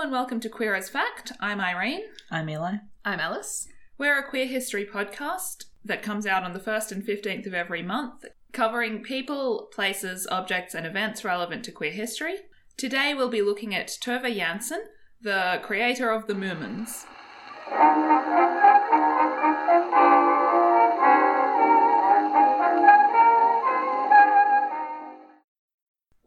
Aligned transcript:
and 0.00 0.10
welcome 0.10 0.40
to 0.40 0.48
Queer 0.48 0.74
as 0.74 0.88
Fact. 0.88 1.30
I'm 1.40 1.60
Irene. 1.60 2.04
I'm 2.30 2.48
Eli. 2.48 2.76
I'm 3.04 3.20
Alice. 3.20 3.68
We're 3.98 4.18
a 4.18 4.26
queer 4.26 4.46
history 4.46 4.86
podcast 4.90 5.64
that 5.84 6.02
comes 6.02 6.24
out 6.24 6.42
on 6.42 6.54
the 6.54 6.58
1st 6.58 6.92
and 6.92 7.06
15th 7.06 7.46
of 7.46 7.52
every 7.52 7.82
month, 7.82 8.24
covering 8.54 9.02
people, 9.02 9.68
places, 9.74 10.26
objects, 10.30 10.74
and 10.74 10.86
events 10.86 11.22
relevant 11.22 11.66
to 11.66 11.72
queer 11.72 11.92
history. 11.92 12.36
Today 12.78 13.12
we'll 13.12 13.28
be 13.28 13.42
looking 13.42 13.74
at 13.74 13.88
Tove 13.88 14.24
Jansson, 14.24 14.84
the 15.20 15.60
creator 15.62 16.10
of 16.10 16.26
the 16.26 16.34
Moomins. 16.34 17.04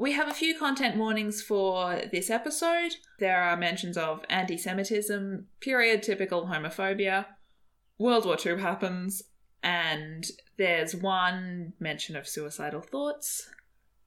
We 0.04 0.12
have 0.12 0.28
a 0.28 0.34
few 0.34 0.60
content 0.60 0.98
warnings 0.98 1.42
for 1.42 2.02
this 2.12 2.30
episode. 2.30 2.98
There 3.20 3.42
are 3.42 3.56
mentions 3.56 3.96
of 3.98 4.20
anti 4.30 4.58
Semitism, 4.58 5.48
period 5.62 6.04
typical 6.04 6.48
homophobia, 6.48 7.26
World 7.98 8.26
War 8.26 8.36
II 8.46 8.60
happens, 8.60 9.24
and 9.64 10.26
there's 10.58 10.94
one 10.94 11.72
mention 11.80 12.18
of 12.18 12.28
suicidal 12.28 12.82
thoughts. 12.82 13.50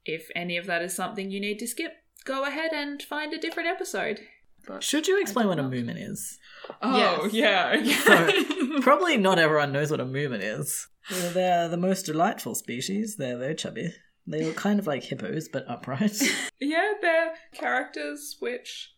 If 0.05 0.29
any 0.37 0.59
of 0.59 0.67
that 0.67 0.83
is 0.83 0.93
something 0.95 1.31
you 1.31 1.41
need 1.41 1.59
to 1.61 1.67
skip, 1.67 1.93
go 2.27 2.45
ahead 2.45 2.73
and 2.75 3.03
find 3.03 3.33
a 3.33 3.39
different 3.39 3.71
episode. 3.71 4.21
But 4.67 4.83
Should 4.85 5.09
you 5.09 5.19
explain 5.19 5.47
what 5.49 5.59
a 5.59 5.63
don't 5.63 5.71
know. 5.71 5.79
moomin 5.79 5.97
is? 6.11 6.39
Oh, 6.83 7.31
Yes. 7.33 7.33
yeah. 7.33 8.33
So, 8.67 8.81
probably 8.83 9.17
not 9.17 9.39
everyone 9.39 9.73
knows 9.73 9.91
what 9.91 10.01
a 10.01 10.05
moomin 10.05 10.41
is. 10.43 10.89
Well, 11.11 11.31
they're 11.33 11.69
the 11.71 11.79
most 11.79 12.05
delightful 12.05 12.55
species. 12.55 13.17
They're 13.17 13.39
very 13.39 13.55
chubby. 13.55 13.95
They 14.27 14.45
look 14.45 14.57
kind 14.57 14.79
of 14.81 14.87
like 14.87 15.05
hippos, 15.05 15.49
but 15.49 15.65
upright. 15.69 16.21
yeah, 16.61 16.93
they're 17.01 17.35
characters 17.55 18.37
which 18.41 18.93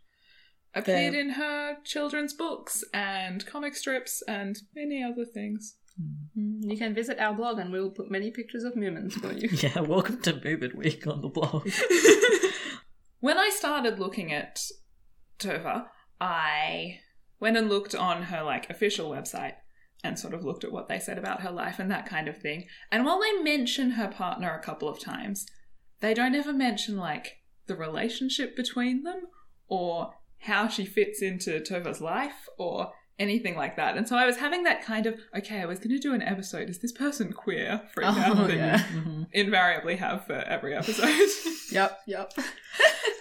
appeared 0.74 1.14
They're- 1.14 1.20
in 1.20 1.30
her 1.30 1.77
children's 1.84 2.32
books 2.32 2.82
and 2.95 3.45
comic 3.46 3.74
strips 3.76 4.23
and 4.26 4.57
many 4.74 5.02
other 5.02 5.24
things. 5.24 5.76
Mm, 6.38 6.60
You 6.70 6.76
can 6.79 6.95
visit 6.95 7.18
our 7.18 7.35
blog 7.35 7.59
and 7.59 7.73
we'll 7.73 7.90
put 7.90 8.10
many 8.10 8.30
pictures 8.30 8.65
of 8.65 8.74
Moomins 8.74 9.15
for 9.15 9.32
you. 9.32 9.48
yeah, 9.52 9.80
welcome 9.80 10.20
to 10.23 10.32
Moomin 10.35 10.74
Week 10.76 11.07
on 11.07 11.20
the 11.23 11.29
blog. 11.29 11.68
When 13.20 13.37
I 13.37 13.51
started 13.51 13.98
looking 13.98 14.32
at 14.32 14.60
Tova, 15.40 15.87
I 16.20 17.01
went 17.40 17.57
and 17.57 17.68
looked 17.68 17.92
on 17.95 18.23
her 18.23 18.45
like 18.45 18.70
official 18.70 19.10
website 19.10 19.54
and 20.04 20.18
sort 20.18 20.35
of 20.35 20.45
looked 20.45 20.65
at 20.65 20.73
what 20.73 20.88
they 20.88 20.99
said 20.99 21.18
about 21.18 21.41
her 21.43 21.51
life 21.51 21.79
and 21.79 21.91
that 21.91 22.07
kind 22.07 22.29
of 22.29 22.38
thing. 22.38 22.66
And 22.93 23.04
while 23.04 23.21
they 23.21 23.43
mention 23.43 23.93
her 23.93 24.09
partner 24.09 24.54
a 24.54 24.63
couple 24.63 24.88
of 24.88 25.01
times, 25.01 25.46
they 26.01 26.15
don't 26.15 26.35
ever 26.35 26.52
mention 26.52 26.96
like 26.96 27.38
the 27.66 27.74
relationship 27.77 28.57
between 28.57 29.02
them 29.02 29.23
or 29.66 30.13
how 30.43 30.69
she 30.69 30.85
fits 30.85 31.21
into 31.21 31.59
Tova's 31.60 32.01
life 32.01 32.49
or 32.59 32.93
anything 33.19 33.57
like 33.57 33.74
that. 33.76 33.96
And 33.96 34.07
so 34.09 34.16
I 34.16 34.24
was 34.24 34.37
having 34.37 34.63
that 34.63 34.85
kind 34.85 35.04
of 35.07 35.19
okay, 35.37 35.60
I 35.60 35.66
was 35.66 35.80
going 35.80 35.91
to 35.91 35.99
do 35.99 36.15
an 36.15 36.23
episode. 36.23 36.71
Is 36.71 36.79
this 36.79 36.93
person 36.93 37.32
queer? 37.32 37.82
Freak 37.93 38.07
out 38.07 38.38
Oh, 38.38 38.46
yeah. 38.46 38.79
Mhm. 38.95 39.26
invariably 39.32 39.96
have 39.96 40.24
for 40.26 40.35
every 40.37 40.74
episode. 40.76 41.09
Yep, 41.71 41.99
yep. 42.07 42.32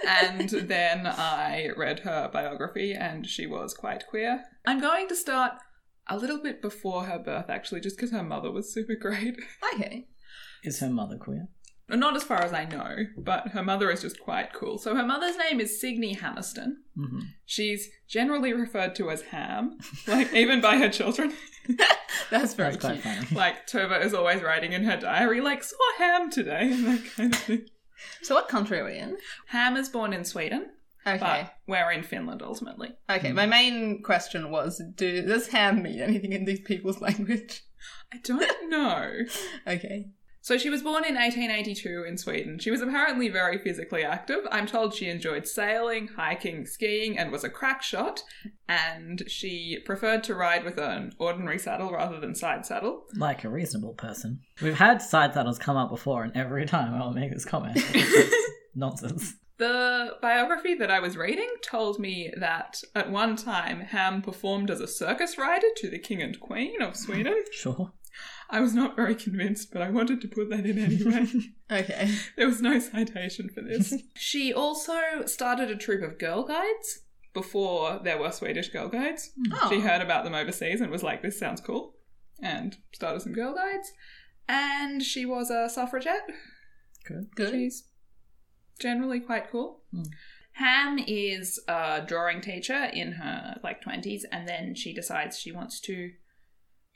and 0.08 0.50
then 0.50 1.06
I 1.06 1.70
read 1.76 2.00
her 2.02 2.30
biography, 2.32 2.94
and 2.94 3.28
she 3.28 3.46
was 3.46 3.74
quite 3.74 4.08
queer. 4.08 4.46
I'm 4.66 4.80
going 4.80 5.10
to 5.10 5.16
start 5.18 5.54
a 6.10 6.18
little 6.18 6.42
bit 6.42 6.62
before 6.62 7.06
her 7.06 7.20
birth, 7.20 7.50
actually, 7.50 7.82
just 7.82 7.98
because 7.98 8.12
her 8.12 8.24
mother 8.24 8.52
was 8.52 8.74
super 8.74 8.96
great. 8.96 9.38
Okay. 9.76 10.08
Is 10.64 10.80
her 10.80 10.90
mother 10.90 11.18
queer? 11.18 11.48
Not 11.90 12.16
as 12.18 12.24
far 12.24 12.42
as 12.42 12.52
I 12.52 12.66
know, 12.66 12.96
but 13.18 13.50
her 13.50 13.64
mother 13.64 13.90
is 13.92 14.02
just 14.02 14.20
quite 14.20 14.52
cool. 14.54 14.78
So 14.78 14.94
her 14.96 15.06
mother's 15.06 15.38
name 15.38 15.60
is 15.62 15.80
Signe 15.80 16.16
Hammarsten. 16.16 16.78
hmm 16.96 17.20
She's 17.46 17.90
generally 18.10 18.52
referred 18.54 18.94
to 18.96 19.10
as 19.10 19.22
Ham, 19.24 19.78
like 20.08 20.34
even 20.34 20.60
by 20.60 20.78
her 20.78 20.90
children. 20.90 21.34
That's 22.30 22.56
very 22.56 22.72
That's 22.72 22.84
quite 22.84 23.02
cute. 23.02 23.16
funny. 23.26 23.36
Like 23.40 23.68
Tova 23.68 24.04
is 24.04 24.14
always 24.14 24.42
writing 24.42 24.74
in 24.74 24.84
her 24.84 24.98
diary, 24.98 25.40
like 25.40 25.64
saw 25.64 25.78
Ham 26.00 26.30
today, 26.30 26.72
and 26.72 26.86
that 26.86 27.06
kind 27.16 27.34
of 27.34 27.40
thing. 27.40 27.66
So 28.22 28.36
what 28.36 28.50
country 28.50 28.80
are 28.80 28.86
we 28.86 28.98
in? 28.98 29.18
Ham 29.48 29.78
is 29.78 29.88
born 29.90 30.12
in 30.12 30.26
Sweden, 30.26 30.72
Okay. 31.08 31.20
but 31.20 31.54
we're 31.68 31.92
in 31.92 32.04
Finland 32.04 32.42
ultimately. 32.44 32.90
Okay, 33.10 33.30
hmm. 33.30 33.36
my 33.36 33.46
main 33.46 34.04
question 34.04 34.52
was 34.52 34.82
do 34.96 35.22
does 35.22 35.48
ham 35.48 35.82
mean 35.82 36.02
anything 36.02 36.34
in 36.34 36.46
these 36.46 36.62
people's 36.62 37.02
language? 37.08 37.64
I 38.14 38.18
don't 38.24 38.46
know. 38.70 39.12
Okay. 39.66 40.08
So 40.48 40.58
she 40.58 40.70
was 40.70 40.82
born 40.82 41.04
in 41.04 41.16
1882 41.16 42.06
in 42.08 42.18
Sweden. 42.18 42.58
She 42.58 42.72
was 42.72 42.80
apparently 42.80 43.28
very 43.28 43.58
physically 43.58 44.06
active. 44.06 44.48
I'm 44.50 44.66
told 44.66 44.94
she 44.94 45.10
enjoyed 45.10 45.46
sailing, 45.46 46.08
hiking, 46.16 46.66
skiing, 46.66 47.18
and 47.18 47.34
was 47.34 47.44
a 47.44 47.50
crack 47.50 47.84
shot. 47.84 48.24
And 48.70 49.24
she 49.28 49.80
preferred 49.86 50.24
to 50.24 50.36
ride 50.36 50.64
with 50.64 50.78
an 50.78 51.12
ordinary 51.20 51.60
saddle 51.60 51.92
rather 51.92 52.22
than 52.22 52.34
side 52.34 52.66
saddle. 52.66 53.04
Like 53.18 53.44
a 53.44 53.50
reasonable 53.50 53.94
person. 53.96 54.40
We've 54.62 54.74
had 54.78 55.02
side 55.02 55.34
saddles 55.34 55.60
come 55.60 55.76
up 55.76 55.90
before, 55.90 56.24
and 56.24 56.34
every 56.34 56.66
time 56.66 56.94
I'll 56.94 57.12
make 57.12 57.34
this 57.34 57.44
comment. 57.44 57.84
It's 57.94 58.52
nonsense. 58.74 59.34
The 59.58 60.18
biography 60.22 60.76
that 60.76 60.92
I 60.92 61.00
was 61.00 61.18
reading 61.18 61.50
told 61.64 62.00
me 62.00 62.32
that 62.38 62.82
at 62.94 63.10
one 63.12 63.36
time 63.36 63.82
Ham 63.82 64.22
performed 64.22 64.70
as 64.70 64.80
a 64.80 64.88
circus 64.88 65.38
rider 65.38 65.68
to 65.78 65.90
the 65.90 65.98
King 65.98 66.22
and 66.22 66.40
Queen 66.40 66.82
of 66.82 66.96
Sweden. 66.96 67.36
Sure. 67.52 67.94
I 68.50 68.62
was 68.62 68.74
not 68.74 68.96
very 68.96 69.14
convinced, 69.14 69.72
but 69.72 69.82
I 69.82 69.90
wanted 69.90 70.22
to 70.22 70.28
put 70.28 70.50
that 70.50 70.66
in 70.66 70.80
anyway. 70.80 71.28
Okay. 71.72 72.10
There 72.38 72.48
was 72.48 72.62
no 72.62 72.80
citation 72.80 73.50
for 73.50 73.62
this. 73.62 73.94
she 74.16 74.54
also 74.54 75.26
started 75.26 75.70
a 75.70 75.76
troupe 75.76 76.02
of 76.02 76.18
girl 76.18 76.46
guides 76.46 77.02
before 77.34 78.00
there 78.04 78.18
were 78.18 78.32
Swedish 78.32 78.70
girl 78.70 78.88
guides. 78.88 79.32
Oh. 79.52 79.70
She 79.70 79.82
heard 79.82 80.02
about 80.02 80.24
them 80.24 80.34
overseas 80.34 80.80
and 80.80 80.90
was 80.90 81.04
like, 81.04 81.22
this 81.22 81.38
sounds 81.38 81.60
cool. 81.60 81.96
And 82.42 82.78
started 82.94 83.22
some 83.22 83.34
girl 83.34 83.54
guides. 83.54 83.92
And 84.48 85.04
she 85.04 85.26
was 85.26 85.52
a 85.52 85.68
suffragette. 85.70 86.30
Good. 87.06 87.36
Good. 87.36 87.52
She's 87.52 87.84
generally 88.78 89.20
quite 89.20 89.52
cool. 89.52 89.82
Hmm. 89.92 90.04
Ham 90.54 91.00
is 91.06 91.60
a 91.68 92.04
drawing 92.06 92.42
teacher 92.42 92.86
in 92.86 93.14
her 93.14 93.60
like 93.64 93.84
20s 93.84 94.22
and 94.32 94.48
then 94.48 94.74
she 94.74 94.92
decides 94.92 95.38
she 95.38 95.52
wants 95.52 95.80
to 95.82 96.12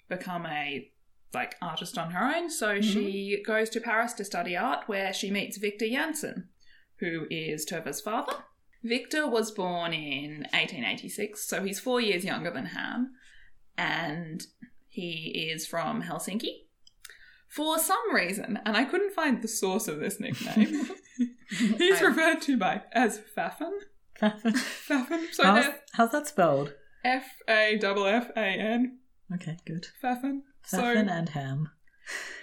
become 0.09 0.47
a 0.47 0.89
like 1.33 1.55
artist 1.61 1.95
on 1.95 2.11
her 2.11 2.35
own 2.35 2.49
so 2.49 2.81
she 2.81 3.41
goes 3.45 3.69
to 3.69 3.79
Paris 3.79 4.13
to 4.13 4.25
study 4.25 4.57
art 4.57 4.87
where 4.87 5.13
she 5.13 5.29
meets 5.29 5.57
Victor 5.57 5.85
Jansson 5.85 6.45
who 6.99 7.27
is 7.29 7.63
Tova's 7.63 8.01
father. 8.01 8.33
Victor 8.83 9.29
was 9.29 9.51
born 9.51 9.93
in 9.93 10.47
1886 10.53 11.47
so 11.47 11.63
he's 11.63 11.79
4 11.79 12.01
years 12.01 12.25
younger 12.25 12.49
than 12.49 12.65
Ham 12.67 13.11
and 13.77 14.43
he 14.87 15.49
is 15.51 15.67
from 15.67 16.01
Helsinki. 16.01 16.65
For 17.55 17.77
some 17.79 18.13
reason, 18.13 18.59
and 18.65 18.77
I 18.77 18.85
couldn't 18.85 19.13
find 19.13 19.41
the 19.41 19.47
source 19.47 19.87
of 19.87 19.99
this 19.99 20.19
nickname, 20.19 20.89
he's 21.49 22.01
I- 22.01 22.05
referred 22.05 22.41
to 22.43 22.57
by 22.57 22.83
as 22.93 23.19
Faffan. 23.37 23.71
Faffan. 24.21 25.33
So 25.33 25.43
how's, 25.43 25.63
they're 25.65 25.75
how's 25.93 26.11
that 26.11 26.27
spelled? 26.27 26.73
F 27.03 27.25
A 27.49 27.77
double 27.79 28.05
F 28.05 28.29
A 28.35 28.39
N. 28.41 28.99
Okay, 29.33 29.57
good. 29.65 29.87
Faffan. 30.03 30.41
So 30.65 30.79
and 30.83 31.29
ham. 31.29 31.69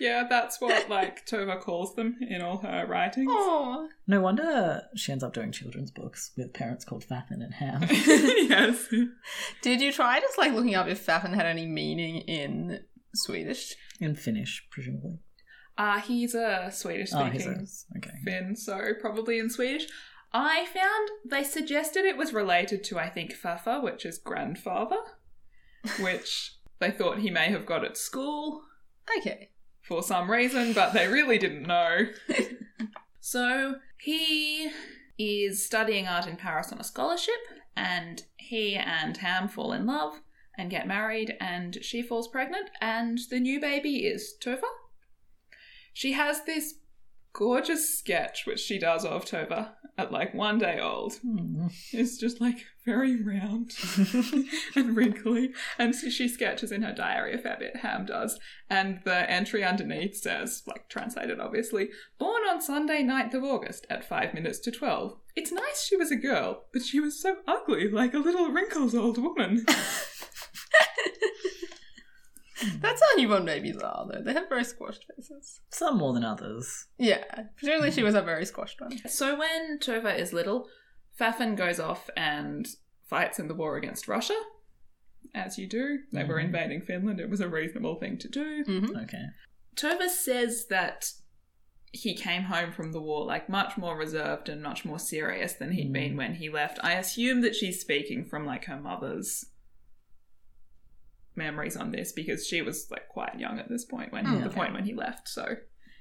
yeah, 0.00 0.26
that's 0.28 0.60
what 0.60 0.88
like 0.88 1.26
Tova 1.26 1.60
calls 1.60 1.94
them 1.94 2.16
in 2.20 2.42
all 2.42 2.58
her 2.58 2.86
writings. 2.86 3.30
Oh. 3.30 3.88
No 4.06 4.20
wonder 4.20 4.82
she 4.96 5.12
ends 5.12 5.22
up 5.22 5.34
doing 5.34 5.52
children's 5.52 5.90
books 5.90 6.32
with 6.36 6.52
parents 6.54 6.84
called 6.84 7.04
Faffan 7.06 7.42
and 7.42 7.54
Ham. 7.54 7.82
yes. 7.90 8.88
Did 9.62 9.80
you 9.80 9.92
try 9.92 10.20
just 10.20 10.38
like 10.38 10.52
looking 10.52 10.74
up 10.74 10.88
if 10.88 11.04
Faffan 11.04 11.34
had 11.34 11.46
any 11.46 11.66
meaning 11.66 12.18
in 12.22 12.80
Swedish? 13.14 13.74
and 14.00 14.18
Finnish, 14.18 14.66
presumably. 14.70 15.18
Uh 15.76 16.00
he's 16.00 16.34
a 16.34 16.70
Swedish 16.72 17.10
Oh, 17.14 17.28
speaking 17.28 17.48
a, 17.48 17.98
okay. 17.98 18.16
Finn, 18.24 18.56
so 18.56 18.92
probably 19.00 19.38
in 19.38 19.50
Swedish. 19.50 19.86
I 20.32 20.66
found 20.66 21.08
they 21.24 21.42
suggested 21.44 22.04
it 22.04 22.16
was 22.18 22.32
related 22.34 22.84
to, 22.84 22.98
I 22.98 23.08
think, 23.08 23.32
Fafa, 23.32 23.80
which 23.80 24.04
is 24.04 24.18
grandfather, 24.18 24.98
which 26.00 26.56
they 26.80 26.90
thought 26.90 27.18
he 27.18 27.30
may 27.30 27.46
have 27.50 27.64
got 27.66 27.84
at 27.84 27.96
school 27.96 28.62
Okay. 29.18 29.50
for 29.80 30.02
some 30.02 30.30
reason, 30.30 30.72
but 30.74 30.92
they 30.92 31.08
really 31.08 31.38
didn't 31.38 31.62
know. 31.66 32.08
so 33.20 33.76
he 34.00 34.70
is 35.18 35.64
studying 35.64 36.06
art 36.06 36.26
in 36.26 36.36
Paris 36.36 36.70
on 36.72 36.78
a 36.78 36.84
scholarship, 36.84 37.40
and 37.76 38.24
he 38.36 38.74
and 38.76 39.16
Ham 39.18 39.48
fall 39.48 39.72
in 39.72 39.86
love 39.86 40.20
and 40.58 40.70
get 40.70 40.86
married, 40.86 41.36
and 41.40 41.78
she 41.82 42.02
falls 42.02 42.28
pregnant, 42.28 42.68
and 42.80 43.18
the 43.30 43.40
new 43.40 43.60
baby 43.60 44.04
is 44.04 44.34
Tova. 44.38 44.68
She 45.94 46.12
has 46.12 46.44
this 46.44 46.74
gorgeous 47.32 47.96
sketch 47.96 48.46
which 48.46 48.58
she 48.58 48.78
does 48.78 49.04
of 49.04 49.24
Tova 49.24 49.70
at 49.96 50.12
like 50.12 50.34
one 50.34 50.58
day 50.58 50.80
old. 50.80 51.14
Hmm. 51.16 51.66
It's 51.92 52.16
just 52.16 52.40
like 52.40 52.64
very 52.84 53.22
round 53.22 53.72
and 54.76 54.96
wrinkly. 54.96 55.52
And 55.78 55.94
so 55.94 56.08
she 56.08 56.28
sketches 56.28 56.72
in 56.72 56.82
her 56.82 56.92
diary 56.92 57.34
a 57.34 57.38
fair 57.38 57.56
bit, 57.58 57.76
Ham 57.76 58.06
does. 58.06 58.38
And 58.70 59.00
the 59.04 59.28
entry 59.30 59.64
underneath 59.64 60.16
says, 60.16 60.62
like 60.66 60.88
translated 60.88 61.38
obviously, 61.40 61.90
born 62.18 62.42
on 62.48 62.60
Sunday, 62.60 63.02
9th 63.02 63.34
of 63.34 63.44
August 63.44 63.86
at 63.90 64.08
5 64.08 64.34
minutes 64.34 64.58
to 64.60 64.70
12. 64.70 65.16
It's 65.36 65.52
nice 65.52 65.84
she 65.84 65.96
was 65.96 66.10
a 66.10 66.16
girl, 66.16 66.64
but 66.72 66.82
she 66.82 67.00
was 67.00 67.20
so 67.20 67.36
ugly, 67.46 67.88
like 67.88 68.14
a 68.14 68.18
little 68.18 68.50
wrinkled 68.50 68.94
old 68.94 69.18
woman. 69.18 69.64
That's 72.80 73.00
how 73.00 73.16
newborn 73.16 73.44
babies 73.44 73.76
are, 73.78 74.08
though. 74.10 74.20
They 74.20 74.32
have 74.32 74.48
very 74.48 74.64
squashed 74.64 75.04
faces. 75.14 75.60
Some 75.70 75.98
more 75.98 76.12
than 76.12 76.24
others. 76.24 76.86
Yeah, 76.98 77.22
presumably 77.56 77.92
she 77.92 78.02
was 78.02 78.16
a 78.16 78.22
very 78.22 78.44
squashed 78.44 78.80
one. 78.80 78.98
so 79.08 79.38
when 79.38 79.78
Tova 79.78 80.18
is 80.18 80.32
little, 80.32 80.66
Faffan 81.20 81.56
goes 81.56 81.78
off 81.78 82.10
and 82.16 82.66
fights 83.08 83.38
in 83.38 83.46
the 83.46 83.54
war 83.54 83.76
against 83.76 84.08
Russia. 84.08 84.34
As 85.34 85.56
you 85.56 85.68
do. 85.68 86.00
They 86.12 86.24
were 86.24 86.40
Mhm. 86.40 86.44
invading 86.46 86.82
Finland. 86.82 87.20
It 87.20 87.30
was 87.30 87.40
a 87.40 87.48
reasonable 87.48 87.94
thing 88.00 88.18
to 88.18 88.28
do. 88.28 88.64
hmm 88.64 88.96
Okay. 89.04 89.26
Tova 89.76 90.08
says 90.08 90.66
that 90.66 91.12
he 91.92 92.14
came 92.16 92.42
home 92.42 92.72
from 92.72 92.90
the 92.92 93.00
war 93.00 93.24
like 93.24 93.48
much 93.48 93.76
more 93.78 93.96
reserved 93.96 94.48
and 94.48 94.62
much 94.62 94.84
more 94.84 94.98
serious 94.98 95.52
than 95.54 95.72
he'd 95.72 95.90
Mm. 95.90 95.92
been 95.92 96.16
when 96.16 96.34
he 96.34 96.48
left. 96.48 96.78
I 96.82 96.94
assume 96.94 97.40
that 97.42 97.54
she's 97.54 97.80
speaking 97.80 98.24
from 98.24 98.44
like 98.44 98.64
her 98.64 98.80
mother's 98.80 99.44
memories 101.38 101.76
on 101.76 101.90
this 101.92 102.12
because 102.12 102.46
she 102.46 102.60
was 102.60 102.86
like 102.90 103.08
quite 103.08 103.38
young 103.38 103.58
at 103.58 103.68
this 103.70 103.84
point 103.86 104.12
when 104.12 104.26
Mm, 104.26 104.40
the 104.40 104.46
okay. 104.48 104.54
point 104.56 104.74
when 104.74 104.84
he 104.84 104.92
left, 104.92 105.28
so 105.28 105.56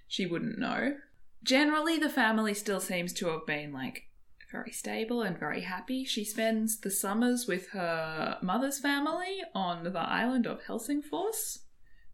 she 0.08 0.26
wouldn't 0.26 0.60
know. 0.60 0.96
Generally 1.44 2.00
the 2.00 2.10
family 2.10 2.54
still 2.54 2.80
seems 2.82 3.14
to 3.14 3.28
have 3.28 3.46
been 3.46 3.72
like 3.72 4.04
very 4.52 4.72
stable 4.72 5.22
and 5.22 5.38
very 5.40 5.62
happy. 5.62 6.04
She 6.04 6.26
spends 6.26 6.80
the 6.80 6.90
summers 6.92 7.48
with 7.48 7.70
her 7.70 8.38
mother's 8.42 8.80
family 8.80 9.42
on 9.54 9.84
the 9.84 9.98
island 10.00 10.46
of 10.46 10.64
Helsingfors 10.64 11.60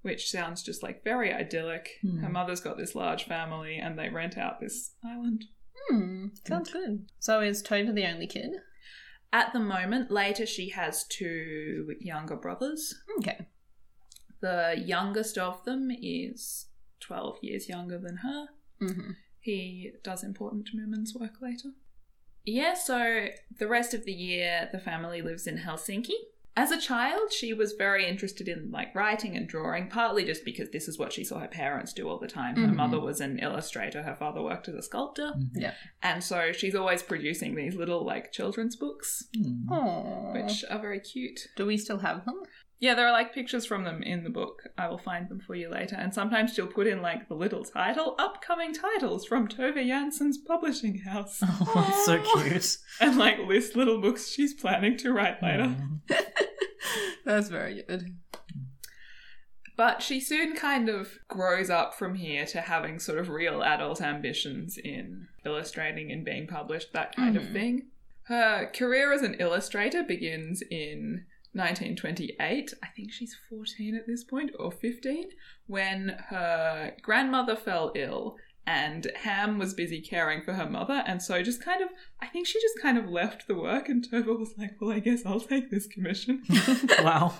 which 0.03 0.29
sounds 0.29 0.61
just 0.61 0.83
like 0.83 1.01
very 1.03 1.33
idyllic. 1.33 1.87
Hmm. 2.01 2.19
Her 2.19 2.29
mother's 2.29 2.59
got 2.59 2.77
this 2.77 2.93
large 2.93 3.23
family 3.23 3.77
and 3.77 3.97
they 3.97 4.09
rent 4.09 4.37
out 4.37 4.59
this 4.59 4.91
island. 5.03 5.45
Hmm, 5.87 6.27
sounds 6.45 6.71
good. 6.73 7.05
So 7.19 7.39
is 7.39 7.63
Tova 7.63 7.95
the 7.95 8.05
only 8.05 8.27
kid? 8.27 8.51
At 9.33 9.51
the 9.51 9.59
moment, 9.59 10.11
later 10.11 10.45
she 10.45 10.69
has 10.69 11.03
two 11.05 11.95
younger 11.99 12.35
brothers. 12.35 12.93
Okay. 13.17 13.47
The 14.41 14.75
youngest 14.77 15.37
of 15.39 15.65
them 15.65 15.89
is 15.91 16.67
12 16.99 17.39
years 17.41 17.67
younger 17.67 17.97
than 17.97 18.17
her. 18.17 18.45
hmm 18.79 19.11
He 19.41 19.91
does 20.03 20.23
important 20.23 20.69
women's 20.73 21.15
work 21.19 21.41
later. 21.41 21.69
Yeah, 22.45 22.75
so 22.75 23.27
the 23.57 23.67
rest 23.67 23.93
of 23.93 24.05
the 24.05 24.13
year, 24.13 24.69
the 24.71 24.79
family 24.79 25.21
lives 25.21 25.47
in 25.47 25.57
Helsinki. 25.57 26.13
As 26.55 26.69
a 26.71 26.79
child, 26.79 27.31
she 27.33 27.51
was 27.53 27.73
very 27.73 28.07
interested 28.07 28.47
in 28.47 28.69
like 28.69 28.93
writing 28.93 29.35
and 29.35 29.47
drawing, 29.47 29.87
partly 29.89 30.23
just 30.23 30.45
because 30.45 30.69
this 30.69 30.87
is 30.87 30.99
what 30.99 31.11
she 31.11 31.23
saw 31.23 31.39
her 31.39 31.47
parents 31.47 31.93
do 31.93 32.07
all 32.07 32.19
the 32.19 32.27
time. 32.27 32.55
Her 32.55 32.67
Mhm. 32.67 32.75
mother 32.75 32.99
was 32.99 33.21
an 33.21 33.39
illustrator, 33.39 34.03
her 34.03 34.15
father 34.15 34.41
worked 34.41 34.67
as 34.67 34.75
a 34.75 34.83
sculptor. 34.83 35.33
Yeah. 35.55 35.73
And 36.03 36.23
so 36.23 36.51
she's 36.51 36.75
always 36.75 37.01
producing 37.01 37.55
these 37.55 37.75
little 37.75 38.05
like 38.05 38.31
children's 38.31 38.75
books, 38.75 39.27
Hmm. 39.35 40.33
Which 40.33 40.63
are 40.69 40.79
very 40.79 40.99
cute. 40.99 41.39
Do 41.55 41.65
we 41.65 41.75
still 41.77 41.97
have 41.99 42.23
them? 42.25 42.41
Yeah, 42.83 42.95
there 42.95 43.07
are 43.07 43.13
like 43.13 43.33
pictures 43.33 43.65
from 43.65 43.85
them 43.85 44.03
in 44.03 44.25
the 44.25 44.29
book. 44.29 44.61
I 44.77 44.89
will 44.89 44.97
find 44.97 45.29
them 45.29 45.39
for 45.39 45.55
you 45.55 45.69
later. 45.69 45.95
And 45.95 46.13
sometimes 46.13 46.53
she'll 46.53 46.67
put 46.67 46.85
in 46.85 47.01
like 47.01 47.29
the 47.29 47.33
little 47.33 47.63
title, 47.63 48.13
upcoming 48.19 48.73
titles 48.73 49.25
from 49.25 49.47
Tove 49.47 49.75
Jansson's 49.87 50.37
publishing 50.37 50.97
house. 50.99 51.39
Oh, 51.45 51.73
that's 51.75 52.05
so 52.05 52.21
cute. 52.41 52.77
and 52.99 53.17
like 53.17 53.37
list 53.47 53.77
little 53.77 54.01
books 54.01 54.29
she's 54.29 54.53
planning 54.53 54.97
to 54.97 55.13
write 55.13 55.41
later. 55.41 55.67
Hmm. 55.69 55.95
That's 57.25 57.47
very 57.47 57.83
good. 57.87 58.17
But 59.77 60.01
she 60.03 60.19
soon 60.19 60.53
kind 60.53 60.89
of 60.89 61.07
grows 61.29 61.69
up 61.69 61.93
from 61.95 62.15
here 62.15 62.45
to 62.47 62.59
having 62.61 62.99
sort 62.99 63.17
of 63.17 63.29
real 63.29 63.63
adult 63.63 64.01
ambitions 64.01 64.77
in 64.77 65.27
illustrating 65.45 66.11
and 66.11 66.25
being 66.25 66.47
published, 66.47 66.91
that 66.91 67.15
kind 67.15 67.37
of 67.37 67.43
Mhm. 67.43 67.53
thing. 67.53 67.87
Her 68.23 68.69
career 68.75 69.13
as 69.13 69.21
an 69.21 69.35
illustrator 69.35 70.03
begins 70.03 70.61
in 70.69 71.25
1928. 71.53 72.73
I 72.83 72.87
think 72.95 73.11
she's 73.11 73.35
14 73.49 73.95
at 73.95 74.07
this 74.07 74.23
point, 74.23 74.51
or 74.57 74.71
15, 74.71 75.29
when 75.67 76.17
her 76.29 76.95
grandmother 77.01 77.55
fell 77.55 77.91
ill 77.95 78.35
and 78.65 79.11
Ham 79.17 79.57
was 79.59 79.73
busy 79.73 79.99
caring 79.99 80.41
for 80.41 80.53
her 80.53 80.69
mother, 80.69 81.03
and 81.05 81.21
so 81.21 81.43
just 81.43 81.63
kind 81.63 81.81
of, 81.81 81.89
I 82.21 82.27
think 82.27 82.47
she 82.47 82.61
just 82.61 82.79
kind 82.81 82.97
of 82.97 83.09
left 83.09 83.47
the 83.47 83.55
work, 83.55 83.89
and 83.89 84.07
Tova 84.07 84.39
was 84.39 84.53
like, 84.57 84.75
well, 84.79 84.91
I 84.91 84.99
guess 84.99 85.25
I'll 85.25 85.41
take 85.41 85.69
this 85.69 85.85
commission. 85.85 86.43
wow. 86.99 87.33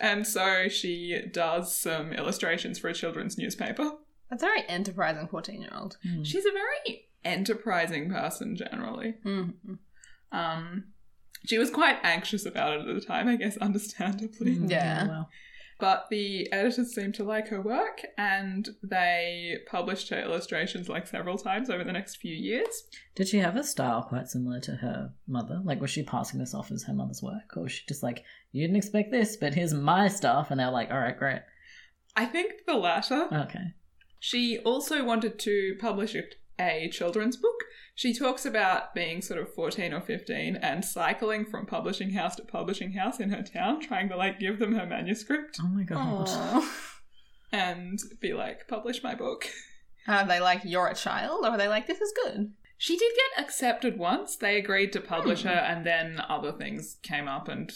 And 0.00 0.26
so 0.26 0.68
she 0.68 1.20
does 1.30 1.76
some 1.76 2.12
illustrations 2.14 2.78
for 2.78 2.88
a 2.88 2.94
children's 2.94 3.36
newspaper. 3.36 3.92
That's 4.30 4.42
a 4.42 4.46
very 4.46 4.66
enterprising 4.66 5.28
14 5.28 5.60
year 5.60 5.72
old. 5.76 5.98
Hmm. 6.02 6.22
She's 6.22 6.46
a 6.46 6.52
very 6.52 7.08
enterprising 7.24 8.10
person 8.10 8.56
generally. 8.56 9.16
Mm-hmm. 9.24 9.74
Um, 10.32 10.84
she 11.46 11.58
was 11.58 11.70
quite 11.70 11.98
anxious 12.02 12.46
about 12.46 12.80
it 12.80 12.88
at 12.88 12.94
the 12.94 13.00
time, 13.00 13.28
I 13.28 13.36
guess, 13.36 13.56
understandably. 13.56 14.54
Hmm. 14.54 14.70
Yeah. 14.70 15.08
Wow. 15.08 15.28
But 15.80 16.08
the 16.10 16.52
editors 16.52 16.94
seemed 16.94 17.14
to 17.14 17.24
like 17.24 17.48
her 17.48 17.62
work 17.62 18.02
and 18.18 18.68
they 18.82 19.56
published 19.66 20.10
her 20.10 20.20
illustrations 20.20 20.90
like 20.90 21.06
several 21.06 21.38
times 21.38 21.70
over 21.70 21.82
the 21.82 21.92
next 21.92 22.16
few 22.16 22.34
years. 22.34 22.84
Did 23.14 23.28
she 23.28 23.38
have 23.38 23.56
a 23.56 23.64
style 23.64 24.02
quite 24.02 24.28
similar 24.28 24.60
to 24.60 24.72
her 24.72 25.14
mother? 25.26 25.62
Like, 25.64 25.80
was 25.80 25.90
she 25.90 26.02
passing 26.02 26.38
this 26.38 26.52
off 26.52 26.70
as 26.70 26.84
her 26.84 26.92
mother's 26.92 27.22
work? 27.22 27.56
Or 27.56 27.62
was 27.62 27.72
she 27.72 27.86
just 27.88 28.02
like, 28.02 28.24
you 28.52 28.62
didn't 28.62 28.76
expect 28.76 29.10
this, 29.10 29.38
but 29.38 29.54
here's 29.54 29.72
my 29.72 30.08
stuff? 30.08 30.50
And 30.50 30.60
they're 30.60 30.70
like, 30.70 30.90
all 30.90 30.98
right, 30.98 31.18
great. 31.18 31.40
I 32.14 32.26
think 32.26 32.52
the 32.66 32.74
latter. 32.74 33.28
Okay. 33.32 33.72
She 34.18 34.58
also 34.58 35.02
wanted 35.02 35.38
to 35.38 35.76
publish 35.80 36.14
a, 36.14 36.24
a 36.60 36.88
children's 36.90 37.36
book. 37.36 37.56
She 37.94 38.14
talks 38.14 38.46
about 38.46 38.94
being 38.94 39.20
sort 39.22 39.40
of 39.40 39.52
14 39.54 39.92
or 39.92 40.00
15 40.00 40.56
and 40.56 40.84
cycling 40.84 41.44
from 41.44 41.66
publishing 41.66 42.10
house 42.10 42.36
to 42.36 42.42
publishing 42.44 42.92
house 42.92 43.18
in 43.20 43.30
her 43.30 43.42
town, 43.42 43.80
trying 43.80 44.08
to 44.10 44.16
like 44.16 44.38
give 44.38 44.58
them 44.58 44.74
her 44.74 44.86
manuscript 44.86 45.58
Oh 45.62 45.66
my 45.68 45.82
god. 45.82 46.26
Aww. 46.28 46.68
and 47.52 47.98
be 48.20 48.32
like, 48.32 48.68
publish 48.68 49.02
my 49.02 49.14
book. 49.14 49.46
Are 50.06 50.26
they 50.26 50.40
like, 50.40 50.62
you're 50.64 50.86
a 50.88 50.94
child? 50.94 51.44
Or 51.44 51.50
are 51.50 51.58
they 51.58 51.68
like, 51.68 51.86
this 51.86 52.00
is 52.00 52.12
good? 52.24 52.52
She 52.78 52.96
did 52.96 53.12
get 53.36 53.44
accepted 53.44 53.98
once. 53.98 54.36
They 54.36 54.56
agreed 54.56 54.92
to 54.94 55.00
publish 55.00 55.42
Hmm. 55.42 55.48
her, 55.48 55.54
and 55.54 55.84
then 55.84 56.22
other 56.26 56.52
things 56.52 56.96
came 57.02 57.28
up, 57.28 57.48
and 57.48 57.70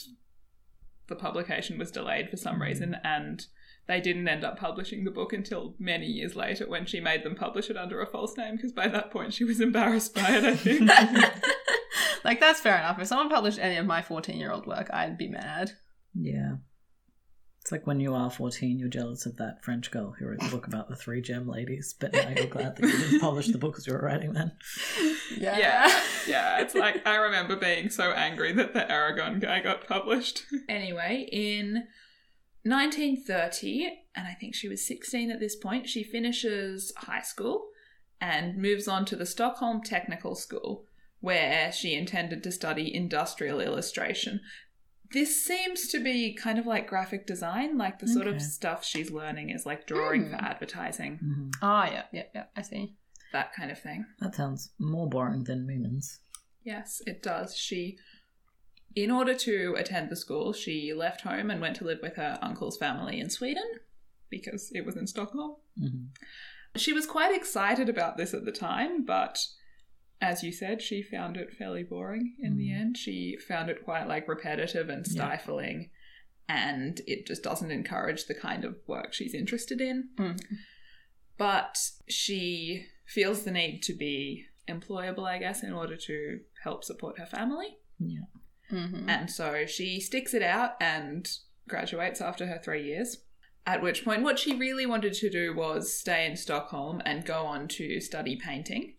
the 1.09 1.17
publication 1.17 1.77
was 1.79 1.91
delayed 1.91 2.31
for 2.31 2.39
some 2.39 2.63
reason, 2.63 2.97
and 3.05 3.45
they 3.87 4.01
didn't 4.01 4.29
end 4.29 4.45
up 4.45 4.59
publishing 4.59 5.05
the 5.05 5.11
book 5.11 5.33
until 5.33 5.75
many 5.79 6.07
years 6.07 6.35
later 6.35 6.69
when 6.69 6.87
she 6.87 7.01
made 7.01 7.23
them 7.23 7.35
publish 7.35 7.69
it 7.69 7.77
under 7.77 8.01
a 8.01 8.07
false 8.07 8.37
name, 8.37 8.57
because 8.57 8.73
by 8.73 8.89
that 8.89 9.11
point 9.11 9.35
she 9.35 9.45
was 9.45 9.61
embarrassed 9.61 10.15
by 10.15 10.29
it, 10.29 10.45
I 10.45 10.57
think. 10.57 10.91
like, 12.25 12.41
that's 12.41 12.61
fair 12.61 12.79
enough. 12.79 12.99
If 12.99 13.09
someone 13.09 13.29
published 13.29 13.59
any 13.59 13.77
of 13.77 13.87
my 13.87 14.03
14 14.03 14.37
year 14.37 14.53
old 14.53 14.67
work, 14.67 14.89
I'd 14.93 15.19
be 15.19 15.29
mad. 15.29 15.73
Yeah. 16.15 16.57
It's 17.65 17.73
like 17.73 17.87
when 17.87 17.99
you 17.99 18.13
are 18.13 18.31
14, 18.31 18.79
you're 18.79 18.91
jealous 18.91 19.25
of 19.25 19.39
that 19.39 19.65
French 19.65 19.91
girl 19.91 20.15
who 20.19 20.27
wrote 20.27 20.41
the 20.41 20.51
book 20.51 20.67
about 20.67 20.91
the 20.91 20.97
three 20.97 21.23
gem 21.23 21.49
ladies, 21.49 21.95
but 21.99 22.13
now 22.13 22.29
you're 22.29 22.45
glad 22.45 22.77
that 22.77 22.83
you 22.83 22.99
didn't 22.99 23.21
publish 23.21 23.49
the 23.49 23.57
books 23.57 23.87
you 23.87 23.95
were 23.95 24.03
writing 24.03 24.35
then. 24.35 24.53
Yeah. 25.39 25.57
yeah, 25.59 26.01
yeah. 26.29 26.61
It's 26.61 26.75
like 26.75 27.07
I 27.07 27.17
remember 27.17 27.57
being 27.57 27.89
so 27.89 28.13
angry 28.13 28.53
that 28.53 28.75
the 28.75 28.81
Eragon 28.81 29.41
guy 29.41 29.61
got 29.61 29.87
published. 29.89 30.45
Anyway, 30.69 31.27
in 31.33 31.85
1930, 32.65 34.05
and 34.15 34.27
I 34.27 34.35
think 34.35 34.55
she 34.55 34.69
was 34.69 34.87
16 34.87 35.31
at 35.31 35.41
this 35.41 35.57
point, 35.57 35.89
she 35.89 36.03
finishes 36.03 36.93
high 36.97 37.23
school 37.23 37.69
and 38.21 38.57
moves 38.57 38.89
on 38.89 39.05
to 39.07 39.17
the 39.17 39.27
Stockholm 39.27 39.83
Technical 39.83 40.35
School, 40.35 40.85
where 41.21 41.71
she 41.73 41.95
intended 41.95 42.43
to 42.43 42.53
study 42.53 42.95
industrial 42.95 43.61
illustration. 43.61 44.41
This 45.13 45.45
seems 45.45 45.89
to 45.89 46.03
be 46.03 46.35
kind 46.35 46.59
of 46.59 46.67
like 46.67 46.89
graphic 46.89 47.27
design, 47.27 47.77
like 47.79 47.99
the 47.99 48.09
sort 48.09 48.27
of 48.27 48.41
stuff 48.41 48.85
she's 48.85 49.11
learning 49.11 49.51
is 49.51 49.65
like 49.67 49.87
drawing 49.87 50.25
for 50.31 50.37
Hmm. 50.37 50.45
advertising, 50.45 51.19
hmm 51.19 51.51
Ah, 51.63 51.91
yeah, 51.91 52.03
yeah, 52.13 52.23
yeah. 52.35 52.45
I 52.57 52.63
see. 52.63 52.95
that 53.33 53.53
kind 53.53 53.71
of 53.73 53.79
thing. 53.81 54.07
That 54.21 54.35
sounds 54.37 54.71
more 54.79 55.09
boring 55.09 55.43
than 55.45 55.67
Moomins. 55.67 56.19
Yes, 56.63 57.03
it 57.05 57.21
does. 57.23 57.57
She, 57.57 57.99
in 58.95 59.11
order 59.11 59.35
to 59.35 59.75
attend 59.77 60.09
the 60.11 60.17
school, 60.17 60.53
she 60.53 60.93
left 60.95 61.23
home 61.23 61.51
and 61.51 61.61
went 61.61 61.77
to 61.77 61.85
live 61.85 61.99
with 62.03 62.17
her 62.17 62.39
uncle's 62.43 62.77
family 62.77 63.19
in 63.21 63.29
Sweden 63.31 63.65
because 64.31 64.71
it 64.75 64.85
was 64.87 64.97
in 64.97 65.07
Stockholm. 65.07 65.57
hmm 65.79 66.05
She 66.77 66.93
was 66.93 67.07
quite 67.07 67.35
excited 67.35 67.89
about 67.89 68.17
this 68.17 68.35
at 68.35 68.45
the 68.45 68.53
time, 68.53 69.05
but 69.05 69.39
as 70.21 70.43
you 70.43 70.51
said, 70.53 70.81
she 70.83 71.03
found 71.03 71.37
it 71.37 71.53
fairly 71.53 71.83
boring 71.83 72.35
in 72.41 72.57
the 72.57 72.69
Mm. 72.71 72.81
end. 72.81 72.97
She 72.97 73.37
found 73.37 73.69
it 73.71 73.85
quite 73.85 74.07
like 74.09 74.27
repetitive 74.29 74.89
and 74.89 75.05
Yeah. 75.07 75.13
stifling, 75.13 75.91
and 76.49 77.01
it 77.07 77.27
just 77.27 77.43
doesn't 77.43 77.71
encourage 77.71 78.25
the 78.27 78.35
kind 78.35 78.65
of 78.65 78.77
work 78.87 79.13
she's 79.13 79.35
interested 79.35 79.81
in. 79.81 80.09
Mm. 80.17 80.41
But 81.37 81.79
she 82.09 82.87
feels 83.07 83.45
the 83.45 83.51
need 83.51 83.83
to 83.85 83.93
be 83.93 84.47
employable, 84.69 85.29
I 85.29 85.39
guess, 85.39 85.63
in 85.63 85.73
order 85.73 85.97
to 85.97 86.41
help 86.63 86.85
support 86.85 87.19
her 87.19 87.27
family. 87.27 87.79
Yeah. 87.99 88.21
Hmm 88.75 89.09
And 89.09 89.31
so 89.31 89.67
she 89.67 90.01
sticks 90.01 90.35
it 90.35 90.43
out 90.43 90.73
and 90.81 91.29
graduates 91.69 92.21
after 92.21 92.47
her 92.47 92.61
three 92.63 92.85
years. 92.85 93.19
At 93.67 93.83
which 93.83 94.05
point, 94.05 94.23
what 94.23 94.39
she 94.39 94.55
really 94.55 94.85
wanted 94.85 95.15
to 95.15 95.31
do 95.31 95.55
was 95.55 95.99
stay 95.99 96.27
in 96.27 96.37
Stockholm 96.37 97.01
and 97.07 97.25
go 97.25 97.47
on 97.47 97.67
to 97.69 98.01
study 98.01 98.37
painting. 98.37 98.95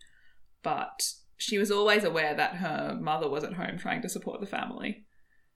But 0.63 1.03
she 1.37 1.57
was 1.57 1.69
always 1.69 2.03
aware 2.03 2.33
that 2.33 2.55
her 2.55 2.97
mother 2.99 3.29
was 3.29 3.43
at 3.43 3.53
home 3.53 3.77
trying 3.77 4.01
to 4.01 4.09
support 4.09 4.39
the 4.39 4.47
family. 4.47 5.05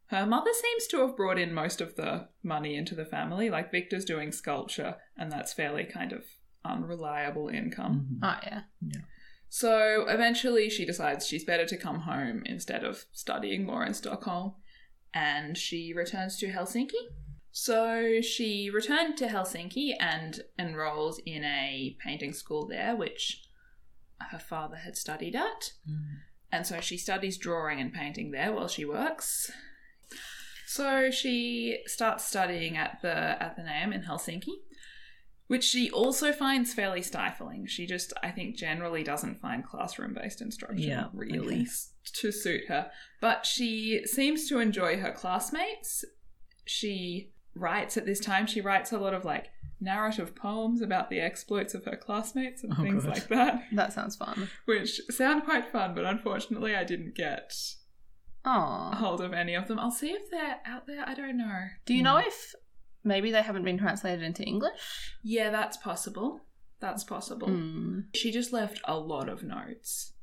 Her 0.07 0.25
mother 0.25 0.51
seems 0.53 0.88
to 0.88 0.99
have 1.01 1.15
brought 1.15 1.39
in 1.39 1.53
most 1.53 1.81
of 1.81 1.95
the 1.95 2.27
money 2.43 2.75
into 2.75 2.95
the 2.95 3.05
family. 3.05 3.49
Like 3.49 3.71
Victor's 3.71 4.05
doing 4.05 4.31
sculpture, 4.31 4.97
and 5.17 5.31
that's 5.31 5.53
fairly 5.53 5.85
kind 5.85 6.11
of 6.11 6.23
unreliable 6.65 7.47
income. 7.49 8.19
Mhm. 8.21 8.27
Oh 8.27 8.39
yeah. 8.43 8.61
yeah. 8.81 9.01
So 9.49 10.05
eventually 10.07 10.69
she 10.69 10.85
decides 10.85 11.27
she's 11.27 11.43
better 11.43 11.65
to 11.65 11.77
come 11.77 12.01
home 12.01 12.43
instead 12.45 12.83
of 12.83 13.05
studying 13.11 13.65
more 13.65 13.83
in 13.83 13.93
Stockholm, 13.93 14.53
and 15.13 15.57
she 15.57 15.91
returns 15.93 16.37
to 16.37 16.51
Helsinki. 16.51 17.01
So 17.51 18.21
she 18.21 18.69
returned 18.69 19.17
to 19.17 19.27
Helsinki 19.27 19.93
and 19.99 20.41
enrolls 20.57 21.19
in 21.25 21.43
a 21.43 21.97
painting 21.99 22.31
school 22.31 22.67
there, 22.67 22.95
which 22.95 23.43
her 24.31 24.39
father 24.39 24.77
had 24.77 24.95
studied 24.95 25.35
at. 25.35 25.73
Mm. 25.89 26.19
And 26.51 26.67
so 26.67 26.79
she 26.79 26.97
studies 26.97 27.37
drawing 27.37 27.79
and 27.79 27.91
painting 27.91 28.31
there 28.31 28.53
while 28.53 28.67
she 28.67 28.85
works. 28.85 29.51
So 30.67 31.09
she 31.09 31.79
starts 31.87 32.25
studying 32.25 32.77
at 32.77 32.99
the 33.01 33.41
Athenaeum 33.43 33.93
in 33.93 34.03
Helsinki, 34.03 34.53
which 35.49 35.63
she 35.63 35.89
also 35.89 36.31
finds 36.31 36.75
fairly 36.75 37.01
stifling. 37.01 37.65
She 37.65 37.87
just, 37.87 38.13
I 38.21 38.29
think, 38.29 38.55
generally 38.55 39.03
doesn't 39.03 39.41
find 39.41 39.65
classroom 39.65 40.13
based 40.13 40.41
instruction 40.41 40.87
Yeah, 40.87 41.07
really 41.11 41.61
okay. 41.61 41.65
to 42.21 42.31
suit 42.31 42.67
her. 42.67 42.91
But 43.19 43.47
she 43.47 44.05
seems 44.05 44.47
to 44.49 44.59
enjoy 44.59 44.99
her 44.99 45.11
classmates. 45.11 46.05
She 46.65 47.31
writes 47.55 47.97
at 47.97 48.05
this 48.05 48.19
time, 48.19 48.45
she 48.45 48.61
writes 48.61 48.91
a 48.91 48.99
lot 48.99 49.15
of 49.15 49.25
like 49.25 49.47
narrative 49.81 50.35
poems 50.35 50.81
about 50.83 51.09
the 51.09 51.19
exploits 51.19 51.73
of 51.73 51.83
her 51.85 51.97
classmates 51.97 52.63
and 52.63 52.71
Oh, 52.77 52.83
things 52.83 53.05
like 53.07 53.27
that 53.29 53.63
That 53.73 53.91
sounds 53.91 54.15
fun. 54.15 54.49
which 54.65 55.01
sound 55.09 55.45
quite 55.45 55.71
fun, 55.71 55.95
but 55.95 56.05
unfortunately 56.05 56.75
I 56.75 56.83
didn't 56.83 57.15
get 57.15 57.51
a 58.45 58.49
Oh. 58.51 58.91
hold 58.93 59.19
of 59.19 59.33
any 59.33 59.55
of 59.55 59.67
them. 59.67 59.79
I'll 59.79 59.89
see 59.89 60.11
if 60.11 60.29
they're 60.29 60.59
out 60.63 60.85
there. 60.85 61.03
I 61.07 61.15
don't 61.15 61.37
know. 61.37 61.69
Do 61.87 61.95
you 61.95 62.03
know 62.03 62.19
hmm. 62.19 62.27
if 62.27 62.53
maybe 63.03 63.31
they 63.31 63.41
haven't 63.41 63.63
been 63.63 63.77
translated 63.77 64.23
into 64.23 64.43
English? 64.43 65.13
Yeah, 65.23 65.49
that's 65.49 65.77
possible. 65.77 66.41
That's 66.79 67.03
possible. 67.03 67.47
Hmm. 67.47 67.99
She 68.15 68.31
just 68.31 68.53
left 68.53 68.79
a 68.85 68.97
lot 68.97 69.27
of 69.29 69.43
notes 69.43 70.13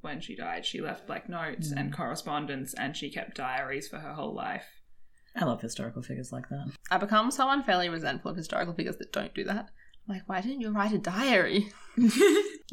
when 0.00 0.20
she 0.20 0.36
died. 0.36 0.64
She 0.64 0.80
left 0.80 1.08
like 1.08 1.28
notes 1.28 1.72
and 1.72 1.92
correspondence 1.92 2.72
and 2.74 2.96
she 2.96 3.10
kept 3.10 3.36
diaries 3.36 3.88
for 3.88 3.98
her 3.98 4.14
whole 4.14 4.34
life. 4.34 4.64
I 5.36 5.44
love 5.44 5.60
historical 5.60 6.02
figures 6.02 6.32
like 6.32 6.48
that. 6.48 6.72
I 6.90 6.98
become 6.98 7.30
so 7.30 7.48
unfairly 7.50 7.88
resentful 7.88 8.30
of 8.30 8.36
historical 8.36 8.74
figures 8.74 8.96
that 8.96 9.12
don't 9.12 9.34
do 9.34 9.44
that. 9.44 9.68
I'm 10.08 10.14
like, 10.14 10.22
why 10.26 10.40
didn't 10.40 10.62
you 10.62 10.70
write 10.70 10.92
a 10.92 10.98
diary? 10.98 11.70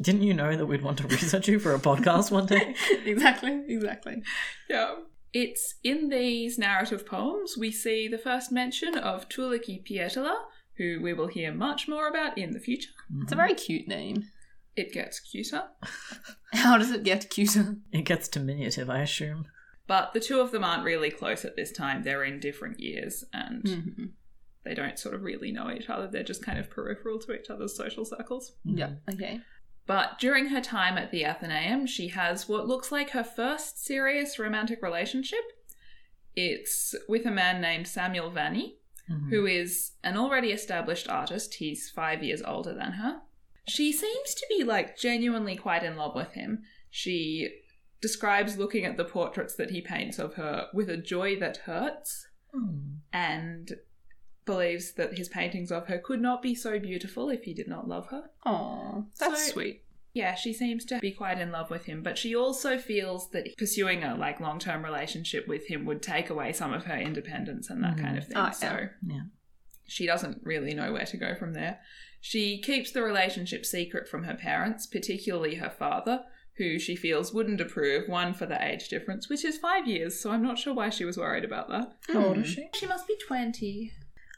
Didn't 0.02 0.22
you 0.22 0.34
know 0.34 0.56
that 0.56 0.66
we'd 0.66 0.82
want 0.82 0.98
to 0.98 1.06
research 1.06 1.48
you 1.48 1.58
for 1.58 1.74
a 1.74 1.78
podcast 1.78 2.30
one 2.30 2.46
day? 2.46 2.74
exactly, 3.04 3.62
exactly. 3.68 4.22
Yeah. 4.68 4.94
It's 5.38 5.74
in 5.84 6.08
these 6.08 6.56
narrative 6.56 7.04
poems 7.04 7.58
we 7.58 7.70
see 7.70 8.08
the 8.08 8.16
first 8.16 8.50
mention 8.50 8.96
of 8.96 9.28
Tuulikki 9.28 9.84
Pietilä, 9.86 10.34
who 10.78 10.98
we 11.02 11.12
will 11.12 11.26
hear 11.26 11.52
much 11.52 11.86
more 11.86 12.08
about 12.08 12.38
in 12.38 12.52
the 12.54 12.58
future. 12.58 12.88
It's 13.20 13.32
a 13.32 13.36
very 13.36 13.52
cute 13.52 13.86
name. 13.86 14.28
It 14.76 14.94
gets 14.94 15.20
cuter. 15.20 15.64
How 16.54 16.78
does 16.78 16.90
it 16.90 17.02
get 17.02 17.28
cuter? 17.28 17.76
It 17.92 18.06
gets 18.06 18.28
diminutive, 18.28 18.88
I 18.88 19.00
assume. 19.02 19.44
But 19.86 20.14
the 20.14 20.20
two 20.20 20.40
of 20.40 20.52
them 20.52 20.64
aren't 20.64 20.84
really 20.84 21.10
close 21.10 21.44
at 21.44 21.54
this 21.54 21.70
time. 21.70 22.02
They're 22.02 22.24
in 22.24 22.40
different 22.40 22.80
years 22.80 23.22
and 23.34 23.68
hmm 23.68 24.04
they 24.66 24.74
don't 24.74 24.98
sort 24.98 25.14
of 25.14 25.22
really 25.22 25.52
know 25.52 25.70
each 25.70 25.88
other. 25.88 26.08
They're 26.08 26.24
just 26.24 26.44
kind 26.44 26.58
of 26.58 26.68
peripheral 26.68 27.20
to 27.20 27.32
each 27.32 27.50
other's 27.50 27.76
social 27.76 28.04
circles. 28.04 28.52
Yeah. 28.64 28.94
Okay. 29.08 29.40
But 29.86 30.18
during 30.18 30.46
her 30.48 30.60
time 30.60 30.98
at 30.98 31.10
the 31.12 31.24
Athenaeum, 31.24 31.86
she 31.86 32.08
has 32.08 32.48
what 32.48 32.66
looks 32.66 32.90
like 32.90 33.10
her 33.10 33.22
first 33.24 33.84
serious 33.84 34.38
romantic 34.38 34.82
relationship. 34.82 35.44
It's 36.34 36.94
with 37.08 37.24
a 37.24 37.30
man 37.30 37.60
named 37.60 37.86
Samuel 37.88 38.30
Vanni, 38.30 38.78
Mhm. 39.08 39.30
who 39.30 39.46
is 39.46 39.92
an 40.02 40.16
already 40.16 40.50
established 40.50 41.08
artist. 41.08 41.54
He's 41.54 41.90
five 41.90 42.22
years 42.22 42.42
older 42.42 42.74
than 42.74 42.92
her. 42.92 43.20
She 43.68 43.92
seems 43.92 44.34
to 44.34 44.46
be 44.48 44.64
like 44.64 44.98
genuinely 44.98 45.56
quite 45.56 45.82
in 45.84 45.96
love 45.96 46.14
with 46.14 46.32
him. 46.32 46.64
She 46.90 47.62
describes 48.00 48.58
looking 48.58 48.84
at 48.84 48.96
the 48.96 49.04
portraits 49.04 49.54
that 49.56 49.70
he 49.70 49.80
paints 49.80 50.18
of 50.18 50.34
her 50.34 50.68
with 50.74 50.90
a 50.90 50.96
joy 50.96 51.38
that 51.40 51.58
hurts 51.58 52.26
Mm. 52.54 52.98
and 53.12 53.76
believes 54.46 54.92
that 54.92 55.18
his 55.18 55.28
paintings 55.28 55.70
of 55.70 55.88
her 55.88 55.98
could 55.98 56.20
not 56.22 56.40
be 56.40 56.54
so 56.54 56.78
beautiful 56.78 57.28
if 57.28 57.42
he 57.42 57.52
did 57.52 57.68
not 57.68 57.86
love 57.88 58.06
her. 58.06 58.30
Oh, 58.46 59.06
that's 59.18 59.46
So- 59.46 59.52
sweet. 59.52 59.82
Yeah, 60.14 60.34
she 60.34 60.54
seems 60.54 60.86
to 60.86 60.98
be 60.98 61.10
quite 61.12 61.38
in 61.38 61.52
love 61.52 61.68
with 61.70 61.84
him, 61.84 62.02
but 62.02 62.16
she 62.16 62.34
also 62.34 62.78
feels 62.78 63.28
that 63.32 63.54
pursuing 63.58 64.02
a 64.02 64.16
like 64.16 64.40
long-term 64.40 64.82
relationship 64.82 65.46
with 65.46 65.66
him 65.66 65.84
would 65.84 66.00
take 66.00 66.30
away 66.30 66.54
some 66.54 66.72
of 66.72 66.84
her 66.86 66.96
independence 66.96 67.68
and 67.68 67.84
that 67.84 67.96
Mhm. 67.96 68.00
kind 68.00 68.16
of 68.16 68.24
thing. 68.26 68.36
Oh. 68.38 68.50
So 68.50 68.88
Yeah. 69.06 69.20
she 69.86 70.06
doesn't 70.06 70.40
really 70.42 70.72
know 70.72 70.94
where 70.94 71.04
to 71.04 71.18
go 71.18 71.34
from 71.34 71.52
there. 71.52 71.80
She 72.22 72.58
keeps 72.62 72.92
the 72.92 73.02
relationship 73.02 73.66
secret 73.66 74.08
from 74.08 74.24
her 74.24 74.34
parents, 74.34 74.86
particularly 74.86 75.56
her 75.56 75.68
father, 75.68 76.24
who 76.54 76.78
she 76.78 76.96
feels 76.96 77.34
wouldn't 77.34 77.60
approve, 77.60 78.08
one 78.08 78.32
for 78.32 78.46
the 78.46 78.64
age 78.66 78.88
difference, 78.88 79.28
which 79.28 79.44
is 79.44 79.58
5 79.58 79.86
years, 79.86 80.18
so 80.18 80.30
I'm 80.30 80.42
not 80.42 80.58
sure 80.58 80.72
why 80.72 80.88
she 80.88 81.04
was 81.04 81.18
worried 81.18 81.44
about 81.44 81.68
that. 81.68 81.92
How 82.08 82.24
old 82.28 82.38
is 82.38 82.46
Mm. 82.46 82.54
she? 82.54 82.68
She 82.78 82.86
must 82.86 83.06
be 83.06 83.16
20. 83.26 83.92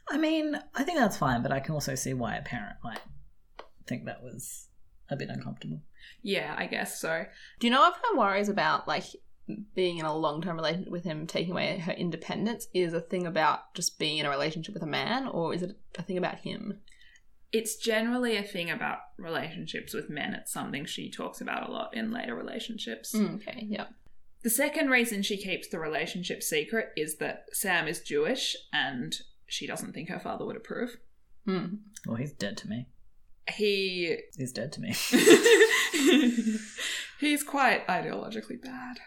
I 0.09 0.17
mean, 0.17 0.59
I 0.75 0.83
think 0.83 0.97
that's 0.97 1.17
fine, 1.17 1.43
but 1.43 1.51
I 1.51 1.59
can 1.59 1.73
also 1.73 1.95
see 1.95 2.13
why 2.13 2.35
a 2.35 2.41
parent 2.41 2.77
might 2.83 3.01
think 3.87 4.05
that 4.05 4.23
was 4.23 4.67
a 5.09 5.15
bit 5.15 5.29
uncomfortable. 5.29 5.81
Yeah, 6.21 6.55
I 6.57 6.65
guess 6.65 6.99
so. 6.99 7.25
Do 7.59 7.67
you 7.67 7.71
know 7.71 7.87
if 7.87 7.95
her 7.95 8.17
worries 8.17 8.49
about 8.49 8.87
like 8.87 9.05
being 9.75 9.97
in 9.97 10.05
a 10.05 10.15
long 10.15 10.41
term 10.41 10.55
relationship 10.55 10.91
with 10.91 11.03
him 11.03 11.25
taking 11.25 11.51
away 11.51 11.79
her 11.79 11.91
independence 11.93 12.67
is 12.73 12.93
a 12.93 13.01
thing 13.01 13.25
about 13.25 13.73
just 13.73 13.97
being 13.97 14.17
in 14.17 14.25
a 14.25 14.29
relationship 14.29 14.73
with 14.73 14.83
a 14.83 14.87
man, 14.87 15.27
or 15.27 15.53
is 15.53 15.63
it 15.63 15.77
a 15.97 16.03
thing 16.03 16.17
about 16.17 16.39
him? 16.39 16.79
It's 17.51 17.75
generally 17.77 18.37
a 18.37 18.43
thing 18.43 18.69
about 18.69 18.99
relationships 19.17 19.93
with 19.93 20.09
men. 20.09 20.33
It's 20.35 20.53
something 20.53 20.85
she 20.85 21.09
talks 21.09 21.41
about 21.41 21.67
a 21.67 21.71
lot 21.71 21.95
in 21.95 22.11
later 22.11 22.35
relationships. 22.35 23.15
Mm, 23.15 23.35
okay, 23.35 23.65
yeah. 23.67 23.87
The 24.43 24.51
second 24.51 24.89
reason 24.89 25.23
she 25.23 25.35
keeps 25.35 25.67
the 25.67 25.79
relationship 25.79 26.43
secret 26.43 26.89
is 26.95 27.17
that 27.17 27.45
Sam 27.51 27.87
is 27.87 28.01
Jewish 28.01 28.55
and 28.71 29.19
she 29.49 29.67
doesn't 29.67 29.93
think 29.93 30.09
her 30.09 30.19
father 30.19 30.45
would 30.45 30.55
approve. 30.55 30.97
Mm. 31.47 31.79
Well, 32.05 32.15
he's 32.17 32.33
dead 32.33 32.57
to 32.57 32.69
me. 32.69 32.87
He 33.49 34.17
He's 34.37 34.51
dead 34.51 34.71
to 34.73 34.81
me. 34.81 34.89
he's 37.19 37.43
quite 37.43 37.87
ideologically 37.87 38.61
bad. 38.61 38.99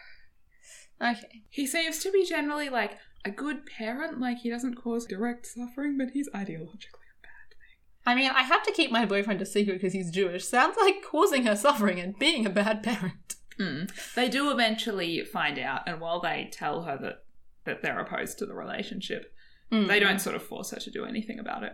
Okay. 1.01 1.43
He 1.49 1.65
seems 1.65 1.99
to 1.99 2.11
be 2.11 2.25
generally 2.25 2.69
like 2.69 2.97
a 3.25 3.31
good 3.31 3.65
parent, 3.65 4.19
like 4.19 4.39
he 4.39 4.49
doesn't 4.49 4.75
cause 4.75 5.05
direct 5.05 5.45
suffering, 5.45 5.97
but 5.97 6.09
he's 6.11 6.29
ideologically 6.29 7.07
a 7.09 7.21
bad 7.21 7.49
thing. 7.49 7.77
I 8.05 8.15
mean, 8.15 8.31
I 8.31 8.43
have 8.43 8.63
to 8.63 8.71
keep 8.71 8.91
my 8.91 9.05
boyfriend 9.05 9.41
a 9.41 9.45
secret 9.45 9.75
because 9.75 9.93
he's 9.93 10.11
Jewish. 10.11 10.45
Sounds 10.45 10.75
like 10.79 11.03
causing 11.09 11.45
her 11.45 11.55
suffering 11.55 11.99
and 11.99 12.19
being 12.19 12.45
a 12.45 12.49
bad 12.49 12.83
parent. 12.83 13.35
Mm. 13.59 13.89
They 14.15 14.29
do 14.29 14.51
eventually 14.51 15.23
find 15.23 15.59
out, 15.59 15.83
and 15.87 16.01
while 16.01 16.19
they 16.19 16.49
tell 16.51 16.83
her 16.83 16.97
that 16.97 17.23
that 17.65 17.81
they're 17.81 17.99
opposed 17.99 18.37
to 18.39 18.45
the 18.45 18.53
relationship, 18.53 19.32
Mm. 19.73 19.87
they 19.87 19.99
don't 19.99 20.19
sort 20.19 20.35
of 20.35 20.43
force 20.43 20.69
her 20.71 20.79
to 20.79 20.91
do 20.91 21.05
anything 21.05 21.39
about 21.39 21.63
it. 21.63 21.73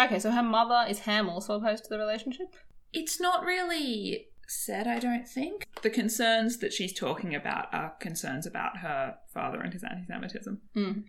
Okay, 0.00 0.18
so 0.18 0.30
her 0.30 0.42
mother 0.42 0.84
is 0.88 1.00
Ham 1.00 1.28
also 1.28 1.54
opposed 1.56 1.84
to 1.84 1.90
the 1.90 1.98
relationship? 1.98 2.54
It's 2.92 3.20
not 3.20 3.44
really 3.44 4.28
said, 4.46 4.86
I 4.86 4.98
don't 5.00 5.26
think. 5.26 5.66
The 5.82 5.90
concerns 5.90 6.58
that 6.58 6.72
she's 6.72 6.92
talking 6.92 7.34
about 7.34 7.72
are 7.74 7.94
concerns 8.00 8.46
about 8.46 8.78
her 8.78 9.16
father 9.34 9.60
and 9.60 9.72
his 9.72 9.82
anti 9.82 10.06
Semitism 10.06 10.60
Mm. 10.76 11.04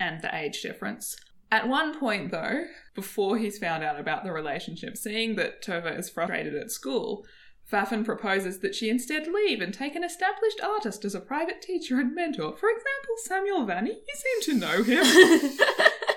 and 0.00 0.22
the 0.22 0.34
age 0.34 0.62
difference. 0.62 1.16
At 1.50 1.68
one 1.68 1.98
point, 1.98 2.30
though, 2.30 2.64
before 2.94 3.38
he's 3.38 3.58
found 3.58 3.82
out 3.82 3.98
about 3.98 4.22
the 4.24 4.32
relationship, 4.32 4.96
seeing 4.96 5.36
that 5.36 5.62
Tova 5.62 5.98
is 5.98 6.10
frustrated 6.10 6.54
at 6.54 6.70
school, 6.70 7.24
Faffan 7.70 8.04
proposes 8.04 8.60
that 8.60 8.74
she 8.74 8.88
instead 8.88 9.26
leave 9.26 9.60
and 9.60 9.74
take 9.74 9.94
an 9.94 10.02
established 10.02 10.60
artist 10.62 11.04
as 11.04 11.14
a 11.14 11.20
private 11.20 11.60
teacher 11.60 12.00
and 12.00 12.14
mentor. 12.14 12.56
For 12.56 12.70
example, 12.70 13.14
Samuel 13.24 13.66
Vanni. 13.66 13.90
You 13.90 14.42
seem 14.42 14.54
to 14.54 14.60
know 14.60 14.82
him. 14.82 15.58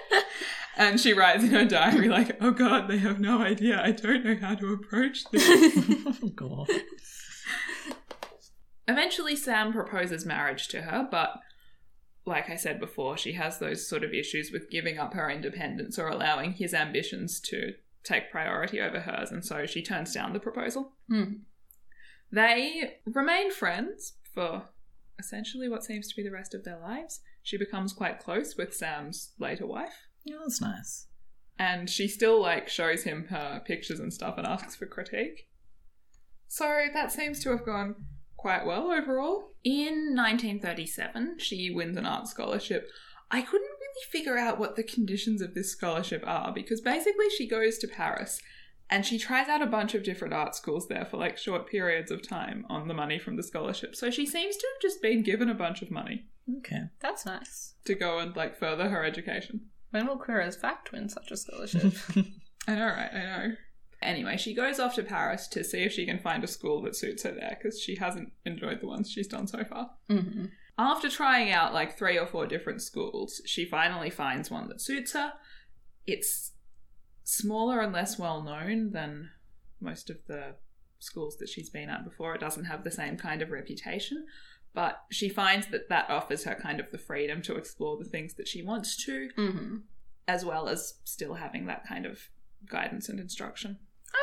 and 0.77 0.99
she 0.99 1.11
writes 1.11 1.43
in 1.43 1.49
her 1.49 1.65
diary, 1.65 2.07
like, 2.07 2.37
oh 2.39 2.51
god, 2.51 2.87
they 2.87 2.99
have 2.99 3.19
no 3.19 3.41
idea. 3.41 3.81
I 3.83 3.91
don't 3.91 4.23
know 4.23 4.37
how 4.39 4.55
to 4.55 4.73
approach 4.73 5.25
this. 5.31 5.43
oh, 6.23 6.29
God. 6.35 6.69
Eventually, 8.87 9.35
Sam 9.35 9.73
proposes 9.73 10.25
marriage 10.25 10.69
to 10.69 10.83
her, 10.83 11.07
but 11.09 11.31
like 12.25 12.49
I 12.49 12.55
said 12.55 12.79
before, 12.79 13.17
she 13.17 13.33
has 13.33 13.59
those 13.59 13.87
sort 13.87 14.03
of 14.03 14.13
issues 14.13 14.51
with 14.51 14.69
giving 14.69 14.97
up 14.97 15.13
her 15.15 15.29
independence 15.29 15.99
or 15.99 16.07
allowing 16.07 16.53
his 16.53 16.73
ambitions 16.73 17.41
to 17.41 17.73
take 18.03 18.31
priority 18.31 18.79
over 18.81 18.99
hers, 18.99 19.31
and 19.31 19.43
so 19.45 19.65
she 19.65 19.81
turns 19.81 20.13
down 20.13 20.33
the 20.33 20.39
proposal. 20.39 20.93
Mm. 21.11 21.41
They 22.31 22.93
remain 23.05 23.51
friends 23.51 24.13
for 24.33 24.69
essentially 25.19 25.67
what 25.69 25.83
seems 25.83 26.07
to 26.07 26.15
be 26.15 26.23
the 26.23 26.31
rest 26.31 26.53
of 26.55 26.63
their 26.63 26.79
lives. 26.79 27.19
She 27.43 27.57
becomes 27.57 27.93
quite 27.93 28.19
close 28.19 28.55
with 28.57 28.73
Sam's 28.73 29.33
later 29.39 29.65
wife, 29.67 29.93
Yeah, 30.23 30.37
that's 30.41 30.61
nice. 30.61 31.07
and 31.59 31.89
she 31.89 32.07
still 32.07 32.41
like 32.41 32.69
shows 32.69 33.03
him 33.03 33.27
her 33.29 33.61
pictures 33.65 33.99
and 33.99 34.13
stuff 34.13 34.35
and 34.37 34.47
asks 34.47 34.75
for 34.75 34.85
critique. 34.85 35.47
So 36.47 36.85
that 36.93 37.11
seems 37.11 37.41
to 37.43 37.49
have 37.51 37.65
gone 37.65 37.95
quite 38.37 38.65
well 38.65 38.91
overall. 38.91 39.51
In 39.63 40.15
1937, 40.15 41.37
she 41.39 41.69
wins 41.73 41.97
an 41.97 42.05
art 42.05 42.27
scholarship. 42.27 42.89
I 43.29 43.41
couldn't 43.41 43.69
figure 44.09 44.37
out 44.37 44.59
what 44.59 44.75
the 44.75 44.83
conditions 44.83 45.41
of 45.41 45.53
this 45.53 45.71
scholarship 45.71 46.23
are 46.25 46.51
because 46.53 46.81
basically 46.81 47.29
she 47.29 47.47
goes 47.47 47.77
to 47.79 47.87
Paris 47.87 48.39
and 48.89 49.05
she 49.05 49.17
tries 49.17 49.47
out 49.47 49.61
a 49.61 49.65
bunch 49.67 49.93
of 49.95 50.03
different 50.03 50.33
art 50.33 50.55
schools 50.55 50.87
there 50.87 51.05
for 51.05 51.17
like 51.17 51.37
short 51.37 51.67
periods 51.69 52.11
of 52.11 52.27
time 52.27 52.65
on 52.69 52.87
the 52.87 52.93
money 52.93 53.17
from 53.19 53.37
the 53.37 53.43
scholarship. 53.43 53.95
So 53.95 54.09
she 54.11 54.25
seems 54.25 54.57
to 54.57 54.67
have 54.73 54.81
just 54.81 55.01
been 55.01 55.23
given 55.23 55.49
a 55.49 55.53
bunch 55.53 55.81
of 55.81 55.89
money 55.91 56.25
Okay. 56.57 56.81
That's 56.99 57.25
nice. 57.25 57.75
to 57.85 57.95
go 57.95 58.19
and 58.19 58.35
like 58.35 58.57
further 58.57 58.89
her 58.89 59.05
education. 59.05 59.61
When 59.91 60.07
will 60.07 60.17
Queer 60.17 60.41
as 60.41 60.55
Fact 60.55 60.91
win 60.91 61.07
such 61.09 61.31
a 61.31 61.37
scholarship? 61.37 61.93
I 62.67 62.75
know, 62.75 62.85
right? 62.87 63.09
I 63.13 63.19
know. 63.19 63.55
Anyway, 64.01 64.35
she 64.37 64.53
goes 64.55 64.79
off 64.79 64.95
to 64.95 65.03
Paris 65.03 65.47
to 65.49 65.63
see 65.63 65.83
if 65.83 65.91
she 65.93 66.05
can 66.05 66.17
find 66.19 66.43
a 66.43 66.47
school 66.47 66.81
that 66.81 66.95
suits 66.95 67.23
her 67.23 67.31
there 67.31 67.55
because 67.57 67.79
she 67.79 67.95
hasn't 67.95 68.31
enjoyed 68.45 68.81
the 68.81 68.87
ones 68.87 69.11
she's 69.11 69.27
done 69.27 69.47
so 69.47 69.63
far. 69.63 69.91
hmm 70.09 70.45
After 70.81 71.09
trying 71.09 71.51
out 71.51 71.75
like 71.75 71.95
three 71.95 72.17
or 72.17 72.25
four 72.25 72.47
different 72.47 72.81
schools, 72.81 73.39
she 73.45 73.65
finally 73.65 74.09
finds 74.09 74.49
one 74.49 74.67
that 74.69 74.81
suits 74.81 75.13
her. 75.13 75.33
It's 76.07 76.53
smaller 77.23 77.81
and 77.81 77.93
less 77.93 78.17
well 78.17 78.41
known 78.41 78.89
than 78.89 79.29
most 79.79 80.09
of 80.09 80.17
the 80.25 80.55
schools 80.97 81.37
that 81.37 81.49
she's 81.49 81.69
been 81.69 81.89
at 81.89 82.03
before. 82.03 82.33
It 82.33 82.41
doesn't 82.41 82.65
have 82.65 82.83
the 82.83 82.89
same 82.89 83.15
kind 83.15 83.43
of 83.43 83.51
reputation, 83.51 84.25
but 84.73 85.03
she 85.11 85.29
finds 85.29 85.67
that 85.67 85.87
that 85.89 86.09
offers 86.09 86.45
her 86.45 86.55
kind 86.55 86.79
of 86.79 86.89
the 86.91 86.97
freedom 86.97 87.43
to 87.43 87.57
explore 87.57 87.97
the 87.97 88.09
things 88.09 88.33
that 88.33 88.47
she 88.47 88.63
wants 88.63 89.05
to, 89.05 89.29
hmm 89.35 89.77
as 90.27 90.45
well 90.45 90.69
as 90.69 90.95
still 91.03 91.33
having 91.33 91.65
that 91.65 91.85
kind 91.85 92.05
of 92.05 92.29
guidance 92.65 93.09
and 93.09 93.19
instruction. 93.19 93.77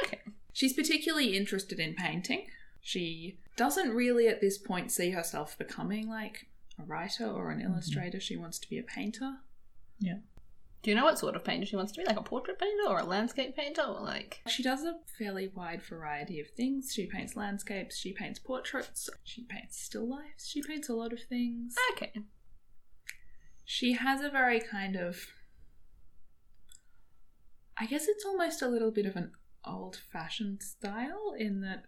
Okay. 0.04 0.20
She's 0.52 0.72
particularly 0.72 1.36
interested 1.36 1.78
in 1.78 1.94
painting. 1.94 2.46
She 2.80 3.38
doesn't 3.56 3.90
really 3.90 4.28
at 4.28 4.40
this 4.40 4.56
point 4.56 4.90
see 4.90 5.10
herself 5.10 5.58
becoming 5.58 6.08
like 6.08 6.47
a 6.78 6.84
writer 6.84 7.26
or 7.26 7.50
an 7.50 7.58
mm-hmm. 7.58 7.72
illustrator. 7.72 8.20
She 8.20 8.36
wants 8.36 8.58
to 8.60 8.68
be 8.68 8.78
a 8.78 8.82
painter. 8.82 9.38
Yeah. 9.98 10.18
Do 10.82 10.90
you 10.90 10.96
know 10.96 11.04
what 11.04 11.18
sort 11.18 11.34
of 11.34 11.44
painter 11.44 11.66
she 11.66 11.76
wants 11.76 11.92
to 11.92 12.00
be? 12.00 12.06
Like 12.06 12.18
a 12.18 12.22
portrait 12.22 12.58
painter 12.58 12.88
or 12.88 13.00
a 13.00 13.04
landscape 13.04 13.56
painter 13.56 13.82
or 13.82 14.00
like 14.00 14.40
She 14.46 14.62
does 14.62 14.84
a 14.84 14.98
fairly 15.18 15.48
wide 15.48 15.82
variety 15.82 16.38
of 16.40 16.48
things. 16.50 16.92
She 16.94 17.06
paints 17.06 17.34
landscapes, 17.34 17.98
she 17.98 18.12
paints 18.12 18.38
portraits, 18.38 19.10
she 19.24 19.44
paints 19.44 19.80
still 19.80 20.08
lifes, 20.08 20.46
she 20.46 20.62
paints 20.62 20.88
a 20.88 20.94
lot 20.94 21.12
of 21.12 21.20
things. 21.28 21.74
Okay. 21.92 22.12
She 23.64 23.94
has 23.94 24.22
a 24.22 24.30
very 24.30 24.60
kind 24.60 24.94
of 24.96 25.26
I 27.76 27.86
guess 27.86 28.08
it's 28.08 28.24
almost 28.24 28.62
a 28.62 28.68
little 28.68 28.90
bit 28.90 29.06
of 29.06 29.16
an 29.16 29.32
old 29.64 29.96
fashioned 29.96 30.62
style 30.62 31.34
in 31.36 31.60
that 31.60 31.84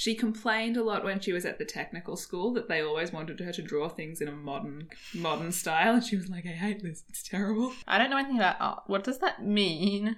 she 0.00 0.14
complained 0.14 0.76
a 0.76 0.84
lot 0.84 1.02
when 1.04 1.18
she 1.18 1.32
was 1.32 1.44
at 1.44 1.58
the 1.58 1.64
technical 1.64 2.16
school 2.16 2.52
that 2.52 2.68
they 2.68 2.80
always 2.80 3.12
wanted 3.12 3.40
her 3.40 3.50
to 3.52 3.62
draw 3.62 3.88
things 3.88 4.20
in 4.20 4.28
a 4.28 4.32
modern 4.32 4.88
modern 5.12 5.50
style 5.50 5.94
and 5.94 6.04
she 6.04 6.16
was 6.16 6.28
like 6.28 6.46
I 6.46 6.50
hate 6.50 6.82
this. 6.84 7.02
It's 7.08 7.22
terrible. 7.22 7.72
I 7.88 7.98
don't 7.98 8.08
know 8.10 8.16
anything 8.18 8.36
about 8.36 8.60
art. 8.60 8.82
What 8.86 9.02
does 9.04 9.18
that 9.18 9.44
mean? 9.44 10.16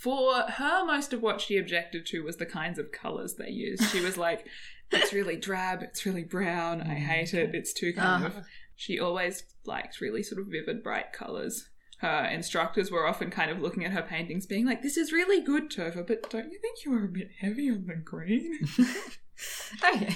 for 0.00 0.42
her 0.42 0.84
most 0.86 1.12
of 1.12 1.20
what 1.22 1.40
she 1.40 1.58
objected 1.58 2.06
to 2.06 2.22
was 2.22 2.36
the 2.36 2.46
kinds 2.46 2.78
of 2.78 2.92
colors 2.92 3.34
they 3.34 3.50
used. 3.50 3.82
She 3.90 4.00
was 4.00 4.16
like 4.16 4.46
it's 4.92 5.12
really 5.12 5.36
drab. 5.36 5.82
It's 5.82 6.06
really 6.06 6.22
brown. 6.24 6.80
I 6.80 6.94
hate 6.94 7.34
it. 7.34 7.54
It's 7.54 7.72
too 7.74 7.92
kind 7.92 8.24
of 8.24 8.32
Uh-huh. 8.32 8.44
she 8.76 8.98
always 8.98 9.42
liked 9.66 10.00
really 10.00 10.22
sort 10.22 10.40
of 10.40 10.46
vivid 10.46 10.82
bright 10.82 11.12
colors 11.12 11.68
her 11.98 12.24
instructors 12.26 12.90
were 12.90 13.06
often 13.06 13.30
kind 13.30 13.50
of 13.50 13.60
looking 13.60 13.84
at 13.84 13.92
her 13.92 14.02
paintings 14.02 14.46
being 14.46 14.64
like 14.66 14.82
this 14.82 14.96
is 14.96 15.12
really 15.12 15.40
good 15.40 15.70
tova 15.70 16.06
but 16.06 16.28
don't 16.30 16.52
you 16.52 16.58
think 16.60 16.84
you 16.84 16.90
were 16.90 17.04
a 17.04 17.08
bit 17.08 17.30
heavy 17.40 17.70
on 17.70 17.84
the 17.86 17.94
green 17.94 18.58
oh, 19.82 19.92
Okay. 19.94 20.14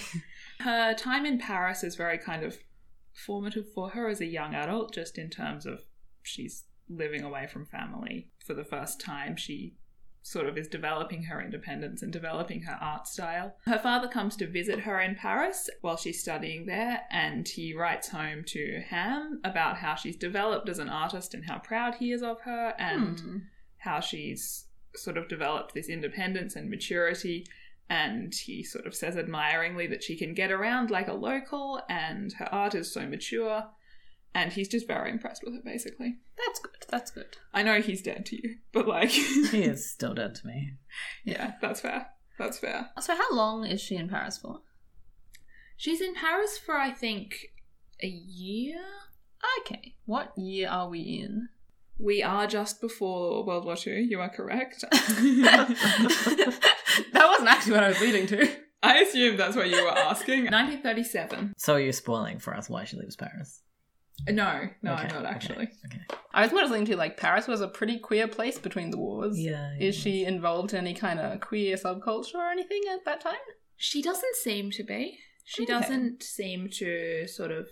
her 0.60 0.94
time 0.94 1.26
in 1.26 1.38
paris 1.38 1.82
is 1.82 1.94
very 1.96 2.18
kind 2.18 2.44
of 2.44 2.58
formative 3.12 3.66
for 3.72 3.90
her 3.90 4.08
as 4.08 4.20
a 4.20 4.26
young 4.26 4.54
adult 4.54 4.94
just 4.94 5.18
in 5.18 5.28
terms 5.28 5.66
of 5.66 5.80
she's 6.22 6.64
living 6.88 7.22
away 7.22 7.46
from 7.46 7.66
family 7.66 8.28
for 8.44 8.54
the 8.54 8.64
first 8.64 9.00
time 9.00 9.36
she 9.36 9.74
sort 10.24 10.46
of 10.46 10.56
is 10.56 10.68
developing 10.68 11.24
her 11.24 11.40
independence 11.40 12.00
and 12.02 12.12
developing 12.12 12.62
her 12.62 12.78
art 12.80 13.06
style. 13.08 13.56
Her 13.66 13.78
father 13.78 14.06
comes 14.08 14.36
to 14.36 14.46
visit 14.46 14.80
her 14.80 15.00
in 15.00 15.16
Paris 15.16 15.68
while 15.80 15.96
she's 15.96 16.20
studying 16.20 16.66
there, 16.66 17.02
and 17.10 17.46
he 17.48 17.74
writes 17.74 18.08
home 18.08 18.44
to 18.46 18.82
Ham 18.88 19.40
about 19.44 19.78
how 19.78 19.94
she's 19.96 20.16
developed 20.16 20.68
as 20.68 20.78
an 20.78 20.88
artist 20.88 21.34
and 21.34 21.44
how 21.46 21.58
proud 21.58 21.96
he 21.96 22.12
is 22.12 22.22
of 22.22 22.40
her, 22.42 22.74
and 22.78 23.18
Hmm. 23.20 23.38
how 23.78 23.98
she's 24.00 24.66
sort 24.94 25.16
of 25.16 25.26
developed 25.28 25.74
this 25.74 25.88
independence 25.88 26.54
and 26.54 26.70
maturity. 26.70 27.46
And 27.90 28.32
he 28.34 28.62
sort 28.62 28.86
of 28.86 28.94
says 28.94 29.16
admiringly 29.16 29.86
that 29.88 30.02
she 30.04 30.16
can 30.16 30.34
get 30.34 30.50
around 30.52 30.90
like 30.90 31.08
a 31.08 31.12
local, 31.14 31.82
and 31.88 32.32
her 32.34 32.48
art 32.54 32.74
is 32.74 32.92
so 32.92 33.06
mature. 33.06 33.64
And 34.34 34.52
he's 34.52 34.68
just 34.68 34.86
very 34.86 35.10
impressed 35.10 35.42
with 35.44 35.54
her, 35.54 35.60
basically. 35.62 36.16
That's 36.38 36.58
good. 36.58 36.86
That's 36.88 37.10
good. 37.10 37.36
I 37.52 37.62
know 37.62 37.80
he's 37.80 38.02
dead 38.02 38.24
to 38.26 38.36
you, 38.36 38.56
but 38.72 38.88
like, 38.88 39.10
he 39.10 39.62
is 39.62 39.90
still 39.92 40.14
dead 40.14 40.34
to 40.36 40.46
me. 40.46 40.74
yeah, 41.24 41.52
that's 41.60 41.80
fair. 41.80 42.06
That's 42.38 42.58
fair. 42.58 42.90
So 43.00 43.14
how 43.14 43.34
long 43.34 43.66
is 43.66 43.80
she 43.80 43.96
in 43.96 44.08
Paris 44.08 44.38
for? 44.38 44.60
She's 45.76 46.00
in 46.00 46.14
Paris 46.14 46.58
for, 46.58 46.76
I 46.76 46.92
think, 46.92 47.34
a 48.02 48.06
year. 48.06 48.80
Okay. 49.60 49.96
What 50.06 50.32
year 50.36 50.68
are 50.68 50.88
we 50.88 51.00
in? 51.00 51.48
We 51.98 52.22
are 52.22 52.46
just 52.46 52.80
before 52.80 53.44
World 53.44 53.64
War 53.64 53.76
II, 53.86 54.00
you 54.02 54.20
are 54.20 54.28
correct. 54.28 54.84
that 54.90 55.76
wasn't 57.14 57.48
actually 57.48 57.72
what 57.72 57.84
I 57.84 57.88
was 57.88 58.00
leading 58.00 58.26
to. 58.28 58.48
I 58.82 58.98
assume 59.00 59.36
that's 59.36 59.54
what 59.54 59.68
you 59.68 59.84
were 59.84 59.96
asking. 59.96 60.44
1937. 60.44 61.54
So 61.56 61.74
are 61.74 61.80
you 61.80 61.92
spoiling 61.92 62.38
for 62.38 62.56
us 62.56 62.68
why 62.68 62.84
she 62.84 62.96
leaves 62.96 63.14
Paris? 63.14 63.62
No, 64.28 64.68
no, 64.82 64.92
Okay, 64.94 65.02
I'm 65.02 65.08
not 65.22 65.26
actually. 65.26 65.68
Okay. 65.86 66.00
I 66.32 66.42
was 66.42 66.52
more 66.52 66.60
just 66.60 66.72
leaning 66.72 66.86
to 66.86 66.96
like 66.96 67.16
Paris 67.16 67.46
was 67.48 67.60
a 67.60 67.68
pretty 67.68 67.98
queer 67.98 68.28
place 68.28 68.58
between 68.58 68.90
the 68.90 68.98
wars. 68.98 69.38
Yeah. 69.38 69.74
Is 69.80 69.94
she 69.96 70.24
involved 70.24 70.72
in 70.72 70.78
any 70.78 70.94
kind 70.94 71.18
of 71.20 71.40
queer 71.40 71.76
subculture 71.76 72.34
or 72.36 72.50
anything 72.50 72.82
at 72.92 73.04
that 73.04 73.20
time? 73.20 73.34
She 73.76 74.00
doesn't 74.02 74.36
seem 74.36 74.70
to 74.72 74.84
be. 74.84 75.18
She 75.44 75.64
Okay. 75.64 75.72
doesn't 75.72 76.22
seem 76.22 76.68
to 76.78 77.26
sort 77.26 77.50
of. 77.50 77.66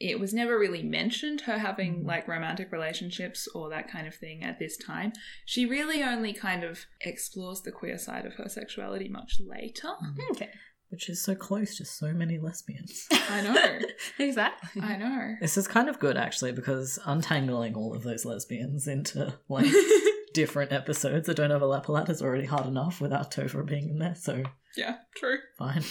It 0.00 0.20
was 0.20 0.32
never 0.32 0.56
really 0.56 0.84
mentioned 0.84 1.40
her 1.42 1.58
having 1.58 2.04
Mm. 2.04 2.06
like 2.06 2.28
romantic 2.28 2.70
relationships 2.70 3.48
or 3.52 3.68
that 3.70 3.90
kind 3.90 4.06
of 4.06 4.14
thing 4.14 4.44
at 4.44 4.60
this 4.60 4.76
time. 4.76 5.12
She 5.44 5.66
really 5.66 6.04
only 6.04 6.32
kind 6.32 6.62
of 6.62 6.86
explores 7.00 7.62
the 7.62 7.72
queer 7.72 7.98
side 7.98 8.24
of 8.24 8.34
her 8.34 8.48
sexuality 8.48 9.08
much 9.08 9.40
later. 9.40 9.88
Okay. 10.30 10.50
Which 10.90 11.08
is 11.10 11.22
so 11.22 11.34
close 11.34 11.76
to 11.76 11.84
so 11.84 12.12
many 12.14 12.38
lesbians. 12.38 13.06
I 13.12 13.42
know. 13.42 13.78
exactly. 14.18 14.80
I 14.82 14.96
know. 14.96 15.34
this 15.40 15.56
is 15.58 15.68
kind 15.68 15.88
of 15.88 15.98
good 15.98 16.16
actually 16.16 16.52
because 16.52 16.98
untangling 17.04 17.74
all 17.74 17.94
of 17.94 18.02
those 18.02 18.24
lesbians 18.24 18.88
into 18.88 19.34
like 19.50 19.70
different 20.32 20.72
episodes 20.72 21.26
that 21.26 21.36
don't 21.36 21.52
overlap 21.52 21.88
a 21.88 21.92
lot 21.92 22.08
is 22.08 22.22
already 22.22 22.46
hard 22.46 22.66
enough 22.66 23.00
without 23.02 23.30
Topher 23.30 23.66
being 23.66 23.90
in 23.90 23.98
there, 23.98 24.14
so 24.14 24.42
yeah, 24.76 24.96
true. 25.16 25.38
fine. 25.58 25.82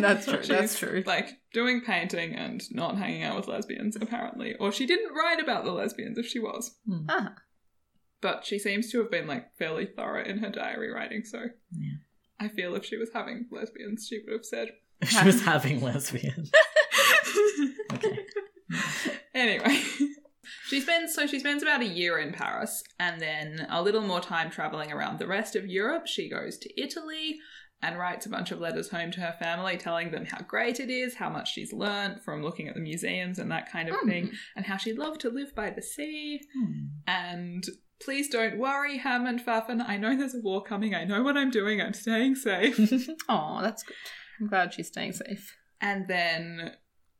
That's 0.00 0.26
true. 0.26 0.38
She's, 0.40 0.48
That's 0.48 0.78
true. 0.78 1.02
Like 1.06 1.30
doing 1.52 1.80
painting 1.80 2.34
and 2.34 2.62
not 2.70 2.98
hanging 2.98 3.22
out 3.22 3.36
with 3.36 3.48
lesbians, 3.48 3.96
apparently. 3.96 4.54
Or 4.60 4.70
she 4.70 4.86
didn't 4.86 5.14
write 5.14 5.40
about 5.42 5.64
the 5.64 5.72
lesbians 5.72 6.18
if 6.18 6.26
she 6.26 6.38
was. 6.38 6.76
Ah, 7.08 7.34
But 8.20 8.44
she 8.44 8.58
seems 8.58 8.90
to 8.92 8.98
have 8.98 9.10
been 9.10 9.26
like 9.26 9.56
fairly 9.58 9.86
thorough 9.86 10.24
in 10.24 10.38
her 10.38 10.50
diary 10.50 10.92
writing, 10.92 11.24
so 11.24 11.38
Yeah. 11.72 11.92
I 12.40 12.48
feel 12.48 12.74
if 12.76 12.84
she 12.84 12.96
was 12.96 13.10
having 13.12 13.46
lesbians, 13.50 14.06
she 14.08 14.20
would 14.24 14.32
have 14.32 14.44
said. 14.44 14.68
she 15.04 15.24
was 15.24 15.42
having 15.42 15.80
lesbians. 15.80 16.50
Okay. 17.92 18.18
anyway. 19.34 19.80
She 20.66 20.80
spends 20.80 21.14
so 21.14 21.26
she 21.26 21.40
spends 21.40 21.62
about 21.62 21.80
a 21.80 21.86
year 21.86 22.18
in 22.18 22.32
Paris 22.32 22.82
and 22.98 23.20
then 23.20 23.66
a 23.70 23.82
little 23.82 24.02
more 24.02 24.20
time 24.20 24.50
traveling 24.50 24.92
around 24.92 25.18
the 25.18 25.26
rest 25.26 25.56
of 25.56 25.66
Europe. 25.66 26.06
She 26.06 26.28
goes 26.28 26.58
to 26.58 26.80
Italy 26.80 27.38
and 27.82 27.98
writes 27.98 28.26
a 28.26 28.30
bunch 28.30 28.50
of 28.50 28.60
letters 28.60 28.90
home 28.90 29.10
to 29.12 29.20
her 29.20 29.34
family 29.38 29.76
telling 29.76 30.10
them 30.10 30.26
how 30.26 30.40
great 30.42 30.80
it 30.80 30.90
is, 30.90 31.14
how 31.14 31.30
much 31.30 31.52
she's 31.52 31.72
learned 31.72 32.20
from 32.22 32.42
looking 32.42 32.68
at 32.68 32.74
the 32.74 32.80
museums 32.80 33.38
and 33.38 33.50
that 33.50 33.70
kind 33.70 33.88
of 33.88 33.96
Hmm. 34.00 34.08
thing, 34.08 34.30
and 34.56 34.66
how 34.66 34.76
she'd 34.76 34.98
love 34.98 35.18
to 35.18 35.30
live 35.30 35.54
by 35.54 35.70
the 35.70 35.82
sea. 35.82 36.40
Hmm. 36.54 36.72
And 37.06 37.64
please 38.00 38.28
don't 38.28 38.58
worry, 38.58 38.98
Ham 38.98 39.26
and 39.26 39.40
Faffan. 39.40 39.84
I 39.86 39.96
know 39.96 40.16
there's 40.16 40.34
a 40.34 40.40
war 40.40 40.62
coming. 40.62 40.94
I 40.94 41.04
know 41.04 41.22
what 41.22 41.36
I'm 41.36 41.50
doing. 41.50 41.80
I'm 41.80 41.94
staying 41.94 42.36
safe. 42.36 42.78
oh, 43.28 43.60
that's 43.62 43.82
good. 43.82 43.96
I'm 44.40 44.48
glad 44.48 44.74
she's 44.74 44.88
staying 44.88 45.12
safe. 45.12 45.56
And 45.80 46.06
then 46.08 46.72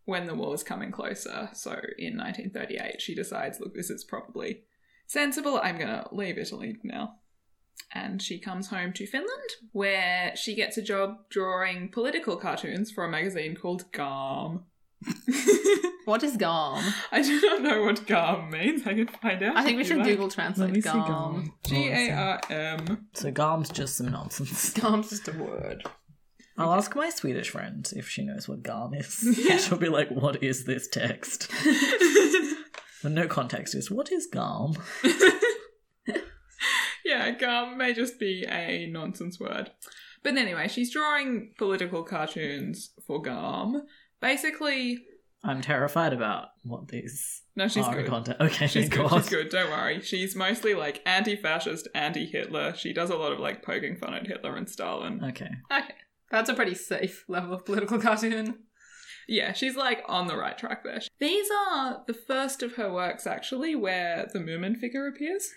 when 0.04 0.26
the 0.26 0.34
war 0.34 0.54
is 0.54 0.62
coming 0.62 0.90
closer, 0.90 1.50
so 1.52 1.72
in 1.98 2.16
1938, 2.16 3.00
she 3.00 3.14
decides, 3.14 3.60
look, 3.60 3.74
this 3.74 3.90
is 3.90 4.04
probably 4.04 4.62
sensible. 5.06 5.60
I'm 5.62 5.76
going 5.76 5.88
to 5.88 6.08
leave 6.12 6.38
Italy 6.38 6.76
now. 6.82 7.16
And 7.92 8.20
she 8.20 8.38
comes 8.38 8.68
home 8.68 8.92
to 8.94 9.06
Finland, 9.06 9.50
where 9.72 10.32
she 10.36 10.54
gets 10.54 10.76
a 10.76 10.82
job 10.82 11.28
drawing 11.30 11.88
political 11.88 12.36
cartoons 12.36 12.90
for 12.90 13.04
a 13.04 13.10
magazine 13.10 13.56
called 13.56 13.90
Garm. 13.92 14.64
What 16.08 16.22
is 16.22 16.38
GARM? 16.38 16.82
I 17.12 17.20
do 17.20 17.38
not 17.38 17.60
know 17.60 17.82
what 17.82 18.06
Garm 18.06 18.50
means. 18.50 18.86
I 18.86 18.94
can 18.94 19.08
find 19.08 19.42
out. 19.42 19.58
I 19.58 19.62
think 19.62 19.76
we 19.76 19.84
should. 19.84 20.02
Google 20.02 20.24
Let 20.24 20.34
translate 20.34 20.82
GARM. 20.82 21.06
Garm. 21.06 21.52
G 21.66 21.88
A 21.90 22.10
R 22.12 22.40
M. 22.48 23.08
So 23.12 23.30
Garm's 23.30 23.68
just 23.68 23.96
some 23.98 24.10
nonsense. 24.10 24.70
GARM's 24.80 25.10
just 25.10 25.28
a 25.28 25.32
word. 25.32 25.82
I'll 26.56 26.72
ask 26.72 26.96
my 26.96 27.10
Swedish 27.10 27.50
friend 27.50 27.86
if 27.94 28.08
she 28.08 28.24
knows 28.24 28.48
what 28.48 28.62
Garm 28.62 28.94
is. 28.94 29.22
Yeah. 29.46 29.58
She'll 29.58 29.76
be 29.76 29.90
like, 29.90 30.10
what 30.10 30.42
is 30.42 30.64
this 30.64 30.88
text? 30.88 31.50
The 33.02 33.10
no 33.10 33.28
context 33.28 33.74
is, 33.74 33.90
what 33.90 34.10
is 34.10 34.26
Garm? 34.26 34.76
yeah, 37.04 37.30
gum 37.32 37.78
may 37.78 37.92
just 37.92 38.18
be 38.18 38.44
a 38.48 38.86
nonsense 38.86 39.38
word. 39.38 39.70
But 40.22 40.36
anyway, 40.36 40.68
she's 40.68 40.92
drawing 40.92 41.52
political 41.58 42.02
cartoons 42.02 42.90
for 43.06 43.22
Garm. 43.22 43.82
Basically, 44.20 44.98
I'm 45.44 45.60
terrified 45.62 46.12
about 46.12 46.48
what 46.64 46.88
these 46.88 47.42
no, 47.54 47.68
she's 47.68 47.86
good. 47.88 48.06
content. 48.06 48.38
Okay, 48.40 48.66
She's 48.66 48.88
good. 48.88 49.08
God. 49.08 49.22
She's 49.22 49.30
good. 49.30 49.48
Don't 49.50 49.70
worry. 49.70 50.00
She's 50.00 50.34
mostly 50.36 50.74
like 50.74 51.02
anti-fascist, 51.06 51.88
anti-Hitler. 51.94 52.74
She 52.76 52.92
does 52.92 53.10
a 53.10 53.16
lot 53.16 53.32
of 53.32 53.40
like 53.40 53.62
poking 53.62 53.96
fun 53.96 54.14
at 54.14 54.26
Hitler 54.26 54.56
and 54.56 54.68
Stalin. 54.68 55.22
Okay. 55.24 55.50
Okay. 55.72 55.94
That's 56.30 56.50
a 56.50 56.54
pretty 56.54 56.74
safe 56.74 57.24
level 57.28 57.54
of 57.54 57.64
political 57.64 58.00
cartoon. 58.00 58.58
Yeah, 59.28 59.52
she's 59.52 59.76
like 59.76 60.02
on 60.08 60.26
the 60.26 60.36
right 60.36 60.56
track 60.56 60.84
there. 60.84 61.00
These 61.20 61.48
are 61.70 62.02
the 62.06 62.14
first 62.14 62.62
of 62.62 62.74
her 62.74 62.92
works 62.92 63.26
actually 63.26 63.74
where 63.74 64.28
the 64.32 64.38
Moomin 64.38 64.76
figure 64.76 65.06
appears. 65.06 65.50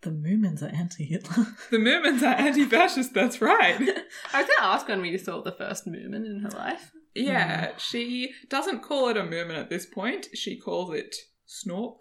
The 0.00 0.10
Moomins 0.10 0.62
are 0.62 0.74
anti-Hitler. 0.74 1.46
The 1.70 1.76
Moomins 1.76 2.22
are 2.22 2.34
anti-fascist. 2.34 3.14
That's 3.14 3.40
right. 3.40 3.76
I 4.32 4.40
was 4.40 4.46
going 4.46 4.58
to 4.58 4.62
ask 4.64 4.88
when 4.88 5.00
we 5.02 5.16
saw 5.18 5.40
the 5.42 5.52
first 5.52 5.86
Moomin 5.86 6.24
in 6.26 6.40
her 6.42 6.50
life. 6.50 6.90
Yeah, 7.14 7.68
mm. 7.68 7.78
she 7.78 8.32
doesn't 8.48 8.82
call 8.82 9.08
it 9.08 9.16
a 9.16 9.22
Moomin 9.22 9.58
at 9.58 9.70
this 9.70 9.86
point. 9.86 10.28
She 10.34 10.58
calls 10.58 10.94
it 10.94 11.14
Snork. 11.48 11.98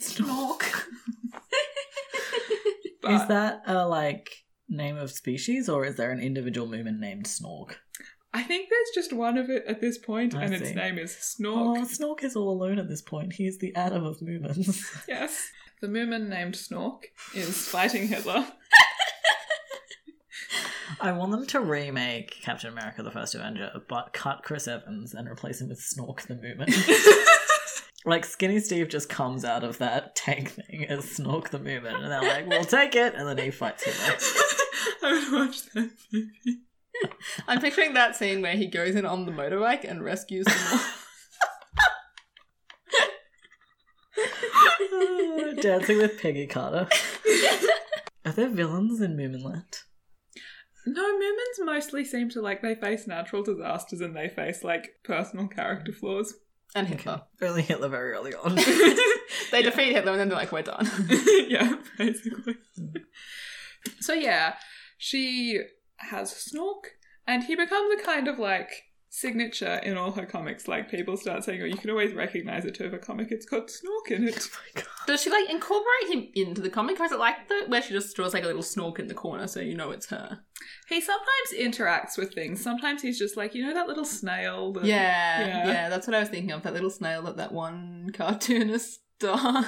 Snork. 0.00 0.62
But 3.02 3.12
is 3.12 3.28
that 3.28 3.62
a 3.66 3.86
like 3.86 4.30
name 4.68 4.96
of 4.96 5.10
species, 5.10 5.68
or 5.68 5.84
is 5.84 5.96
there 5.96 6.10
an 6.10 6.20
individual 6.20 6.66
Moomin 6.66 6.98
named 6.98 7.26
Snork? 7.26 7.74
I 8.32 8.42
think 8.42 8.68
there's 8.70 8.88
just 8.94 9.12
one 9.12 9.36
of 9.36 9.50
it 9.50 9.64
at 9.68 9.80
this 9.82 9.98
point, 9.98 10.34
I 10.34 10.44
and 10.44 10.54
its 10.54 10.70
see. 10.70 10.74
name 10.74 10.98
is 10.98 11.36
Oh, 11.44 11.76
Snork. 11.76 11.98
Snork 11.98 12.24
is 12.24 12.34
all 12.34 12.50
alone 12.50 12.78
at 12.78 12.88
this 12.88 13.02
point. 13.02 13.34
He 13.34 13.46
is 13.46 13.58
the 13.58 13.74
Adam 13.76 14.04
of 14.04 14.18
Moomins. 14.20 14.82
Yes. 15.08 15.50
The 15.82 15.86
Moomin 15.88 16.28
named 16.28 16.54
Snork 16.54 17.02
is 17.34 17.68
fighting 17.68 18.08
Hitler. 18.08 18.46
I 21.00 21.12
want 21.12 21.32
them 21.32 21.46
to 21.46 21.60
remake 21.60 22.40
Captain 22.42 22.70
America: 22.70 23.02
The 23.02 23.10
First 23.10 23.34
Avenger, 23.34 23.70
but 23.88 24.12
cut 24.12 24.42
Chris 24.42 24.68
Evans 24.68 25.14
and 25.14 25.28
replace 25.28 25.60
him 25.60 25.68
with 25.68 25.80
Snork 25.80 26.22
the 26.22 26.34
Moomin. 26.34 26.72
like 28.04 28.24
Skinny 28.24 28.60
Steve 28.60 28.88
just 28.88 29.08
comes 29.08 29.44
out 29.44 29.64
of 29.64 29.78
that 29.78 30.14
tank 30.14 30.50
thing 30.50 30.84
as 30.88 31.04
Snork 31.04 31.50
the 31.50 31.58
Moomin, 31.58 31.94
and 31.94 32.10
they're 32.10 32.22
like, 32.22 32.46
"We'll 32.46 32.64
take 32.64 32.94
it," 32.94 33.14
and 33.14 33.28
then 33.28 33.38
he 33.38 33.50
fights 33.50 33.84
Hitler. 33.84 34.16
I 35.02 35.12
would 35.12 35.32
watch 35.32 35.64
that 35.72 35.90
movie. 36.12 36.60
I'm 37.48 37.60
picturing 37.60 37.94
that 37.94 38.16
scene 38.16 38.40
where 38.40 38.56
he 38.56 38.66
goes 38.66 38.94
in 38.94 39.04
on 39.04 39.26
the 39.26 39.32
motorbike 39.32 39.84
and 39.88 40.04
rescues 40.04 40.46
them 40.46 40.56
all. 40.72 40.80
Dancing 45.60 45.98
with 45.98 46.20
Peggy 46.20 46.46
Carter. 46.46 46.88
Are 48.24 48.32
there 48.32 48.48
villains 48.48 49.00
in 49.00 49.16
Moominland? 49.16 49.82
No, 50.86 51.02
Moomins 51.02 51.64
mostly 51.64 52.04
seem 52.04 52.28
to 52.30 52.40
like 52.42 52.62
they 52.62 52.74
face 52.74 53.06
natural 53.06 53.42
disasters 53.42 54.00
and 54.00 54.14
they 54.14 54.28
face 54.28 54.62
like 54.62 54.96
personal 55.04 55.48
character 55.48 55.92
flaws. 55.92 56.34
And 56.74 56.88
Hitler. 56.88 57.22
Only 57.40 57.62
Hitler 57.62 57.88
very 57.88 58.12
early 58.12 58.34
on. 58.34 58.58
They 59.50 59.62
defeat 59.62 59.92
Hitler 59.92 60.12
and 60.12 60.20
then 60.20 60.28
they're 60.28 60.38
like, 60.38 60.52
we're 60.52 60.62
done. 60.62 60.90
yeah, 61.48 61.76
basically. 61.96 62.56
so 64.00 64.12
yeah, 64.12 64.54
she 64.98 65.60
has 65.96 66.32
Snork, 66.32 66.90
and 67.26 67.44
he 67.44 67.54
becomes 67.54 68.00
a 68.00 68.04
kind 68.04 68.28
of 68.28 68.38
like 68.38 68.83
signature 69.14 69.76
in 69.84 69.96
all 69.96 70.10
her 70.10 70.26
comics. 70.26 70.66
Like 70.66 70.90
people 70.90 71.16
start 71.16 71.44
saying, 71.44 71.62
"Oh, 71.62 71.66
you 71.66 71.76
can 71.76 71.90
always 71.90 72.12
recognize 72.12 72.64
it 72.64 72.74
to 72.76 72.84
have 72.84 72.94
a 72.94 72.98
comic. 72.98 73.28
It's 73.30 73.46
got 73.46 73.68
Snork 73.68 74.10
in 74.10 74.28
it." 74.28 74.48
Oh 74.76 75.06
does 75.06 75.20
she 75.20 75.28
like 75.28 75.50
incorporate 75.50 76.08
him 76.10 76.28
into 76.34 76.62
the 76.62 76.70
comic, 76.70 76.98
or 76.98 77.04
is 77.04 77.12
it 77.12 77.18
like 77.18 77.46
the 77.48 77.64
where 77.68 77.82
she 77.82 77.92
just 77.92 78.16
draws 78.16 78.32
like 78.32 78.42
a 78.42 78.46
little 78.46 78.62
snork 78.62 78.98
in 78.98 79.06
the 79.06 79.12
corner 79.12 79.46
so 79.46 79.60
you 79.60 79.76
know 79.76 79.90
it's 79.90 80.06
her? 80.06 80.40
He 80.88 80.98
sometimes 81.02 81.52
interacts 81.54 82.16
with 82.16 82.32
things. 82.32 82.62
Sometimes 82.62 83.02
he's 83.02 83.18
just 83.18 83.36
like, 83.36 83.54
you 83.54 83.66
know, 83.66 83.74
that 83.74 83.86
little 83.86 84.06
snail. 84.06 84.72
That... 84.72 84.86
Yeah, 84.86 85.46
Yeah. 85.46 85.66
yeah, 85.66 85.88
that's 85.90 86.06
what 86.06 86.14
I 86.14 86.20
was 86.20 86.30
thinking 86.30 86.52
of. 86.52 86.62
That 86.62 86.72
little 86.72 86.88
snail 86.88 87.22
that 87.24 87.36
that 87.36 87.52
one 87.52 88.10
cartoonist 88.14 89.00
does. 89.20 89.66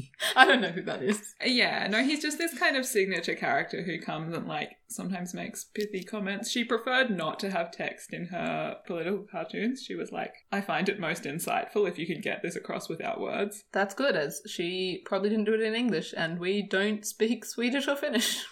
I 0.36 0.46
don't 0.46 0.60
know 0.60 0.70
who 0.70 0.82
that 0.82 1.02
is. 1.02 1.34
Yeah, 1.44 1.86
no, 1.88 2.02
he's 2.02 2.22
just 2.22 2.38
this 2.38 2.56
kind 2.58 2.76
of 2.76 2.86
signature 2.86 3.34
character 3.34 3.82
who 3.82 4.00
comes 4.00 4.34
and 4.34 4.46
like 4.46 4.72
sometimes 4.88 5.34
makes 5.34 5.64
pithy 5.64 6.02
comments. 6.02 6.50
She 6.50 6.64
preferred 6.64 7.10
not 7.10 7.38
to 7.40 7.50
have 7.50 7.70
text 7.70 8.12
in 8.12 8.26
her 8.26 8.76
political 8.86 9.24
cartoons. 9.30 9.82
She 9.82 9.94
was 9.94 10.12
like, 10.12 10.32
I 10.50 10.60
find 10.60 10.88
it 10.88 11.00
most 11.00 11.24
insightful 11.24 11.88
if 11.88 11.98
you 11.98 12.06
can 12.06 12.20
get 12.20 12.42
this 12.42 12.56
across 12.56 12.88
without 12.88 13.20
words. 13.20 13.64
That's 13.72 13.94
good, 13.94 14.16
as 14.16 14.42
she 14.46 15.02
probably 15.04 15.30
didn't 15.30 15.44
do 15.44 15.54
it 15.54 15.60
in 15.60 15.74
English, 15.74 16.14
and 16.16 16.38
we 16.38 16.62
don't 16.62 17.06
speak 17.06 17.44
Swedish 17.44 17.88
or 17.88 17.96
Finnish. 17.96 18.44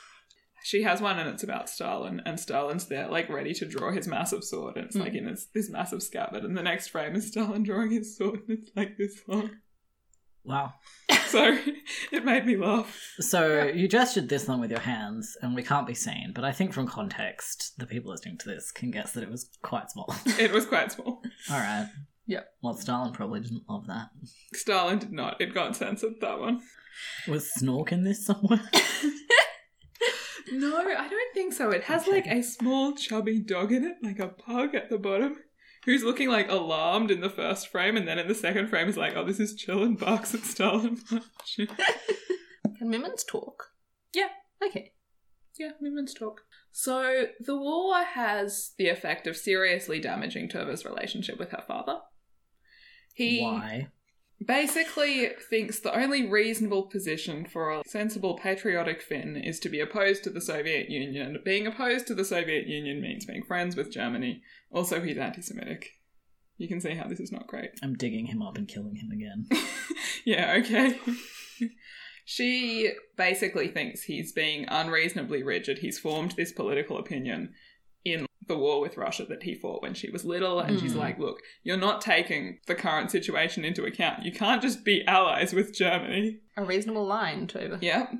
She 0.62 0.82
has 0.82 1.00
one 1.00 1.18
and 1.18 1.28
it's 1.28 1.42
about 1.42 1.70
Stalin, 1.70 2.20
and 2.26 2.38
Stalin's 2.38 2.86
there, 2.86 3.08
like 3.08 3.30
ready 3.30 3.54
to 3.54 3.66
draw 3.66 3.92
his 3.92 4.06
massive 4.06 4.44
sword, 4.44 4.76
and 4.76 4.86
it's 4.86 4.96
like 4.96 5.14
in 5.14 5.24
mm. 5.24 5.30
this, 5.30 5.48
this 5.54 5.70
massive 5.70 6.02
scabbard, 6.02 6.44
and 6.44 6.56
the 6.56 6.62
next 6.62 6.88
frame 6.88 7.16
is 7.16 7.28
Stalin 7.28 7.62
drawing 7.62 7.90
his 7.90 8.16
sword, 8.16 8.40
and 8.46 8.58
it's 8.58 8.70
like 8.76 8.98
this 8.98 9.22
long. 9.26 9.50
Wow. 10.44 10.74
So 11.30 11.56
it 12.12 12.24
made 12.24 12.44
me 12.44 12.56
laugh. 12.56 13.14
So 13.20 13.64
you 13.64 13.86
gestured 13.86 14.28
this 14.28 14.48
one 14.48 14.60
with 14.60 14.70
your 14.70 14.80
hands, 14.80 15.36
and 15.42 15.54
we 15.54 15.62
can't 15.62 15.86
be 15.86 15.94
seen, 15.94 16.32
but 16.34 16.44
I 16.44 16.52
think 16.52 16.72
from 16.72 16.86
context, 16.86 17.74
the 17.78 17.86
people 17.86 18.10
listening 18.10 18.38
to 18.38 18.48
this 18.48 18.72
can 18.72 18.90
guess 18.90 19.12
that 19.12 19.22
it 19.22 19.30
was 19.30 19.48
quite 19.62 19.90
small. 19.90 20.14
It 20.38 20.52
was 20.52 20.66
quite 20.66 20.92
small. 20.92 21.22
All 21.50 21.58
right. 21.58 21.88
Yep. 22.26 22.48
Well, 22.62 22.74
Stalin 22.74 23.12
probably 23.12 23.40
didn't 23.40 23.64
love 23.68 23.86
that. 23.86 24.08
Stalin 24.54 24.98
did 24.98 25.12
not. 25.12 25.40
It 25.40 25.54
got 25.54 25.76
censored, 25.76 26.14
that 26.20 26.38
one. 26.38 26.60
Was 27.28 27.50
Snork 27.58 27.92
in 27.92 28.04
this 28.04 28.24
somewhere? 28.24 28.60
No, 30.52 30.78
I 30.78 31.08
don't 31.08 31.34
think 31.34 31.52
so. 31.52 31.70
It 31.70 31.84
has 31.84 32.08
like 32.08 32.26
a 32.26 32.42
small 32.42 32.94
chubby 32.94 33.38
dog 33.38 33.72
in 33.72 33.84
it, 33.84 33.98
like 34.02 34.18
a 34.18 34.28
pug 34.28 34.74
at 34.74 34.90
the 34.90 34.98
bottom, 34.98 35.36
who's 35.84 36.02
looking 36.02 36.28
like 36.28 36.50
alarmed 36.50 37.10
in 37.10 37.20
the 37.20 37.30
first 37.30 37.68
frame, 37.68 37.96
and 37.96 38.06
then 38.06 38.18
in 38.18 38.28
the 38.28 38.34
second 38.34 38.68
frame 38.68 38.88
is 38.88 38.96
like, 38.96 39.16
oh, 39.16 39.24
this 39.24 39.40
is 39.40 39.54
chill 39.54 39.82
and 39.82 39.98
barks 39.98 40.34
at 40.34 40.40
Stalin. 40.40 40.96
Can 41.56 41.68
Moomins 42.82 43.26
talk? 43.26 43.72
Yeah. 44.12 44.28
Okay. 44.64 44.92
yeah, 45.58 45.72
Moomins 45.82 46.18
talk. 46.18 46.42
So 46.72 47.24
the 47.40 47.56
war 47.56 48.02
has 48.04 48.72
the 48.78 48.88
effect 48.88 49.26
of 49.26 49.36
seriously 49.36 50.00
damaging 50.00 50.48
Tova's 50.48 50.84
relationship 50.84 51.38
with 51.38 51.50
her 51.50 51.64
father. 51.66 51.98
He 53.14 53.40
Why? 53.40 53.88
Basically 54.46 55.28
thinks 55.48 55.78
the 55.78 55.94
only 55.94 56.28
reasonable 56.28 56.84
position 56.84 57.44
for 57.44 57.70
a 57.70 57.82
sensible 57.86 58.38
patriotic 58.38 59.02
Finn 59.02 59.36
is 59.36 59.60
to 59.60 59.68
be 59.68 59.80
opposed 59.80 60.24
to 60.24 60.30
the 60.30 60.40
Soviet 60.40 60.88
Union. 60.88 61.38
Being 61.44 61.66
opposed 61.66 62.06
to 62.06 62.14
the 62.14 62.24
Soviet 62.24 62.66
Union 62.66 63.00
means 63.00 63.26
being 63.26 63.42
friends 63.42 63.76
with 63.76 63.92
Germany. 63.92 64.42
Also, 64.70 65.00
he's 65.00 65.18
anti 65.18 65.42
Semitic. 65.42 65.90
You 66.56 66.68
can 66.68 66.80
see 66.80 66.94
how 66.94 67.08
this 67.08 67.20
is 67.20 67.32
not 67.32 67.46
great. 67.46 67.70
I'm 67.82 67.94
digging 67.94 68.26
him 68.26 68.42
up 68.42 68.58
and 68.58 68.68
killing 68.68 68.96
him 68.96 69.10
again. 69.10 69.46
yeah, 70.26 70.56
okay. 70.58 70.98
she 72.26 72.92
basically 73.16 73.68
thinks 73.68 74.02
he's 74.02 74.32
being 74.32 74.66
unreasonably 74.68 75.42
rigid. 75.42 75.78
He's 75.78 75.98
formed 75.98 76.32
this 76.32 76.52
political 76.52 76.98
opinion 76.98 77.32
in 77.40 77.54
the 78.46 78.56
war 78.56 78.80
with 78.80 78.96
Russia 78.96 79.24
that 79.28 79.42
he 79.42 79.54
fought 79.54 79.82
when 79.82 79.94
she 79.94 80.10
was 80.10 80.24
little, 80.24 80.60
and 80.60 80.80
she's 80.80 80.94
Mm. 80.94 80.98
like, 80.98 81.18
Look, 81.18 81.40
you're 81.62 81.76
not 81.76 82.00
taking 82.00 82.58
the 82.66 82.74
current 82.74 83.10
situation 83.10 83.64
into 83.64 83.84
account. 83.84 84.24
You 84.24 84.32
can't 84.32 84.62
just 84.62 84.84
be 84.84 85.04
allies 85.06 85.52
with 85.52 85.74
Germany. 85.74 86.40
A 86.56 86.64
reasonable 86.64 87.06
line, 87.06 87.46
Tova. 87.46 87.78
Yeah. 87.80 88.10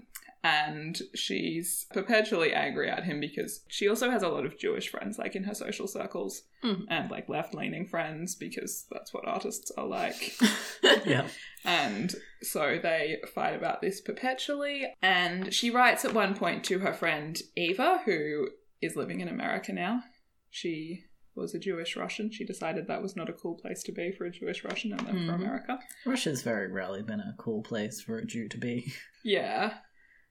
And 0.43 0.99
she's 1.15 1.87
perpetually 1.93 2.55
angry 2.55 2.89
at 2.89 3.05
him 3.05 3.21
because 3.21 3.63
she 3.69 3.87
also 3.89 4.11
has 4.11 4.23
a 4.23 4.29
lot 4.29 4.47
of 4.47 4.59
Jewish 4.59 4.89
friends, 4.89 5.19
like 5.19 5.37
in 5.37 5.45
her 5.45 5.55
social 5.55 5.87
circles, 5.87 6.45
Mhm. 6.65 6.87
and 6.89 7.11
like 7.11 7.29
left 7.29 7.53
leaning 7.55 7.87
friends, 7.87 8.35
because 8.37 8.87
that's 8.91 9.13
what 9.13 9.29
artists 9.29 9.71
are 9.77 9.87
like. 9.87 10.35
yeah. 11.05 11.27
And 11.65 12.15
so 12.43 12.79
they 12.83 13.19
fight 13.35 13.55
about 13.55 13.83
this 13.83 14.01
perpetually. 14.01 14.87
And 15.03 15.53
she 15.53 15.71
writes 15.71 16.07
at 16.07 16.15
one 16.15 16.35
point 16.35 16.65
to 16.65 16.79
her 16.79 16.95
friend 16.95 17.39
Eva, 17.55 18.01
who 18.07 18.49
is 18.81 18.97
living 18.97 19.21
in 19.21 19.29
America 19.29 19.75
now. 19.75 20.05
She 20.51 21.05
was 21.35 21.55
a 21.55 21.59
Jewish 21.59 21.97
Russian. 21.97 22.31
She 22.31 22.45
decided 22.45 22.87
that 22.89 23.03
was 23.03 23.17
not 23.17 23.31
a 23.31 23.33
cool 23.33 23.55
place 23.55 23.83
to 23.85 23.93
be 23.93 24.11
for 24.13 24.27
a 24.27 24.31
Jewish 24.31 24.65
Russian 24.65 24.93
and 24.93 25.01
then 25.07 25.27
for 25.27 25.33
Mhm. 25.33 25.35
America. 25.37 25.79
Russia's 26.05 26.43
very 26.43 26.67
rarely 26.71 27.03
been 27.03 27.21
a 27.21 27.35
cool 27.39 27.63
place 27.63 28.01
for 28.03 28.19
a 28.19 28.25
Jew 28.27 28.49
to 28.49 28.59
be. 28.59 28.93
Yeah. 29.23 29.79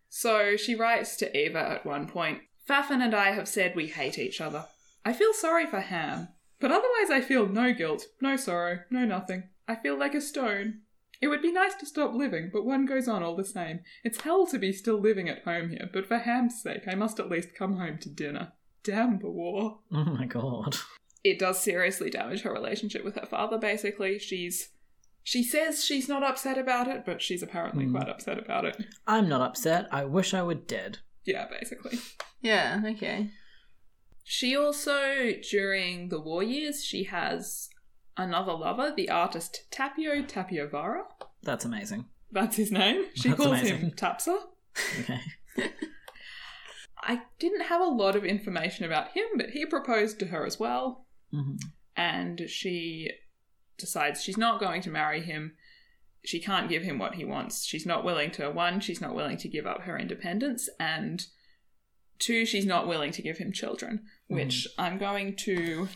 So 0.09 0.57
she 0.57 0.73
writes 0.75 1.15
to 1.17 1.37
Eva 1.37 1.59
at 1.59 1.85
one 1.85 2.07
point 2.07 2.41
Faffan 2.67 3.01
and 3.03 3.13
I 3.15 3.31
have 3.31 3.47
said 3.47 3.75
we 3.75 3.87
hate 3.87 4.17
each 4.19 4.41
other. 4.41 4.65
I 5.05 5.13
feel 5.13 5.31
sorry 5.33 5.65
for 5.67 5.79
Ham, 5.79 6.29
but 6.59 6.71
otherwise 6.71 7.09
I 7.11 7.21
feel 7.21 7.47
no 7.47 7.71
guilt, 7.73 8.05
no 8.21 8.35
sorrow, 8.35 8.79
no 8.89 9.05
nothing. 9.05 9.43
I 9.67 9.75
feel 9.75 9.95
like 9.97 10.15
a 10.15 10.21
stone. 10.21 10.81
It 11.21 11.27
would 11.27 11.41
be 11.41 11.51
nice 11.51 11.75
to 11.75 11.85
stop 11.85 12.13
living, 12.13 12.49
but 12.51 12.65
one 12.65 12.85
goes 12.85 13.07
on 13.07 13.21
all 13.23 13.35
the 13.35 13.43
same. 13.45 13.81
It's 14.03 14.21
hell 14.21 14.47
to 14.47 14.57
be 14.57 14.71
still 14.73 14.99
living 14.99 15.29
at 15.29 15.43
home 15.43 15.69
here, 15.69 15.89
but 15.93 16.07
for 16.07 16.17
Ham's 16.17 16.61
sake, 16.61 16.87
I 16.87 16.95
must 16.95 17.19
at 17.19 17.29
least 17.29 17.53
come 17.55 17.77
home 17.77 17.97
to 17.99 18.09
dinner. 18.09 18.53
Damn 18.83 19.19
the 19.19 19.29
war. 19.29 19.79
Oh 19.91 20.03
my 20.05 20.25
god. 20.25 20.77
It 21.23 21.37
does 21.39 21.61
seriously 21.61 22.09
damage 22.09 22.41
her 22.43 22.53
relationship 22.53 23.03
with 23.03 23.15
her 23.15 23.25
father, 23.25 23.57
basically. 23.57 24.19
She's. 24.19 24.69
She 25.23 25.43
says 25.43 25.83
she's 25.83 26.07
not 26.07 26.23
upset 26.23 26.57
about 26.57 26.87
it, 26.87 27.03
but 27.05 27.21
she's 27.21 27.43
apparently 27.43 27.85
Hmm. 27.85 27.95
quite 27.95 28.09
upset 28.09 28.39
about 28.39 28.65
it. 28.65 28.77
I'm 29.05 29.27
not 29.27 29.41
upset. 29.41 29.87
I 29.91 30.05
wish 30.05 30.33
I 30.33 30.41
were 30.43 30.55
dead. 30.55 30.99
Yeah, 31.25 31.45
basically. 31.47 31.99
Yeah, 32.41 32.81
okay. 32.85 33.29
She 34.23 34.55
also, 34.55 35.33
during 35.51 36.07
the 36.09 36.21
war 36.21 36.41
years, 36.41 36.83
she 36.85 37.03
has 37.05 37.69
another 38.15 38.53
lover, 38.53 38.93
the 38.95 39.09
artist 39.09 39.65
Tapio 39.71 40.23
Tapiovaara. 40.25 41.01
That's 41.43 41.65
amazing. 41.65 42.05
That's 42.31 42.55
his 42.55 42.71
name. 42.71 43.05
She 43.15 43.29
That's 43.29 43.41
calls 43.41 43.59
him. 43.59 43.91
Tapsa. 43.91 44.37
Okay. 45.01 45.19
I 47.01 47.21
didn't 47.39 47.65
have 47.67 47.81
a 47.81 47.85
lot 47.85 48.15
of 48.15 48.25
information 48.25 48.85
about 48.85 49.11
him, 49.11 49.25
but 49.37 49.51
he 49.51 49.65
proposed 49.65 50.19
to 50.19 50.27
her 50.27 50.45
as 50.45 50.59
well. 50.59 51.05
hmm 51.31 51.55
and 51.95 52.43
she 52.47 53.09
decides 53.77 54.23
she's 54.23 54.37
not 54.37 54.59
going 54.59 54.81
to 54.81 54.89
marry 54.89 55.21
him. 55.21 55.53
She 56.23 56.39
can't 56.39 56.69
give 56.69 56.83
him 56.83 56.97
what 56.97 57.15
he 57.15 57.25
wants. 57.25 57.65
She's 57.65 57.85
not 57.85 58.05
willing 58.05 58.31
to, 58.31 58.49
one, 58.51 58.79
she's 58.79 59.01
not 59.01 59.13
willing 59.13 59.35
to 59.37 59.49
give 59.49 59.67
up 59.67 59.81
her 59.81 59.97
independence, 59.97 60.69
and 60.79 61.25
two, 62.17 62.45
she's 62.45 62.65
not 62.65 62.87
willing 62.87 63.11
to 63.11 63.21
give 63.21 63.37
him 63.37 63.51
children, 63.51 64.03
which 64.27 64.65
I'm 64.77 64.97
going 64.97 65.35
to 65.37 65.89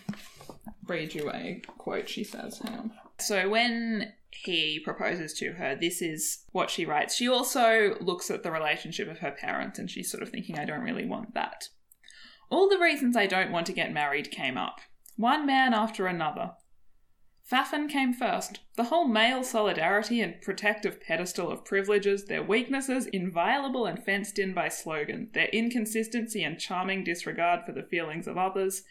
read 0.88 1.14
you 1.14 1.30
a 1.32 1.62
quote 1.78 2.10
she 2.10 2.26
says. 2.26 2.60
Hang 2.60 2.74
on. 2.78 2.92
So 3.20 3.48
when 3.50 4.12
he 4.44 4.80
proposes 4.84 5.34
to 5.36 5.54
her, 5.54 5.76
this 5.76 6.02
is 6.02 6.44
what 6.52 6.70
she 6.70 6.86
writes. 6.86 7.16
She 7.16 7.28
also 7.28 7.96
looks 8.00 8.32
at 8.32 8.44
the 8.44 8.52
relationship 8.52 9.10
of 9.10 9.20
her 9.20 9.32
parents 9.32 9.80
and 9.80 9.90
she's 9.90 10.12
sort 10.12 10.24
of 10.24 10.30
thinking, 10.30 10.58
I 10.58 10.66
don't 10.66 10.84
really 10.84 11.06
want 11.06 11.34
that. 11.34 11.70
All 12.50 12.70
the 12.70 12.80
reasons 12.80 13.16
I 13.16 13.26
don't 13.26 13.52
want 13.52 13.66
to 13.68 13.74
get 13.74 13.94
married 13.94 14.32
came 14.32 14.58
up. 14.58 14.80
One 15.16 15.46
man 15.46 15.74
after 15.74 16.08
another. 16.08 16.52
Faffan 17.52 17.90
came 17.90 18.14
first. 18.14 18.62
The 18.78 18.86
whole 18.86 19.08
male 19.08 19.44
solidarity 19.44 20.22
and 20.22 20.42
protective 20.42 21.02
pedestal 21.02 21.52
of 21.52 21.66
privileges, 21.66 22.26
their 22.26 22.42
weaknesses 22.42 23.06
inviolable 23.08 23.86
and 23.86 24.04
fenced 24.04 24.40
in 24.40 24.54
by 24.54 24.70
slogan, 24.70 25.30
their 25.34 25.48
inconsistency 25.48 26.44
and 26.44 26.58
charming 26.58 27.04
disregard 27.04 27.66
for 27.66 27.74
the 27.74 27.84
feelings 27.84 28.28
of 28.28 28.38
others. 28.38 28.84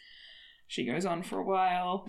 She 0.67 0.85
goes 0.85 1.05
on 1.05 1.23
for 1.23 1.39
a 1.39 1.43
while. 1.43 2.07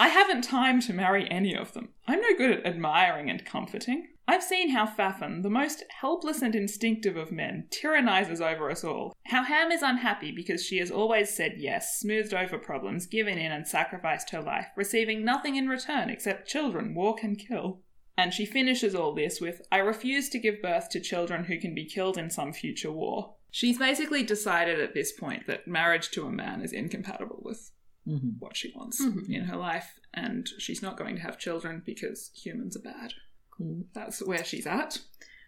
I 0.00 0.08
haven't 0.08 0.42
time 0.42 0.80
to 0.82 0.92
marry 0.92 1.30
any 1.30 1.56
of 1.56 1.72
them. 1.72 1.88
I'm 2.06 2.20
no 2.20 2.36
good 2.36 2.50
at 2.50 2.66
admiring 2.66 3.30
and 3.30 3.44
comforting. 3.44 4.08
I've 4.28 4.42
seen 4.42 4.70
how 4.70 4.86
Faffan, 4.86 5.42
the 5.42 5.48
most 5.48 5.84
helpless 6.00 6.42
and 6.42 6.54
instinctive 6.54 7.16
of 7.16 7.32
men, 7.32 7.66
tyrannizes 7.70 8.42
over 8.42 8.70
us 8.70 8.84
all. 8.84 9.14
How 9.26 9.42
Ham 9.42 9.72
is 9.72 9.80
unhappy 9.80 10.32
because 10.32 10.62
she 10.62 10.78
has 10.78 10.90
always 10.90 11.34
said 11.34 11.54
yes, 11.56 11.98
smoothed 11.98 12.34
over 12.34 12.58
problems, 12.58 13.06
given 13.06 13.38
in 13.38 13.50
and 13.50 13.66
sacrificed 13.66 14.30
her 14.30 14.42
life, 14.42 14.66
receiving 14.76 15.24
nothing 15.24 15.56
in 15.56 15.66
return 15.66 16.10
except 16.10 16.46
children, 16.46 16.94
walk 16.94 17.22
and 17.22 17.38
kill. 17.38 17.80
And 18.18 18.34
she 18.34 18.44
finishes 18.44 18.94
all 18.94 19.14
this 19.14 19.40
with, 19.40 19.62
I 19.72 19.78
refuse 19.78 20.28
to 20.30 20.38
give 20.38 20.60
birth 20.60 20.90
to 20.90 21.00
children 21.00 21.44
who 21.44 21.58
can 21.58 21.74
be 21.74 21.86
killed 21.86 22.18
in 22.18 22.28
some 22.28 22.52
future 22.52 22.92
war. 22.92 23.36
She's 23.50 23.78
basically 23.78 24.24
decided 24.24 24.78
at 24.78 24.92
this 24.92 25.12
point 25.12 25.46
that 25.46 25.66
marriage 25.66 26.10
to 26.10 26.26
a 26.26 26.30
man 26.30 26.60
is 26.60 26.72
incompatible 26.72 27.40
with 27.42 27.70
hmm 28.08 28.30
what 28.38 28.56
she 28.56 28.72
wants 28.74 29.00
Mhm. 29.04 29.28
in 29.28 29.44
her 29.44 29.56
life, 29.56 29.98
and 30.14 30.48
she's 30.58 30.82
not 30.82 30.96
going 30.96 31.16
to 31.16 31.22
have 31.22 31.38
children 31.38 31.82
because 31.84 32.30
humans 32.34 32.76
are 32.76 32.80
bad. 32.82 33.12
Cool. 33.50 33.84
That's 33.94 34.24
where 34.26 34.44
she's 34.44 34.66
at. 34.66 34.98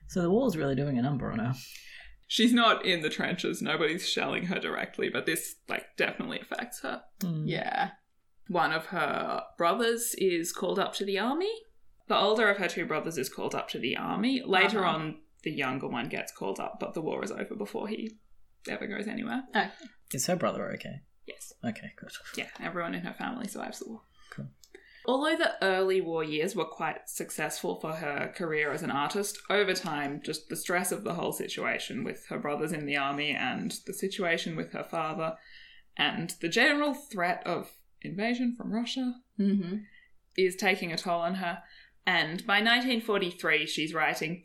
So 0.09 0.23
the 0.23 0.31
war's 0.31 0.57
really 0.57 0.75
doing 0.75 0.99
a 0.99 1.03
number 1.03 1.31
on 1.33 1.39
her. 1.39 1.55
She's 2.27 2.53
not 2.53 2.85
in 2.85 3.01
the 3.03 3.11
trenches, 3.11 3.61
nobody's 3.63 4.09
shelling 4.09 4.47
her 4.47 4.59
directly, 4.61 5.09
but 5.09 5.27
this 5.27 5.57
like 5.69 5.87
definitely 5.97 6.41
affects 6.41 6.81
her. 6.83 7.03
Hmm. 7.21 7.45
Yeah. 7.47 7.91
One 8.49 8.73
of 8.73 8.87
her 8.87 9.43
brothers 9.59 10.15
is 10.19 10.53
called 10.53 10.79
up 10.79 10.93
to 10.95 11.05
the 11.05 11.19
army. 11.19 11.53
The 12.09 12.17
older 12.17 12.49
of 12.51 12.57
her 12.59 12.69
two 12.69 12.87
brothers 12.87 13.17
is 13.19 13.29
called 13.29 13.55
up 13.55 13.69
to 13.71 13.79
the 13.79 13.97
army. 13.97 14.43
Later 14.45 14.85
Uh-huh. 14.85 14.97
on, 14.97 15.21
the 15.45 15.53
younger 15.53 15.87
one 15.89 16.09
gets 16.09 16.33
called 16.33 16.59
up, 16.61 16.79
but 16.81 16.95
the 16.95 17.01
war 17.01 17.23
is 17.25 17.31
over 17.31 17.55
before 17.55 17.87
he 17.89 18.19
ever 18.69 18.87
goes 18.89 19.07
anywhere. 19.07 19.45
Okay. 19.51 19.71
Is 20.13 20.27
her 20.27 20.37
brother 20.37 20.71
okay? 20.73 21.03
Yes. 21.27 21.53
Okay, 21.65 21.93
good. 21.97 22.11
Yeah, 22.37 22.49
everyone 22.61 22.95
in 22.95 23.03
her 23.03 23.13
family 23.15 23.47
survives 23.49 23.79
the 23.81 23.89
war. 23.89 24.03
Cool. 24.31 24.49
Although 25.07 25.37
the 25.37 25.55
early 25.65 26.01
war 26.01 26.23
years 26.23 26.55
were 26.55 26.65
quite 26.65 27.09
successful 27.09 27.81
for 27.81 27.93
her 27.95 28.33
career 28.35 28.71
as 28.73 28.83
an 28.83 28.91
artist, 28.91 29.39
over 29.49 29.73
time, 29.73 30.21
just 30.25 30.49
the 30.49 30.57
stress 30.57 30.93
of 30.93 31.05
the 31.05 31.15
whole 31.15 31.33
situation 31.33 32.05
with 32.05 32.27
her 32.29 32.39
brothers 32.39 32.73
in 32.73 32.85
the 32.87 32.97
army 32.97 33.31
and 33.31 33.75
the 33.87 33.95
situation 33.95 34.57
with 34.57 34.73
her 34.73 34.85
father 34.85 35.37
and 35.97 36.35
the 36.41 36.49
general 36.49 36.95
threat 36.95 37.43
of 37.47 37.71
invasion 38.03 38.55
from 38.57 38.73
Russia 38.73 39.15
Mm-hmm. 39.39 39.79
is 40.37 40.55
taking 40.57 40.93
a 40.93 40.99
toll 40.99 41.21
on 41.21 41.37
her. 41.37 41.63
And 42.07 42.47
by 42.47 42.61
1943, 42.61 43.67
she's 43.67 43.95
writing, 43.95 44.45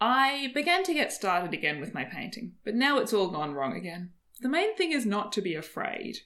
I 0.00 0.50
began 0.52 0.82
to 0.84 0.94
get 0.94 1.12
started 1.12 1.54
again 1.54 1.80
with 1.80 1.94
my 1.94 2.02
painting, 2.04 2.54
but 2.64 2.74
now 2.74 2.98
it's 2.98 3.12
all 3.12 3.28
gone 3.30 3.54
wrong 3.54 3.76
again. 3.76 4.10
The 4.42 4.48
main 4.48 4.76
thing 4.76 4.92
is 4.92 5.06
not 5.06 5.32
to 5.32 5.40
be 5.42 5.54
afraid, 5.54 6.18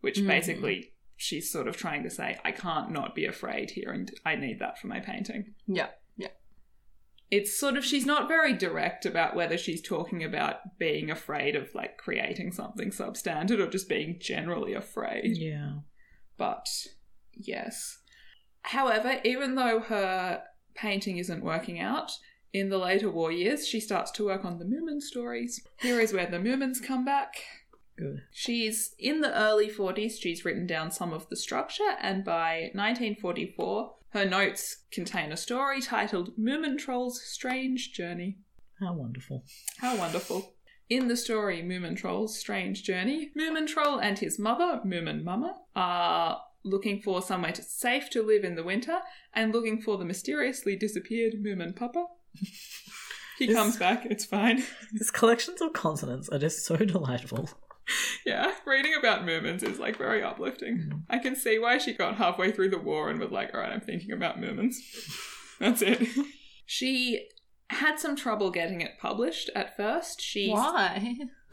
which 0.00 0.18
Mhm. 0.20 0.26
basically 0.28 0.92
she's 1.16 1.50
sort 1.50 1.66
of 1.66 1.76
trying 1.76 2.02
to 2.04 2.10
say, 2.10 2.38
I 2.44 2.52
can't 2.52 2.90
not 2.90 3.14
be 3.14 3.24
afraid 3.26 3.72
here, 3.72 3.90
and 3.90 4.10
I 4.24 4.36
need 4.36 4.58
that 4.60 4.78
for 4.78 4.86
my 4.86 5.00
painting. 5.00 5.54
Yeah, 5.66 5.88
yeah. 6.16 6.28
It's 7.30 7.58
sort 7.58 7.76
of, 7.76 7.84
she's 7.84 8.06
not 8.06 8.28
very 8.28 8.52
direct 8.52 9.04
about 9.04 9.34
whether 9.34 9.58
she's 9.58 9.82
talking 9.82 10.22
about 10.22 10.78
being 10.78 11.10
afraid 11.10 11.56
of 11.56 11.74
like 11.74 11.96
creating 11.96 12.52
something 12.52 12.90
substandard 12.90 13.58
or 13.58 13.68
just 13.68 13.88
being 13.88 14.18
generally 14.20 14.74
afraid 14.74 15.36
Yeah. 15.36 15.80
but 16.36 16.68
yes. 17.32 17.98
However, 18.62 19.20
even 19.24 19.54
though 19.54 19.80
her 19.80 20.44
painting 20.74 21.16
isn't 21.18 21.42
working 21.42 21.80
out, 21.80 22.12
in 22.52 22.68
the 22.68 22.78
later 22.78 23.10
war 23.10 23.30
years, 23.32 23.66
she 23.66 23.80
starts 23.80 24.10
to 24.12 24.26
work 24.26 24.44
on 24.44 24.58
the 24.58 24.64
Moomin 24.64 25.00
stories. 25.00 25.60
Here 25.80 26.00
is 26.00 26.12
where 26.12 26.30
the 26.30 26.38
Moomins 26.38 26.82
come 26.82 27.04
back. 27.04 27.42
Good. 27.96 28.22
She's 28.30 28.94
in 28.98 29.20
the 29.20 29.34
early 29.34 29.70
40s, 29.70 30.20
she's 30.20 30.44
written 30.44 30.66
down 30.66 30.90
some 30.90 31.12
of 31.12 31.28
the 31.28 31.36
structure, 31.36 31.96
and 32.00 32.24
by 32.24 32.70
1944, 32.74 33.94
her 34.10 34.24
notes 34.24 34.84
contain 34.90 35.32
a 35.32 35.36
story 35.36 35.80
titled 35.80 36.36
Moomin 36.38 36.78
Troll's 36.78 37.22
Strange 37.22 37.92
Journey. 37.92 38.38
How 38.80 38.92
wonderful. 38.92 39.44
How 39.78 39.96
wonderful. 39.96 40.54
In 40.88 41.08
the 41.08 41.16
story 41.16 41.62
Moomin 41.62 41.96
Troll's 41.96 42.38
Strange 42.38 42.82
Journey, 42.82 43.30
Moomin 43.36 43.66
Troll 43.66 43.98
and 43.98 44.18
his 44.18 44.38
mother, 44.38 44.80
Moomin 44.84 45.24
Mama, 45.24 45.54
are 45.74 46.42
looking 46.64 47.00
for 47.00 47.22
somewhere 47.22 47.52
to, 47.52 47.62
safe 47.62 48.10
to 48.10 48.22
live 48.22 48.44
in 48.44 48.56
the 48.56 48.64
winter 48.64 48.98
and 49.32 49.52
looking 49.52 49.80
for 49.80 49.96
the 49.96 50.04
mysteriously 50.04 50.76
disappeared 50.76 51.34
Moomin 51.42 51.74
Papa. 51.74 52.06
He 53.38 53.46
This- 53.46 53.56
comes 53.56 53.76
back, 53.76 54.06
it's 54.06 54.24
fine. 54.24 54.62
His 54.98 55.10
collections 55.10 55.60
of 55.60 55.72
consonants 55.72 56.28
are 56.30 56.38
just 56.38 56.64
so 56.64 56.76
delightful. 56.76 57.50
yeah, 58.24 58.52
reading 58.66 58.94
about 58.98 59.22
Moomins 59.26 59.62
is 59.62 59.78
like 59.78 59.96
very 59.98 60.22
uplifting. 60.22 60.78
Mm. 60.90 61.02
I 61.10 61.18
can 61.18 61.36
see 61.36 61.58
why 61.58 61.78
she 61.78 61.92
got 61.92 62.16
halfway 62.16 62.50
through 62.50 62.70
the 62.70 62.78
war 62.78 63.10
and 63.10 63.20
was 63.20 63.30
like, 63.30 63.52
alright, 63.54 63.72
I'm 63.72 63.80
thinking 63.80 64.12
about 64.12 64.38
Moomins. 64.40 64.74
That's 65.60 65.82
it. 65.82 66.08
She 66.68 67.28
had 67.70 68.00
some 68.00 68.16
trouble 68.16 68.50
getting 68.50 68.80
it 68.80 68.98
published 69.00 69.50
at 69.54 69.76
first. 69.76 70.20
She 70.20 70.50
Why? 70.50 71.14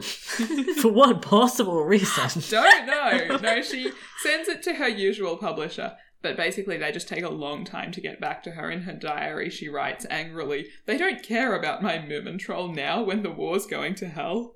For 0.80 0.90
what 0.90 1.22
possible 1.22 1.84
reason? 1.84 2.42
don't 2.50 2.86
know. 2.88 3.36
No, 3.36 3.62
she 3.62 3.92
sends 4.24 4.48
it 4.48 4.60
to 4.64 4.74
her 4.74 4.88
usual 4.88 5.36
publisher, 5.36 5.92
but 6.24 6.38
basically 6.38 6.78
they 6.78 6.90
just 6.90 7.06
take 7.06 7.22
a 7.22 7.28
long 7.28 7.66
time 7.66 7.92
to 7.92 8.00
get 8.00 8.18
back 8.18 8.42
to 8.42 8.52
her. 8.52 8.70
In 8.70 8.82
her 8.82 8.94
diary, 8.94 9.50
she 9.50 9.68
writes 9.68 10.06
angrily, 10.08 10.68
They 10.86 10.96
don't 10.96 11.22
care 11.22 11.54
about 11.54 11.82
my 11.82 11.98
Moomin 11.98 12.38
troll 12.38 12.68
now 12.68 13.02
when 13.02 13.22
the 13.22 13.30
war's 13.30 13.66
going 13.66 13.94
to 13.96 14.08
hell. 14.08 14.54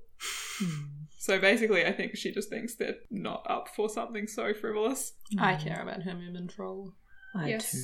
Hmm. 0.59 0.87
So 1.18 1.38
basically, 1.38 1.85
I 1.85 1.92
think 1.92 2.16
she 2.16 2.33
just 2.33 2.48
thinks 2.48 2.74
they're 2.74 2.96
not 3.11 3.46
up 3.50 3.68
for 3.76 3.90
something 3.90 4.26
so 4.26 4.54
frivolous. 4.54 5.12
I 5.38 5.54
hmm. 5.54 5.68
care 5.68 5.83
about 5.83 6.04
her 6.04 6.12
Moomin 6.12 6.48
troll. 6.48 6.94
I 7.37 7.50
Yes. 7.50 7.70
too. 7.70 7.78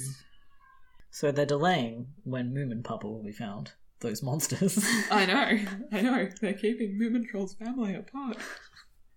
So 1.11 1.31
they're 1.31 1.45
delaying 1.45 2.07
when 2.25 2.55
Moomin 2.55 2.83
Papa 2.83 3.07
will 3.07 3.23
be 3.23 3.33
found. 3.33 3.73
Those 4.01 4.23
monsters. 4.23 4.83
I 5.11 5.27
know, 5.93 5.99
I 5.99 6.01
know. 6.01 6.29
They're 6.41 6.55
keeping 6.55 6.99
Moomin 6.99 7.29
Troll's 7.29 7.55
family 7.55 7.95
apart. 7.95 8.39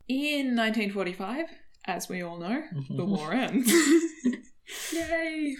In 0.10 0.56
1945, 0.56 1.46
as 1.86 2.10
we 2.10 2.22
all 2.22 2.38
know, 2.38 2.64
the 2.90 3.04
mm-hmm. 3.04 3.16
war 3.16 3.34
ends. 3.34 3.72
Yay! 4.94 5.56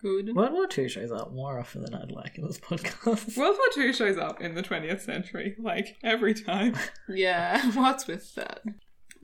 Good. 0.00 0.34
World 0.34 0.52
War 0.52 0.66
Two 0.68 0.88
shows 0.88 1.10
up 1.10 1.32
more 1.32 1.58
often 1.58 1.82
than 1.82 1.94
I'd 1.94 2.12
like 2.12 2.38
in 2.38 2.46
this 2.46 2.58
podcast. 2.60 3.36
World 3.36 3.56
War 3.56 3.84
II 3.84 3.92
shows 3.92 4.16
up 4.16 4.40
in 4.40 4.54
the 4.54 4.62
20th 4.62 5.00
century, 5.00 5.56
like 5.58 5.96
every 6.04 6.34
time. 6.34 6.74
Yeah. 7.08 7.70
What's 7.72 8.06
with 8.06 8.34
that? 8.36 8.62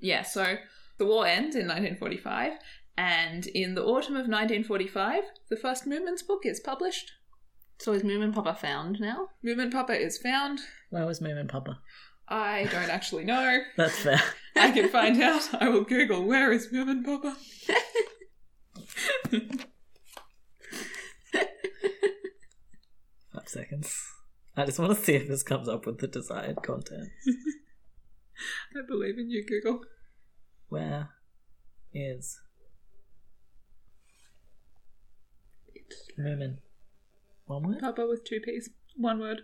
Yeah, 0.00 0.22
so 0.22 0.56
the 0.98 1.06
war 1.06 1.26
ends 1.26 1.54
in 1.54 1.68
1945, 1.68 2.52
and 2.98 3.46
in 3.48 3.74
the 3.74 3.82
autumn 3.84 4.14
of 4.16 4.26
1945, 4.28 5.22
the 5.48 5.56
first 5.56 5.86
Moomins 5.86 6.26
book 6.26 6.44
is 6.44 6.60
published. 6.60 7.12
So 7.78 7.92
is 7.92 8.02
Moomin 8.02 8.32
Papa 8.34 8.54
found 8.60 9.00
now? 9.00 9.28
Moomin 9.44 9.70
Papa 9.70 9.92
is 10.00 10.18
found. 10.18 10.60
Where 10.90 11.06
was 11.06 11.20
Moomin 11.20 11.48
Papa? 11.48 11.78
I 12.28 12.64
don't 12.72 12.88
actually 12.90 13.24
know. 13.24 13.60
That's 13.76 13.98
fair. 13.98 14.20
I 14.56 14.70
can 14.70 14.88
find 14.88 15.20
out. 15.22 15.48
I 15.60 15.68
will 15.68 15.84
Google 15.84 16.24
where 16.24 16.52
is 16.52 16.68
Moomin 16.68 17.04
Papa. 17.04 17.36
Five 23.32 23.48
seconds. 23.48 23.96
I 24.56 24.64
just 24.64 24.78
want 24.78 24.96
to 24.96 25.04
see 25.04 25.14
if 25.14 25.28
this 25.28 25.42
comes 25.42 25.68
up 25.68 25.86
with 25.86 25.98
the 25.98 26.06
desired 26.06 26.62
content. 26.62 27.08
I 28.76 28.86
believe 28.86 29.18
in 29.18 29.30
you, 29.30 29.44
Google. 29.44 29.80
Where 30.68 31.10
is 31.92 32.40
Moomin? 36.18 36.58
One 37.46 37.62
word? 37.64 37.80
Papa 37.80 38.06
with 38.08 38.24
two 38.24 38.40
P's. 38.40 38.70
One 38.96 39.18
word, 39.20 39.42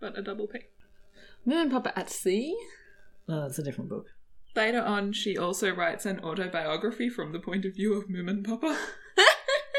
but 0.00 0.16
a 0.16 0.22
double 0.22 0.46
P. 0.46 0.60
Moon 1.44 1.70
Papa 1.70 1.96
at 1.98 2.08
sea? 2.08 2.56
No, 3.28 3.42
that's 3.42 3.58
a 3.58 3.62
different 3.62 3.90
book. 3.90 4.06
Later 4.54 4.82
on, 4.82 5.12
she 5.12 5.36
also 5.38 5.70
writes 5.74 6.04
an 6.04 6.20
autobiography 6.20 7.08
from 7.08 7.32
the 7.32 7.38
point 7.40 7.64
of 7.64 7.74
view 7.74 7.94
of 7.94 8.08
Moomin 8.08 8.44
Papa, 8.44 8.76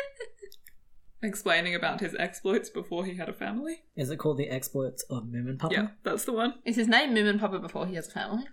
explaining 1.21 1.75
about 1.75 2.01
his 2.01 2.15
exploits 2.17 2.69
before 2.69 3.05
he 3.05 3.15
had 3.15 3.29
a 3.29 3.33
family. 3.33 3.83
Is 3.95 4.09
it 4.09 4.17
called 4.17 4.37
The 4.37 4.49
Exploits 4.49 5.03
of 5.09 5.23
Moomin 5.25 5.59
Papa? 5.59 5.73
Yeah, 5.73 5.87
that's 6.03 6.25
the 6.25 6.33
one. 6.33 6.55
Is 6.65 6.75
his 6.75 6.87
name 6.87 7.13
Moomin 7.13 7.39
Papa 7.39 7.59
before 7.59 7.85
he 7.85 7.95
has 7.95 8.07
a 8.07 8.11
family? 8.11 8.45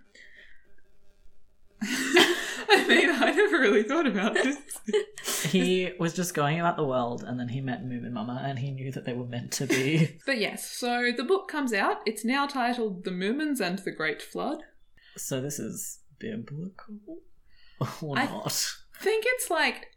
I 1.83 2.85
mean, 2.87 3.09
I 3.09 3.31
never 3.31 3.59
really 3.59 3.83
thought 3.83 4.05
about 4.07 4.35
this. 4.35 4.57
He 5.51 5.91
was 5.99 6.13
just 6.13 6.33
going 6.33 6.59
about 6.59 6.77
the 6.77 6.85
world 6.85 7.23
and 7.23 7.39
then 7.39 7.49
he 7.49 7.59
met 7.59 7.83
Moomin 7.83 8.11
Mama 8.11 8.41
and 8.45 8.59
he 8.59 8.71
knew 8.71 8.91
that 8.91 9.05
they 9.05 9.13
were 9.13 9.25
meant 9.25 9.51
to 9.53 9.65
be. 9.65 10.19
But 10.25 10.37
yes, 10.37 10.69
so 10.69 11.11
the 11.15 11.23
book 11.23 11.47
comes 11.49 11.73
out. 11.73 11.97
It's 12.05 12.23
now 12.23 12.45
titled 12.47 13.03
The 13.03 13.11
Moomins 13.11 13.59
and 13.59 13.79
the 13.79 13.91
Great 13.91 14.21
Flood. 14.21 14.59
so 15.17 15.41
this 15.41 15.57
is 15.59 15.99
biblical? 16.21 17.19
Or 18.01 18.17
I- 18.17 18.25
not? 18.25 18.47
I 18.99 19.03
think 19.03 19.25
it's 19.27 19.49
like 19.49 19.87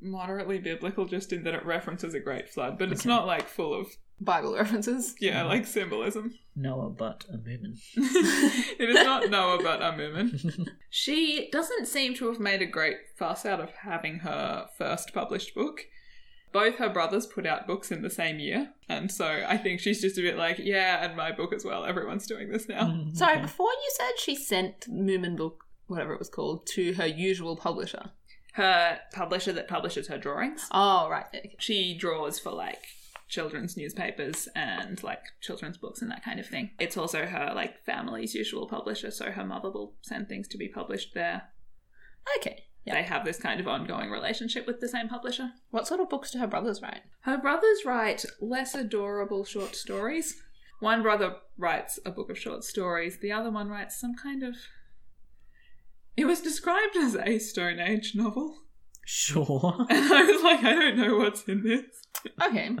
moderately 0.00 0.58
biblical 0.58 1.04
just 1.06 1.32
in 1.32 1.44
that 1.44 1.54
it 1.54 1.64
references 1.66 2.14
a 2.14 2.20
great 2.20 2.48
flood, 2.48 2.78
but 2.78 2.90
it's 2.90 3.02
Okay. 3.02 3.08
not 3.10 3.26
like 3.26 3.46
full 3.48 3.74
of, 3.74 3.86
Bible 4.20 4.54
references. 4.62 5.14
yeah, 5.20 5.42
like 5.44 5.64
symbolism. 5.66 6.34
Noah 6.56 6.90
but 6.90 7.24
a 7.32 7.36
Moomin. 7.36 7.78
it 7.96 8.88
is 8.90 8.96
not 9.04 9.30
Noah, 9.30 9.62
but 9.62 9.80
a 9.80 9.92
Moomin. 9.92 10.66
She 10.90 11.48
doesn't 11.52 11.86
seem 11.86 12.14
to 12.14 12.26
have 12.28 12.40
made 12.40 12.62
a 12.62 12.66
great 12.66 12.96
fuss 13.16 13.44
out 13.46 13.60
of 13.60 13.70
having 13.82 14.20
her 14.20 14.66
first 14.76 15.12
published 15.14 15.54
book. 15.54 15.82
Both 16.52 16.76
her 16.76 16.88
brothers 16.88 17.26
put 17.26 17.46
out 17.46 17.66
books 17.66 17.90
in 17.90 18.02
the 18.02 18.10
same 18.10 18.38
year, 18.38 18.70
and 18.88 19.10
so 19.10 19.44
I 19.46 19.56
think 19.56 19.80
she's 19.80 20.00
just 20.00 20.18
a 20.18 20.22
bit 20.22 20.36
like, 20.36 20.58
yeah, 20.58 21.04
and 21.04 21.16
my 21.16 21.32
book 21.32 21.52
as 21.52 21.64
well. 21.64 21.84
Everyone's 21.84 22.26
doing 22.26 22.50
this 22.50 22.68
now. 22.68 22.82
Mm, 22.82 23.16
Sorry, 23.16 23.40
before 23.40 23.70
you 23.70 23.90
said 23.96 24.12
she 24.18 24.34
sent 24.34 24.80
Moomin 24.90 25.36
book, 25.36 25.64
whatever 25.86 26.12
it 26.12 26.18
was 26.18 26.28
called, 26.28 26.66
to 26.68 26.94
her 26.94 27.06
usual 27.06 27.56
publisher. 27.56 28.10
Her 28.54 28.98
publisher 29.12 29.52
that 29.52 29.68
publishes 29.68 30.08
her 30.08 30.18
drawings. 30.18 30.66
Oh, 30.72 31.08
right. 31.08 31.26
okay. 31.34 31.54
She 31.58 31.96
draws 31.96 32.38
for 32.40 32.50
like 32.50 32.82
children's 33.28 33.76
newspapers 33.76 34.48
and 34.56 35.02
like 35.02 35.22
children's 35.40 35.76
books 35.76 36.00
and 36.02 36.10
that 36.10 36.24
kind 36.24 36.40
of 36.40 36.46
thing. 36.46 36.70
It's 36.80 36.96
also 36.96 37.26
her 37.26 37.52
like 37.54 37.84
family's 37.84 38.34
usual 38.34 38.66
publisher, 38.66 39.10
so 39.10 39.30
her 39.30 39.44
mother 39.44 39.70
will 39.70 39.94
send 40.02 40.28
things 40.28 40.48
to 40.48 40.58
be 40.58 40.66
published 40.68 41.14
there. 41.14 41.42
Okay. 42.38 42.64
Yeah. 42.84 42.94
They 42.94 43.02
have 43.02 43.24
this 43.24 43.38
kind 43.38 43.60
of 43.60 43.68
ongoing 43.68 44.10
relationship 44.10 44.66
with 44.66 44.80
the 44.80 44.88
same 44.88 45.08
publisher. 45.08 45.50
What 45.70 45.86
sort 45.86 46.00
of 46.00 46.08
books 46.08 46.30
do 46.30 46.38
her 46.38 46.46
brothers 46.46 46.80
write? 46.80 47.02
Her 47.22 47.36
brothers 47.36 47.84
write 47.84 48.24
less 48.40 48.74
adorable 48.74 49.44
short 49.44 49.76
stories. 49.76 50.40
One 50.80 51.02
brother 51.02 51.36
writes 51.58 51.98
a 52.06 52.10
book 52.10 52.30
of 52.30 52.38
short 52.38 52.64
stories, 52.64 53.18
the 53.20 53.32
other 53.32 53.50
one 53.50 53.68
writes 53.68 54.00
some 54.00 54.14
kind 54.14 54.42
of. 54.42 54.54
It 56.16 56.24
was 56.24 56.40
described 56.40 56.96
as 56.96 57.14
a 57.16 57.38
Stone 57.38 57.78
Age 57.80 58.12
novel. 58.14 58.56
Sure. 59.04 59.86
And 59.90 60.12
I 60.12 60.22
was 60.22 60.42
like, 60.42 60.64
I 60.64 60.74
don't 60.74 60.96
know 60.96 61.16
what's 61.16 61.44
in 61.44 61.62
this. 61.62 61.84
Okay. 62.42 62.76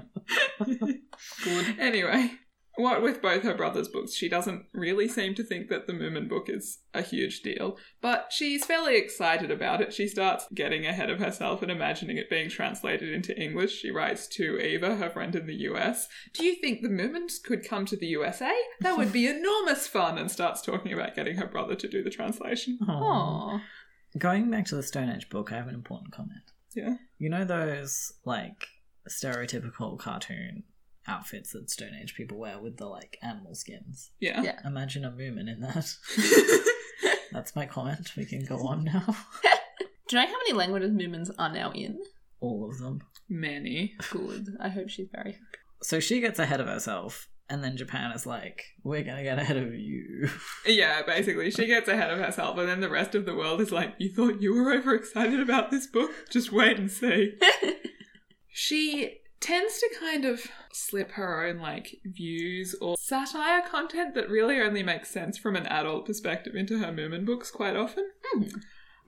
Good. 1.44 1.78
Anyway, 1.78 2.32
what 2.78 3.02
with 3.02 3.20
both 3.20 3.42
her 3.42 3.54
brothers' 3.54 3.88
books, 3.88 4.14
she 4.14 4.28
doesn't 4.28 4.66
really 4.72 5.08
seem 5.08 5.34
to 5.34 5.42
think 5.42 5.68
that 5.68 5.86
the 5.86 5.92
Moomin 5.92 6.28
book 6.28 6.48
is 6.48 6.78
a 6.94 7.02
huge 7.02 7.42
deal, 7.42 7.76
but 8.00 8.28
she's 8.30 8.64
fairly 8.64 8.96
excited 8.96 9.50
about 9.50 9.80
it. 9.80 9.92
She 9.92 10.06
starts 10.06 10.46
getting 10.54 10.86
ahead 10.86 11.10
of 11.10 11.18
herself 11.18 11.60
and 11.62 11.70
imagining 11.70 12.16
it 12.16 12.30
being 12.30 12.48
translated 12.48 13.12
into 13.12 13.36
English. 13.36 13.78
She 13.78 13.90
writes 13.90 14.28
to 14.28 14.58
Eva, 14.58 14.96
her 14.96 15.10
friend 15.10 15.34
in 15.34 15.46
the 15.46 15.54
US, 15.70 16.08
Do 16.34 16.44
you 16.44 16.54
think 16.54 16.82
the 16.82 16.88
Moomins 16.88 17.42
could 17.42 17.68
come 17.68 17.84
to 17.86 17.96
the 17.96 18.06
USA? 18.06 18.54
That 18.80 18.96
would 18.96 19.12
be 19.12 19.26
enormous 19.26 19.86
fun, 19.86 20.16
and 20.16 20.30
starts 20.30 20.62
talking 20.62 20.92
about 20.92 21.16
getting 21.16 21.36
her 21.36 21.46
brother 21.46 21.74
to 21.74 21.88
do 21.88 22.02
the 22.02 22.10
translation. 22.10 22.78
Aw. 22.88 22.92
Aww. 22.92 23.60
Going 24.16 24.50
back 24.50 24.66
to 24.66 24.76
the 24.76 24.82
Stone 24.82 25.10
Age 25.10 25.28
book, 25.28 25.52
I 25.52 25.56
have 25.56 25.68
an 25.68 25.74
important 25.74 26.12
comment. 26.12 26.52
Yeah. 26.74 26.94
You 27.18 27.28
know 27.28 27.44
those 27.44 28.12
like 28.24 28.66
stereotypical 29.08 29.98
cartoon 29.98 30.64
outfits 31.08 31.52
that 31.52 31.70
Stone 31.70 31.94
Age 32.00 32.14
people 32.14 32.38
wear 32.38 32.58
with 32.60 32.76
the 32.76 32.86
like 32.86 33.18
animal 33.22 33.54
skins? 33.54 34.10
Yeah. 34.20 34.42
Yeah. 34.42 34.60
Imagine 34.64 35.04
a 35.04 35.10
Moomin 35.10 35.48
in 35.52 35.60
that. 35.60 35.94
That's 37.32 37.54
my 37.56 37.66
comment. 37.66 38.12
We 38.16 38.24
can 38.24 38.44
go 38.44 38.66
on 38.66 38.84
now. 38.84 39.04
Do 40.08 40.16
you 40.16 40.22
know 40.22 40.28
how 40.28 40.38
many 40.38 40.52
languages 40.54 40.90
Moomins 40.90 41.30
are 41.38 41.52
now 41.52 41.70
in? 41.72 41.98
All 42.40 42.68
of 42.70 42.78
them. 42.78 43.02
Many. 43.28 43.94
Good. 44.10 44.56
I 44.58 44.68
hope 44.68 44.88
she's 44.88 45.08
very 45.12 45.32
happy. 45.32 45.44
So 45.82 46.00
she 46.00 46.20
gets 46.20 46.38
ahead 46.38 46.60
of 46.60 46.66
herself, 46.66 47.28
and 47.50 47.62
then 47.62 47.76
Japan 47.76 48.12
is 48.12 48.24
like, 48.26 48.64
"We're 48.82 49.02
gonna 49.02 49.22
get 49.22 49.38
ahead 49.38 49.58
of 49.58 49.74
you." 49.74 50.30
Yeah, 50.66 51.02
basically, 51.02 51.50
she 51.50 51.66
gets 51.66 51.88
ahead 51.88 52.10
of 52.10 52.18
herself, 52.18 52.58
and 52.58 52.68
then 52.68 52.80
the 52.80 52.88
rest 52.88 53.14
of 53.14 53.26
the 53.26 53.34
world 53.34 53.60
is 53.60 53.70
like, 53.70 53.94
You 53.98 54.10
thought 54.12 54.40
you 54.40 54.54
were 54.54 54.72
overexcited 54.72 55.40
about 55.40 55.70
this 55.70 55.86
book? 55.86 56.10
Just 56.30 56.52
wait 56.52 56.78
and 56.78 56.90
see. 56.90 57.34
she 58.48 59.18
tends 59.40 59.78
to 59.78 59.88
kind 60.00 60.24
of 60.24 60.46
slip 60.78 61.12
her 61.12 61.44
own, 61.46 61.58
like, 61.58 61.96
views 62.04 62.74
or 62.80 62.96
satire 62.98 63.62
content 63.68 64.14
that 64.14 64.28
really 64.28 64.60
only 64.60 64.82
makes 64.82 65.10
sense 65.10 65.36
from 65.36 65.56
an 65.56 65.66
adult 65.66 66.06
perspective 66.06 66.54
into 66.54 66.78
her 66.78 66.92
Moomin 66.92 67.24
books 67.24 67.50
quite 67.50 67.76
often. 67.76 68.10
Hmm. 68.32 68.44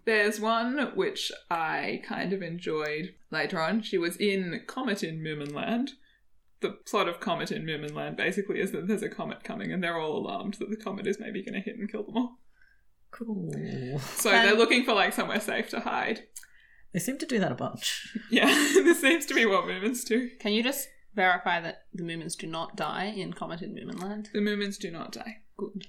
There's 0.04 0.40
one 0.40 0.92
which 0.96 1.30
I 1.50 2.02
kind 2.06 2.33
of 2.33 2.42
enjoyed 2.42 3.14
later 3.30 3.61
on. 3.61 3.83
She 3.83 3.98
was 3.98 4.16
in 4.16 4.62
Comet 4.66 5.02
in 5.02 5.20
Moominland. 5.20 5.90
The 6.61 6.70
plot 6.70 7.09
of 7.09 7.20
Comet 7.20 7.52
in 7.52 7.64
Moominland 7.64 8.16
basically 8.16 8.61
is 8.61 8.72
that 8.72 8.87
there's 8.88 9.02
a 9.02 9.09
comet 9.09 9.44
coming 9.44 9.72
and 9.72 9.83
they're 9.83 9.98
all 9.98 10.16
alarmed 10.16 10.54
that 10.54 10.70
the 10.70 10.76
comet 10.76 11.06
is 11.06 11.18
maybe 11.20 11.42
going 11.42 11.54
to 11.54 11.61
hit 11.61 11.76
and 11.78 11.90
kill 11.90 12.02
them 12.04 12.16
all. 12.16 12.38
Cool. 13.11 13.50
So 14.16 14.30
Um, 14.30 14.37
they're 14.44 14.56
looking 14.56 14.85
for 14.85 14.94
like 14.94 15.12
somewhere 15.12 15.40
safe 15.40 15.68
to 15.70 15.80
hide. 15.80 16.22
They 16.92 16.98
seem 17.00 17.18
to 17.18 17.26
do 17.26 17.38
that 17.38 17.52
a 17.52 17.56
bunch. 17.56 18.16
Yeah, 18.30 18.46
this 18.74 19.00
seems 19.00 19.26
to 19.26 19.35
be 19.35 19.46
what 19.46 19.64
Moomins 19.64 20.04
do. 20.04 20.30
Can 20.40 20.52
you 20.52 20.62
just 20.62 20.88
verify 21.14 21.61
that 21.61 21.85
the 21.92 22.03
Moomins 22.03 22.37
do 22.37 22.46
not 22.46 22.77
die 22.77 23.07
in 23.16 23.33
Comet 23.33 23.62
in 23.62 23.75
Moominland? 23.75 24.33
The 24.33 24.40
Moomins 24.40 24.79
do 24.79 24.90
not 24.90 25.12
die. 25.12 25.38
Good. 25.57 25.87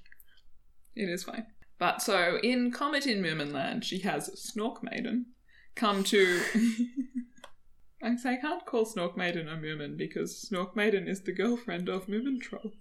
It 0.96 1.10
is 1.10 1.24
fine. 1.24 1.46
But 1.78 2.02
so 2.02 2.38
in 2.44 2.72
Comet 2.72 3.08
in 3.08 3.22
Moominland, 3.24 3.84
she 3.84 4.00
has 4.00 4.30
Snork 4.30 4.84
Maiden 4.84 5.28
come 5.76 6.04
to. 6.06 6.42
I 8.04 8.16
say 8.16 8.34
I 8.34 8.38
can't 8.38 8.66
call 8.66 8.86
Snork 8.86 9.16
Maiden 9.16 9.48
a 9.48 9.56
Moomin 9.56 9.96
because 9.98 10.48
Snork 10.50 10.76
Maiden 10.76 11.08
is 11.08 11.22
the 11.22 11.32
girlfriend 11.32 11.88
of 11.88 12.08
Moomin 12.08 12.40
Troll. 12.42 12.74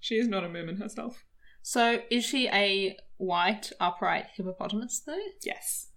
She 0.00 0.14
is 0.14 0.28
not 0.28 0.44
a 0.44 0.48
Moomin 0.48 0.78
herself. 0.78 1.24
So 1.62 2.02
is 2.10 2.24
she 2.24 2.48
a 2.48 2.96
white 3.16 3.72
upright 3.80 4.26
hippopotamus 4.36 5.00
though? 5.00 5.18
Yes. 5.42 5.88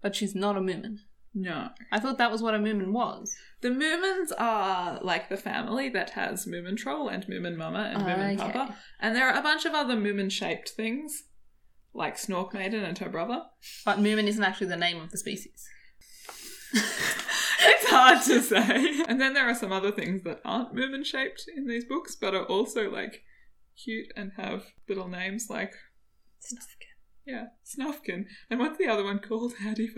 But 0.00 0.16
she's 0.16 0.34
not 0.34 0.56
a 0.56 0.60
Moomin. 0.60 1.00
No. 1.38 1.68
I 1.92 2.00
thought 2.00 2.16
that 2.16 2.30
was 2.32 2.42
what 2.42 2.54
a 2.54 2.58
Moomin 2.58 2.92
was. 2.92 3.36
The 3.60 3.68
Moomins 3.68 4.32
are 4.38 4.98
like 5.02 5.28
the 5.28 5.36
family 5.36 5.90
that 5.90 6.10
has 6.10 6.46
Moomin 6.46 6.78
Troll 6.78 7.10
and 7.10 7.26
Moomin 7.26 7.56
Mama 7.56 7.90
and 7.92 8.02
Moomin 8.02 8.40
Okay. 8.40 8.52
Papa. 8.52 8.74
And 9.00 9.14
there 9.14 9.28
are 9.28 9.38
a 9.38 9.42
bunch 9.42 9.66
of 9.66 9.74
other 9.74 9.96
Moomin 9.96 10.32
shaped 10.32 10.70
things, 10.70 11.24
like 11.92 12.16
Snork 12.16 12.54
Maiden 12.54 12.82
and 12.82 12.96
her 12.98 13.10
brother. 13.10 13.42
But 13.84 13.98
Moomin 13.98 14.26
isn't 14.28 14.42
actually 14.42 14.68
the 14.68 14.78
name 14.78 14.98
of 14.98 15.10
the 15.10 15.18
species. 15.18 15.68
it's 16.72 17.90
hard 17.90 18.22
to 18.24 18.40
say. 18.40 19.02
And 19.06 19.20
then 19.20 19.34
there 19.34 19.46
are 19.48 19.54
some 19.54 19.72
other 19.72 19.92
things 19.92 20.22
that 20.22 20.40
aren't 20.42 20.74
Moomin 20.74 21.04
shaped 21.04 21.44
in 21.54 21.66
these 21.66 21.84
books, 21.84 22.16
but 22.18 22.34
are 22.34 22.44
also 22.46 22.90
like 22.90 23.22
cute 23.84 24.10
and 24.16 24.32
have 24.38 24.64
little 24.88 25.08
names 25.08 25.48
like, 25.50 25.74
Snufkin. 26.40 27.26
yeah, 27.26 27.46
Snufkin. 27.64 28.24
And 28.48 28.58
what's 28.58 28.78
the 28.78 28.88
other 28.88 29.04
one 29.04 29.18
called? 29.18 29.52
Hattie. 29.60 29.90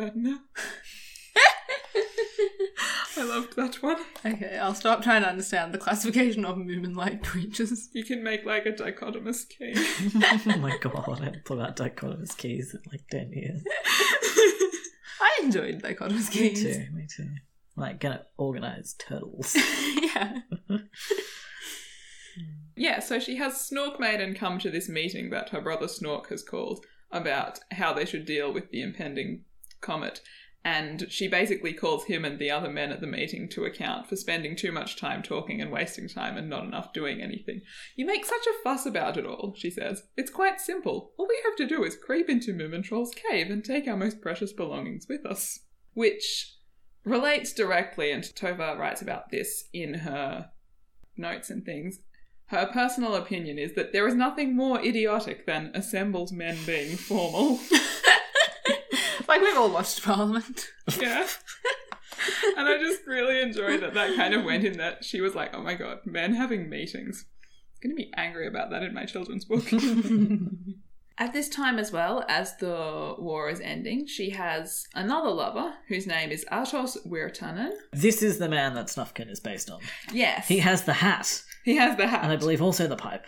I 3.18 3.24
loved 3.24 3.56
that 3.56 3.82
one. 3.82 3.96
Okay, 4.24 4.58
I'll 4.58 4.74
stop 4.74 5.02
trying 5.02 5.22
to 5.22 5.28
understand 5.28 5.74
the 5.74 5.78
classification 5.78 6.44
of 6.44 6.56
Moomin-like 6.56 7.24
creatures. 7.24 7.88
You 7.92 8.04
can 8.04 8.22
make 8.22 8.44
like 8.44 8.64
a 8.64 8.72
dichotomous 8.72 9.48
key. 9.48 9.74
oh 10.54 10.58
my 10.58 10.78
god, 10.78 10.94
I 10.94 11.24
haven't 11.24 11.44
thought 11.44 11.54
about 11.54 11.76
dichotomous 11.76 12.36
keys 12.36 12.74
in 12.74 12.80
like 12.92 13.06
10 13.10 13.32
years. 13.32 13.62
I 15.20 15.40
enjoyed 15.42 15.82
Dichotomous 15.82 16.32
Me 16.32 16.50
Keys. 16.50 16.62
too, 16.62 16.86
me 16.92 17.06
too. 17.08 17.28
Like, 17.76 17.98
gonna 17.98 18.24
organize 18.36 18.94
turtles. 18.94 19.54
yeah. 20.00 20.38
yeah, 20.68 20.78
yeah, 22.76 23.00
so 23.00 23.18
she 23.18 23.36
has 23.36 23.54
Snork 23.54 23.98
Maiden 23.98 24.34
come 24.34 24.60
to 24.60 24.70
this 24.70 24.88
meeting 24.88 25.30
that 25.30 25.48
her 25.50 25.60
brother 25.60 25.86
Snork 25.86 26.28
has 26.28 26.44
called 26.44 26.84
about 27.10 27.58
how 27.72 27.92
they 27.92 28.04
should 28.04 28.26
deal 28.26 28.52
with 28.52 28.70
the 28.70 28.82
impending 28.82 29.44
comet. 29.80 30.20
And 30.68 31.10
she 31.10 31.28
basically 31.28 31.72
calls 31.72 32.04
him 32.04 32.26
and 32.26 32.38
the 32.38 32.50
other 32.50 32.68
men 32.68 32.92
at 32.92 33.00
the 33.00 33.06
meeting 33.06 33.48
to 33.48 33.64
account 33.64 34.06
for 34.06 34.16
spending 34.16 34.54
too 34.54 34.70
much 34.70 35.00
time 35.00 35.22
talking 35.22 35.62
and 35.62 35.72
wasting 35.72 36.10
time 36.10 36.36
and 36.36 36.50
not 36.50 36.64
enough 36.64 36.92
doing 36.92 37.22
anything. 37.22 37.62
You 37.96 38.04
make 38.04 38.26
such 38.26 38.46
a 38.46 38.62
fuss 38.62 38.84
about 38.84 39.16
it 39.16 39.24
all, 39.24 39.54
she 39.56 39.70
says. 39.70 40.02
It's 40.18 40.30
quite 40.30 40.60
simple. 40.60 41.14
All 41.16 41.26
we 41.26 41.40
have 41.46 41.56
to 41.56 41.74
do 41.74 41.84
is 41.84 41.96
creep 41.96 42.28
into 42.28 42.52
Moomintroll's 42.52 43.14
cave 43.14 43.50
and 43.50 43.64
take 43.64 43.88
our 43.88 43.96
most 43.96 44.20
precious 44.20 44.52
belongings 44.52 45.06
with 45.08 45.24
us. 45.24 45.60
Which 45.94 46.56
relates 47.02 47.54
directly, 47.54 48.12
and 48.12 48.22
Tova 48.22 48.76
writes 48.76 49.00
about 49.00 49.30
this 49.30 49.70
in 49.72 49.94
her 49.94 50.50
notes 51.16 51.48
and 51.48 51.64
things. 51.64 52.00
Her 52.48 52.66
personal 52.66 53.14
opinion 53.14 53.58
is 53.58 53.74
that 53.74 53.94
there 53.94 54.06
is 54.06 54.14
nothing 54.14 54.54
more 54.54 54.84
idiotic 54.84 55.46
than 55.46 55.70
assembled 55.72 56.30
men 56.30 56.58
being 56.66 56.98
formal. 56.98 57.58
like 59.28 59.40
we've 59.42 59.56
all 59.56 59.70
watched 59.70 60.02
Parliament. 60.02 60.68
yeah. 61.00 61.26
And 62.56 62.68
I 62.68 62.78
just 62.78 63.06
really 63.06 63.40
enjoyed 63.40 63.80
that 63.82 63.94
that 63.94 64.16
kind 64.16 64.34
of 64.34 64.44
went 64.44 64.64
in 64.64 64.78
that 64.78 65.04
she 65.04 65.20
was 65.20 65.34
like, 65.34 65.54
oh 65.54 65.62
my 65.62 65.74
god, 65.74 65.98
men 66.04 66.34
having 66.34 66.68
meetings. 66.68 67.24
I'm 67.82 67.90
going 67.90 67.96
to 67.96 68.02
be 68.02 68.12
angry 68.16 68.48
about 68.48 68.70
that 68.70 68.82
in 68.82 68.92
my 68.92 69.04
children's 69.04 69.44
book. 69.44 69.64
At 71.20 71.32
this 71.32 71.48
time, 71.48 71.78
as 71.80 71.90
well 71.90 72.24
as 72.28 72.56
the 72.58 73.14
war 73.18 73.48
is 73.50 73.60
ending, 73.60 74.06
she 74.06 74.30
has 74.30 74.84
another 74.94 75.30
lover 75.30 75.74
whose 75.88 76.06
name 76.06 76.30
is 76.30 76.44
Atos 76.52 76.96
Wirtanen. 77.06 77.72
This 77.92 78.22
is 78.22 78.38
the 78.38 78.48
man 78.48 78.74
that 78.74 78.86
Snufkin 78.86 79.28
is 79.28 79.40
based 79.40 79.68
on. 79.68 79.80
Yes, 80.12 80.46
He 80.46 80.58
has 80.58 80.84
the 80.84 80.92
hat, 80.92 81.42
he 81.64 81.74
has 81.76 81.96
the 81.96 82.06
hat. 82.06 82.22
and 82.22 82.30
I 82.32 82.36
believe 82.36 82.62
also 82.62 82.86
the 82.86 82.94
pipe. 82.96 83.26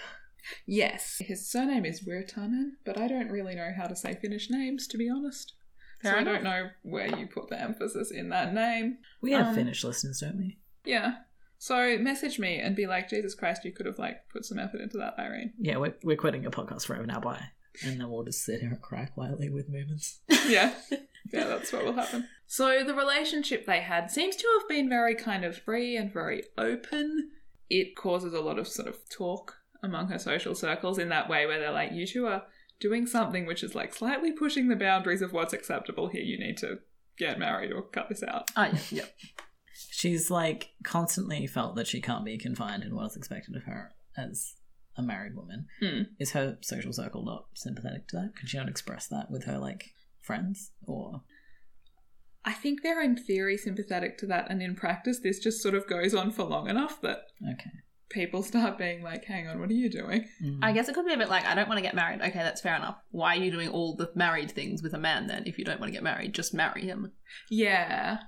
Yes, 0.66 1.16
his 1.20 1.48
surname 1.50 1.84
is 1.84 2.02
Wirtanen, 2.04 2.70
but 2.84 2.96
I 2.96 3.08
don't 3.08 3.30
really 3.30 3.56
know 3.56 3.70
how 3.76 3.86
to 3.86 3.96
say 3.96 4.14
Finnish 4.14 4.50
names, 4.50 4.86
to 4.88 4.96
be 4.96 5.10
honest. 5.10 5.54
So 6.02 6.10
I 6.14 6.24
don't 6.24 6.42
know 6.44 6.68
where 6.82 7.06
you 7.18 7.26
put 7.26 7.48
the 7.48 7.60
emphasis 7.60 8.10
in 8.10 8.30
that 8.30 8.54
name. 8.54 8.98
We 9.20 9.32
have 9.32 9.48
Um, 9.48 9.54
Finnish 9.54 9.84
listeners, 9.84 10.20
don't 10.20 10.38
we? 10.38 10.58
Yeah. 10.84 11.16
So 11.58 11.98
message 11.98 12.38
me 12.38 12.58
and 12.58 12.74
be 12.74 12.86
like, 12.86 13.08
Jesus 13.10 13.34
Christ, 13.34 13.64
you 13.64 13.72
could 13.72 13.86
have 13.86 13.98
like 13.98 14.28
put 14.32 14.44
some 14.46 14.58
effort 14.58 14.80
into 14.80 14.96
that, 14.98 15.14
Irene. 15.18 15.52
Yeah, 15.58 15.76
we're, 15.76 15.94
we're 16.02 16.16
quitting 16.16 16.46
a 16.46 16.50
podcast 16.50 16.86
forever 16.86 17.04
now. 17.06 17.20
Bye. 17.20 17.44
And 17.84 18.00
then 18.00 18.10
we'll 18.10 18.24
just 18.24 18.44
sit 18.44 18.60
here 18.60 18.70
and 18.70 18.80
cry 18.80 19.04
quietly 19.06 19.48
with 19.50 19.70
Moomins. 19.70 20.18
yeah. 20.48 20.74
Yeah, 21.32 21.44
that's 21.44 21.70
what 21.72 21.84
will 21.84 21.92
happen. 21.92 22.26
So 22.46 22.82
the 22.82 22.94
relationship 22.94 23.66
they 23.66 23.80
had 23.82 24.10
seems 24.10 24.34
to 24.36 24.58
have 24.58 24.68
been 24.68 24.88
very 24.88 25.14
kind 25.14 25.44
of 25.44 25.56
free 25.56 25.96
and 25.96 26.10
very 26.12 26.42
open. 26.58 27.30
It 27.68 27.94
causes 27.94 28.32
a 28.32 28.40
lot 28.40 28.58
of 28.58 28.66
sort 28.66 28.88
of 28.88 28.96
talk 29.10 29.56
among 29.82 30.08
her 30.08 30.18
social 30.18 30.54
circles 30.54 30.98
in 30.98 31.10
that 31.10 31.28
way 31.28 31.46
where 31.46 31.60
they're 31.60 31.70
like, 31.72 31.92
you 31.92 32.06
two 32.06 32.26
are 32.26 32.42
doing 32.80 33.06
something 33.06 33.46
which 33.46 33.62
is 33.62 33.74
like 33.74 33.94
slightly 33.94 34.32
pushing 34.32 34.68
the 34.68 34.76
boundaries 34.76 35.22
of 35.22 35.32
what's 35.32 35.52
acceptable 35.52 36.08
here. 36.08 36.22
You 36.22 36.38
need 36.38 36.56
to 36.58 36.78
get 37.18 37.38
married 37.38 37.72
or 37.72 37.82
cut 37.82 38.08
this 38.08 38.22
out. 38.22 38.50
Oh 38.56 38.64
yeah, 38.64 38.78
yeah. 38.90 39.04
She's 39.90 40.30
like 40.30 40.70
constantly 40.82 41.46
felt 41.46 41.76
that 41.76 41.86
she 41.86 42.00
can't 42.00 42.24
be 42.24 42.38
confined 42.38 42.82
in 42.82 42.94
what 42.94 43.06
is 43.06 43.16
expected 43.16 43.56
of 43.56 43.64
her 43.64 43.92
as 44.16 44.54
a 44.96 45.02
married 45.02 45.36
woman. 45.36 45.66
Hmm. 45.80 46.02
Is 46.18 46.32
her 46.32 46.58
social 46.62 46.92
circle 46.92 47.24
not 47.24 47.46
sympathetic 47.54 48.08
to 48.08 48.16
that? 48.16 48.32
Could 48.38 48.48
she 48.48 48.58
not 48.58 48.68
express 48.68 49.06
that 49.08 49.30
with 49.30 49.44
her 49.44 49.58
like 49.58 49.90
friends 50.22 50.72
or 50.86 51.22
I 52.44 52.52
think 52.52 52.82
they're 52.82 53.02
in 53.02 53.16
theory 53.16 53.56
sympathetic 53.58 54.16
to 54.18 54.26
that, 54.28 54.50
and 54.50 54.62
in 54.62 54.74
practice, 54.74 55.20
this 55.20 55.38
just 55.38 55.60
sort 55.60 55.74
of 55.74 55.86
goes 55.86 56.14
on 56.14 56.30
for 56.30 56.44
long 56.44 56.70
enough 56.70 57.00
that 57.02 57.24
okay? 57.42 57.70
People 58.10 58.42
start 58.42 58.76
being 58.76 59.02
like, 59.02 59.24
hang 59.24 59.48
on, 59.48 59.58
what 59.60 59.70
are 59.70 59.74
you 59.74 59.88
doing? 59.88 60.26
Mm. 60.42 60.58
I 60.62 60.72
guess 60.72 60.88
it 60.88 60.94
could 60.94 61.06
be 61.06 61.14
a 61.14 61.18
bit 61.18 61.30
like 61.30 61.46
I 61.46 61.54
don't 61.54 61.68
want 61.68 61.78
to 61.78 61.82
get 61.82 61.94
married. 61.94 62.20
Okay, 62.20 62.38
that's 62.38 62.60
fair 62.60 62.76
enough. 62.76 62.96
Why 63.10 63.36
are 63.36 63.40
you 63.40 63.50
doing 63.50 63.70
all 63.70 63.96
the 63.96 64.10
married 64.14 64.50
things 64.50 64.82
with 64.82 64.92
a 64.92 64.98
man 64.98 65.26
then? 65.26 65.44
If 65.46 65.58
you 65.58 65.64
don't 65.64 65.80
want 65.80 65.90
to 65.90 65.94
get 65.94 66.02
married, 66.02 66.34
just 66.34 66.52
marry 66.52 66.82
him. 66.82 67.12
Yeah. 67.48 68.18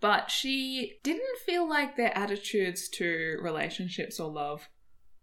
But 0.00 0.30
she 0.30 0.98
didn't 1.04 1.38
feel 1.46 1.68
like 1.68 1.96
their 1.96 2.16
attitudes 2.18 2.88
to 2.90 3.38
relationships 3.40 4.18
or 4.18 4.30
love 4.30 4.68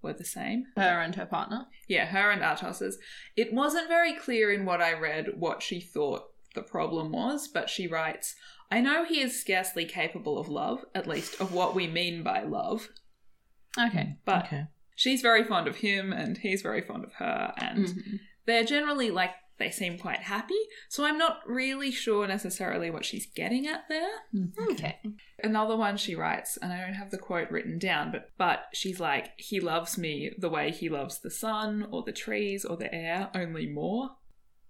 were 0.01 0.13
the 0.13 0.23
same. 0.23 0.67
Her 0.77 1.01
and 1.01 1.13
her 1.15 1.25
partner. 1.25 1.67
Yeah, 1.87 2.05
her 2.05 2.31
and 2.31 2.41
Atos's. 2.41 2.97
It 3.35 3.53
wasn't 3.53 3.89
very 3.89 4.13
clear 4.13 4.51
in 4.51 4.65
what 4.65 4.81
I 4.81 4.93
read 4.93 5.31
what 5.37 5.61
she 5.61 5.81
thought 5.81 6.23
the 6.55 6.61
problem 6.61 7.11
was, 7.11 7.47
but 7.47 7.69
she 7.69 7.87
writes 7.87 8.35
I 8.71 8.81
know 8.81 9.03
he 9.03 9.19
is 9.19 9.39
scarcely 9.39 9.85
capable 9.85 10.37
of 10.37 10.47
love, 10.47 10.85
at 10.93 11.07
least 11.07 11.41
of 11.41 11.53
what 11.53 11.73
we 11.73 11.87
mean 11.87 12.21
by 12.21 12.43
love, 12.43 12.89
Okay. 13.77 14.17
but 14.25 14.45
okay. 14.45 14.67
she's 14.95 15.21
very 15.21 15.43
fond 15.43 15.67
of 15.67 15.77
him 15.77 16.11
and 16.13 16.37
he's 16.37 16.61
very 16.61 16.81
fond 16.81 17.03
of 17.03 17.13
her, 17.13 17.53
and 17.57 17.85
Mhm. 17.87 18.19
they're 18.45 18.63
generally 18.65 19.11
like 19.11 19.31
they 19.57 19.69
seem 19.69 19.97
quite 19.97 20.19
happy. 20.19 20.55
So 20.87 21.03
I'm 21.05 21.17
not 21.17 21.41
really 21.45 21.91
sure 21.91 22.25
necessarily 22.25 22.89
what 22.89 23.03
she's 23.03 23.25
getting 23.25 23.67
at 23.67 23.83
there. 23.89 24.09
Okay. 24.71 24.99
Another 25.43 25.75
one 25.75 25.97
she 25.97 26.15
writes, 26.15 26.55
and 26.61 26.71
I 26.71 26.79
don't 26.79 26.93
have 26.93 27.11
the 27.11 27.17
quote 27.17 27.51
written 27.51 27.77
down, 27.77 28.09
but 28.13 28.29
but 28.37 28.67
she's 28.73 29.01
like, 29.01 29.31
he 29.35 29.59
loves 29.59 29.97
me 29.97 30.31
the 30.37 30.47
way 30.49 30.71
he 30.71 30.87
loves 30.87 31.19
the 31.19 31.29
sun 31.29 31.85
or 31.91 32.03
the 32.03 32.13
trees 32.13 32.63
or 32.63 32.77
the 32.77 32.93
air, 32.95 33.29
only 33.35 33.67
more. 33.67 34.11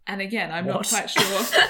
And 0.10 0.22
again, 0.22 0.51
I'm 0.51 0.66
not 0.66 0.88
quite 0.88 1.07
sure 1.07 1.24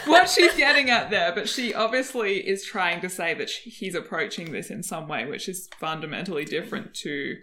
what 0.05 0.29
she's 0.29 0.55
getting 0.55 0.89
at 0.89 1.09
there, 1.09 1.33
but 1.35 1.49
she 1.49 1.73
obviously 1.73 2.37
is 2.37 2.63
trying 2.63 3.01
to 3.01 3.09
say 3.09 3.33
that 3.33 3.49
she, 3.49 3.69
he's 3.69 3.95
approaching 3.95 4.53
this 4.53 4.69
in 4.69 4.81
some 4.81 5.09
way 5.09 5.25
which 5.25 5.49
is 5.49 5.67
fundamentally 5.77 6.45
different 6.45 6.93
to 6.95 7.35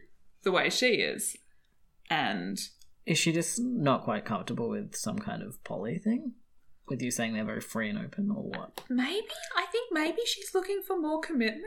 the 0.42 0.50
way 0.50 0.70
she 0.70 0.94
is. 0.94 1.36
And 2.08 2.58
Is 3.04 3.18
she 3.18 3.30
just 3.30 3.60
not 3.60 4.04
quite 4.04 4.24
comfortable 4.24 4.70
with 4.70 4.96
some 4.96 5.18
kind 5.18 5.42
of 5.42 5.62
poly 5.64 5.98
thing? 5.98 6.32
With 6.88 7.02
you 7.02 7.10
saying 7.10 7.34
they're 7.34 7.44
very 7.44 7.60
free 7.60 7.90
and 7.90 7.98
open, 7.98 8.30
or 8.30 8.44
what? 8.44 8.80
maybe, 8.88 9.26
I 9.54 9.66
think 9.66 9.88
maybe 9.92 10.22
she's 10.24 10.54
looking 10.54 10.80
for 10.86 10.98
more 10.98 11.20
commitment. 11.20 11.64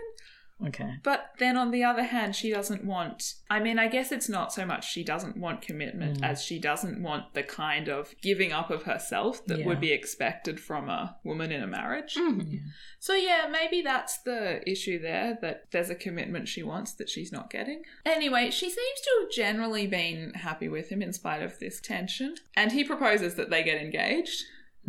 Okay. 0.68 0.95
But 1.03 1.32
then 1.39 1.55
on 1.55 1.72
the 1.72 1.84
other 1.86 2.03
hand, 2.03 2.36
she 2.36 2.51
doesn't 2.51 2.84
want. 2.84 3.36
I 3.49 3.60
mean, 3.62 3.80
I 3.80 3.88
guess 3.88 4.12
it's 4.12 4.28
not 4.28 4.51
so 4.51 4.66
much 4.66 4.91
she 4.91 5.03
doesn't 5.05 5.38
want 5.38 5.62
commitment 5.62 6.20
Mm. 6.20 6.26
as 6.30 6.43
she 6.43 6.60
doesn't 6.60 7.01
want 7.01 7.34
the 7.34 7.43
kind 7.43 7.88
of 7.88 8.14
giving 8.22 8.51
up 8.51 8.70
of 8.70 8.84
herself 8.84 9.45
that 9.47 9.60
Yeah. 9.60 9.66
would 9.68 9.80
be 9.80 9.93
expected 9.93 10.60
from 10.60 10.89
a 10.89 11.18
woman 11.24 11.51
in 11.53 11.64
a 11.64 11.68
marriage. 11.68 12.16
Mhm. 12.16 12.51
Yeah. 12.53 12.60
So, 12.99 13.14
yeah, 13.14 13.47
maybe 13.49 13.82
that's 13.82 14.18
the 14.24 14.62
issue 14.70 14.99
there 14.99 15.38
that 15.41 15.72
there's 15.72 15.89
a 15.89 15.95
commitment 15.95 16.49
she 16.49 16.62
wants 16.64 16.91
that 16.93 17.10
she's 17.10 17.32
not 17.32 17.49
getting. 17.49 17.84
Anyway, 18.05 18.51
she 18.51 18.70
seems 18.70 19.01
to 19.01 19.18
have 19.22 19.32
generally 19.32 19.88
been 19.88 20.34
happy 20.34 20.68
with 20.68 20.89
him 20.89 21.01
in 21.01 21.14
spite 21.14 21.41
of 21.41 21.57
this 21.60 21.80
tension. 21.80 22.36
And 22.55 22.74
he 22.74 22.84
proposes 22.84 23.36
that 23.36 23.49
they 23.49 23.64
get 23.64 23.82
engaged, 23.82 24.43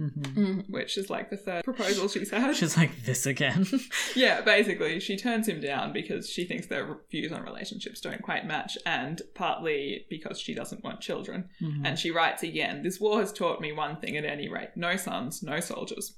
hmm 0.09 0.23
Mhm. 0.23 0.71
which 0.71 0.97
is 0.97 1.11
like 1.11 1.31
the 1.31 1.37
third 1.37 1.65
proposal 1.65 2.09
she's 2.09 2.31
had. 2.31 2.55
She's 2.61 2.77
like 2.77 3.05
this 3.05 3.27
again. 3.27 3.67
Yeah, 4.17 4.41
basically, 4.41 4.99
she 5.01 5.17
turns 5.17 5.47
him 5.49 5.61
down 5.61 5.93
because 5.93 6.29
she 6.29 6.45
thinks 6.45 6.67
their 6.67 6.97
views 7.11 7.33
on 7.33 7.43
relationships 7.43 8.01
don't 8.01 8.23
quite 8.23 8.47
match, 8.47 8.77
and 8.87 9.21
partly 9.35 10.07
because 10.11 10.41
she 10.41 10.55
doesn't 10.55 10.83
want 10.85 11.01
children. 11.01 11.49
Mhm. 11.61 11.87
And 11.87 11.99
she 11.99 12.11
writes 12.11 12.43
again 12.43 12.83
This 12.83 12.99
war 13.01 13.21
has 13.21 13.33
taught 13.33 13.61
me 13.61 13.73
one 13.73 13.97
thing 14.01 14.17
at 14.17 14.25
any 14.25 14.49
rate 14.49 14.71
no 14.77 14.97
sons, 14.97 15.43
no 15.43 15.61
soldiers. 15.61 16.17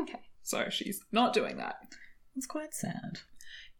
Okay. 0.00 0.20
So 0.42 0.68
she's 0.70 1.00
not 1.12 1.32
doing 1.32 1.56
that. 1.58 1.76
It's 2.36 2.46
quite 2.46 2.74
sad. 2.74 3.20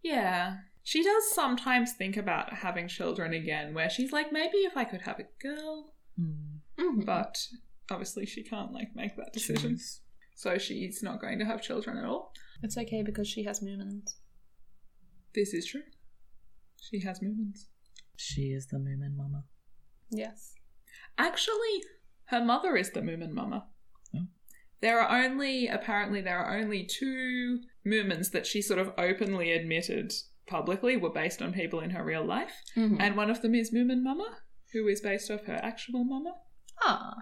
Yeah. 0.03 0.59
She 0.85 1.03
does 1.05 1.31
sometimes 1.33 1.93
think 1.93 2.17
about 2.17 2.53
having 2.55 2.89
children 2.89 3.33
again, 3.33 3.73
where 3.73 3.89
she's 3.89 4.13
like, 4.13 4.33
maybe 4.33 4.59
if 4.59 4.77
I 4.77 4.85
could 4.85 5.03
have 5.03 5.21
a 5.21 5.27
girl, 5.41 5.95
Mm. 6.21 6.59
Mhm. 6.79 7.07
but 7.07 7.47
obviously 7.91 8.27
she 8.27 8.43
can't 8.43 8.73
like 8.73 8.95
make 8.95 9.17
that 9.17 9.33
decision. 9.33 9.75
Jeez. 9.77 10.01
So 10.35 10.59
she's 10.59 11.03
not 11.03 11.21
going 11.21 11.39
to 11.39 11.45
have 11.45 11.63
children 11.63 11.99
at 11.99 12.05
all. 12.05 12.33
It's 12.63 12.77
okay 12.79 13.03
because 13.03 13.29
she 13.29 13.45
has 13.45 13.61
moomins. 13.61 14.15
This 15.35 15.53
is 15.55 15.67
true. 15.67 15.83
She 16.91 17.01
has 17.01 17.21
Moomins. 17.21 17.67
She 18.17 18.49
is 18.53 18.67
the 18.67 18.77
Moomin 18.77 19.17
Mama. 19.17 19.45
Yes. 20.11 20.53
Actually, 21.17 21.83
her 22.27 22.45
mother 22.45 22.77
is 22.77 22.91
the 22.91 23.01
Moomin 23.01 23.31
Mama. 23.33 23.67
Oh. 24.17 24.27
There 24.81 25.01
are 25.01 25.25
only, 25.25 25.69
apparently, 25.69 26.21
there 26.21 26.39
are 26.39 26.59
only 26.59 26.85
two 26.85 27.61
Moomins 27.87 28.33
that 28.33 28.47
she 28.47 28.61
sort 28.61 28.81
of 28.81 28.93
openly 28.99 29.53
admitted 29.53 30.13
publicly 30.47 30.97
were 30.97 31.11
based 31.13 31.41
on 31.41 31.53
people 31.53 31.81
in 31.81 31.91
her 31.91 32.05
real 32.05 32.25
life. 32.25 32.63
Mhm. 32.77 33.01
And 33.01 33.17
one 33.17 33.31
of 33.31 33.43
them 33.43 33.55
is 33.55 33.73
Moomin 33.73 34.03
Mama, 34.03 34.39
who 34.73 34.87
is 34.89 35.01
based 35.01 35.31
off 35.31 35.45
her 35.45 35.55
actual 35.63 36.05
mama. 36.05 36.35
ah, 36.85 37.15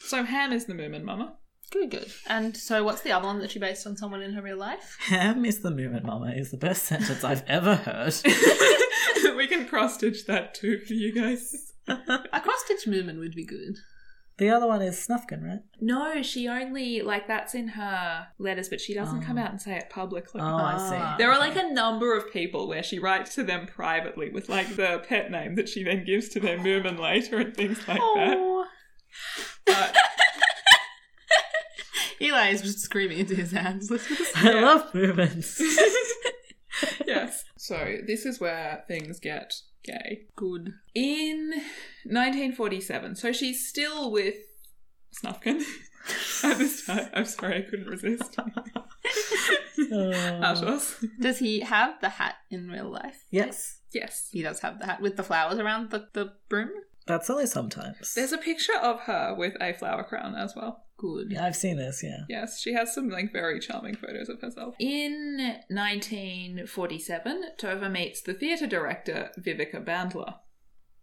So 0.00 0.22
Ham 0.24 0.52
is 0.52 0.66
the 0.66 0.74
Moomin 0.74 1.02
Mama. 1.04 1.36
good, 1.72 1.90
good. 1.90 2.12
And 2.28 2.56
so, 2.56 2.84
what's 2.84 3.00
the 3.02 3.12
other 3.12 3.26
one 3.26 3.38
that 3.40 3.50
she 3.50 3.58
based 3.58 3.86
on 3.86 3.96
someone 3.96 4.22
in 4.22 4.32
her 4.34 4.42
real 4.42 4.56
life? 4.58 4.96
Ham 5.06 5.44
is 5.44 5.60
the 5.60 5.70
Moomin 5.70 6.04
Mama 6.04 6.32
is 6.36 6.50
the 6.50 6.56
best 6.56 6.84
sentence 6.84 7.24
I've 7.24 7.42
ever 7.46 7.74
heard. 7.76 8.14
we 9.36 9.46
can 9.46 9.66
cross 9.66 9.94
stitch 9.94 10.26
that 10.26 10.54
too 10.54 10.78
for 10.86 10.92
you 10.94 11.12
guys. 11.12 11.72
A 11.88 12.40
cross 12.40 12.64
stitch 12.64 12.86
moomin 12.86 13.18
would 13.18 13.34
be 13.34 13.44
good. 13.44 13.76
The 14.36 14.50
other 14.50 14.66
one 14.66 14.82
is 14.82 14.96
Snufkin, 14.96 15.42
right? 15.44 15.60
No, 15.80 16.20
she 16.22 16.48
only 16.48 17.02
like 17.02 17.28
that's 17.28 17.54
in 17.54 17.68
her 17.68 18.26
letters, 18.38 18.68
but 18.68 18.80
she 18.80 18.92
doesn't 18.92 19.22
come 19.22 19.38
Oh. 19.38 19.42
out 19.42 19.50
and 19.50 19.60
say 19.62 19.76
it 19.76 19.90
publicly. 19.90 20.40
Oh, 20.40 20.44
I 20.44 20.74
Ah. 20.76 20.90
see. 21.16 21.22
There 21.22 21.30
are 21.30 21.38
like 21.38 21.56
a 21.56 21.72
number 21.72 22.16
of 22.16 22.32
people 22.32 22.66
where 22.66 22.82
she 22.82 22.98
writes 22.98 23.34
to 23.36 23.44
them 23.44 23.66
privately 23.66 24.30
with 24.30 24.48
like 24.48 24.74
the 24.74 25.04
pet 25.08 25.30
name 25.30 25.54
that 25.54 25.68
she 25.68 25.84
then 25.84 26.04
gives 26.04 26.28
to 26.30 26.40
their 26.40 26.58
moomin 26.58 26.98
later 26.98 27.38
and 27.38 27.54
things 27.54 27.78
like 27.86 28.00
that. 28.00 28.66
But 29.66 29.96
Eli 32.20 32.48
is 32.50 32.62
just 32.62 32.80
screaming 32.80 33.18
into 33.18 33.34
his 33.34 33.50
hands. 33.52 33.90
I 33.90 33.98
Yeah. 34.52 34.60
love 34.60 34.92
Moomins. 34.92 35.60
yes. 37.06 37.44
So 37.56 37.96
this 38.06 38.26
is 38.26 38.40
where 38.40 38.84
things 38.88 39.18
get 39.20 39.54
gay. 39.84 40.26
Good. 40.36 40.74
In 40.94 41.50
1947, 42.04 43.16
so 43.16 43.32
she's 43.32 43.66
still 43.66 44.12
with 44.12 44.34
Snufkin 45.24 45.62
at 46.42 46.58
this 46.58 46.84
time. 46.84 47.08
I'm 47.14 47.24
sorry, 47.24 47.56
I 47.56 47.62
couldn't 47.62 47.86
resist. 47.86 48.38
Uh, 48.38 48.50
Atos. 49.80 51.02
Does 51.18 51.38
he 51.38 51.60
have 51.60 51.98
the 52.02 52.10
hat 52.10 52.34
in 52.50 52.68
real 52.68 52.90
life? 52.90 53.24
yes, 53.30 53.78
Yes. 53.94 54.28
He 54.30 54.42
does 54.42 54.60
have 54.60 54.78
the 54.78 54.84
hat 54.84 55.00
with 55.00 55.16
the 55.16 55.22
flowers 55.22 55.58
around 55.58 55.88
the, 55.90 56.08
the 56.12 56.34
brim. 56.50 56.70
That's 57.06 57.30
only 57.30 57.46
sometimes. 57.46 58.14
There's 58.14 58.32
a 58.32 58.38
picture 58.38 58.76
of 58.76 59.00
her 59.00 59.34
with 59.36 59.54
a 59.60 59.72
flower 59.72 60.04
crown 60.04 60.34
as 60.34 60.54
well. 60.56 60.84
Good. 60.96 61.32
Yeah, 61.32 61.44
I've 61.44 61.56
seen 61.56 61.76
this, 61.76 62.02
yeah. 62.02 62.24
Yes, 62.28 62.60
she 62.60 62.72
has 62.74 62.94
some 62.94 63.08
like 63.08 63.32
very 63.32 63.58
charming 63.60 63.96
photos 63.96 64.28
of 64.28 64.40
herself. 64.40 64.76
In 64.78 65.56
1947, 65.68 67.44
Tova 67.58 67.90
meets 67.90 68.22
the 68.22 68.34
theatre 68.34 68.66
director 68.66 69.30
Vivica 69.38 69.84
Bandler. 69.84 70.36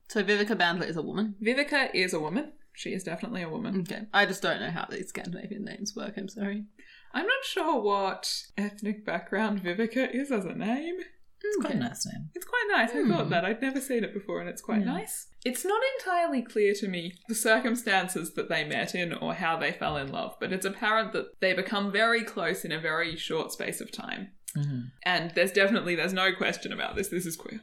So 0.09 0.23
Vivica 0.23 0.57
Bandler 0.57 0.87
is 0.87 0.97
a 0.97 1.01
woman. 1.01 1.35
Vivica 1.43 1.89
is 1.93 2.13
a 2.13 2.19
woman. 2.19 2.53
She 2.73 2.93
is 2.93 3.03
definitely 3.03 3.41
a 3.41 3.49
woman. 3.49 3.81
Okay. 3.81 4.03
I 4.13 4.25
just 4.25 4.41
don't 4.41 4.61
know 4.61 4.71
how 4.71 4.87
these 4.89 5.09
Scandinavian 5.09 5.65
names 5.65 5.93
work. 5.95 6.13
I'm 6.17 6.29
sorry. 6.29 6.65
I'm 7.13 7.27
not 7.27 7.43
sure 7.43 7.81
what 7.81 8.43
ethnic 8.57 9.05
background 9.05 9.61
Vivica 9.61 10.09
is 10.13 10.31
as 10.31 10.45
a 10.45 10.53
name. 10.53 10.99
It's 11.43 11.57
quite 11.57 11.75
a 11.75 11.79
nice 11.79 12.05
name. 12.05 12.29
It's 12.35 12.45
quite 12.45 12.67
nice. 12.71 12.91
I 12.91 13.01
Hmm. 13.01 13.11
thought 13.11 13.29
that. 13.31 13.45
I'd 13.45 13.61
never 13.61 13.81
seen 13.81 14.03
it 14.03 14.13
before 14.13 14.39
and 14.41 14.49
it's 14.49 14.61
quite 14.61 14.79
Yeah. 14.81 14.85
nice. 14.93 15.27
It's 15.43 15.65
not 15.65 15.81
entirely 15.97 16.41
clear 16.43 16.73
to 16.75 16.87
me 16.87 17.13
the 17.27 17.35
circumstances 17.35 18.33
that 18.35 18.47
they 18.49 18.63
met 18.63 18.93
in 18.93 19.13
or 19.13 19.33
how 19.33 19.57
they 19.57 19.71
fell 19.71 19.97
in 19.97 20.11
love, 20.11 20.37
but 20.39 20.53
it's 20.53 20.65
apparent 20.65 21.13
that 21.13 21.39
they 21.39 21.53
become 21.53 21.91
very 21.91 22.23
close 22.23 22.63
in 22.63 22.71
a 22.71 22.79
very 22.79 23.15
short 23.15 23.51
space 23.51 23.81
of 23.81 23.91
time. 23.91 24.31
hmm 24.53 24.81
And 25.03 25.31
there's 25.31 25.51
definitely 25.51 25.95
there's 25.95 26.13
no 26.13 26.33
question 26.33 26.71
about 26.73 26.95
this. 26.95 27.07
This 27.07 27.25
is 27.25 27.35
queer. 27.35 27.61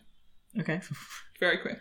Okay. 0.58 0.80
Very 1.38 1.58
queer. 1.58 1.80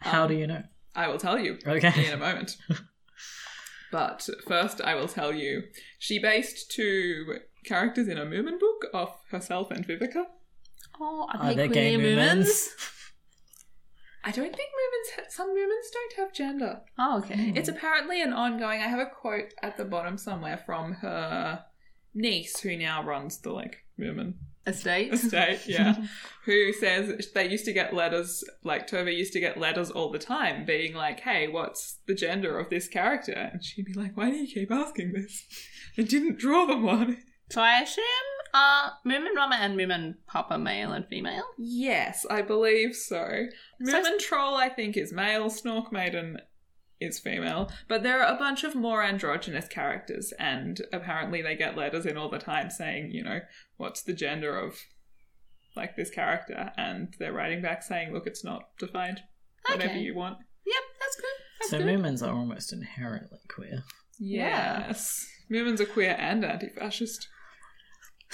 How 0.00 0.24
Um, 0.24 0.28
do 0.28 0.34
you 0.34 0.46
know? 0.46 0.64
I 0.94 1.08
will 1.08 1.18
tell 1.18 1.38
you 1.38 1.58
Okay. 1.66 2.06
in 2.06 2.12
a 2.12 2.16
moment. 2.16 2.56
but 3.90 4.28
first, 4.46 4.80
I 4.82 4.94
will 4.94 5.08
tell 5.08 5.32
you 5.32 5.62
she 5.98 6.18
based 6.18 6.70
two 6.70 7.38
characters 7.64 8.08
in 8.08 8.18
a 8.18 8.26
Moomin 8.26 8.58
book 8.60 8.86
off 8.92 9.20
herself 9.30 9.70
and 9.70 9.86
Vivica. 9.86 10.26
Oh, 11.00 11.28
are, 11.32 11.42
Are 11.50 11.54
they 11.54 11.68
queer 11.68 11.98
Moomins? 11.98 12.02
movements? 12.02 12.74
I 14.24 14.30
don't 14.30 14.54
think 14.54 14.68
Moomins. 14.70 15.16
Ha- 15.16 15.28
some 15.30 15.50
Moomins 15.56 15.92
don't 15.92 16.12
have 16.18 16.32
gender. 16.32 16.80
Oh, 16.98 17.18
okay. 17.18 17.52
It's 17.54 17.68
apparently 17.68 18.20
an 18.20 18.32
ongoing. 18.32 18.80
I 18.82 18.88
have 18.88 18.98
a 18.98 19.06
quote 19.06 19.54
at 19.62 19.76
the 19.76 19.84
bottom 19.84 20.18
somewhere 20.18 20.58
from 20.58 20.94
her 20.94 21.64
niece, 22.14 22.60
who 22.60 22.76
now 22.76 23.02
runs 23.04 23.38
the 23.38 23.52
like 23.52 23.84
Moomin 23.98 24.34
Estate. 24.66 25.12
estate. 25.14 25.60
Yeah, 25.66 25.94
who 26.44 26.72
says 26.74 27.30
they 27.32 27.48
used 27.48 27.64
to 27.66 27.72
get 27.72 27.94
letters. 27.94 28.44
Like 28.64 28.86
Tova 28.88 29.16
used 29.16 29.32
to 29.34 29.40
get 29.40 29.56
letters 29.56 29.90
all 29.90 30.10
the 30.10 30.18
time, 30.18 30.64
being 30.66 30.94
like, 30.94 31.20
"Hey, 31.20 31.46
what's 31.48 31.98
the 32.06 32.14
gender 32.14 32.58
of 32.58 32.68
this 32.70 32.88
character?" 32.88 33.32
And 33.52 33.64
she'd 33.64 33.86
be 33.86 33.94
like, 33.94 34.16
"Why 34.16 34.30
do 34.30 34.36
you 34.36 34.52
keep 34.52 34.70
asking 34.72 35.12
this? 35.12 35.44
I 35.98 36.02
didn't 36.02 36.38
draw 36.38 36.66
them 36.66 36.82
one." 36.82 37.18
So 37.50 37.62
I 37.62 37.80
assume 37.80 38.04
are 38.54 38.92
Moomin 39.06 39.34
Mama 39.34 39.56
and 39.60 39.76
Moomin 39.78 40.14
Papa 40.26 40.58
male 40.58 40.92
and 40.92 41.06
female? 41.06 41.44
Yes, 41.58 42.24
I 42.30 42.42
believe 42.42 42.94
so. 42.94 43.46
So- 43.84 43.92
Moomin 44.02 44.18
Troll, 44.18 44.54
I 44.56 44.68
think, 44.68 44.96
is 44.96 45.12
male. 45.12 45.46
Snork 45.50 45.92
Maiden 45.92 46.38
is 47.00 47.18
female. 47.20 47.70
But 47.86 48.02
there 48.02 48.20
are 48.22 48.34
a 48.34 48.38
bunch 48.38 48.64
of 48.64 48.74
more 48.74 49.02
androgynous 49.04 49.68
characters, 49.68 50.32
and 50.38 50.80
apparently 50.92 51.42
they 51.42 51.54
get 51.56 51.76
letters 51.76 52.06
in 52.06 52.16
all 52.16 52.28
the 52.28 52.38
time 52.38 52.70
saying, 52.70 53.12
you 53.12 53.22
know, 53.22 53.40
what's 53.76 54.02
the 54.02 54.12
gender 54.14 54.58
of 54.58 54.76
like 55.76 55.94
this 55.94 56.10
character, 56.10 56.72
and 56.76 57.14
they're 57.20 57.32
writing 57.32 57.62
back 57.62 57.82
saying, 57.84 58.12
look, 58.12 58.26
it's 58.26 58.42
not 58.44 58.70
defined. 58.80 59.20
Whatever 59.70 59.98
you 59.98 60.14
want. 60.16 60.38
Yep, 60.66 60.74
that's 60.98 61.16
good. 61.16 61.24
That's 61.60 61.70
So 61.70 61.78
good. 61.78 61.86
Moomins 61.86 62.26
are 62.26 62.34
almost 62.34 62.72
inherently 62.72 63.38
queer. 63.48 63.84
Yeah. 64.18 64.86
Yes. 64.88 65.24
Moomins 65.50 65.78
are 65.78 65.86
queer 65.86 66.16
and 66.18 66.42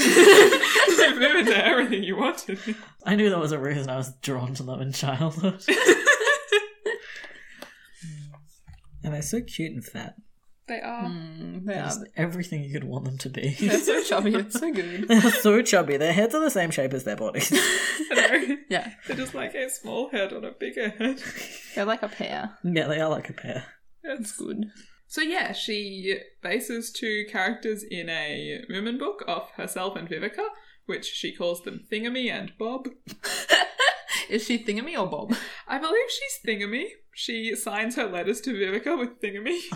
Moomins 0.01 1.49
are 1.51 1.53
everything 1.53 2.03
you 2.05 2.17
wanted. 2.17 2.59
I 3.05 3.15
knew 3.17 3.31
that 3.31 3.39
was 3.39 3.53
a 3.53 3.59
reason 3.59 3.89
I 3.91 3.97
was 3.97 4.13
drawn 4.23 4.55
to 4.55 4.63
them 4.63 4.81
in 4.81 4.93
childhood. 4.93 5.63
and 9.03 9.13
they're 9.15 9.23
so 9.23 9.41
cute 9.43 9.73
and 9.73 9.85
fat. 9.85 10.15
They 10.67 10.81
are. 10.81 11.05
Mm, 11.05 11.67
they 11.67 11.75
They're 11.75 11.83
are. 11.83 11.87
just 11.89 12.05
everything 12.17 12.65
you 12.65 12.73
could 12.73 12.85
want 12.85 13.05
them 13.05 13.19
to 13.19 13.29
be. 13.29 13.51
They're 13.61 13.79
so 13.79 14.03
chubby. 14.09 14.35
It's 14.35 14.59
so 14.59 14.73
good. 14.73 15.09
They're 15.09 15.21
so 15.21 15.61
chubby. 15.61 15.99
Their 15.99 16.15
heads 16.15 16.35
are 16.35 16.41
the 16.41 16.51
same 16.51 16.71
shape 16.71 16.95
as 16.95 17.05
their 17.05 17.17
bodies. 17.17 17.53
Yeah, 18.71 18.91
They're 19.07 19.17
just 19.17 19.35
like 19.35 19.55
a 19.55 19.69
small 19.69 20.09
head 20.09 20.33
on 20.33 20.43
a 20.45 20.51
bigger 20.53 20.89
head. 20.89 21.23
they're 21.75 21.85
like 21.85 22.03
a 22.03 22.09
pair. 22.09 22.57
yeah, 22.65 22.87
they 22.89 22.99
are 22.99 23.11
like 23.11 23.29
a 23.29 23.35
pair. 23.35 23.67
That's 24.03 24.33
Good. 24.33 24.71
So 25.15 25.21
yeah, 25.21 25.53
she 25.53 26.19
bases 26.43 26.91
two 26.91 27.25
characters 27.31 27.85
in 27.85 28.09
a 28.09 28.65
Moomin 28.69 28.99
book 28.99 29.23
off 29.29 29.53
herself 29.53 29.95
and 29.95 30.09
Vivica, 30.09 30.49
which 30.87 31.05
she 31.07 31.33
calls 31.33 31.63
them 31.63 31.85
Thingamy 31.89 32.29
and 32.29 32.51
Bob. 32.59 32.89
Is 34.29 34.45
she 34.45 34.59
Thingamy 34.59 34.99
or 34.99 35.07
Bob? 35.07 35.37
I 35.69 35.79
believe 35.79 36.11
she's 36.11 36.41
Thingamy. 36.45 36.87
She 37.13 37.55
signs 37.55 37.95
her 37.95 38.07
letters 38.07 38.41
to 38.41 38.55
Vivica 38.55 38.99
with 38.99 39.21
Thingamy. 39.21 39.61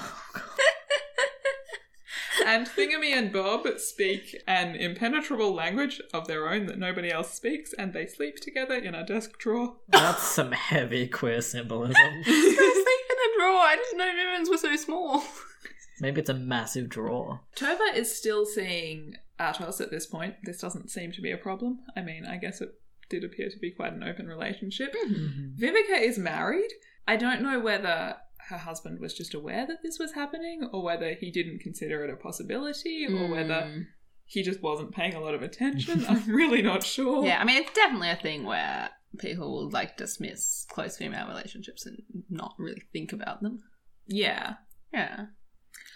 Oh, 2.41 2.45
and 2.47 2.66
Thingamy 2.66 3.12
and 3.12 3.32
Bob 3.32 3.66
speak 3.78 4.41
an 4.47 4.74
impenetrable 4.74 5.53
language 5.53 6.01
of 6.14 6.26
their 6.26 6.49
own 6.49 6.66
that 6.66 6.78
nobody 6.78 7.11
else 7.11 7.34
speaks, 7.34 7.74
and 7.74 7.93
they 7.93 8.07
sleep 8.07 8.36
together 8.36 8.74
in 8.74 8.95
a 8.95 9.05
desk 9.05 9.39
drawer. 9.39 9.76
That's 9.89 10.22
some 10.22 10.53
heavy 10.53 11.09
queer 11.09 11.43
symbolism. 11.43 11.97
I 13.41 13.47
was 13.47 13.53
thinking 13.53 13.53
a 13.53 13.53
drawer. 13.53 13.61
I 13.61 13.76
didn't 13.76 13.99
know 13.99 14.12
Moomins 14.14 14.51
were 14.51 14.59
so 14.59 14.76
small. 14.76 15.24
Maybe 16.01 16.20
it's 16.20 16.30
a 16.30 16.34
massive 16.34 16.89
drawer. 16.89 17.41
Tova 17.57 17.95
is 17.95 18.16
still 18.16 18.47
seeing 18.47 19.14
Atos 19.41 19.80
at 19.80 19.91
this 19.91 20.07
point. 20.07 20.34
This 20.45 20.61
doesn't 20.61 20.91
seem 20.91 21.11
to 21.12 21.20
be 21.20 21.32
a 21.32 21.36
problem. 21.36 21.80
I 21.97 22.03
mean, 22.03 22.24
I 22.24 22.36
guess 22.36 22.61
it 22.61 22.70
did 23.11 23.24
appear 23.24 23.49
to 23.51 23.59
be 23.59 23.70
quite 23.72 23.93
an 23.95 24.03
open 24.05 24.26
relationship. 24.26 24.95
Vivica 25.59 26.01
is 26.01 26.18
married. 26.18 26.70
I 27.07 27.16
don't 27.16 27.43
know 27.43 27.59
whether 27.59 28.16
her 28.49 28.59
husband 28.59 29.01
was 29.01 29.12
just 29.14 29.34
aware 29.34 29.66
that 29.66 29.82
this 29.82 29.99
was 29.99 30.12
happening 30.12 30.68
or 30.72 30.82
whether 30.82 31.14
he 31.14 31.30
didn't 31.30 31.61
consider 31.61 32.05
it 32.05 32.11
a 32.11 32.16
possibility 32.16 33.07
or 33.07 33.28
whether 33.28 33.55
Mm. 33.62 33.86
he 34.26 34.43
just 34.43 34.62
wasn't 34.62 34.93
paying 34.93 35.14
a 35.14 35.20
lot 35.20 35.34
of 35.34 35.43
attention. 35.43 36.05
I'm 36.09 36.24
really 36.32 36.62
not 36.62 36.82
sure. 36.84 37.24
Yeah, 37.24 37.41
I 37.41 37.45
mean, 37.45 37.62
it's 37.62 37.72
definitely 37.72 38.11
a 38.11 38.16
thing 38.16 38.45
where 38.45 38.91
people 39.19 39.51
will 39.51 39.71
like 39.71 39.97
dismiss 39.97 40.67
close 40.71 40.97
female 40.97 41.29
relationships 41.29 41.87
and 41.87 41.97
not 42.29 42.55
really 42.59 42.83
think 42.93 43.13
about 43.13 43.43
them. 43.43 43.61
Yeah. 44.07 44.55
Yeah. 44.93 45.27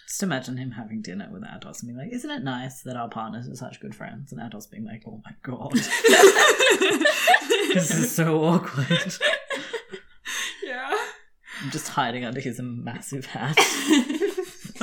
Just 0.08 0.22
imagine 0.22 0.58
him 0.58 0.72
having 0.72 1.00
dinner 1.00 1.28
with 1.32 1.42
Atos 1.42 1.80
and 1.80 1.88
being 1.88 1.96
like, 1.98 2.12
Isn't 2.12 2.30
it 2.30 2.44
nice 2.44 2.82
that 2.82 2.96
our 2.96 3.08
partners 3.08 3.48
are 3.48 3.54
such 3.54 3.80
good 3.80 3.94
friends? 3.94 4.32
And 4.32 4.40
Atos 4.40 4.70
being 4.70 4.84
like, 4.84 5.02
Oh 5.06 5.22
my 5.24 5.32
god, 5.42 5.72
this 7.74 7.90
is 7.90 8.14
so 8.14 8.42
awkward. 8.44 9.14
yeah. 10.62 10.90
I'm 11.62 11.70
just 11.70 11.88
hiding 11.88 12.24
under 12.24 12.40
his 12.40 12.60
massive 12.62 13.26
hat. 13.26 13.56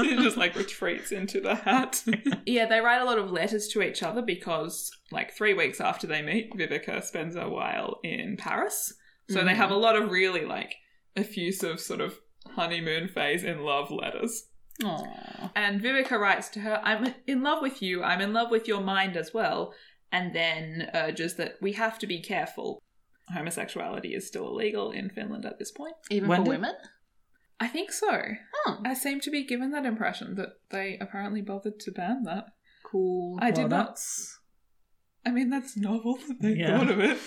he 0.09 0.15
just 0.17 0.37
like 0.37 0.55
retreats 0.55 1.11
into 1.11 1.39
the 1.39 1.55
hat. 1.55 2.03
yeah, 2.45 2.65
they 2.65 2.79
write 2.79 3.01
a 3.01 3.05
lot 3.05 3.17
of 3.17 3.31
letters 3.31 3.67
to 3.69 3.81
each 3.81 4.03
other 4.03 4.21
because, 4.21 4.91
like, 5.11 5.33
three 5.33 5.53
weeks 5.53 5.81
after 5.81 6.07
they 6.07 6.21
meet, 6.21 6.53
Vivica 6.53 7.03
spends 7.03 7.35
a 7.35 7.49
while 7.49 7.99
in 8.03 8.37
Paris. 8.37 8.93
So 9.29 9.43
they 9.43 9.53
have 9.53 9.69
a 9.69 9.73
mm-hmm. 9.73 9.83
lot 9.83 9.95
of 9.95 10.09
really, 10.09 10.43
like, 10.43 10.73
effusive 11.15 11.79
sort 11.79 12.01
of 12.01 12.19
honeymoon 12.55 13.07
phase 13.07 13.43
in 13.43 13.63
love 13.63 13.91
letters. 13.91 14.47
Aww. 14.81 15.51
And 15.55 15.81
Vivica 15.81 16.19
writes 16.19 16.49
to 16.49 16.61
her, 16.61 16.81
I'm 16.83 17.13
in 17.27 17.43
love 17.43 17.61
with 17.61 17.81
you, 17.81 18.01
I'm 18.03 18.21
in 18.21 18.33
love 18.33 18.49
with 18.49 18.67
your 18.67 18.81
mind 18.81 19.17
as 19.17 19.33
well, 19.33 19.73
and 20.11 20.33
then 20.33 20.89
urges 20.93 21.35
that 21.35 21.55
we 21.61 21.73
have 21.73 21.99
to 21.99 22.07
be 22.07 22.21
careful. 22.21 22.81
Homosexuality 23.33 24.15
is 24.15 24.25
still 24.25 24.47
illegal 24.47 24.91
in 24.91 25.09
Finland 25.09 25.45
at 25.45 25.59
this 25.59 25.71
point. 25.71 25.95
Even 26.09 26.29
When 26.29 26.39
for 26.39 26.45
did- 26.45 26.49
women? 26.49 26.75
I 27.59 27.67
think 27.67 27.91
so. 27.91 28.21
Oh, 28.65 28.81
I 28.85 28.93
seem 28.93 29.19
to 29.21 29.29
be 29.31 29.43
given 29.45 29.71
that 29.71 29.85
impression 29.85 30.35
that 30.35 30.49
they 30.69 30.97
apparently 30.99 31.41
bothered 31.41 31.79
to 31.81 31.91
ban 31.91 32.23
that. 32.23 32.45
cool. 32.85 33.37
I 33.41 33.51
did 33.51 33.63
Well, 33.63 33.67
not. 33.69 33.77
that's- 33.87 34.39
I 35.25 35.31
mean, 35.31 35.49
that's 35.49 35.75
novel 35.77 36.17
that 36.27 36.41
they 36.41 36.53
Yeah. 36.53 36.77
thought 36.79 36.89
of 36.89 36.99
it. 36.99 37.17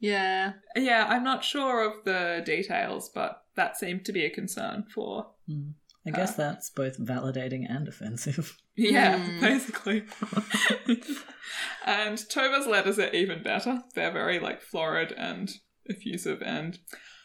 Yeah. 0.00 0.54
yeah, 0.74 1.06
I'm 1.08 1.22
not 1.24 1.44
sure 1.44 1.82
of 1.88 2.04
the 2.04 2.42
details, 2.44 3.08
but 3.14 3.44
that 3.54 3.76
seemed 3.78 4.04
to 4.06 4.12
be 4.12 4.24
a 4.24 4.30
concern 4.30 4.84
for 4.92 5.32
Hmm. 5.46 5.70
I 6.04 6.10
guess 6.10 6.34
that's 6.34 6.68
both 6.70 6.98
validating 6.98 7.64
and 7.70 7.86
offensive. 7.88 8.56
Yeah, 8.74 9.18
Mm. 9.18 9.40
basically. 9.40 10.04
and 11.86 12.18
Tova's 12.28 12.66
letters 12.66 12.98
are 12.98 13.10
even 13.10 13.42
better. 13.42 13.82
They're 13.94 14.10
very 14.10 14.38
like 14.40 14.62
florid 14.62 15.12
and 15.12 15.50
effusive, 15.88 16.42
and 16.42 16.78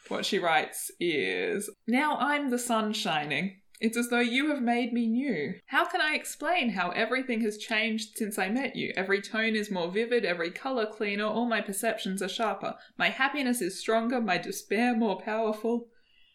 what 0.10 0.26
she 0.26 0.40
writes 0.40 0.92
is 1.00 1.70
Now 1.88 2.18
I'm 2.18 2.50
the 2.50 2.60
sun 2.60 2.94
shining. 2.94 3.58
It's 3.80 3.98
as 3.98 4.10
though 4.10 4.20
you 4.20 4.50
have 4.50 4.62
made 4.62 4.92
me 4.92 5.06
new. 5.06 5.54
How 5.68 5.86
can 5.86 6.02
I 6.02 6.16
explain 6.16 6.72
how 6.72 6.90
everything 6.92 7.42
has 7.42 7.60
changed 7.60 8.18
since 8.18 8.40
I 8.40 8.50
met 8.50 8.76
you? 8.76 8.92
Every 8.98 9.22
tone 9.22 9.56
is 9.56 9.70
more 9.70 9.92
vivid, 9.92 10.26
every 10.26 10.50
colour 10.50 10.88
cleaner, 10.88 11.26
all 11.26 11.46
my 11.46 11.62
perceptions 11.62 12.24
are 12.24 12.30
sharper. 12.30 12.74
My 12.98 13.10
happiness 13.10 13.62
is 13.62 13.80
stronger, 13.80 14.20
my 14.20 14.40
despair 14.40 14.96
more 14.96 15.20
powerful. 15.22 15.90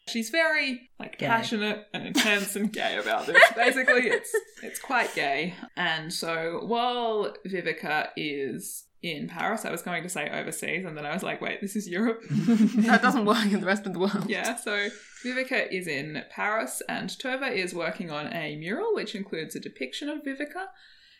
She's 0.08 0.30
very 0.30 0.88
like 0.98 1.18
Gay. 1.18 1.26
passionate 1.26 1.86
and 1.92 2.06
intense 2.06 2.56
and 2.56 2.72
gay 2.72 2.98
about 2.98 3.26
this. 3.26 3.42
Basically, 3.56 4.08
it's 4.08 4.32
it's 4.62 4.80
quite 4.80 5.14
gay. 5.14 5.54
And 5.76 6.12
so 6.12 6.60
while 6.64 7.34
Vivica 7.46 8.08
is 8.16 8.84
in 9.02 9.28
Paris, 9.28 9.64
I 9.64 9.70
was 9.70 9.82
going 9.82 10.02
to 10.04 10.08
say 10.08 10.30
overseas, 10.30 10.84
and 10.84 10.96
then 10.96 11.04
I 11.04 11.12
was 11.12 11.22
like, 11.22 11.40
wait, 11.40 11.60
this 11.60 11.74
is 11.74 11.88
Europe. 11.88 12.22
That 12.30 13.02
doesn't 13.02 13.24
work 13.24 13.44
in 13.46 13.60
the 13.60 13.66
rest 13.66 13.86
of 13.86 13.92
the 13.92 13.98
world. 13.98 14.28
yeah, 14.28 14.56
so 14.56 14.88
Vivica 15.24 15.70
is 15.70 15.86
in 15.86 16.22
Paris, 16.30 16.82
and 16.88 17.08
Tova 17.10 17.50
is 17.50 17.74
working 17.74 18.10
on 18.10 18.32
a 18.32 18.56
mural 18.56 18.94
which 18.94 19.14
includes 19.14 19.56
a 19.56 19.60
depiction 19.60 20.08
of 20.08 20.22
Vivica. 20.22 20.66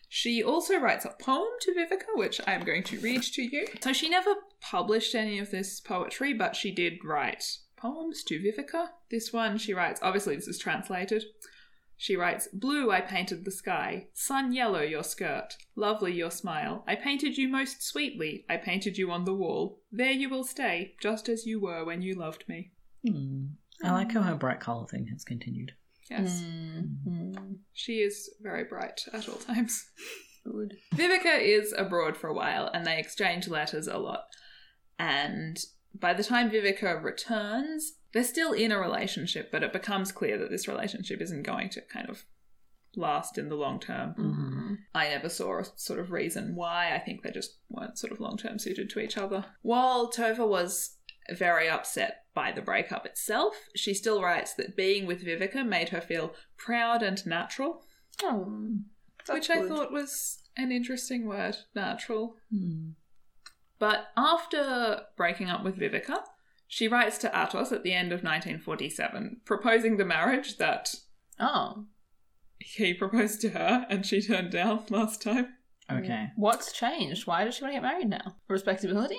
She 0.09 0.43
also 0.43 0.79
writes 0.79 1.05
a 1.05 1.15
poem 1.19 1.49
to 1.63 1.73
Vivica, 1.73 2.17
which 2.17 2.41
I 2.47 2.53
am 2.53 2.65
going 2.65 2.83
to 2.85 3.01
read 3.01 3.23
to 3.23 3.43
you. 3.43 3.67
So 3.81 3.93
she 3.93 4.09
never 4.09 4.35
published 4.61 5.15
any 5.15 5.39
of 5.39 5.51
this 5.51 5.81
poetry, 5.81 6.35
but 6.35 6.55
she 6.55 6.71
did 6.71 7.03
write 7.03 7.45
poems 7.77 8.23
to 8.25 8.39
Vivica. 8.39 8.89
This 9.11 9.33
one 9.33 9.57
she 9.59 9.73
writes, 9.73 10.01
obviously, 10.03 10.37
this 10.37 10.49
is 10.49 10.59
translated. 10.59 11.25
She 12.03 12.17
writes, 12.17 12.49
Blue, 12.53 12.91
I 12.91 13.01
painted 13.01 13.45
the 13.45 13.53
sky. 13.53 14.09
Sun 14.13 14.53
yellow, 14.55 14.81
your 14.81 15.05
skirt. 15.05 15.57
Lovely, 15.77 16.13
your 16.13 16.33
smile. 16.33 16.83
I 16.85 16.97
painted 16.97 17.39
you 17.39 17.47
most 17.47 17.81
sweetly. 17.81 18.45
I 18.51 18.57
painted 18.57 18.99
you 18.99 19.13
on 19.13 19.25
the 19.25 19.33
wall. 19.33 19.79
There 19.93 20.11
you 20.11 20.29
will 20.29 20.43
stay, 20.43 20.97
just 21.01 21.29
as 21.29 21.47
you 21.47 21.61
were 21.61 21.85
when 21.85 22.03
you 22.03 22.15
loved 22.17 22.43
me. 22.49 22.73
Hmm. 23.07 23.51
I 23.85 23.93
like 23.93 24.11
how 24.11 24.23
her 24.23 24.35
bright 24.35 24.59
colour 24.59 24.85
thing 24.89 25.07
has 25.13 25.23
continued. 25.23 25.75
Yes. 26.11 26.43
Mm, 26.43 27.59
She 27.73 27.99
is 28.01 28.35
very 28.41 28.65
bright 28.65 29.05
at 29.13 29.29
all 29.29 29.37
times. 29.37 29.89
good. 30.45 30.75
Vivica 30.97 31.41
is 31.41 31.73
abroad 31.79 32.17
for 32.17 32.27
a 32.27 32.35
while 32.35 32.69
and 32.75 32.85
they 32.85 32.99
exchange 32.99 33.47
letters 33.47 33.87
a 33.87 33.99
lot. 33.99 34.25
And 34.99 35.57
by 35.95 36.15
the 36.15 36.25
time 36.25 36.51
Vivica 36.51 37.01
returns, 37.01 37.93
they're 38.13 38.25
still 38.25 38.53
in 38.53 38.73
a 38.73 38.79
relationship, 38.79 39.51
but 39.51 39.63
it 39.63 39.73
becomes 39.73 40.13
clear 40.13 40.39
that 40.39 40.51
this 40.51 40.69
relationship 40.69 41.21
isn't 41.21 41.43
going 41.45 41.71
to 41.71 41.81
kind 41.83 42.09
of 42.09 42.25
last 42.95 43.39
in 43.39 43.49
the 43.49 43.55
long 43.55 43.81
term. 43.81 44.15
Mm. 44.19 44.77
I 44.95 45.09
never 45.09 45.29
saw 45.29 45.61
a 45.61 45.65
sort 45.77 45.99
of 45.99 46.13
reason 46.13 46.55
why. 46.55 46.95
I 46.95 46.99
think 46.99 47.23
they 47.23 47.31
just 47.31 47.57
weren't 47.71 47.99
sort 47.99 48.13
of 48.13 48.21
long 48.21 48.37
term 48.37 48.59
suited 48.59 48.91
to 48.91 49.01
each 49.01 49.17
other. 49.17 49.47
While 49.63 50.11
Tova 50.13 50.47
was 50.47 50.97
very 51.31 51.69
upset 51.69 52.25
by 52.35 52.53
the 52.53 52.63
breakup 52.63 53.07
itself, 53.07 53.55
she 53.75 53.95
still 53.95 54.23
writes 54.23 54.55
that 54.55 54.77
being 54.77 55.07
with 55.07 55.25
Vivica 55.25 55.67
made 55.67 55.91
her 55.91 56.01
feel 56.01 56.35
proud 56.57 57.03
and 57.03 57.25
natural, 57.27 57.85
Oh, 58.23 58.77
which 59.31 59.49
I 59.51 59.61
good. 59.61 59.69
thought 59.69 59.93
was 59.93 60.43
an 60.57 60.71
interesting 60.73 61.27
word, 61.27 61.57
natural. 61.75 62.37
Hmm. 62.51 62.91
But 63.79 64.09
after 64.17 65.03
breaking 65.17 65.49
up 65.49 65.65
with 65.65 65.77
Vivica, 65.79 66.19
she 66.73 66.89
writes 66.89 67.19
to 67.19 67.29
Atos 67.29 67.71
at 67.71 67.83
the 67.83 67.93
end 67.93 68.13
of 68.13 68.25
1947, 68.25 69.43
proposing 69.45 69.99
the 69.99 70.07
marriage 70.07 70.57
that 70.57 70.95
Oh, 71.39 71.85
he 72.59 72.95
proposed 72.95 73.43
to 73.43 73.51
her 73.51 73.85
and 73.91 74.07
she 74.07 74.23
turned 74.23 74.53
down 74.53 74.83
last 74.89 75.21
time. 75.21 75.49
Okay. 75.91 76.29
what's 76.35 76.73
changed? 76.73 77.27
Why 77.27 77.45
does 77.45 77.57
she 77.57 77.63
want 77.63 77.73
to 77.75 77.77
get 77.77 77.87
married 77.87 78.09
now? 78.09 78.37
Respectability? 78.49 79.19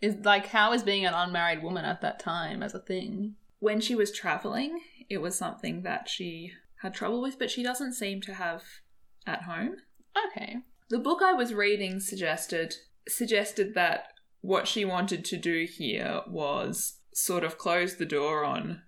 Is 0.00 0.16
like 0.24 0.46
how 0.46 0.72
is 0.72 0.82
being 0.82 1.06
an 1.06 1.14
unmarried 1.14 1.62
woman 1.62 1.84
at 1.84 2.00
that 2.00 2.18
time 2.18 2.60
as 2.60 2.74
a 2.74 2.80
thing? 2.80 3.36
When 3.60 3.80
she 3.80 3.94
was 3.94 4.10
traveling, 4.10 4.80
it 5.08 5.18
was 5.18 5.38
something 5.38 5.82
that 5.82 6.08
she 6.08 6.54
had 6.82 6.92
trouble 6.92 7.22
with, 7.22 7.38
but 7.38 7.52
she 7.52 7.62
doesn't 7.62 7.92
seem 7.92 8.20
to 8.22 8.34
have 8.34 8.64
at 9.28 9.42
home. 9.42 9.76
Okay. 10.32 10.56
The 10.88 10.98
book 10.98 11.20
I 11.22 11.34
was 11.34 11.54
reading 11.54 12.00
suggested 12.00 12.74
suggested 13.06 13.74
that 13.74 14.08
what 14.40 14.68
she 14.68 14.84
wanted 14.84 15.24
to 15.26 15.36
do 15.36 15.66
here 15.66 16.22
was 16.26 16.98
sort 17.14 17.44
of 17.44 17.58
close 17.58 17.96
the 17.96 18.06
door 18.06 18.44
on 18.44 18.82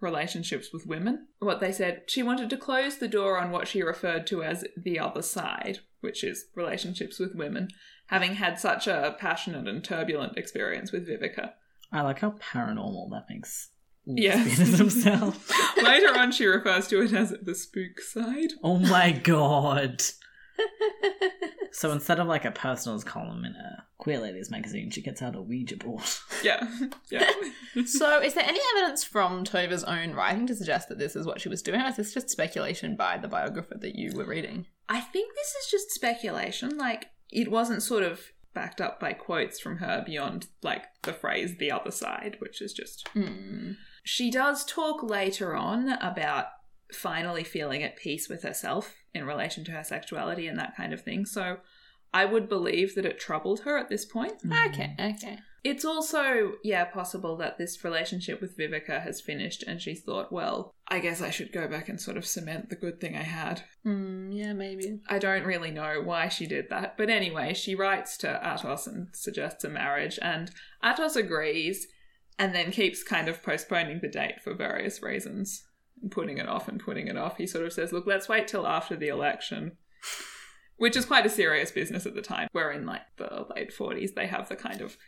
relationships 0.00 0.72
with 0.72 0.86
women. 0.86 1.28
What 1.38 1.60
they 1.60 1.72
said, 1.72 2.02
she 2.06 2.22
wanted 2.22 2.50
to 2.50 2.56
close 2.56 2.98
the 2.98 3.08
door 3.08 3.38
on 3.38 3.50
what 3.50 3.68
she 3.68 3.82
referred 3.82 4.26
to 4.28 4.42
as 4.42 4.64
the 4.76 4.98
other 4.98 5.22
side, 5.22 5.80
which 6.00 6.22
is 6.22 6.46
relationships 6.54 7.18
with 7.18 7.34
women, 7.34 7.68
having 8.06 8.34
had 8.34 8.58
such 8.58 8.86
a 8.86 9.16
passionate 9.18 9.68
and 9.68 9.82
turbulent 9.82 10.36
experience 10.36 10.92
with 10.92 11.08
Vivica. 11.08 11.52
I 11.92 12.02
like 12.02 12.20
how 12.20 12.32
paranormal 12.32 13.10
that 13.10 13.26
makes 13.30 13.70
Yes. 14.06 14.58
Later 15.82 16.16
on, 16.16 16.30
she 16.30 16.46
refers 16.46 16.86
to 16.88 17.02
it 17.02 17.12
as 17.12 17.34
the 17.42 17.54
spook 17.54 18.00
side. 18.00 18.52
oh 18.62 18.78
my 18.78 19.10
god. 19.10 20.02
So 21.76 21.92
instead 21.92 22.20
of 22.20 22.26
like 22.26 22.46
a 22.46 22.50
personals 22.50 23.04
column 23.04 23.44
in 23.44 23.52
a 23.52 23.84
Queer 23.98 24.18
Ladies 24.18 24.50
magazine, 24.50 24.90
she 24.90 25.02
gets 25.02 25.20
out 25.20 25.36
a 25.36 25.42
Ouija 25.42 25.76
board. 25.76 26.04
Yeah, 26.42 26.66
yeah. 27.10 27.30
so, 27.86 28.22
is 28.22 28.32
there 28.32 28.46
any 28.46 28.60
evidence 28.74 29.04
from 29.04 29.44
Tova's 29.44 29.84
own 29.84 30.14
writing 30.14 30.46
to 30.46 30.54
suggest 30.54 30.88
that 30.88 30.98
this 30.98 31.14
is 31.14 31.26
what 31.26 31.38
she 31.38 31.50
was 31.50 31.60
doing, 31.60 31.82
or 31.82 31.88
is 31.88 31.96
this 31.96 32.14
just 32.14 32.30
speculation 32.30 32.96
by 32.96 33.18
the 33.18 33.28
biographer 33.28 33.76
that 33.78 33.94
you 33.94 34.16
were 34.16 34.24
reading? 34.24 34.64
I 34.88 35.00
think 35.00 35.34
this 35.34 35.48
is 35.48 35.70
just 35.70 35.90
speculation. 35.90 36.78
Like, 36.78 37.08
it 37.30 37.50
wasn't 37.50 37.82
sort 37.82 38.04
of 38.04 38.22
backed 38.54 38.80
up 38.80 38.98
by 38.98 39.12
quotes 39.12 39.60
from 39.60 39.76
her 39.76 40.02
beyond, 40.06 40.46
like, 40.62 40.84
the 41.02 41.12
phrase 41.12 41.58
the 41.58 41.72
other 41.72 41.90
side, 41.90 42.36
which 42.38 42.62
is 42.62 42.72
just. 42.72 43.06
Hmm. 43.08 43.72
She 44.02 44.30
does 44.30 44.64
talk 44.64 45.02
later 45.02 45.54
on 45.54 45.90
about 46.00 46.46
finally 46.92 47.44
feeling 47.44 47.82
at 47.82 47.96
peace 47.96 48.28
with 48.28 48.42
herself 48.42 48.94
in 49.14 49.26
relation 49.26 49.64
to 49.64 49.72
her 49.72 49.84
sexuality 49.84 50.46
and 50.46 50.58
that 50.58 50.76
kind 50.76 50.92
of 50.92 51.02
thing. 51.02 51.26
So 51.26 51.58
I 52.12 52.24
would 52.24 52.48
believe 52.48 52.94
that 52.94 53.04
it 53.04 53.18
troubled 53.18 53.60
her 53.60 53.76
at 53.76 53.88
this 53.88 54.04
point. 54.04 54.34
Okay, 54.44 54.94
okay. 54.98 55.38
It's 55.64 55.84
also, 55.84 56.52
yeah, 56.62 56.84
possible 56.84 57.36
that 57.38 57.58
this 57.58 57.82
relationship 57.82 58.40
with 58.40 58.56
Vivica 58.56 59.02
has 59.02 59.20
finished 59.20 59.64
and 59.66 59.82
she 59.82 59.96
thought, 59.96 60.30
well, 60.30 60.72
I 60.86 61.00
guess 61.00 61.20
I 61.20 61.30
should 61.30 61.50
go 61.50 61.66
back 61.66 61.88
and 61.88 62.00
sort 62.00 62.16
of 62.16 62.24
cement 62.24 62.70
the 62.70 62.76
good 62.76 63.00
thing 63.00 63.16
I 63.16 63.24
had. 63.24 63.62
Hmm, 63.82 64.30
yeah, 64.30 64.52
maybe. 64.52 65.00
I 65.08 65.18
don't 65.18 65.44
really 65.44 65.72
know 65.72 66.00
why 66.04 66.28
she 66.28 66.46
did 66.46 66.70
that. 66.70 66.96
But 66.96 67.10
anyway, 67.10 67.52
she 67.52 67.74
writes 67.74 68.16
to 68.18 68.40
Atos 68.44 68.86
and 68.86 69.08
suggests 69.12 69.64
a 69.64 69.68
marriage, 69.68 70.20
and 70.22 70.52
Atos 70.84 71.16
agrees 71.16 71.88
and 72.38 72.54
then 72.54 72.70
keeps 72.70 73.02
kind 73.02 73.26
of 73.28 73.42
postponing 73.42 73.98
the 74.00 74.08
date 74.08 74.40
for 74.44 74.54
various 74.54 75.02
reasons 75.02 75.64
and 76.02 76.10
putting 76.10 76.38
it 76.38 76.48
off 76.48 76.68
and 76.68 76.80
putting 76.80 77.08
it 77.08 77.16
off. 77.16 77.36
He 77.36 77.46
sort 77.46 77.66
of 77.66 77.72
says, 77.72 77.92
look, 77.92 78.06
let's 78.06 78.28
wait 78.28 78.48
till 78.48 78.66
after 78.66 78.96
the 78.96 79.08
election. 79.08 79.72
Which 80.76 80.96
is 80.96 81.06
quite 81.06 81.24
a 81.24 81.30
serious 81.30 81.70
business 81.70 82.04
at 82.04 82.14
the 82.14 82.22
time. 82.22 82.48
Where 82.52 82.70
in 82.70 82.84
like 82.84 83.02
the 83.16 83.46
late 83.54 83.72
40s, 83.74 84.14
they 84.14 84.26
have 84.26 84.48
the 84.48 84.56
kind 84.56 84.82
of 84.82 84.98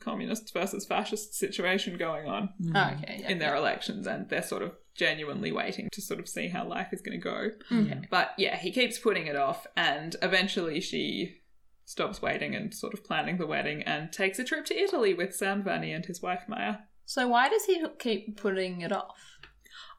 communist 0.00 0.52
versus 0.52 0.84
fascist 0.84 1.34
situation 1.34 1.96
going 1.96 2.28
on 2.28 2.50
mm. 2.60 2.72
Oh, 2.74 2.94
okay, 2.96 3.20
yeah. 3.20 3.30
in 3.30 3.38
their 3.38 3.56
elections, 3.56 4.06
and 4.06 4.28
they're 4.28 4.42
sort 4.42 4.62
of 4.62 4.72
genuinely 4.94 5.50
waiting 5.50 5.88
to 5.92 6.00
sort 6.00 6.20
of 6.20 6.28
see 6.28 6.48
how 6.48 6.66
life 6.66 6.88
is 6.92 7.00
going 7.00 7.18
to 7.18 7.24
go. 7.24 7.50
Mm-hmm. 7.70 7.92
Okay. 7.92 8.08
But 8.10 8.32
yeah, 8.36 8.56
he 8.56 8.70
keeps 8.70 8.98
putting 8.98 9.26
it 9.26 9.36
off, 9.36 9.66
and 9.76 10.14
eventually 10.22 10.80
she 10.80 11.40
stops 11.86 12.22
waiting 12.22 12.54
and 12.54 12.72
sort 12.72 12.94
of 12.94 13.04
planning 13.04 13.36
the 13.38 13.46
wedding 13.46 13.82
and 13.82 14.12
takes 14.12 14.38
a 14.38 14.44
trip 14.44 14.64
to 14.66 14.78
Italy 14.78 15.14
with 15.14 15.34
Sam 15.34 15.62
Vanni 15.62 15.92
and 15.92 16.06
his 16.06 16.22
wife 16.22 16.44
Maya. 16.48 16.76
So, 17.06 17.28
why 17.28 17.48
does 17.48 17.64
he 17.66 17.84
keep 17.98 18.36
putting 18.36 18.80
it 18.80 18.92
off? 18.92 19.33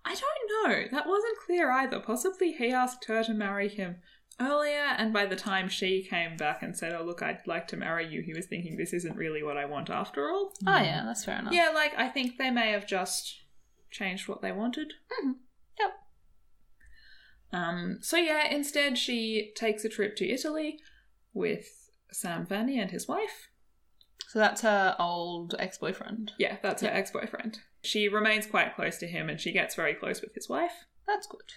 I 0.06 0.14
don't 0.16 0.70
know. 0.72 0.84
That 0.92 1.08
wasn't 1.08 1.38
clear 1.46 1.72
either. 1.72 2.00
Possibly 2.00 2.52
he 2.52 2.72
asked 2.72 3.06
her 3.06 3.24
to 3.24 3.34
marry 3.34 3.68
him 3.68 3.98
earlier, 4.40 4.94
and 4.98 5.12
by 5.12 5.26
the 5.26 5.36
time 5.36 5.68
she 5.68 6.04
came 6.08 6.38
back 6.38 6.62
and 6.62 6.78
said, 6.78 6.94
Oh, 6.94 7.04
look, 7.04 7.24
I'd 7.24 7.40
like 7.48 7.68
to 7.70 7.78
marry 7.78 8.08
you, 8.08 8.22
he 8.22 8.34
was 8.34 8.46
thinking, 8.46 8.78
This 8.78 8.94
isn't 8.94 9.16
really 9.18 9.42
what 9.42 9.58
I 9.58 9.66
want 9.66 9.90
after 9.90 10.30
all. 10.30 10.54
Oh, 10.68 10.78
yeah, 10.78 11.04
that's 11.06 11.26
fair 11.26 11.40
enough. 11.40 11.54
Yeah, 11.54 11.72
like, 11.74 11.94
I 11.98 12.08
think 12.10 12.38
they 12.38 12.52
may 12.52 12.72
have 12.72 12.86
just 12.86 13.34
changed 13.90 14.28
what 14.28 14.42
they 14.42 14.52
wanted. 14.52 14.94
Mhm. 15.24 15.36
Yep. 15.80 15.92
Um, 17.54 18.00
so 18.02 18.18
yeah, 18.18 18.48
instead 18.48 18.98
she 18.98 19.54
takes 19.56 19.86
a 19.86 19.90
trip 19.90 20.16
to 20.18 20.30
Italy 20.30 20.80
with 21.34 21.66
Sam 22.12 22.46
Vanni 22.46 22.80
and 22.80 22.92
his 22.92 23.08
wife. 23.08 23.50
So, 24.28 24.40
that's 24.40 24.62
her 24.62 24.96
old 25.00 25.56
ex 25.60 25.78
boyfriend. 25.78 26.34
Yeah, 26.38 26.58
that's 26.62 26.82
her 26.82 26.90
ex-boyfriend. 26.90 27.60
She 27.86 28.08
remains 28.08 28.46
quite 28.46 28.76
close 28.76 28.98
to 28.98 29.08
him 29.08 29.30
and 29.30 29.40
she 29.40 29.52
gets 29.52 29.76
very 29.76 29.94
close 29.94 30.22
with 30.22 30.34
his 30.34 30.50
wife. 30.50 30.86
That's 31.08 31.28
good. 31.28 31.54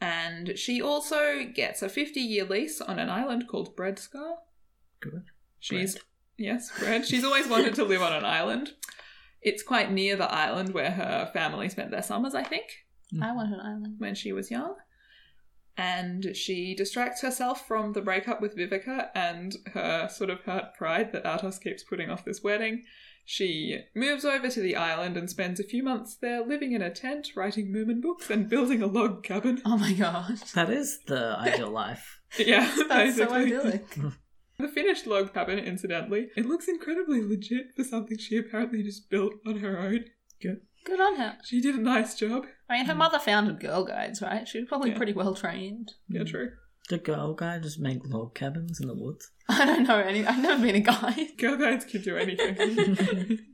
And 0.00 0.58
she 0.58 0.82
also 0.82 1.44
gets 1.44 1.82
a 1.82 1.88
50-year 1.88 2.44
lease 2.44 2.80
on 2.80 2.98
an 2.98 3.08
island 3.08 3.48
called 3.48 3.74
Bredskär. 3.76 4.36
Good. 5.00 5.24
She's 5.58 5.96
yes, 6.36 6.70
Bread. 6.78 7.06
She's 7.06 7.24
always 7.24 7.48
wanted 7.48 7.74
to 7.76 7.84
live 7.84 8.02
on 8.02 8.12
an 8.12 8.24
island. 8.24 8.72
It's 9.40 9.62
quite 9.62 9.90
near 9.90 10.16
the 10.16 10.30
island 10.32 10.74
where 10.74 10.90
her 10.90 11.30
family 11.32 11.68
spent 11.68 11.90
their 11.90 12.02
summers, 12.02 12.34
I 12.34 12.42
think. 12.42 12.84
Mm-hmm. 13.12 13.22
I 13.22 13.32
want 13.32 13.54
an 13.54 13.60
island. 13.60 13.94
when 13.98 14.14
she 14.14 14.32
was 14.32 14.50
young. 14.50 14.74
And 15.78 16.34
she 16.34 16.74
distracts 16.74 17.20
herself 17.20 17.66
from 17.66 17.92
the 17.92 18.00
breakup 18.00 18.40
with 18.40 18.56
Vivica 18.56 19.08
and 19.14 19.54
her 19.74 20.08
sort 20.08 20.30
of 20.30 20.40
hurt 20.40 20.74
pride 20.74 21.12
that 21.12 21.24
Atos 21.24 21.60
keeps 21.60 21.82
putting 21.82 22.10
off 22.10 22.24
this 22.24 22.42
wedding. 22.42 22.84
She 23.28 23.80
moves 23.94 24.24
over 24.24 24.48
to 24.48 24.60
the 24.60 24.76
island 24.76 25.16
and 25.16 25.28
spends 25.28 25.58
a 25.58 25.64
few 25.64 25.82
months 25.82 26.16
there 26.16 26.46
living 26.46 26.72
in 26.72 26.80
a 26.80 26.90
tent, 26.94 27.30
writing 27.34 27.72
Moomin 27.74 28.00
books, 28.00 28.30
and 28.30 28.48
building 28.48 28.82
a 28.82 28.86
log 28.86 29.24
cabin. 29.24 29.60
Oh 29.66 29.76
my 29.76 29.92
god. 29.92 30.38
That 30.54 30.70
is 30.70 31.00
the 31.06 31.36
ideal 31.38 31.70
life. 31.70 32.20
Yeah, 32.38 32.60
That's 32.88 33.16
so 33.16 33.26
basically. 33.26 33.56
idyllic. 33.56 33.96
The 34.58 34.68
finished 34.68 35.06
log 35.06 35.34
cabin, 35.34 35.58
incidentally, 35.58 36.28
it 36.36 36.46
looks 36.46 36.66
incredibly 36.66 37.20
legit 37.22 37.66
for 37.76 37.84
something 37.84 38.16
she 38.16 38.38
apparently 38.38 38.82
just 38.82 39.10
built 39.10 39.34
on 39.46 39.58
her 39.58 39.78
own. 39.78 40.06
Good 40.40 41.00
on 41.00 41.16
her. 41.16 41.36
She 41.44 41.60
did 41.60 41.74
a 41.74 41.80
nice 41.80 42.14
job. 42.14 42.46
I 42.70 42.78
mean, 42.78 42.86
her 42.86 42.94
mother 42.94 43.18
founded 43.18 43.60
Girl 43.60 43.84
Guides, 43.84 44.22
right? 44.22 44.48
She 44.48 44.60
was 44.60 44.68
probably 44.68 44.90
Yeah. 44.92 44.96
pretty 44.96 45.12
well 45.12 45.34
trained. 45.34 45.92
Yeah, 46.08 46.24
true. 46.24 46.52
The 46.88 46.98
girl 46.98 47.34
guy 47.34 47.58
just 47.58 47.80
make 47.80 47.98
log 48.06 48.34
cabins 48.34 48.80
in 48.80 48.86
the 48.88 48.94
woods. 48.94 49.30
I 49.48 49.64
don't 49.64 49.84
know 49.84 49.98
any. 49.98 50.24
I've 50.24 50.40
never 50.42 50.62
been 50.62 50.76
a 50.76 50.80
guide. 50.80 51.28
Girl 51.38 51.56
guides 51.56 51.84
can 51.84 52.02
do 52.02 52.16
anything. 52.16 53.38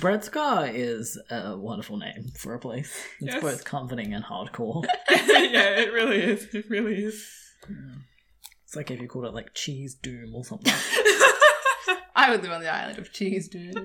Bredskär 0.00 0.72
is 0.72 1.20
a 1.30 1.56
wonderful 1.56 1.98
name 1.98 2.28
for 2.38 2.54
a 2.54 2.58
place. 2.58 2.92
It's 3.20 3.34
Yes. 3.34 3.42
both 3.42 3.64
comforting 3.64 4.14
and 4.14 4.24
hardcore. 4.24 4.84
yeah, 5.10 5.78
it 5.80 5.92
really 5.92 6.20
is. 6.22 6.46
It 6.54 6.68
really 6.70 7.04
is. 7.04 7.28
It's 8.64 8.74
like 8.76 8.90
if 8.90 9.00
you 9.00 9.08
called 9.08 9.26
it 9.26 9.34
like 9.34 9.52
Cheese 9.54 9.94
Doom 9.94 10.34
or 10.34 10.44
something. 10.44 10.72
I 12.16 12.30
would 12.30 12.42
live 12.42 12.52
on 12.52 12.62
the 12.62 12.72
island 12.72 12.98
of 12.98 13.12
cheese, 13.12 13.48
dude. 13.48 13.76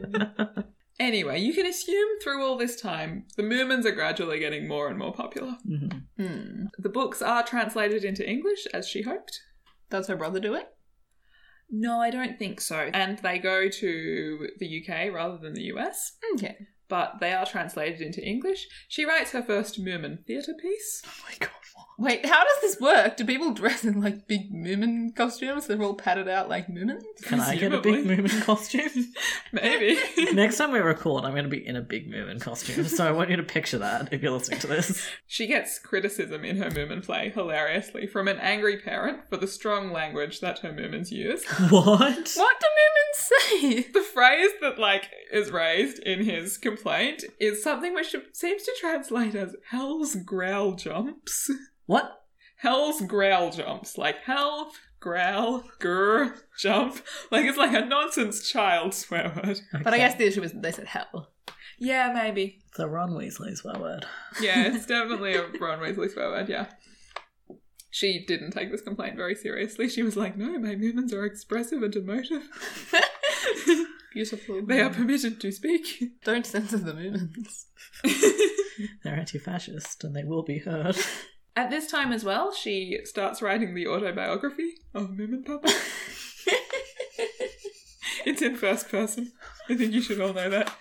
Anyway, 1.00 1.40
you 1.40 1.54
can 1.54 1.66
assume 1.66 2.20
through 2.22 2.44
all 2.46 2.58
this 2.58 2.80
time, 2.80 3.26
the 3.38 3.44
Moomins 3.44 3.86
are 3.86 3.92
gradually 3.94 4.40
getting 4.40 4.68
more 4.68 4.90
and 4.90 4.98
more 5.00 5.14
popular. 5.14 5.56
Mhm. 5.66 6.04
hmm. 6.18 6.66
The 6.78 6.90
books 6.90 7.22
are 7.22 7.44
translated 7.44 8.04
into 8.04 8.28
English, 8.28 8.68
as 8.74 8.88
she 8.88 9.04
hoped. 9.04 9.40
Does 9.90 10.08
her 10.08 10.18
brother 10.18 10.40
do 10.42 10.54
it? 10.56 10.68
No, 11.72 12.00
I 12.02 12.10
don't 12.10 12.38
think 12.38 12.60
so. 12.62 12.90
And 12.94 13.18
they 13.20 13.40
go 13.40 13.70
to 13.70 14.50
the 14.58 14.82
UK 14.84 15.10
rather 15.14 15.38
than 15.38 15.54
the 15.54 15.64
US, 15.74 16.18
Okay. 16.34 16.58
but 16.90 17.20
they 17.22 17.32
are 17.32 17.46
translated 17.46 18.02
into 18.02 18.22
English. 18.26 18.68
She 18.90 19.06
writes 19.06 19.32
her 19.32 19.44
first 19.44 19.80
Moomin 19.84 20.26
theatre 20.26 20.56
piece. 20.60 21.02
Oh 21.06 21.24
my 21.30 21.36
god. 21.40 21.52
Wait, 22.00 22.26
how 22.26 22.44
does 22.44 22.62
this 22.62 22.80
work? 22.80 23.18
Do 23.18 23.26
people 23.26 23.54
dress 23.54 23.84
in 23.84 24.00
like 24.00 24.26
big 24.26 24.54
Moomin 24.54 25.14
costumes? 25.14 25.68
They're 25.68 25.82
all 25.84 25.96
padded 25.96 26.30
out 26.30 26.48
like 26.48 26.68
Moomins? 26.68 27.04
Can 27.24 27.42
I 27.42 27.58
get 27.58 27.74
a 27.74 27.82
big 27.82 28.06
Presumably. 28.06 28.30
Moomin 28.30 28.44
costume? 28.44 29.14
Maybe. 29.52 30.00
Next 30.34 30.58
time 30.58 30.72
we 30.72 30.80
record, 30.80 31.26
I'm 31.26 31.32
going 31.32 31.44
to 31.44 31.50
be 31.50 31.66
in 31.66 31.76
a 31.76 31.82
big 31.82 32.10
Moomin 32.10 32.40
costume. 32.40 32.86
So 32.86 33.06
I 33.06 33.12
want 33.12 33.30
you 33.30 33.36
to 33.36 33.44
picture 33.44 33.80
that 33.80 34.14
if 34.14 34.24
you're 34.24 34.32
listening 34.32 34.60
to 34.62 34.68
this. 34.68 35.08
She 35.32 35.46
gets 35.46 35.78
criticism 35.78 36.44
in 36.44 36.58
her 36.58 36.70
Moomin 36.70 37.06
play, 37.06 37.30
hilariously, 37.30 38.08
from 38.08 38.28
an 38.28 38.40
angry 38.40 38.78
parent 38.78 39.30
for 39.30 39.38
the 39.38 39.48
strong 39.48 39.92
language 39.92 40.40
that 40.40 40.60
her 40.60 40.74
Moomins 40.74 41.12
use. 41.12 41.46
What? 41.70 42.34
What 42.36 42.60
do 42.60 42.68
Moomins 42.80 43.14
say? 43.14 43.82
The 43.94 44.02
phrase 44.02 44.50
that, 44.62 44.80
like, 44.80 45.10
is 45.32 45.52
raised 45.52 46.00
in 46.00 46.24
his 46.24 46.58
complaint 46.58 47.26
is 47.40 47.62
something 47.64 47.94
which 47.94 48.16
seems 48.34 48.64
to 48.64 48.76
translate 48.80 49.36
as 49.36 49.56
hell's 49.70 50.16
growl 50.16 50.74
jumps. 50.74 51.50
What? 51.90 52.22
Hell's 52.58 53.02
growl 53.02 53.50
jumps. 53.50 53.98
Like, 53.98 54.18
hell, 54.24 54.72
growl, 55.00 55.64
grr, 55.80 56.36
jump. 56.56 57.02
Like, 57.32 57.46
it's 57.46 57.58
like 57.58 57.74
a 57.74 57.84
nonsense 57.84 58.48
child 58.48 58.94
swear 58.94 59.34
word. 59.36 59.60
But 59.84 59.96
I 59.96 59.98
guess 59.98 60.14
the 60.14 60.28
issue 60.28 60.44
is 60.44 60.52
that 60.52 60.62
they 60.62 60.72
said 60.72 60.86
hell. 60.86 61.32
Yeah, 61.80 62.12
maybe. 62.14 62.60
It's 62.68 62.78
a 62.78 62.88
Ron 62.88 63.14
Weasley 63.14 63.58
swear 63.58 63.80
word. 63.80 64.06
Yeah, 64.40 64.68
it's 64.68 64.86
definitely 64.86 65.34
a 65.34 65.48
Ron 65.60 65.80
Weasley 65.80 66.12
swear 66.12 66.30
word, 66.30 66.48
yeah. 66.48 66.68
She 67.90 68.24
didn't 68.24 68.52
take 68.52 68.70
this 68.70 68.82
complaint 68.82 69.16
very 69.16 69.34
seriously. 69.34 69.90
She 69.90 70.04
was 70.04 70.16
like, 70.16 70.38
no, 70.38 70.60
my 70.60 70.76
Moomins 70.76 71.12
are 71.12 71.26
expressive 71.26 71.82
and 71.82 71.96
emotive. 71.96 72.48
Beautiful. 74.14 74.64
they 74.64 74.80
are 74.80 74.92
permitted 74.92 75.42
to 75.42 75.52
speak. 75.52 76.22
Don't 76.24 76.46
censor 76.46 76.78
the 76.78 76.94
Moomins. 76.94 77.66
They're 79.04 79.16
anti 79.16 79.40
fascist 79.40 80.04
and 80.04 80.16
they 80.16 80.24
will 80.24 80.44
be 80.44 80.60
heard. 80.60 80.96
At 81.56 81.70
this 81.70 81.88
time 81.88 82.12
as 82.12 82.24
well, 82.24 82.54
she 82.54 83.00
starts 83.04 83.42
writing 83.42 83.76
the 83.76 83.88
autobiography 83.88 84.76
of 84.94 85.10
Moomin 85.10 85.46
Papa. 85.46 85.68
it's 88.26 88.42
in 88.42 88.56
first 88.56 88.90
person. 88.90 89.32
I 89.70 89.76
think 89.76 89.94
you 89.94 90.02
should 90.02 90.22
all 90.22 90.34
know 90.34 90.50
that. 90.50 90.74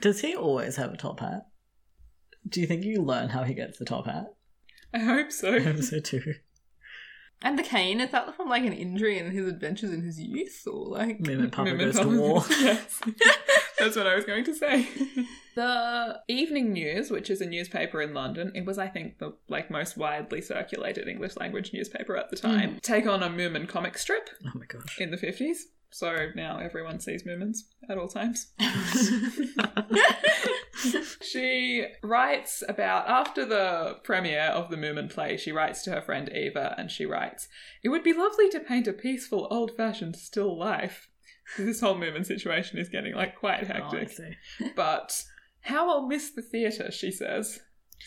Does 0.00 0.20
he 0.20 0.34
always 0.34 0.76
have 0.76 0.92
a 0.92 0.96
top 0.96 1.20
hat? 1.20 1.46
Do 2.48 2.60
you 2.60 2.66
think 2.66 2.84
you 2.84 3.02
learn 3.02 3.28
how 3.30 3.42
he 3.42 3.54
gets 3.54 3.78
the 3.78 3.84
top 3.84 4.06
hat? 4.06 4.26
I 4.94 4.98
hope 5.00 5.32
so. 5.32 5.54
I 5.54 5.60
hope 5.60 5.78
so 5.78 6.00
too. 6.00 6.34
And 7.42 7.58
the 7.58 7.62
cane, 7.62 8.00
is 8.00 8.10
that 8.10 8.34
from 8.34 8.48
like 8.48 8.64
an 8.64 8.72
injury 8.72 9.18
in 9.18 9.30
his 9.30 9.46
adventures 9.46 9.92
in 9.92 10.02
his 10.02 10.18
youth? 10.20 10.62
Or 10.66 10.88
like. 10.88 11.20
Moomin 11.20 11.52
Papa 11.52 11.70
Moomin 11.70 11.78
goes 11.78 11.96
to 11.96 12.04
Papa- 12.04 12.16
war. 12.16 12.44
yes. 12.50 13.00
That's 13.78 13.96
what 13.96 14.06
I 14.06 14.16
was 14.16 14.24
going 14.24 14.44
to 14.44 14.54
say. 14.54 14.88
The 15.58 16.20
Evening 16.28 16.72
News, 16.72 17.10
which 17.10 17.28
is 17.30 17.40
a 17.40 17.46
newspaper 17.46 18.00
in 18.00 18.14
London, 18.14 18.52
it 18.54 18.64
was, 18.64 18.78
I 18.78 18.86
think, 18.86 19.18
the 19.18 19.34
like 19.48 19.72
most 19.72 19.96
widely 19.96 20.40
circulated 20.40 21.08
English 21.08 21.36
language 21.36 21.72
newspaper 21.72 22.16
at 22.16 22.30
the 22.30 22.36
hmm. 22.36 22.46
time. 22.46 22.78
Take 22.80 23.08
on 23.08 23.24
a 23.24 23.28
Moomin 23.28 23.68
comic 23.68 23.98
strip 23.98 24.30
Oh 24.46 24.52
my 24.54 24.66
gosh. 24.66 25.00
in 25.00 25.10
the 25.10 25.16
fifties. 25.16 25.66
So 25.90 26.28
now 26.36 26.58
everyone 26.58 27.00
sees 27.00 27.24
Moomins 27.24 27.64
at 27.90 27.98
all 27.98 28.06
times. 28.06 28.52
She 31.20 31.86
writes 32.04 32.62
about 32.68 33.08
after 33.08 33.44
the 33.44 33.96
premiere 34.04 34.50
of 34.50 34.70
the 34.70 34.76
Moomin 34.76 35.12
play, 35.12 35.36
she 35.36 35.50
writes 35.50 35.82
to 35.82 35.90
her 35.90 36.00
friend 36.00 36.28
Eva 36.28 36.76
and 36.78 36.88
she 36.88 37.04
writes, 37.04 37.48
It 37.82 37.88
would 37.88 38.04
be 38.04 38.12
lovely 38.12 38.48
to 38.50 38.60
paint 38.60 38.86
a 38.86 38.92
peaceful, 38.92 39.48
old 39.50 39.76
fashioned 39.76 40.14
still 40.14 40.56
life. 40.56 41.08
This 41.58 41.80
whole 41.80 41.96
Moomin 41.96 42.24
situation 42.24 42.78
is 42.78 42.88
getting 42.88 43.14
like 43.16 43.34
quite 43.34 43.64
Oh, 43.64 43.72
hectic. 43.72 44.10
see. 44.10 44.36
but 44.76 45.24
how 45.62 45.90
I'll 45.90 46.06
miss 46.06 46.30
the 46.30 46.42
theatre, 46.42 46.90
she 46.90 47.10
says. 47.10 47.60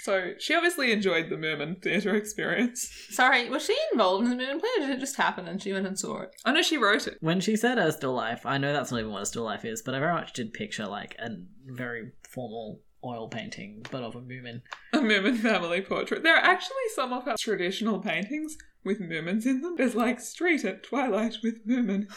So 0.04 0.32
she 0.40 0.56
obviously 0.56 0.92
enjoyed 0.92 1.30
the 1.30 1.36
Moomin 1.36 1.82
theatre 1.82 2.16
experience. 2.16 2.90
Sorry, 3.10 3.50
was 3.50 3.66
she 3.66 3.76
involved 3.92 4.26
in 4.26 4.30
the 4.36 4.44
Moomin 4.44 4.60
play 4.60 4.70
or 4.78 4.88
did 4.88 4.98
it 4.98 5.00
just 5.00 5.18
happen 5.18 5.48
and 5.48 5.62
she 5.62 5.74
went 5.74 5.86
and 5.86 6.00
saw 6.00 6.22
it? 6.22 6.36
I 6.46 6.54
know 6.54 6.62
she 6.62 6.78
wrote 6.78 7.08
it. 7.08 7.18
When 7.20 7.42
she 7.42 7.56
said 7.56 7.78
a 7.78 7.92
still 7.92 8.14
life, 8.14 8.46
I 8.46 8.58
know 8.58 8.74
that's 8.74 8.92
not 8.92 9.00
even 9.00 9.12
what 9.12 9.22
a 9.22 9.26
still 9.26 9.44
life 9.44 9.66
is, 9.66 9.82
but 9.82 9.94
I 9.94 10.00
very 10.00 10.14
much 10.14 10.34
did 10.34 10.54
picture 10.54 10.88
like 10.88 11.16
a 11.20 11.30
very 11.68 12.14
formal 12.28 12.82
oil 13.04 13.28
painting, 13.28 13.86
but 13.92 14.04
of 14.04 14.16
a 14.16 14.22
Moomin. 14.22 14.62
A 14.94 14.98
Moomin 14.98 15.38
family 15.38 15.82
portrait. 15.82 16.24
There 16.24 16.36
are 16.36 16.44
actually 16.44 16.76
some 16.96 17.14
of 17.14 17.26
her 17.26 17.36
traditional 17.38 18.00
paintings 18.00 18.58
with 18.84 19.00
Moomins 19.00 19.46
in 19.46 19.62
them. 19.62 19.76
There's 19.78 19.96
like 19.96 20.20
Street 20.20 20.64
at 20.66 20.84
Twilight 20.84 21.38
with 21.44 21.68
Moomin. 21.68 22.08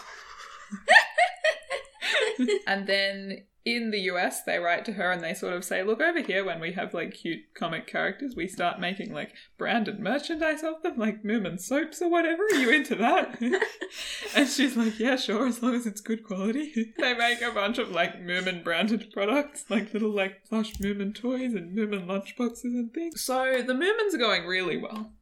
and 2.67 2.87
then 2.87 3.45
in 3.65 3.91
the 3.91 4.01
US, 4.01 4.43
they 4.43 4.59
write 4.59 4.85
to 4.85 4.93
her 4.93 5.11
and 5.11 5.23
they 5.23 5.33
sort 5.33 5.55
of 5.55 5.65
say, 5.65 5.83
Look 5.83 6.01
over 6.01 6.21
here, 6.21 6.45
when 6.45 6.61
we 6.61 6.73
have 6.73 6.93
like 6.93 7.15
cute 7.15 7.41
comic 7.55 7.87
characters, 7.87 8.35
we 8.37 8.47
start 8.47 8.79
making 8.79 9.13
like 9.13 9.33
branded 9.57 9.99
merchandise 9.99 10.63
of 10.63 10.83
them, 10.83 10.99
like 10.99 11.23
Moomin 11.23 11.59
soaps 11.59 12.03
or 12.03 12.11
whatever. 12.11 12.43
Are 12.43 12.57
you 12.57 12.71
into 12.71 12.95
that? 12.97 13.41
and 14.37 14.49
she's 14.49 14.77
like, 14.77 14.99
Yeah, 14.99 15.17
sure, 15.17 15.47
as 15.47 15.63
long 15.63 15.75
as 15.75 15.87
it's 15.87 16.03
good 16.03 16.25
quality. 16.25 16.93
they 16.99 17.15
make 17.15 17.41
a 17.41 17.51
bunch 17.51 17.79
of 17.79 17.91
like 17.91 18.21
Moomin 18.21 18.63
branded 18.63 19.11
products, 19.13 19.65
like 19.71 19.95
little 19.95 20.15
like 20.15 20.45
plush 20.45 20.75
Moomin 20.75 21.15
toys 21.15 21.55
and 21.55 21.77
Moomin 21.77 22.07
lunchboxes 22.07 22.65
and 22.65 22.93
things. 22.93 23.23
So 23.23 23.63
the 23.67 23.73
Moomins 23.73 24.15
are 24.15 24.19
going 24.19 24.47
really 24.47 24.77
well. 24.77 25.13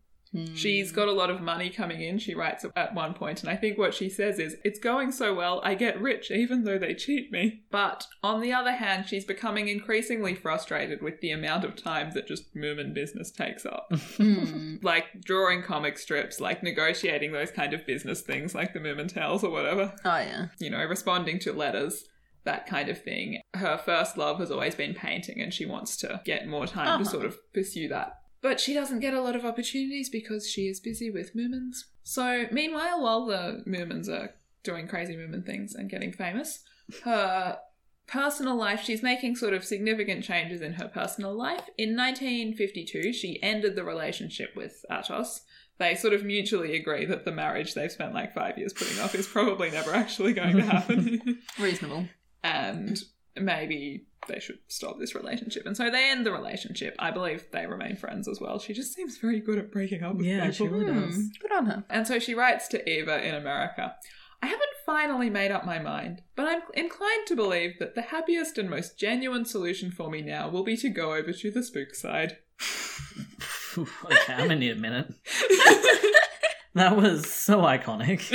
She's 0.55 0.93
got 0.93 1.09
a 1.09 1.13
lot 1.13 1.29
of 1.31 1.43
money 1.43 1.69
coming 1.69 2.01
in, 2.01 2.19
she 2.19 2.35
writes 2.35 2.65
at 2.75 2.95
one 2.95 3.13
point, 3.13 3.43
and 3.43 3.51
I 3.51 3.57
think 3.57 3.77
what 3.77 3.93
she 3.93 4.09
says 4.09 4.39
is, 4.39 4.57
It's 4.65 4.79
going 4.79 5.13
so 5.13 5.35
well, 5.35 5.61
I 5.63 5.75
get 5.75 6.01
rich 6.01 6.31
even 6.31 6.65
though 6.65 6.79
they 6.79 6.95
cheat 6.95 7.31
me. 7.31 7.65
But 7.71 8.07
on 8.23 8.41
the 8.41 8.53
other 8.53 8.73
hand, 8.73 9.07
she's 9.07 9.25
becoming 9.27 9.69
increasingly 9.69 10.35
frustrated 10.35 11.03
with 11.03 11.21
the 11.21 11.33
amount 11.33 11.65
of 11.65 11.77
time 11.77 12.13
that 12.15 12.27
just 12.27 12.55
Moomin 12.55 12.95
business 12.95 13.31
takes 13.31 13.67
up. 13.67 13.91
Hmm. 14.17 14.77
like 14.83 15.21
drawing 15.25 15.63
comic 15.63 15.99
strips, 15.99 16.41
like 16.41 16.63
negotiating 16.63 17.33
those 17.33 17.51
kind 17.51 17.75
of 17.75 17.87
business 17.87 18.21
things 18.23 18.55
like 18.55 18.73
the 18.73 18.79
Moomin 18.81 19.09
Tales 19.13 19.43
or 19.45 19.51
whatever, 19.51 19.93
Oh, 20.05 20.17
yeah. 20.19 20.47
you 20.59 20.71
know, 20.71 20.85
responding 20.85 21.39
to 21.41 21.53
letters. 21.53 22.05
That 22.45 22.67
kind 22.67 22.89
of 22.89 23.01
thing. 23.01 23.41
Her 23.55 23.79
first 23.79 24.17
love 24.19 24.39
has 24.41 24.51
always 24.51 24.75
been 24.75 24.95
painting, 24.95 25.41
and 25.41 25.55
she 25.55 25.65
wants 25.65 25.97
to 25.99 26.21
get 26.25 26.49
more 26.49 26.67
time 26.67 26.87
to 26.87 26.93
Uh-huh. 26.95 27.05
sort 27.05 27.25
of 27.27 27.37
pursue 27.53 27.87
that. 27.89 28.15
But 28.43 28.61
she 28.61 28.75
doesn't 28.75 29.01
get 29.01 29.15
a 29.15 29.23
lot 29.23 29.37
of 29.37 29.45
opportunities 29.45 30.11
because 30.11 30.51
she 30.51 30.63
is 30.63 30.81
busy 30.81 31.11
with 31.11 31.35
Moomins. 31.35 31.85
So, 32.03 32.47
meanwhile, 32.51 33.01
while 33.01 33.25
the 33.27 33.63
Moomins 33.67 34.09
are 34.09 34.35
doing 34.65 34.89
crazy 34.89 35.15
Moomin 35.17 35.47
things 35.47 35.75
and 35.75 35.89
getting 35.89 36.13
famous, 36.13 36.65
her 37.05 37.59
personal 38.09 38.57
life, 38.57 38.83
she's 38.83 39.03
making 39.03 39.37
sort 39.37 39.55
of 39.55 39.65
significant 39.65 40.25
changes 40.25 40.61
in 40.61 40.75
her 40.75 40.89
personal 40.89 41.33
life. 41.35 41.69
In 41.79 41.97
1952, 41.97 43.13
she 43.13 43.41
ended 43.43 43.77
the 43.77 43.85
relationship 43.85 44.51
with 44.57 44.85
Atos. 44.91 45.41
They 45.79 45.95
sort 45.95 46.13
of 46.13 46.25
mutually 46.25 46.77
agree 46.77 47.07
that 47.07 47.25
the 47.25 47.33
marriage 47.33 47.75
they've 47.75 47.91
spent 47.91 48.13
like 48.13 48.35
five 48.35 48.59
years 48.59 48.73
putting 48.73 48.99
off 49.01 49.15
is 49.15 49.27
probably 49.27 49.71
never 49.71 49.95
actually 49.95 50.33
going 50.33 50.57
to 50.57 50.63
happen. 50.63 51.39
Reasonable. 51.59 52.07
and 52.45 53.01
maybe 53.37 54.07
they 54.29 54.39
should 54.41 54.59
stop 54.69 54.99
this 54.99 55.15
relationship. 55.15 55.67
And 55.67 55.77
so 55.77 55.91
they 55.91 56.11
end 56.11 56.25
the 56.25 56.33
relationship. 56.33 56.95
I 56.99 57.11
believe 57.11 57.45
they 57.53 57.67
remain 57.67 57.97
friends 57.97 58.29
as 58.29 58.41
well. 58.41 58.59
She 58.59 58.73
just 58.73 58.95
seems 58.95 59.19
very 59.19 59.41
good 59.41 59.59
at 59.59 59.73
breaking 59.73 60.03
up 60.03 60.17
with 60.17 60.27
Yeah, 60.27 60.51
she 60.51 60.65
people. 60.65 60.79
really 60.79 60.93
does. 60.93 61.15
Hmm, 61.17 61.23
good 61.41 61.53
on 61.53 61.67
her. 61.67 61.85
And 61.91 62.07
so 62.07 62.19
she 62.19 62.35
writes 62.35 62.69
to 62.69 62.89
Eva 62.89 63.27
in 63.27 63.35
America. 63.35 63.95
I 64.43 64.47
haven't 64.47 64.63
finally 64.85 65.31
made 65.31 65.51
up 65.53 65.65
my 65.65 65.79
mind, 65.79 66.23
but 66.35 66.47
I'm 66.49 66.63
inclined 66.75 67.27
to 67.29 67.37
believe 67.37 67.79
that 67.79 67.95
the 67.95 68.03
happiest 68.03 68.59
and 68.59 68.69
most 68.69 68.99
genuine 68.99 69.45
solution 69.45 69.91
for 69.93 70.11
me 70.11 70.21
now 70.23 70.49
will 70.49 70.65
be 70.65 70.77
to 70.79 70.89
go 70.89 71.15
over 71.15 71.33
to 71.33 71.51
the 71.51 71.63
spook 71.63 71.95
side. 71.95 72.39
okay, 73.79 74.33
I'm 74.35 74.39
gonna 74.49 74.57
need 74.57 74.73
a 74.73 74.77
minute. 74.77 75.13
That 76.75 76.97
was 76.97 77.31
so 77.31 77.61
iconic. 77.61 78.31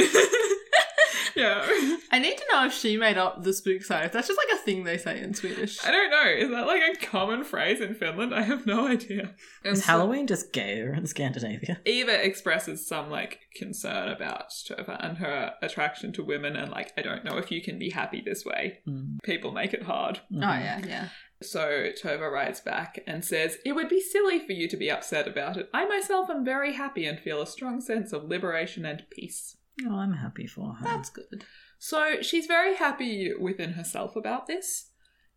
yeah. 1.35 1.65
I 2.11 2.19
need 2.19 2.37
to 2.37 2.43
know 2.51 2.65
if 2.67 2.73
she 2.73 2.95
made 2.95 3.17
up 3.17 3.41
the 3.43 3.51
spook 3.51 3.81
side. 3.83 4.05
If 4.05 4.11
that's 4.11 4.27
just 4.27 4.37
like 4.37 4.46
a 4.46 4.46
thing 4.67 4.83
they 4.83 4.97
say 4.97 5.21
in 5.21 5.33
Swedish. 5.33 5.83
I 5.85 5.91
don't 5.91 6.11
know. 6.11 6.25
Is 6.27 6.49
that 6.51 6.67
like 6.67 6.81
a 6.83 7.05
common 7.05 7.45
phrase 7.45 7.79
in 7.79 7.95
Finland? 7.95 8.35
I 8.35 8.41
have 8.41 8.65
no 8.65 8.85
idea. 8.87 9.33
And 9.63 9.73
Is 9.73 9.83
so 9.83 9.91
Halloween 9.91 10.27
just 10.27 10.51
gayer 10.51 10.93
in 10.93 11.07
Scandinavia? 11.07 11.79
Eva 11.85 12.23
expresses 12.23 12.85
some 12.85 13.09
like 13.09 13.39
concern 13.55 14.09
about 14.09 14.49
Tova 14.49 15.03
and 15.03 15.17
her 15.19 15.53
attraction 15.61 16.11
to 16.13 16.23
women, 16.23 16.57
and 16.57 16.69
like, 16.69 16.91
I 16.97 17.01
don't 17.01 17.23
know 17.23 17.37
if 17.37 17.49
you 17.49 17.61
can 17.61 17.79
be 17.79 17.89
happy 17.89 18.21
this 18.21 18.43
way. 18.45 18.79
Mm. 18.87 19.17
People 19.23 19.51
make 19.51 19.73
it 19.73 19.83
hard. 19.83 20.19
Oh 20.33 20.39
yeah, 20.39 20.81
yeah. 20.85 21.09
So 21.41 21.91
Tova 22.03 22.29
writes 22.29 22.59
back 22.59 23.03
and 23.07 23.23
says, 23.23 23.57
It 23.63 23.73
would 23.73 23.89
be 23.89 24.01
silly 24.01 24.45
for 24.45 24.51
you 24.51 24.67
to 24.67 24.77
be 24.77 24.91
upset 24.91 25.27
about 25.27 25.55
it. 25.55 25.69
I 25.73 25.85
myself 25.85 26.29
am 26.29 26.43
very 26.43 26.73
happy 26.73 27.05
and 27.05 27.19
feel 27.19 27.41
a 27.41 27.47
strong 27.47 27.79
sense 27.79 28.11
of 28.11 28.25
liberation 28.25 28.85
and 28.85 29.03
peace. 29.11 29.55
Oh, 29.85 29.95
I'm 29.95 30.13
happy 30.13 30.47
for 30.47 30.73
her. 30.73 30.83
That's 30.83 31.09
good. 31.09 31.45
So 31.79 32.21
she's 32.21 32.45
very 32.47 32.75
happy 32.75 33.31
within 33.39 33.73
herself 33.73 34.15
about 34.15 34.47
this. 34.47 34.89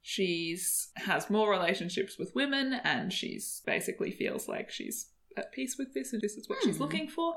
She's 0.03 0.88
has 0.97 1.28
more 1.28 1.51
relationships 1.51 2.18
with 2.18 2.32
women 2.34 2.80
and 2.84 3.12
she's 3.12 3.62
basically 3.66 4.11
feels 4.12 4.49
like 4.49 4.70
she's 4.70 5.11
at 5.36 5.53
peace 5.53 5.76
with 5.78 5.93
this 5.95 6.12
and 6.12 6.22
this 6.22 6.32
is 6.36 6.49
what 6.49 6.59
she's 6.62 6.76
Hmm. 6.76 6.82
looking 6.82 7.09
for. 7.09 7.34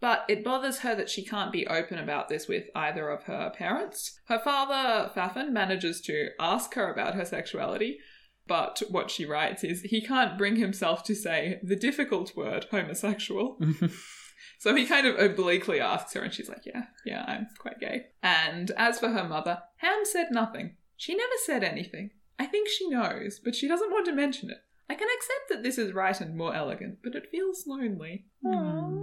But 0.00 0.24
it 0.28 0.42
bothers 0.42 0.78
her 0.78 0.94
that 0.94 1.10
she 1.10 1.22
can't 1.22 1.52
be 1.52 1.66
open 1.66 1.98
about 1.98 2.30
this 2.30 2.48
with 2.48 2.64
either 2.74 3.10
of 3.10 3.24
her 3.24 3.50
parents. 3.54 4.18
Her 4.28 4.38
father, 4.38 5.10
Faffan, 5.14 5.50
manages 5.52 6.00
to 6.02 6.30
ask 6.40 6.72
her 6.74 6.90
about 6.90 7.14
her 7.14 7.26
sexuality, 7.26 7.98
but 8.46 8.82
what 8.88 9.10
she 9.10 9.26
writes 9.26 9.62
is 9.62 9.82
he 9.82 10.00
can't 10.00 10.38
bring 10.38 10.56
himself 10.56 11.04
to 11.04 11.14
say 11.14 11.60
the 11.62 11.76
difficult 11.76 12.34
word 12.34 12.66
homosexual. 12.70 13.60
So 14.60 14.74
he 14.74 14.84
kind 14.84 15.06
of 15.06 15.18
obliquely 15.18 15.80
asks 15.80 16.12
her, 16.12 16.20
and 16.20 16.32
she's 16.34 16.48
like, 16.50 16.66
Yeah, 16.66 16.82
yeah, 17.06 17.24
I'm 17.26 17.48
quite 17.58 17.80
gay. 17.80 18.08
And 18.22 18.70
as 18.76 19.00
for 19.00 19.08
her 19.08 19.24
mother, 19.24 19.62
Ham 19.78 20.00
said 20.04 20.26
nothing. 20.30 20.76
She 20.98 21.14
never 21.14 21.32
said 21.46 21.64
anything. 21.64 22.10
I 22.38 22.44
think 22.44 22.68
she 22.68 22.86
knows, 22.90 23.40
but 23.42 23.54
she 23.54 23.66
doesn't 23.66 23.90
want 23.90 24.04
to 24.04 24.12
mention 24.14 24.50
it. 24.50 24.58
I 24.90 24.94
can 24.96 25.08
accept 25.16 25.48
that 25.48 25.62
this 25.62 25.78
is 25.78 25.94
right 25.94 26.20
and 26.20 26.36
more 26.36 26.54
elegant, 26.54 26.98
but 27.02 27.14
it 27.14 27.30
feels 27.30 27.64
lonely. 27.66 28.26
Mm. 28.44 28.98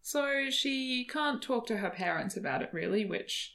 So 0.00 0.50
she 0.50 1.06
can't 1.08 1.40
talk 1.40 1.66
to 1.68 1.76
her 1.76 1.90
parents 1.90 2.36
about 2.36 2.62
it 2.62 2.70
really, 2.72 3.04
which 3.04 3.54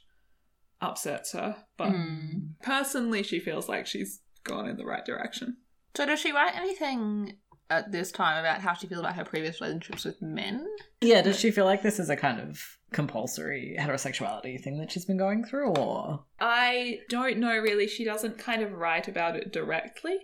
upsets 0.80 1.32
her. 1.32 1.56
But 1.76 1.90
Hmm. 1.90 2.52
personally, 2.62 3.22
she 3.22 3.38
feels 3.38 3.68
like 3.68 3.86
she's 3.86 4.22
gone 4.44 4.66
in 4.66 4.78
the 4.78 4.86
right 4.86 5.04
direction. 5.04 5.58
So 5.94 6.06
does 6.06 6.20
she 6.20 6.32
write 6.32 6.56
anything 6.56 7.36
at 7.70 7.92
this 7.92 8.10
time 8.10 8.38
about 8.38 8.60
how 8.60 8.72
she 8.74 8.86
feels 8.86 9.00
about 9.00 9.14
her 9.16 9.24
previous 9.24 9.60
relationships 9.60 10.04
with 10.04 10.20
men? 10.22 10.66
Yeah, 11.00 11.22
does 11.22 11.38
she 11.38 11.50
feel 11.50 11.64
like 11.64 11.82
this 11.82 11.98
is 11.98 12.08
a 12.10 12.16
kind 12.16 12.40
of 12.40 12.62
compulsory 12.92 13.76
heterosexuality 13.78 14.60
thing 14.60 14.78
that 14.78 14.90
she's 14.90 15.04
been 15.04 15.18
going 15.18 15.44
through, 15.44 15.70
or 15.76 16.24
I 16.40 17.00
don't 17.08 17.38
know 17.38 17.56
really. 17.58 17.86
She 17.86 18.04
doesn't 18.04 18.38
kind 18.38 18.62
of 18.62 18.72
write 18.72 19.08
about 19.08 19.36
it 19.36 19.52
directly. 19.52 20.18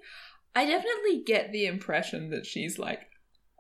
I 0.57 0.65
definitely 0.67 1.23
get 1.27 1.53
the 1.53 1.67
impression 1.67 2.31
that 2.31 2.47
she's 2.47 2.79
like 2.79 3.01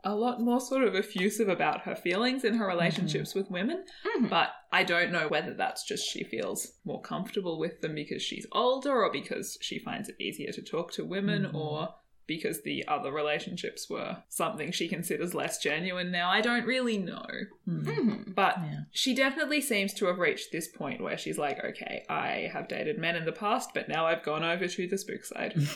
a 0.06 0.14
lot 0.14 0.38
more 0.40 0.60
sort 0.60 0.84
of 0.84 0.94
effusive 0.94 1.48
about 1.48 1.82
her 1.82 1.96
feelings 1.96 2.44
in 2.44 2.54
her 2.54 2.66
relationships 2.66 3.34
with 3.34 3.50
women, 3.50 3.84
Mhm. 4.18 4.28
but 4.28 4.50
I 4.70 4.84
don't 4.84 5.10
know 5.10 5.28
whether 5.28 5.54
that's 5.54 5.82
just 5.88 6.06
she 6.06 6.22
feels 6.24 6.78
more 6.84 7.00
comfortable 7.00 7.58
with 7.58 7.80
them 7.80 7.94
because 7.94 8.22
she's 8.22 8.46
older 8.52 9.02
or 9.02 9.10
because 9.10 9.56
she 9.62 9.78
finds 9.78 10.10
it 10.10 10.16
easier 10.20 10.52
to 10.52 10.62
talk 10.62 10.92
to 10.92 11.04
women 11.06 11.44
Mhm. 11.46 11.54
or 11.54 11.94
because 12.26 12.62
the 12.62 12.86
other 12.88 13.12
relationships 13.12 13.88
were 13.90 14.18
something 14.28 14.72
she 14.72 14.88
considers 14.88 15.34
less 15.34 15.58
genuine 15.58 16.10
now. 16.10 16.30
I 16.30 16.40
don't 16.40 16.66
really 16.66 16.98
know. 16.98 17.26
Hmm. 17.64 17.82
Mhm. 17.88 18.34
But 18.34 18.56
yeah? 18.58 18.80
she 18.90 19.14
definitely 19.14 19.60
seems 19.60 19.92
to 19.94 20.06
have 20.06 20.18
reached 20.18 20.52
this 20.52 20.68
point 20.68 21.02
where 21.02 21.18
she's 21.18 21.38
like, 21.38 21.62
okay, 21.64 22.04
I 22.08 22.50
have 22.52 22.68
dated 22.68 22.98
men 22.98 23.16
in 23.16 23.24
the 23.24 23.32
past, 23.32 23.70
but 23.74 23.88
now 23.88 24.06
I've 24.06 24.22
gone 24.22 24.44
over 24.44 24.66
to 24.66 24.86
the 24.86 24.98
spook 24.98 25.24
side. 25.24 25.54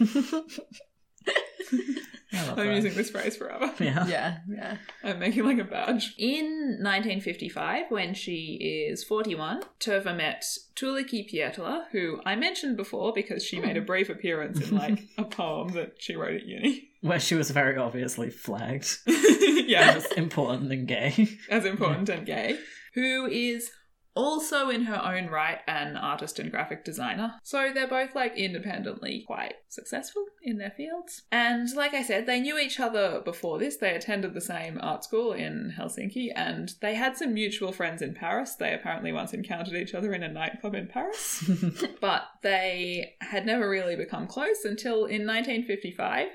I 2.33 2.47
love 2.47 2.59
I'm 2.59 2.66
that. 2.66 2.74
using 2.74 2.95
this 2.95 3.11
phrase 3.11 3.37
forever. 3.37 3.72
Yeah. 3.81 4.07
Yeah, 4.07 4.39
yeah. 4.49 4.76
I'm 5.03 5.18
making 5.18 5.45
like 5.45 5.59
a 5.59 5.64
badge. 5.64 6.14
In 6.18 6.79
1955, 6.81 7.91
when 7.91 8.12
she 8.14 8.89
is 8.91 9.03
41, 9.05 9.62
Tova 9.81 10.16
met 10.16 10.45
Tuulikki 10.76 11.31
Pietilä, 11.31 11.85
who 11.93 12.20
I 12.26 12.37
mentioned 12.37 12.76
before 12.76 13.12
because 13.12 13.45
she 13.45 13.61
made 13.61 13.76
a 13.76 13.81
hmm. 13.81 13.87
brief 13.87 14.09
appearance 14.11 14.61
in 14.61 14.76
like 14.76 15.01
a 15.16 15.24
poem 15.24 15.72
that 15.72 15.95
she 15.99 16.16
wrote 16.16 16.37
at 16.37 16.47
uni. 16.47 16.89
Where 17.01 17.20
she 17.20 17.37
was 17.37 17.51
very 17.51 17.76
obviously 17.76 18.29
flagged 18.29 18.99
yeah, 19.07 19.95
as 19.97 20.07
important 20.12 20.72
and 20.72 20.87
gay. 20.89 21.29
as 21.49 21.64
important 21.64 22.09
and 22.09 22.26
gay, 22.26 22.59
who 22.95 23.26
is 23.26 23.70
also 24.19 24.69
in 24.69 24.83
her 24.83 25.01
own 25.03 25.29
right 25.29 25.61
an 25.69 25.97
artist 25.97 26.41
and 26.41 26.51
graphic 26.51 26.85
designer. 26.85 27.35
So 27.45 27.71
they're 27.73 27.87
both 27.87 28.16
like 28.16 28.37
independently 28.37 29.23
quite 29.25 29.55
successful 29.69 30.27
in 30.43 30.59
their 30.59 30.73
fields. 30.73 31.23
And 31.31 31.73
like 31.77 31.95
I 31.95 32.03
said, 32.03 32.27
they 32.27 32.41
knew 32.41 32.59
each 32.59 32.81
other 32.81 33.21
before 33.25 33.61
this. 33.61 33.77
They 33.77 33.95
attended 33.95 34.35
the 34.35 34.41
same 34.41 34.81
art 34.83 35.05
school 35.05 35.33
in 35.33 35.75
Helsinki 35.79 36.33
and 36.35 36.75
they 36.81 36.97
had 36.97 37.16
some 37.16 37.33
mutual 37.33 37.71
friends 37.71 38.03
in 38.03 38.12
Paris. 38.12 38.57
They 38.57 38.75
apparently 38.75 39.12
once 39.12 39.33
encountered 39.33 39.75
each 39.75 39.95
other 39.95 40.12
in 40.12 40.25
a 40.25 40.29
nightclub 40.29 40.75
in 40.75 40.89
Paris. 40.89 41.49
but 42.01 42.25
they 42.43 43.14
had 43.21 43.47
never 43.47 43.71
really 43.71 43.95
become 43.95 44.27
close 44.27 44.64
until 44.64 45.05
in 45.05 45.27
1955 45.27 46.29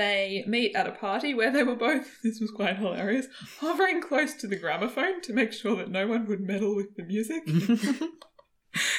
they 0.00 0.44
meet 0.46 0.74
at 0.74 0.86
a 0.86 0.92
party 0.92 1.34
where 1.34 1.50
they 1.52 1.62
were 1.62 1.76
both, 1.76 2.08
this 2.24 2.40
was 2.40 2.50
quite 2.50 2.76
hilarious, 2.76 3.26
hovering 3.60 4.00
close 4.00 4.34
to 4.34 4.46
the 4.46 4.56
gramophone 4.56 5.20
to 5.22 5.32
make 5.32 5.52
sure 5.52 5.76
that 5.76 5.90
no 5.90 6.06
one 6.06 6.26
would 6.26 6.40
meddle 6.40 6.74
with 6.74 6.96
the 6.96 7.02
music. 7.04 7.42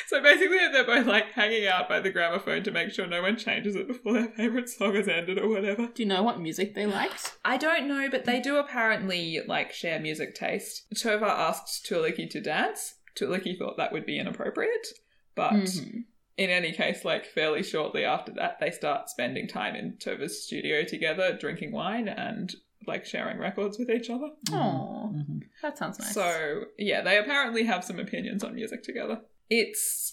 so 0.07 0.21
basically, 0.21 0.57
they're 0.71 0.85
both 0.85 1.07
like 1.07 1.31
hanging 1.31 1.65
out 1.65 1.87
by 1.87 1.99
the 1.99 2.09
gramophone 2.11 2.61
to 2.63 2.71
make 2.71 2.91
sure 2.91 3.07
no 3.07 3.21
one 3.21 3.37
changes 3.37 3.75
it 3.75 3.87
before 3.87 4.13
their 4.13 4.27
favourite 4.27 4.67
song 4.69 4.95
has 4.95 5.07
ended 5.07 5.39
or 5.39 5.47
whatever. 5.47 5.87
Do 5.93 6.03
you 6.03 6.09
know 6.09 6.23
what 6.23 6.39
music 6.41 6.75
they 6.75 6.85
liked? 6.85 7.37
I 7.45 7.57
don't 7.57 7.87
know, 7.87 8.09
but 8.09 8.25
they 8.25 8.41
do 8.41 8.57
apparently 8.57 9.39
like 9.47 9.71
share 9.71 9.99
music 9.99 10.35
taste. 10.35 10.83
Tova 10.95 11.23
asked 11.29 11.85
Tuulikki 11.85 12.29
to 12.31 12.41
dance. 12.41 12.95
Tuulikki 13.19 13.57
thought 13.57 13.77
that 13.77 13.91
would 13.93 14.05
be 14.05 14.19
inappropriate, 14.19 14.87
but 15.35 15.53
Mhm. 15.53 16.03
In 16.37 16.49
any 16.49 16.71
case, 16.71 17.03
like 17.05 17.25
fairly 17.25 17.63
shortly 17.63 18.03
after 18.05 18.31
that, 18.33 18.57
they 18.59 18.71
start 18.71 19.09
spending 19.09 19.47
time 19.47 19.75
in 19.75 19.97
Tova's 19.97 20.43
studio 20.43 20.83
together, 20.83 21.37
drinking 21.39 21.71
wine 21.71 22.07
and 22.07 22.53
like 22.87 23.05
sharing 23.05 23.37
records 23.37 23.77
with 23.77 23.89
each 23.91 24.09
other. 24.09 24.29
Aw, 24.53 25.09
Mhm. 25.09 25.41
that 25.61 25.77
sounds 25.77 25.99
nice. 25.99 26.13
So, 26.13 26.65
yeah, 26.77 27.01
they 27.01 27.17
apparently 27.17 27.63
have 27.65 27.83
some 27.83 27.99
opinions 27.99 28.43
on 28.43 28.55
music 28.55 28.81
together. 28.83 29.21
It's 29.49 30.11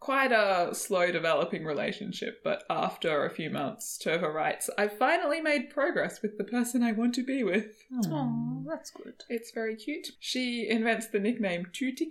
quite 0.00 0.32
a 0.32 0.74
slow 0.74 1.10
developing 1.12 1.64
relationship, 1.64 2.40
but 2.42 2.64
after 2.68 3.24
a 3.24 3.30
few 3.30 3.48
months, 3.50 3.98
Tova 4.02 4.32
writes, 4.32 4.68
I've 4.76 4.96
finally 4.98 5.40
made 5.40 5.70
progress 5.70 6.20
with 6.22 6.36
the 6.38 6.44
person 6.44 6.82
I 6.82 6.92
want 6.92 7.14
to 7.16 7.22
be 7.24 7.42
with. 7.42 7.84
Aw, 8.06 8.62
that's 8.66 8.90
good. 8.90 9.14
It's 9.30 9.50
very 9.52 9.76
cute. 9.76 10.08
She 10.18 10.68
invents 10.68 11.06
the 11.08 11.20
nickname 11.20 11.66
Tutiki, 11.66 12.10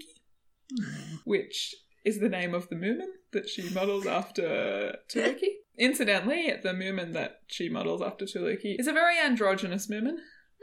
which 1.23 1.75
is 2.05 2.19
the 2.19 2.29
name 2.29 2.53
of 2.53 2.69
the 2.69 2.75
Moomin 2.75 3.09
that 3.31 3.47
she 3.49 3.69
models 3.69 4.05
after 4.05 4.97
Tuulikki. 5.13 5.47
Incidentally, 5.77 6.51
the 6.61 6.69
Moomin 6.73 7.13
that 7.13 7.41
she 7.47 7.69
models 7.69 8.01
after 8.01 8.25
Tuulikki 8.25 8.75
is 8.79 8.87
a 8.87 8.93
very 8.93 9.17
androgynous 9.17 9.87
Moomin. 9.87 10.17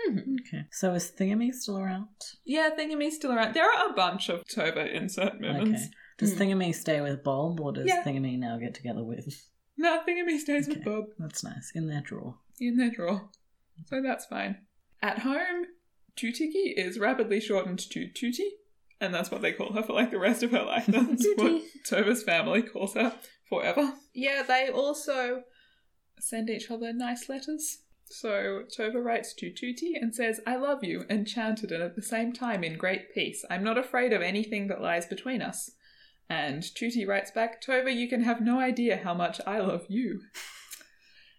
Mhm. 0.08 0.36
Okay. 0.46 0.64
So 0.72 0.92
is 0.94 1.10
Thingamy 1.10 1.52
still 1.54 1.78
around? 1.78 2.08
Yeah, 2.44 2.68
Thingamy's 2.78 3.16
still 3.16 3.32
around. 3.32 3.54
There 3.54 3.64
are 3.64 3.88
a 3.90 3.94
bunch 3.94 4.28
of 4.28 4.44
Tova 4.44 4.92
insert 4.92 5.40
Moomins. 5.40 5.68
Okay. 5.74 5.84
Does 6.18 6.34
Hmm. 6.34 6.42
Thingamy 6.42 6.74
stay 6.74 7.00
with 7.00 7.24
Bob, 7.24 7.60
or 7.60 7.72
does 7.72 7.86
Yeah. 7.86 8.02
Thingamy 8.04 8.38
now 8.38 8.58
get 8.58 8.74
together 8.74 9.02
with? 9.02 9.48
No, 9.78 10.02
Thingamy 10.06 10.38
stays 10.38 10.68
with 10.68 10.84
Bob 10.84 11.04
That's 11.18 11.42
nice. 11.44 11.72
In 11.74 11.86
their 11.86 12.02
drawer. 12.02 12.38
in 12.60 12.76
their 12.76 12.90
drawer. 12.90 13.30
So 13.86 14.00
that's 14.02 14.26
fine. 14.26 14.66
At 15.02 15.18
home, 15.20 15.66
Tutiki 16.16 16.72
is 16.76 16.98
rapidly 16.98 17.40
shortened 17.40 17.78
to 17.90 18.08
Tuti, 18.08 18.48
and 19.00 19.14
that's 19.14 19.30
what 19.30 19.42
they 19.42 19.52
call 19.52 19.72
her 19.72 19.82
for 19.82 19.92
like 19.92 20.10
the 20.10 20.18
rest 20.18 20.42
of 20.42 20.50
her 20.52 20.62
life. 20.62 20.86
That's 20.86 21.26
what 21.36 21.62
Tuti. 21.62 21.64
Tova's 21.88 22.22
family 22.22 22.62
calls 22.62 22.94
her 22.94 23.14
forever. 23.48 23.94
Yeah, 24.14 24.42
they 24.42 24.68
also 24.68 25.42
send 26.18 26.50
each 26.50 26.70
other 26.70 26.92
nice 26.92 27.28
letters. 27.28 27.78
So 28.08 28.62
Tova 28.76 29.02
writes 29.04 29.34
to 29.34 29.50
Tuti 29.50 29.94
and 30.00 30.14
says, 30.14 30.40
I 30.46 30.56
love 30.56 30.84
you, 30.84 31.04
enchanted 31.10 31.72
and 31.72 31.82
at 31.82 31.96
the 31.96 32.02
same 32.02 32.32
time 32.32 32.62
in 32.62 32.78
great 32.78 33.12
peace. 33.12 33.44
I'm 33.50 33.64
not 33.64 33.78
afraid 33.78 34.12
of 34.12 34.22
anything 34.22 34.68
that 34.68 34.80
lies 34.80 35.06
between 35.06 35.42
us. 35.42 35.72
And 36.28 36.62
Tutti 36.74 37.04
writes 37.04 37.30
back, 37.30 37.60
Tova, 37.62 37.94
you 37.94 38.08
can 38.08 38.22
have 38.22 38.40
no 38.40 38.58
idea 38.60 39.00
how 39.02 39.14
much 39.14 39.40
I 39.46 39.58
love 39.58 39.86
you. 39.88 40.20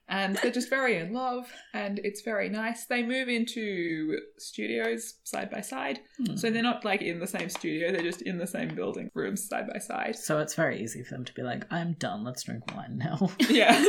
And 0.09 0.37
they're 0.37 0.51
just 0.51 0.69
very 0.69 0.95
in 0.97 1.11
love, 1.11 1.51
and 1.73 1.99
it's 2.01 2.21
very 2.21 2.47
nice. 2.47 2.85
They 2.85 3.03
move 3.03 3.27
into 3.27 4.17
studios 4.37 5.15
side 5.25 5.49
by 5.51 5.59
side. 5.59 5.99
Hmm. 6.17 6.37
So 6.37 6.49
they're 6.49 6.63
not 6.63 6.85
like 6.85 7.01
in 7.01 7.19
the 7.19 7.27
same 7.27 7.49
studio, 7.49 7.91
they're 7.91 8.01
just 8.01 8.21
in 8.21 8.37
the 8.37 8.47
same 8.47 8.73
building, 8.73 9.11
rooms 9.13 9.45
side 9.47 9.67
by 9.71 9.79
side. 9.79 10.15
So 10.15 10.39
it's 10.39 10.55
very 10.55 10.81
easy 10.81 11.03
for 11.03 11.15
them 11.15 11.25
to 11.25 11.33
be 11.33 11.41
like, 11.41 11.65
I'm 11.71 11.93
done, 11.99 12.23
let's 12.23 12.43
drink 12.43 12.63
wine 12.73 12.97
now. 12.97 13.29
Yeah. 13.49 13.83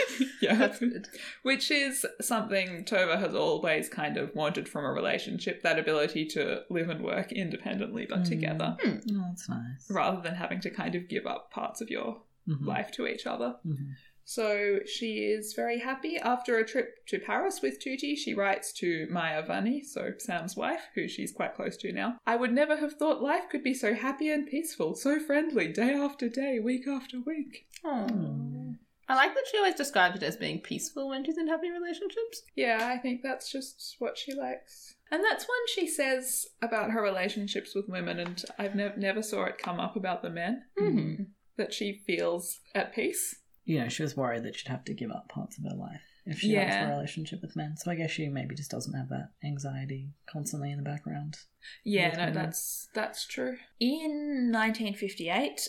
yeah. 0.40 0.54
That's 0.54 0.78
good. 0.78 1.08
Which 1.42 1.70
is 1.70 2.06
something 2.20 2.84
Tova 2.84 3.18
has 3.18 3.34
always 3.34 3.88
kind 3.88 4.16
of 4.16 4.34
wanted 4.34 4.68
from 4.68 4.84
a 4.84 4.92
relationship 4.92 5.62
that 5.62 5.78
ability 5.78 6.26
to 6.26 6.62
live 6.70 6.88
and 6.88 7.02
work 7.02 7.32
independently 7.32 8.06
but 8.08 8.20
Mm. 8.20 8.28
together, 8.28 8.76
oh, 8.84 8.98
that's 9.28 9.48
nice. 9.48 9.90
rather 9.90 10.20
than 10.22 10.34
having 10.36 10.60
to 10.60 10.70
kind 10.70 10.94
of 10.94 11.08
give 11.08 11.26
up 11.26 11.50
parts 11.50 11.80
of 11.80 11.90
your 11.90 12.22
Mhm. 12.48 12.64
life 12.66 12.90
to 12.92 13.06
each 13.06 13.26
other. 13.26 13.56
Mhm. 13.66 13.94
So 14.24 14.80
she 14.86 15.18
is 15.18 15.52
very 15.54 15.78
happy. 15.80 16.16
After 16.18 16.58
a 16.58 16.66
trip 16.66 17.06
to 17.08 17.18
Paris 17.18 17.60
with 17.62 17.78
Tutti, 17.78 18.16
she 18.16 18.32
writes 18.34 18.72
to 18.74 19.06
Maya 19.10 19.42
Vanni, 19.44 19.82
so 19.84 20.12
Sam's 20.18 20.56
wife, 20.56 20.80
who 20.94 21.06
she's 21.08 21.32
quite 21.32 21.54
close 21.54 21.76
to 21.78 21.92
now. 21.92 22.16
I 22.26 22.36
would 22.36 22.52
never 22.52 22.76
have 22.78 22.94
thought 22.94 23.22
life 23.22 23.48
could 23.50 23.62
be 23.62 23.74
so 23.74 23.94
happy 23.94 24.30
and 24.30 24.46
peaceful, 24.48 24.94
so 24.94 25.20
friendly, 25.20 25.68
day 25.72 25.92
after 25.92 26.28
day, 26.28 26.58
week 26.58 26.86
after 26.88 27.18
week. 27.20 27.66
Aw. 27.84 28.06
I 29.06 29.14
like 29.14 29.34
that 29.34 29.44
she 29.50 29.58
always 29.58 29.74
describes 29.74 30.16
it 30.16 30.22
as 30.22 30.36
being 30.36 30.60
peaceful 30.60 31.10
when 31.10 31.24
she's 31.26 31.36
in 31.36 31.46
happy 31.48 31.68
relationships. 31.70 32.42
Yeah, 32.56 32.78
I 32.90 32.96
think 32.96 33.20
that's 33.22 33.52
just 33.52 33.96
what 33.98 34.16
she 34.16 34.32
likes. 34.32 34.94
And 35.10 35.22
that's 35.22 35.44
one 35.44 35.58
she 35.74 35.86
says 35.86 36.46
about 36.62 36.90
her 36.92 37.02
relationships 37.02 37.74
with 37.74 37.86
women, 37.90 38.18
and 38.18 38.42
I've 38.58 38.74
nev- 38.74 38.96
never 38.96 39.22
saw 39.22 39.44
it 39.44 39.58
come 39.58 39.78
up 39.78 39.96
about 39.96 40.22
the 40.22 40.30
men, 40.30 40.62
Mm-hmm. 40.80 41.24
that 41.58 41.74
she 41.74 42.02
feels 42.06 42.60
at 42.74 42.94
peace. 42.94 43.36
You 43.64 43.80
know, 43.80 43.88
she 43.88 44.02
was 44.02 44.16
worried 44.16 44.42
that 44.44 44.56
she'd 44.56 44.68
have 44.68 44.84
to 44.84 44.94
give 44.94 45.10
up 45.10 45.28
parts 45.28 45.56
of 45.58 45.64
her 45.64 45.76
life 45.76 46.02
if 46.26 46.38
she 46.40 46.52
Yeah. 46.52 46.86
a 46.86 46.90
relationship 46.90 47.40
with 47.42 47.56
men. 47.56 47.76
So 47.76 47.90
I 47.90 47.94
guess 47.94 48.10
she 48.10 48.28
maybe 48.28 48.54
just 48.54 48.70
doesn't 48.70 48.92
have 48.94 49.08
that 49.08 49.30
anxiety 49.42 50.10
constantly 50.26 50.70
in 50.70 50.76
the 50.78 50.82
background. 50.84 51.38
Yeah, 51.82 52.08
no, 52.12 52.18
women. 52.20 52.34
that's 52.34 52.88
that's 52.94 53.26
true. 53.26 53.56
In 53.80 54.50
1958, 54.52 55.68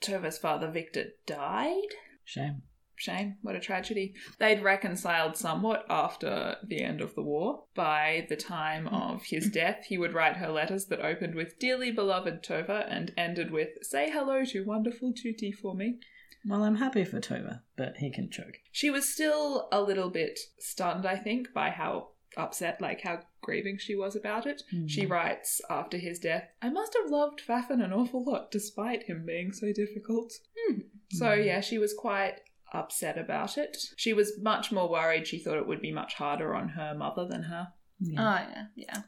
Tova's 0.00 0.38
father 0.38 0.70
Victor 0.70 1.06
died. 1.26 1.88
Shame. 2.24 2.62
Shame, 2.96 3.38
what 3.40 3.56
a 3.56 3.60
tragedy. 3.60 4.14
They'd 4.38 4.62
reconciled 4.62 5.34
somewhat 5.34 5.86
after 5.88 6.56
the 6.62 6.82
end 6.82 7.00
of 7.00 7.14
the 7.14 7.22
war. 7.22 7.64
By 7.74 8.26
the 8.28 8.36
time 8.36 8.86
of 8.88 9.22
his 9.24 9.48
death, 9.50 9.86
he 9.88 9.96
would 9.96 10.12
write 10.12 10.36
her 10.36 10.50
letters 10.50 10.84
that 10.86 11.00
opened 11.00 11.34
with 11.34 11.58
Dearly 11.58 11.90
beloved 11.90 12.42
Tova 12.42 12.86
and 12.90 13.14
ended 13.16 13.50
with 13.52 13.70
Say 13.82 14.10
hello 14.10 14.44
to 14.44 14.64
wonderful 14.66 15.14
Tutti 15.14 15.50
for 15.50 15.74
me. 15.74 15.98
Well, 16.46 16.62
I'm 16.64 16.76
happy 16.76 17.04
for 17.04 17.20
Tova, 17.20 17.62
but 17.76 17.98
he 17.98 18.10
can 18.10 18.30
choke. 18.30 18.58
She 18.72 18.90
was 18.90 19.08
still 19.12 19.68
a 19.70 19.82
little 19.82 20.10
bit 20.10 20.38
stunned, 20.58 21.06
I 21.06 21.16
think, 21.16 21.52
by 21.52 21.70
how 21.70 22.08
upset, 22.36 22.80
like 22.80 23.02
how 23.02 23.20
grieving 23.42 23.76
she 23.78 23.94
was 23.96 24.14
about 24.16 24.46
it. 24.46 24.62
She 24.86 25.04
Hmm. 25.04 25.12
writes 25.12 25.60
after 25.68 25.98
his 25.98 26.18
death, 26.18 26.48
I 26.62 26.70
must 26.70 26.96
have 27.00 27.10
loved 27.10 27.40
Faffan 27.46 27.82
an 27.84 27.92
awful 27.92 28.24
lot 28.24 28.50
despite 28.50 29.02
him 29.04 29.24
being 29.26 29.52
so 29.52 29.72
difficult. 29.72 30.32
Hmm. 30.56 30.80
So, 31.10 31.36
Hmm. 31.36 31.42
yeah, 31.42 31.60
she 31.60 31.78
was 31.78 31.92
quite 31.92 32.40
upset 32.72 33.18
about 33.18 33.58
it. 33.58 33.76
She 33.96 34.12
was 34.12 34.38
much 34.40 34.70
more 34.70 34.88
worried. 34.88 35.26
She 35.26 35.38
thought 35.40 35.58
it 35.58 35.66
would 35.66 35.80
be 35.82 35.90
much 35.92 36.14
harder 36.14 36.54
on 36.54 36.68
her 36.70 36.94
mother 36.94 37.26
than 37.26 37.42
her, 37.44 37.72
Yeah. 38.02 38.20
Oh 38.20 38.48
yeah, 38.50 38.66
yeah. 38.76 39.02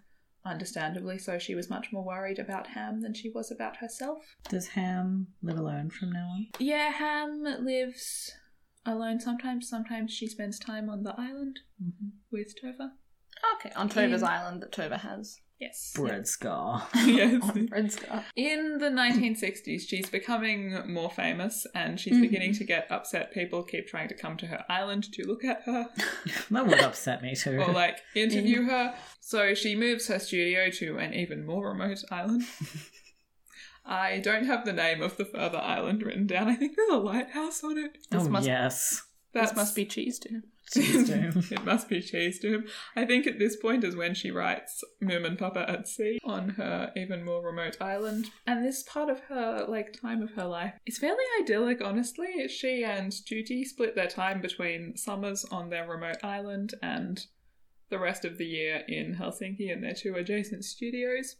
Understandably. 0.44 1.18
So, 1.18 1.38
she 1.38 1.54
was 1.54 1.70
much 1.70 1.92
more 1.92 2.04
worried 2.04 2.38
about 2.38 2.68
Ham 2.68 3.00
than 3.00 3.14
she 3.14 3.30
was 3.30 3.50
about 3.50 3.76
herself. 3.78 4.36
Does 4.48 4.68
Ham 4.68 5.28
live 5.42 5.58
alone 5.58 5.90
from 5.90 6.12
now 6.12 6.26
on? 6.28 6.46
Yeah, 6.58 6.90
Ham 6.90 7.42
lives 7.60 8.30
alone 8.86 9.20
sometimes. 9.20 9.68
Sometimes 9.68 10.12
she 10.12 10.26
spends 10.26 10.58
time 10.58 10.88
on 10.90 11.02
the 11.02 11.14
island 11.18 11.60
Mm-hmm. 11.82 12.08
with 12.30 12.54
Tova. 12.62 12.90
Okay, 13.56 13.72
on 13.74 13.88
Tova's 13.88 14.22
In- 14.22 14.28
island 14.28 14.62
that 14.62 14.72
Tova 14.72 15.00
has. 15.00 15.38
Yes. 15.62 15.92
Bread 15.94 16.26
scar. 16.26 16.88
yes. 16.94 17.40
on 17.50 17.68
Bredskär. 17.68 18.24
In 18.34 18.78
the 18.78 18.86
1960s, 18.90 19.82
she's 19.88 20.10
becoming 20.10 20.60
more 20.92 21.08
famous 21.10 21.66
and 21.74 22.00
she's 22.00 22.14
Mhm. 22.16 22.20
beginning 22.22 22.52
to 22.54 22.64
get 22.64 22.90
upset. 22.90 23.32
People 23.32 23.62
keep 23.62 23.86
trying 23.86 24.08
to 24.08 24.14
come 24.14 24.36
to 24.38 24.46
her 24.46 24.64
island 24.68 25.04
to 25.12 25.22
look 25.24 25.44
at 25.44 25.62
her 25.62 25.86
that 26.50 26.66
would 26.66 26.80
upset 26.80 27.22
me 27.22 27.34
too. 27.36 27.58
or 27.60 27.72
like 27.72 27.98
interview 28.16 28.64
her. 28.64 28.94
So 29.20 29.54
she 29.54 29.76
moves 29.76 30.08
her 30.08 30.18
studio 30.18 30.68
to 30.80 30.98
an 30.98 31.14
even 31.14 31.46
more 31.46 31.68
remote 31.70 31.98
island. 32.10 32.42
I 33.84 34.18
don't 34.18 34.46
have 34.46 34.64
the 34.64 34.72
name 34.72 35.00
of 35.02 35.16
the 35.16 35.24
further 35.24 35.58
island 35.58 36.02
written 36.02 36.26
down. 36.26 36.48
I 36.48 36.54
think 36.56 36.76
there's 36.76 36.90
a 36.90 36.96
lighthouse 36.96 37.62
on 37.64 37.78
it. 37.78 37.98
This 38.10 38.24
oh 38.26 38.28
must- 38.30 38.46
yes. 38.46 39.02
This 39.32 39.54
must 39.54 39.74
be 39.74 39.86
cheese 39.86 40.18
to 40.20 40.28
him. 40.28 40.44
Cheese 40.72 41.08
to 41.08 41.16
him. 41.16 41.44
it 41.50 41.64
must 41.64 41.88
be 41.88 42.00
cheese 42.00 42.38
to 42.40 42.54
him. 42.54 42.64
I 42.94 43.04
think 43.04 43.26
at 43.26 43.38
this 43.38 43.56
point 43.56 43.84
is 43.84 43.96
when 43.96 44.14
she 44.14 44.30
writes 44.30 44.84
Moominpappa 45.02 45.68
at 45.68 45.88
Sea 45.88 46.18
on 46.24 46.50
her 46.50 46.92
even 46.96 47.24
more 47.24 47.44
remote 47.44 47.76
island. 47.80 48.30
And 48.46 48.64
this 48.64 48.82
part 48.82 49.10
of 49.10 49.20
her 49.20 49.66
like 49.68 49.98
time 50.00 50.22
of 50.22 50.32
her 50.32 50.46
life 50.46 50.74
is 50.86 50.98
fairly 50.98 51.24
idyllic, 51.40 51.82
honestly. 51.82 52.48
She 52.48 52.84
and 52.84 53.12
Tutti 53.26 53.64
split 53.64 53.94
their 53.94 54.06
time 54.06 54.40
between 54.40 54.96
summers 54.96 55.44
on 55.50 55.70
their 55.70 55.88
remote 55.88 56.22
island 56.22 56.74
and 56.82 57.26
the 57.90 57.98
rest 57.98 58.24
of 58.24 58.38
the 58.38 58.46
year 58.46 58.82
in 58.88 59.16
Helsinki 59.16 59.70
in 59.70 59.82
their 59.82 59.94
two 59.94 60.14
adjacent 60.14 60.64
studios. 60.64 61.36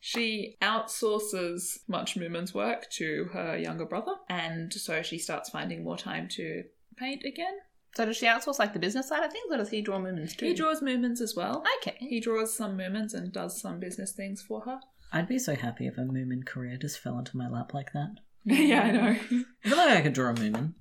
She 0.00 0.56
outsources 0.62 1.78
much 1.88 2.16
Moomin's 2.16 2.54
work 2.54 2.88
to 2.90 3.30
her 3.32 3.56
younger 3.56 3.86
brother, 3.86 4.12
and 4.28 4.72
so 4.72 5.02
she 5.02 5.18
starts 5.18 5.50
finding 5.50 5.82
more 5.82 5.96
time 5.96 6.28
to 6.32 6.64
paint 6.96 7.22
again. 7.24 7.54
So 7.96 8.04
does 8.04 8.18
she 8.18 8.26
outsource 8.26 8.58
like 8.58 8.74
the 8.74 8.78
business 8.78 9.08
side 9.08 9.24
of 9.24 9.32
things, 9.32 9.46
or 9.50 9.56
does 9.56 9.70
he 9.70 9.80
draw 9.80 9.98
Moomins 9.98 10.36
too? 10.36 10.46
He 10.46 10.54
draws 10.54 10.82
Moomins 10.82 11.22
as 11.22 11.34
well. 11.34 11.64
Okay. 11.78 11.96
He 11.98 12.20
draws 12.20 12.54
some 12.54 12.76
Moomins 12.76 13.14
and 13.14 13.32
does 13.32 13.58
some 13.58 13.80
business 13.80 14.12
things 14.12 14.42
for 14.42 14.60
her. 14.62 14.80
I'd 15.12 15.28
be 15.28 15.38
so 15.38 15.54
happy 15.54 15.86
if 15.86 15.96
a 15.96 16.02
Moomin 16.02 16.44
career 16.44 16.76
just 16.76 16.98
fell 16.98 17.18
into 17.18 17.38
my 17.38 17.48
lap 17.48 17.72
like 17.72 17.92
that. 17.94 18.16
yeah, 18.44 18.82
I 18.82 18.90
know. 18.90 19.08
I 19.08 19.68
feel 19.68 19.76
like 19.78 19.96
I 19.96 20.00
could 20.02 20.12
draw 20.12 20.30
a 20.30 20.34
Moomin. 20.34 20.74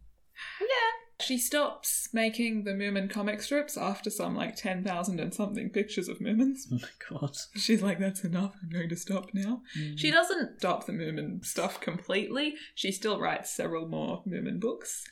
Yeah. 0.59 0.67
She 1.21 1.37
stops 1.37 2.09
making 2.11 2.65
the 2.65 2.71
Moomin 2.71 3.09
comic 3.09 3.41
strips 3.41 3.77
after 3.77 4.09
some 4.09 4.35
like 4.35 4.57
10,000 4.57 5.19
and 5.19 5.33
something 5.33 5.69
pictures 5.69 6.09
of 6.09 6.19
Moomins. 6.19 6.63
Oh 6.71 6.79
my 6.81 7.19
god. 7.19 7.37
She's 7.55 7.81
like, 7.81 7.99
that's 7.99 8.25
enough, 8.25 8.55
I'm 8.61 8.69
going 8.69 8.89
to 8.89 8.97
stop 8.97 9.29
now. 9.33 9.61
Mm. 9.79 9.97
She 9.97 10.11
doesn't 10.11 10.59
stop 10.59 10.85
the 10.85 10.91
Moomin 10.91 11.45
stuff 11.45 11.79
completely. 11.79 12.55
She 12.75 12.91
still 12.91 13.21
writes 13.21 13.55
several 13.55 13.87
more 13.87 14.23
Moomin 14.27 14.59
books 14.59 15.05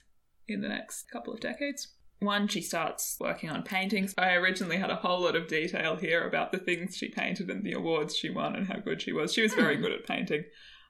in 0.47 0.61
the 0.61 0.69
next 0.69 1.09
couple 1.11 1.33
of 1.33 1.39
decades. 1.39 1.89
One, 2.19 2.47
she 2.47 2.61
starts 2.61 3.17
working 3.19 3.49
on 3.49 3.63
paintings. 3.63 4.13
I 4.17 4.33
originally 4.33 4.77
had 4.77 4.89
a 4.89 4.95
whole 4.95 5.21
lot 5.21 5.35
of 5.35 5.47
detail 5.47 5.97
here 5.97 6.25
about 6.25 6.51
the 6.51 6.57
things 6.57 6.95
she 6.95 7.09
painted 7.09 7.49
and 7.49 7.63
the 7.63 7.73
awards 7.73 8.15
she 8.15 8.29
won 8.29 8.55
and 8.55 8.67
how 8.67 8.79
good 8.79 9.01
she 9.01 9.11
was. 9.11 9.33
She 9.33 9.41
was 9.41 9.53
very 9.53 9.75
hmm. 9.75 9.81
good 9.81 9.91
at 9.91 10.07
painting. 10.07 10.45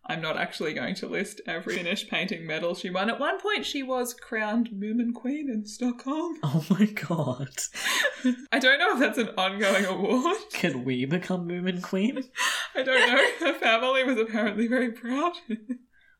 I'm 0.06 0.22
not 0.22 0.38
actually 0.38 0.74
going 0.74 0.96
to 0.96 1.08
list 1.08 1.40
every 1.48 1.78
Inish 1.78 2.10
painting 2.10 2.46
medal 2.46 2.76
she 2.76 2.90
won. 2.90 3.10
At 3.10 3.22
one 3.22 3.40
point, 3.40 3.66
she 3.66 3.84
was 3.84 4.14
crowned 4.14 4.70
Moomin 4.72 5.14
Queen 5.14 5.50
in 5.50 5.66
Stockholm. 5.66 6.40
Oh 6.44 6.66
my 6.70 6.86
god. 6.88 7.48
I 8.52 8.60
don't 8.60 8.80
know 8.80 8.94
if 8.94 9.00
that's 9.00 9.18
an 9.18 9.30
ongoing 9.38 9.86
award. 9.86 10.38
Could 10.54 10.86
we 10.86 11.06
become 11.06 11.48
Moomin 11.48 11.82
Queen? 11.82 12.22
I 12.76 12.84
don't 12.84 13.00
know. 13.00 13.24
Her 13.40 13.60
family 13.60 14.04
was 14.04 14.18
apparently 14.18 14.68
very 14.68 14.92
proud. 14.92 15.34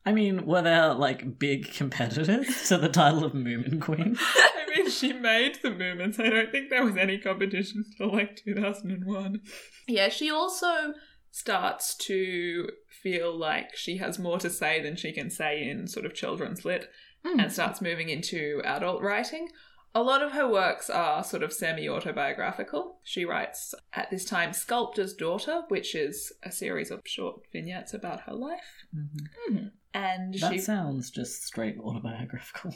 I 0.06 0.12
mean, 0.12 0.44
were 0.46 0.62
there 0.62 0.92
like 0.94 1.38
big 1.38 1.72
competitors 1.72 2.46
to 2.68 2.76
the 2.78 2.88
title 2.88 3.24
of 3.24 3.32
Moomin 3.32 3.80
Queen? 3.80 4.16
I 4.36 4.66
mean, 4.76 4.90
she 4.90 5.12
made 5.12 5.58
the 5.62 5.70
movements. 5.70 6.18
I 6.18 6.28
don't 6.28 6.50
think 6.52 6.68
there 6.70 6.84
was 6.84 6.96
any 6.96 7.18
competition 7.18 7.84
till 7.96 8.12
like 8.12 8.36
2001. 8.44 9.40
Yeah, 9.88 10.08
she 10.10 10.30
also 10.30 10.92
starts 11.30 11.94
to 11.96 12.68
feel 13.02 13.36
like 13.36 13.74
she 13.76 13.96
has 13.96 14.18
more 14.18 14.38
to 14.38 14.50
say 14.50 14.80
than 14.82 14.96
she 14.96 15.10
can 15.12 15.30
say 15.30 15.66
in 15.68 15.86
sort 15.88 16.06
of 16.06 16.14
children's 16.14 16.64
lit 16.64 16.88
Mm. 17.26 17.42
and 17.42 17.50
starts 17.50 17.80
moving 17.80 18.10
into 18.10 18.60
adult 18.66 19.00
writing. 19.00 19.48
A 19.94 20.02
lot 20.02 20.22
of 20.22 20.32
her 20.32 20.46
works 20.46 20.90
are 20.90 21.24
sort 21.24 21.42
of 21.42 21.54
semi 21.54 21.88
autobiographical. 21.88 22.98
She 23.02 23.24
writes 23.24 23.72
at 23.94 24.10
this 24.10 24.26
time 24.26 24.52
Sculptor's 24.52 25.14
Daughter, 25.14 25.62
which 25.68 25.94
is 25.94 26.34
a 26.42 26.52
series 26.52 26.90
of 26.90 27.00
short 27.06 27.40
vignettes 27.50 27.94
about 27.94 28.20
her 28.26 28.34
life. 28.34 28.84
Mhm. 28.94 29.70
And 29.94 30.34
That 30.34 30.52
she 30.52 30.58
sounds 30.58 31.10
just 31.10 31.44
straight 31.44 31.76
autobiographical. 31.78 32.74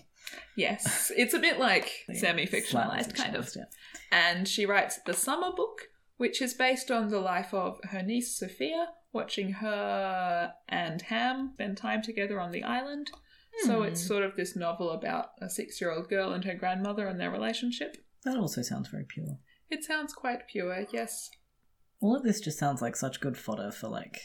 Yes, 0.56 1.10
it's 1.16 1.34
a 1.34 1.38
bit 1.38 1.58
like 1.58 1.90
semi 2.14 2.46
fictionalized, 2.46 3.14
kind 3.14 3.34
of. 3.34 3.50
yeah. 3.56 3.64
And 4.12 4.46
she 4.46 4.64
writes 4.66 5.00
The 5.04 5.14
Summer 5.14 5.50
Book, 5.54 5.88
which 6.16 6.40
is 6.40 6.54
based 6.54 6.90
on 6.90 7.08
the 7.08 7.18
life 7.20 7.52
of 7.52 7.78
her 7.90 8.02
niece 8.02 8.36
Sophia, 8.38 8.88
watching 9.12 9.52
her 9.54 10.52
and 10.68 11.02
Ham 11.02 11.50
spend 11.54 11.76
time 11.76 12.02
together 12.02 12.40
on 12.40 12.52
the 12.52 12.62
island. 12.62 13.10
So 13.64 13.80
Hmm. 13.80 13.86
it's 13.88 14.06
sort 14.06 14.22
of 14.22 14.36
this 14.36 14.54
novel 14.54 14.90
about 14.90 15.30
a 15.40 15.48
six 15.50 15.80
year 15.80 15.90
old 15.90 16.08
girl 16.08 16.32
and 16.32 16.44
her 16.44 16.54
grandmother 16.54 17.08
and 17.08 17.18
their 17.18 17.30
relationship. 17.32 17.96
That 18.24 18.36
also 18.38 18.62
sounds 18.62 18.88
very 18.88 19.06
pure. 19.08 19.38
It 19.70 19.82
sounds 19.82 20.12
quite 20.12 20.46
pure, 20.46 20.86
yes. 20.92 21.30
All 22.00 22.14
of 22.14 22.22
this 22.22 22.40
just 22.40 22.58
sounds 22.58 22.80
like 22.80 22.94
such 22.94 23.20
good 23.20 23.36
fodder 23.36 23.72
for 23.72 23.88
like 23.88 24.20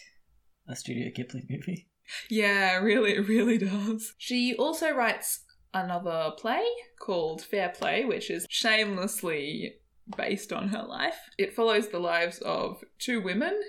a 0.67 0.75
Studio 0.75 1.09
Ghibli 1.09 1.49
movie. 1.49 1.87
Yeah, 2.29 2.77
really, 2.77 3.15
it 3.15 3.27
really 3.27 3.57
does. 3.57 4.13
She 4.17 4.55
also 4.55 4.91
writes 4.91 5.41
another 5.73 6.31
play 6.37 6.63
called 6.99 7.41
Fair 7.41 7.69
Play, 7.69 8.05
which 8.05 8.29
is 8.29 8.45
shamelessly 8.49 9.75
based 10.17 10.51
on 10.53 10.69
her 10.69 10.83
life. 10.83 11.17
It 11.37 11.53
follows 11.55 11.89
the 11.89 11.99
lives 11.99 12.39
of 12.39 12.83
two 12.99 13.21
women. 13.21 13.59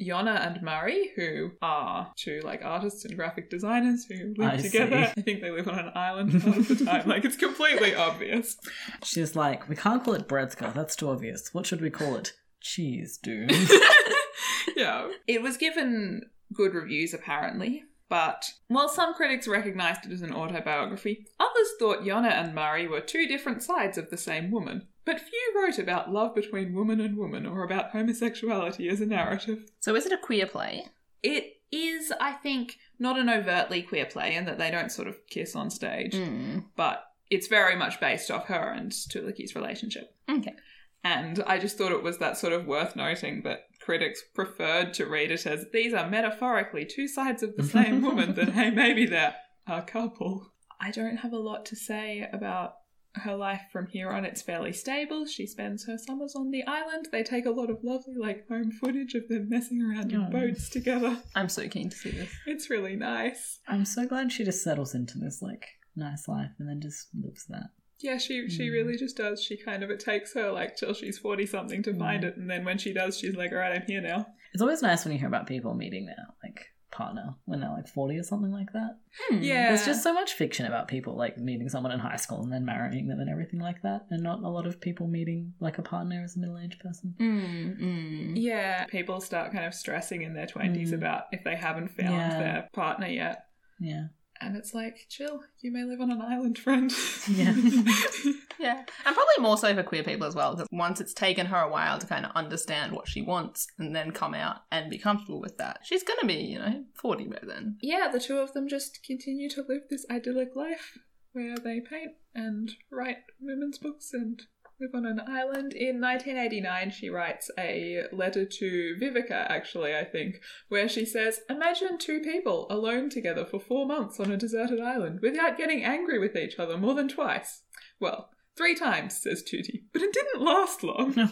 Jonna 0.00 0.44
and 0.44 0.60
Mari, 0.60 1.12
who 1.14 1.52
are 1.62 2.10
two 2.16 2.40
like 2.42 2.62
artists 2.64 3.04
and 3.04 3.14
graphic 3.14 3.48
designers 3.48 4.04
who 4.06 4.34
live 4.36 4.54
I 4.54 4.56
together. 4.56 5.04
see. 5.14 5.20
I 5.20 5.22
think 5.22 5.40
they 5.40 5.52
live 5.52 5.68
on 5.68 5.78
an 5.78 5.92
island 5.94 6.34
a 6.34 6.46
lot 6.48 6.56
of 6.56 6.66
the 6.66 6.84
time. 6.84 7.06
Like 7.08 7.24
it's 7.24 7.36
completely 7.36 7.94
obvious. 8.08 8.56
She's 9.04 9.36
like, 9.36 9.68
we 9.68 9.76
can't 9.76 10.02
call 10.02 10.14
it 10.14 10.26
Bredskär. 10.26 10.74
That's 10.74 10.96
too 10.96 11.10
obvious. 11.10 11.50
What 11.54 11.64
should 11.66 11.80
we 11.80 11.90
call 11.90 12.16
it? 12.16 12.32
Cheese, 12.60 13.20
dude. 13.22 13.52
yeah. 14.76 15.10
It 15.28 15.42
was 15.42 15.56
given 15.56 16.22
good 16.54 16.74
reviews, 16.74 17.12
apparently. 17.14 17.84
But 18.08 18.52
while 18.68 18.88
some 18.88 19.14
critics 19.14 19.48
recognised 19.48 20.04
it 20.06 20.12
as 20.12 20.22
an 20.22 20.32
autobiography, 20.34 21.26
others 21.40 21.68
thought 21.78 22.04
Jonna 22.04 22.30
and 22.30 22.54
Mari 22.54 22.86
were 22.86 23.00
two 23.00 23.26
different 23.26 23.62
sides 23.62 23.98
of 23.98 24.10
the 24.10 24.16
same 24.18 24.50
woman. 24.50 24.86
But 25.04 25.20
few 25.20 25.52
wrote 25.56 25.78
about 25.78 26.12
love 26.12 26.34
between 26.34 26.74
woman 26.74 27.00
and 27.00 27.16
woman 27.16 27.44
or 27.46 27.64
about 27.64 27.90
homosexuality 27.90 28.88
as 28.88 29.00
a 29.00 29.06
narrative. 29.06 29.70
So 29.80 29.94
is 29.96 30.06
it 30.06 30.12
a 30.12 30.18
queer 30.18 30.46
play? 30.46 30.86
It 31.22 31.60
is, 31.72 32.12
I 32.20 32.32
think, 32.32 32.76
not 32.98 33.18
an 33.18 33.28
overtly 33.28 33.82
queer 33.82 34.06
play 34.06 34.34
in 34.36 34.44
that 34.44 34.58
they 34.58 34.70
don't 34.70 34.92
sort 34.92 35.08
of 35.08 35.16
kiss 35.28 35.56
on 35.56 35.70
stage, 35.70 36.14
Mm. 36.14 36.66
but 36.76 37.04
it's 37.30 37.48
very 37.48 37.74
much 37.74 38.00
based 38.00 38.30
off 38.30 38.46
her 38.46 38.70
and 38.72 38.92
Tuulikki's 38.92 39.54
relationship. 39.56 40.14
Okay. 40.30 40.54
And 41.02 41.42
I 41.46 41.58
just 41.58 41.76
thought 41.76 41.92
it 41.92 42.02
was 42.02 42.18
that 42.18 42.38
sort 42.38 42.52
of 42.52 42.66
worth 42.66 42.96
noting 42.96 43.42
that 43.42 43.66
critics 43.84 44.22
preferred 44.34 44.94
to 44.94 45.06
read 45.06 45.30
it 45.30 45.46
as 45.46 45.66
these 45.72 45.92
are 45.94 46.08
metaphorically 46.08 46.84
two 46.84 47.06
sides 47.08 47.42
of 47.42 47.56
the 47.56 47.62
same 47.76 48.02
woman, 48.02 48.34
that 48.34 48.50
hey, 48.50 48.70
maybe 48.70 49.06
they're 49.06 49.34
a 49.66 49.82
couple. 49.82 50.52
I 50.80 50.90
don't 50.90 51.18
have 51.18 51.32
a 51.32 51.38
lot 51.38 51.64
to 51.66 51.76
say 51.76 52.28
about 52.32 52.74
her 53.16 53.36
life 53.36 53.60
from 53.72 53.86
here 53.86 54.10
on. 54.10 54.24
It's 54.24 54.42
fairly 54.42 54.72
stable. 54.72 55.24
She 55.24 55.46
spends 55.46 55.86
her 55.86 55.96
summers 55.96 56.34
on 56.34 56.50
the 56.50 56.64
island. 56.66 57.08
They 57.12 57.22
take 57.22 57.46
a 57.46 57.50
lot 57.50 57.70
of 57.70 57.78
lovely, 57.84 58.14
like, 58.18 58.48
home 58.48 58.72
footage 58.72 59.14
of 59.14 59.28
them 59.28 59.48
messing 59.48 59.80
around 59.80 60.10
in 60.12 60.20
Oh. 60.20 60.30
boats 60.30 60.68
together. 60.68 61.22
I'm 61.34 61.48
so 61.48 61.68
keen 61.68 61.90
to 61.90 61.96
see 61.96 62.10
this. 62.10 62.30
It's 62.44 62.68
really 62.70 62.96
nice. 62.96 63.60
I'm 63.68 63.84
so 63.84 64.04
glad 64.06 64.32
she 64.32 64.44
just 64.44 64.64
settles 64.64 64.94
into 64.96 65.18
this 65.18 65.40
like 65.40 65.64
nice 65.94 66.26
life 66.26 66.50
and 66.58 66.68
then 66.68 66.80
just 66.80 67.06
lives 67.14 67.44
that. 67.48 67.68
Yeah, 68.00 68.18
she 68.18 68.48
she 68.48 68.68
Mm. 68.68 68.72
really 68.72 68.96
just 68.96 69.16
does. 69.16 69.42
She 69.42 69.56
kind 69.56 69.82
of 69.82 69.90
it 69.90 70.00
takes 70.00 70.34
her 70.34 70.50
like 70.50 70.76
till 70.76 70.94
she's 70.94 71.18
forty 71.18 71.46
something 71.46 71.82
to 71.84 71.94
find 71.96 72.24
Mm. 72.24 72.28
it, 72.28 72.36
and 72.36 72.50
then 72.50 72.64
when 72.64 72.78
she 72.78 72.92
does, 72.92 73.18
she's 73.18 73.36
like, 73.36 73.52
"All 73.52 73.58
right, 73.58 73.72
I'm 73.80 73.86
here 73.86 74.00
now." 74.00 74.26
It's 74.52 74.62
always 74.62 74.82
nice 74.82 75.04
when 75.04 75.12
you 75.12 75.18
hear 75.18 75.28
about 75.28 75.46
people 75.46 75.74
meeting 75.74 76.06
their 76.06 76.26
like 76.42 76.66
partner 76.92 77.34
when 77.44 77.58
they're 77.58 77.70
like 77.70 77.88
40 77.88 78.16
or 78.18 78.22
something 78.22 78.52
like 78.52 78.72
that. 78.72 78.98
Hmm. 79.28 79.42
Yeah, 79.42 79.66
There's 79.68 79.84
just 79.84 80.04
so 80.04 80.12
much 80.14 80.34
fiction 80.34 80.64
about 80.66 80.86
people 80.86 81.16
like 81.16 81.36
meeting 81.38 81.68
someone 81.68 81.90
in 81.90 81.98
high 81.98 82.14
school 82.14 82.42
and 82.44 82.52
then 82.52 82.64
marrying 82.64 83.08
them 83.08 83.18
and 83.18 83.28
everything 83.28 83.58
like 83.58 83.82
that, 83.82 84.06
and 84.10 84.22
not 84.22 84.44
a 84.44 84.48
lot 84.48 84.64
of 84.66 84.80
people 84.80 85.08
meeting 85.08 85.54
like 85.58 85.78
a 85.78 85.82
partner 85.82 86.22
as 86.22 86.36
a 86.36 86.38
middle 86.38 86.56
aged 86.58 86.78
person. 86.78 87.14
Mm, 87.18 87.80
mm. 87.80 88.32
Yeah, 88.36 88.84
people 88.86 89.20
start 89.20 89.50
kind 89.52 89.64
of 89.66 89.74
stressing 89.74 90.22
in 90.22 90.34
their 90.34 90.46
20s 90.46 90.90
Mm. 90.90 90.94
about 90.94 91.24
if 91.32 91.42
they 91.42 91.56
haven't 91.56 91.88
found 91.88 92.14
Yeah. 92.14 92.38
their 92.38 92.68
partner 92.72 93.08
yet. 93.08 93.46
Yeah. 93.80 94.06
And 94.40 94.56
it's 94.56 94.74
like, 94.74 95.06
chill, 95.08 95.40
you 95.60 95.72
may 95.72 95.84
live 95.84 96.00
on 96.00 96.10
an 96.10 96.20
island, 96.20 96.58
friend. 96.58 96.92
Yeah. 97.28 97.54
Yeah, 98.56 98.78
and 99.04 99.14
probably 99.16 99.42
more 99.42 99.58
so 99.58 99.74
for 99.74 99.82
queer 99.82 100.04
people 100.04 100.28
as 100.28 100.36
well, 100.36 100.54
because 100.54 100.68
once 100.70 101.00
it's 101.00 101.12
taken 101.12 101.44
her 101.46 101.56
a 101.58 101.68
while 101.68 101.98
to 101.98 102.06
kind 102.06 102.24
of 102.24 102.30
understand 102.36 102.92
what 102.92 103.08
she 103.08 103.20
wants 103.20 103.66
and 103.80 103.94
then 103.94 104.12
come 104.12 104.32
out 104.32 104.58
and 104.70 104.88
be 104.88 104.96
comfortable 104.96 105.40
with 105.40 105.58
that, 105.58 105.80
she's 105.82 106.04
going 106.04 106.20
to 106.20 106.26
be, 106.26 106.34
you 106.34 106.58
know, 106.60 106.84
40 106.94 107.26
by 107.26 107.38
then. 107.42 107.76
yeah, 107.82 108.08
the 108.12 108.20
two 108.20 108.38
of 108.38 108.52
them 108.52 108.68
just 108.68 109.02
continue 109.04 109.50
to 109.50 109.64
live 109.68 109.82
this 109.90 110.06
idyllic 110.08 110.54
life 110.54 110.98
where 111.32 111.56
they 111.56 111.80
paint 111.80 112.12
and 112.34 112.76
write 112.92 113.18
women's 113.40 113.76
books 113.76 114.12
and 114.14 114.42
live 114.80 114.94
on 114.94 115.06
an 115.06 115.20
island. 115.20 115.72
In 115.72 116.00
1989, 116.00 116.90
she 116.90 117.08
writes 117.08 117.50
a 117.58 118.04
letter 118.12 118.44
to 118.44 118.96
Vivica, 119.00 119.46
actually, 119.48 119.94
I 119.94 120.04
think, 120.04 120.40
where 120.68 120.88
she 120.88 121.04
says, 121.04 121.40
Imagine 121.48 121.98
two 121.98 122.20
people 122.20 122.66
alone 122.70 123.10
together 123.10 123.44
for 123.44 123.60
four 123.60 123.86
months 123.86 124.18
on 124.18 124.30
a 124.30 124.36
deserted 124.36 124.80
island 124.80 125.20
without 125.22 125.56
getting 125.56 125.84
angry 125.84 126.18
with 126.18 126.36
each 126.36 126.58
other 126.58 126.76
more 126.76 126.94
than 126.94 127.08
twice. 127.08 127.62
Well, 128.00 128.30
three 128.56 128.74
times, 128.74 129.20
says 129.20 129.42
Tootie, 129.42 129.84
but 129.92 130.02
it 130.02 130.12
didn't 130.12 130.42
last 130.42 130.82
long. 130.82 131.14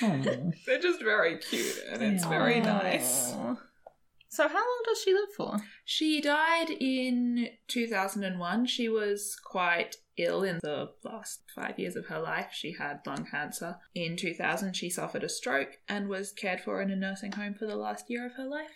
They're 0.00 0.80
just 0.80 1.02
very 1.02 1.38
cute 1.38 1.82
and 1.90 2.02
it's 2.02 2.24
very 2.26 2.60
nice. 2.60 3.34
So 4.28 4.48
how 4.48 4.54
long 4.54 4.82
does 4.84 5.00
she 5.00 5.14
live 5.14 5.32
for? 5.36 5.58
She 5.84 6.20
died 6.20 6.70
in 6.70 7.50
2001. 7.68 8.66
She 8.66 8.88
was 8.88 9.36
quite 9.44 9.96
ill 10.16 10.42
in 10.42 10.58
the 10.62 10.90
last 11.02 11.42
five 11.54 11.78
years 11.78 11.96
of 11.96 12.06
her 12.06 12.20
life. 12.20 12.48
She 12.52 12.72
had 12.72 13.00
lung 13.06 13.26
cancer. 13.30 13.76
In 13.94 14.16
2000, 14.16 14.74
she 14.74 14.90
suffered 14.90 15.24
a 15.24 15.28
stroke 15.28 15.78
and 15.88 16.08
was 16.08 16.32
cared 16.32 16.60
for 16.60 16.80
in 16.80 16.90
a 16.90 16.96
nursing 16.96 17.32
home 17.32 17.54
for 17.54 17.66
the 17.66 17.76
last 17.76 18.08
year 18.08 18.26
of 18.26 18.34
her 18.34 18.46
life. 18.46 18.70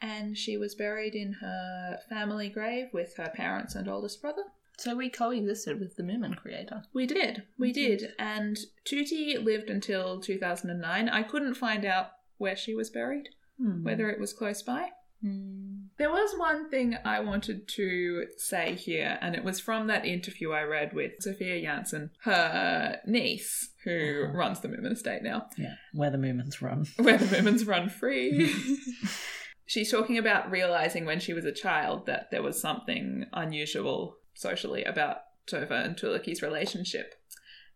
And 0.00 0.36
she 0.36 0.56
was 0.56 0.74
buried 0.74 1.14
in 1.14 1.34
her 1.34 1.98
family 2.08 2.48
grave 2.48 2.88
with 2.92 3.16
her 3.18 3.30
parents 3.34 3.74
and 3.74 3.88
oldest 3.88 4.20
brother. 4.20 4.42
So 4.78 4.96
we 4.96 5.10
coexisted 5.10 5.78
with 5.78 5.96
the 5.96 6.02
Moomin 6.02 6.36
creator. 6.36 6.82
We 6.92 7.06
did. 7.06 7.44
We 7.58 7.70
Mhm. 7.70 7.74
did. 7.74 8.14
And 8.18 8.56
Tootie 8.84 9.42
lived 9.42 9.70
until 9.70 10.20
2009. 10.20 11.08
I 11.08 11.22
couldn't 11.22 11.54
find 11.54 11.84
out 11.84 12.12
where 12.38 12.56
she 12.56 12.74
was 12.74 12.90
buried, 12.90 13.28
Hmm. 13.58 13.84
whether 13.84 14.10
it 14.10 14.18
was 14.18 14.32
close 14.32 14.62
by. 14.62 14.90
Mm. 15.22 15.71
There 15.98 16.10
was 16.10 16.34
one 16.36 16.68
thing 16.70 16.96
I 17.04 17.20
wanted 17.20 17.68
to 17.68 18.26
say 18.36 18.74
here, 18.74 19.18
and 19.20 19.34
it 19.34 19.44
was 19.44 19.60
from 19.60 19.86
that 19.88 20.04
interview 20.04 20.50
I 20.52 20.62
read 20.62 20.92
with 20.94 21.12
Sophia 21.20 21.60
Jansson, 21.62 22.10
her 22.22 22.98
niece, 23.06 23.70
who 23.84 24.24
Uh-huh. 24.24 24.32
runs 24.36 24.60
the 24.60 24.68
Moomin 24.68 24.92
estate 24.92 25.22
now, 25.22 25.48
Yeah, 25.58 25.74
where 25.92 26.10
the 26.10 26.18
movements 26.18 26.60
run. 26.62 26.86
where 26.96 27.18
the 27.18 27.26
Moomins 27.36 27.66
run 27.66 27.88
free. 27.88 28.52
She's 29.66 29.90
talking 29.90 30.18
about 30.18 30.50
realizing 30.50 31.04
when 31.06 31.20
she 31.20 31.32
was 31.32 31.44
a 31.44 31.52
child 31.52 32.06
that 32.06 32.30
there 32.30 32.42
was 32.42 32.60
something 32.60 33.26
unusual 33.32 34.16
socially 34.34 34.84
about 34.84 35.18
Tova 35.46 35.84
and 35.84 35.96
Tuulikki's 35.96 36.42
relationship. 36.42 37.14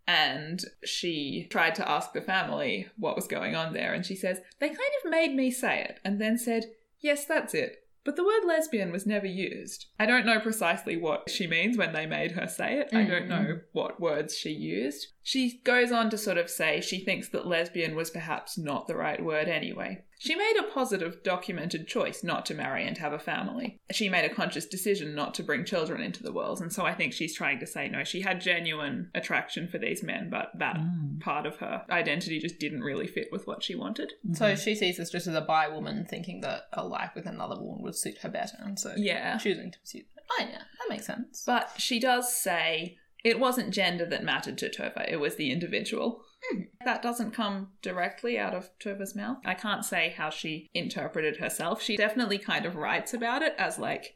And 0.08 0.60
she 0.84 1.48
tried 1.50 1.74
to 1.76 1.88
ask 1.88 2.12
the 2.12 2.20
family 2.20 2.86
what 2.96 3.16
was 3.16 3.26
going 3.26 3.56
on 3.56 3.72
there, 3.72 3.92
and 3.92 4.06
she 4.06 4.14
says, 4.14 4.40
They 4.60 4.68
kind 4.68 4.78
of 5.04 5.10
made 5.10 5.34
me 5.34 5.50
say 5.50 5.82
it, 5.82 5.98
and 6.04 6.20
then 6.20 6.38
said, 6.38 6.64
Yes, 7.00 7.24
that's 7.24 7.54
it. 7.54 7.76
But 8.06 8.14
the 8.14 8.24
word 8.24 8.44
lesbian 8.46 8.92
was 8.92 9.04
never 9.04 9.26
used. 9.26 9.86
I 9.98 10.06
don't 10.06 10.24
know 10.24 10.38
precisely 10.38 10.96
what 10.96 11.28
she 11.28 11.48
means 11.48 11.76
when 11.76 11.92
they 11.92 12.06
made 12.06 12.32
her 12.32 12.46
say 12.46 12.78
it. 12.78 12.94
I 12.94 13.02
don't 13.02 13.28
know 13.28 13.34
mm-hmm. 13.34 13.58
what 13.72 14.00
words 14.00 14.36
she 14.36 14.50
used. 14.50 15.08
She 15.24 15.60
goes 15.64 15.90
on 15.90 16.08
to 16.10 16.16
sort 16.16 16.38
of 16.38 16.48
say 16.48 16.80
she 16.80 17.04
thinks 17.04 17.28
that 17.30 17.48
lesbian 17.48 17.96
was 17.96 18.10
perhaps 18.10 18.56
not 18.56 18.86
the 18.86 18.94
right 18.94 19.22
word 19.22 19.48
anyway. 19.48 20.04
She 20.26 20.34
made 20.34 20.54
a 20.58 20.64
positive, 20.64 21.22
documented 21.22 21.86
choice 21.86 22.24
not 22.24 22.44
to 22.46 22.54
marry 22.54 22.86
and 22.86 22.98
have 22.98 23.12
a 23.12 23.18
family. 23.18 23.80
She 23.92 24.08
made 24.08 24.24
a 24.24 24.34
conscious 24.34 24.66
decision 24.66 25.14
not 25.14 25.34
to 25.34 25.42
bring 25.42 25.64
children 25.64 26.00
into 26.02 26.22
the 26.22 26.32
world, 26.32 26.60
and 26.60 26.72
so 26.72 26.84
I 26.84 26.94
think 26.94 27.12
she's 27.12 27.34
trying 27.34 27.60
to 27.60 27.66
say 27.66 27.88
no, 27.88 28.02
she 28.04 28.20
had 28.22 28.40
genuine 28.40 29.10
attraction 29.14 29.68
for 29.68 29.78
these 29.78 30.02
men, 30.02 30.28
but 30.30 30.50
that 30.58 30.76
Mm. 30.76 31.20
part 31.20 31.46
of 31.46 31.56
her 31.58 31.84
identity 31.90 32.38
just 32.40 32.58
didn't 32.58 32.82
really 32.82 33.06
fit 33.06 33.28
with 33.30 33.46
what 33.46 33.62
she 33.62 33.74
wanted. 33.74 34.12
So 34.32 34.54
she 34.56 34.74
sees 34.74 34.96
this 34.96 35.10
just 35.10 35.26
as 35.26 35.34
a 35.34 35.40
bi 35.40 35.68
woman, 35.68 36.04
thinking 36.04 36.40
that 36.40 36.68
a 36.72 36.84
life 36.86 37.12
with 37.14 37.26
another 37.26 37.56
woman 37.60 37.82
would 37.82 37.94
suit 37.96 38.18
her 38.18 38.28
better, 38.28 38.56
and 38.60 38.78
so 38.78 38.94
Yeah. 38.96 39.38
choosing 39.38 39.70
to 39.70 39.78
pursue 39.78 40.02
that. 40.14 40.22
Oh 40.32 40.42
yeah, 40.50 40.58
that 40.58 40.88
makes 40.90 41.06
sense. 41.06 41.44
But 41.46 41.70
she 41.78 42.00
does 42.00 42.34
say 42.34 42.98
it 43.24 43.38
wasn't 43.40 43.72
gender 43.74 44.04
that 44.06 44.24
mattered 44.24 44.58
to 44.58 44.68
Tova, 44.68 45.08
it 45.10 45.20
was 45.20 45.36
the 45.36 45.50
individual. 45.50 46.22
Hmm. 46.52 46.60
That 46.84 47.02
doesn't 47.02 47.32
come 47.32 47.68
directly 47.82 48.38
out 48.38 48.54
of 48.54 48.70
Tova's 48.78 49.14
mouth. 49.16 49.38
I 49.44 49.54
can't 49.54 49.84
say 49.84 50.14
how 50.16 50.30
she 50.30 50.68
interpreted 50.74 51.38
herself. 51.38 51.82
She 51.82 51.96
definitely 51.96 52.38
kind 52.38 52.66
of 52.66 52.76
writes 52.76 53.12
about 53.14 53.42
it 53.42 53.54
as 53.58 53.78
like 53.78 54.14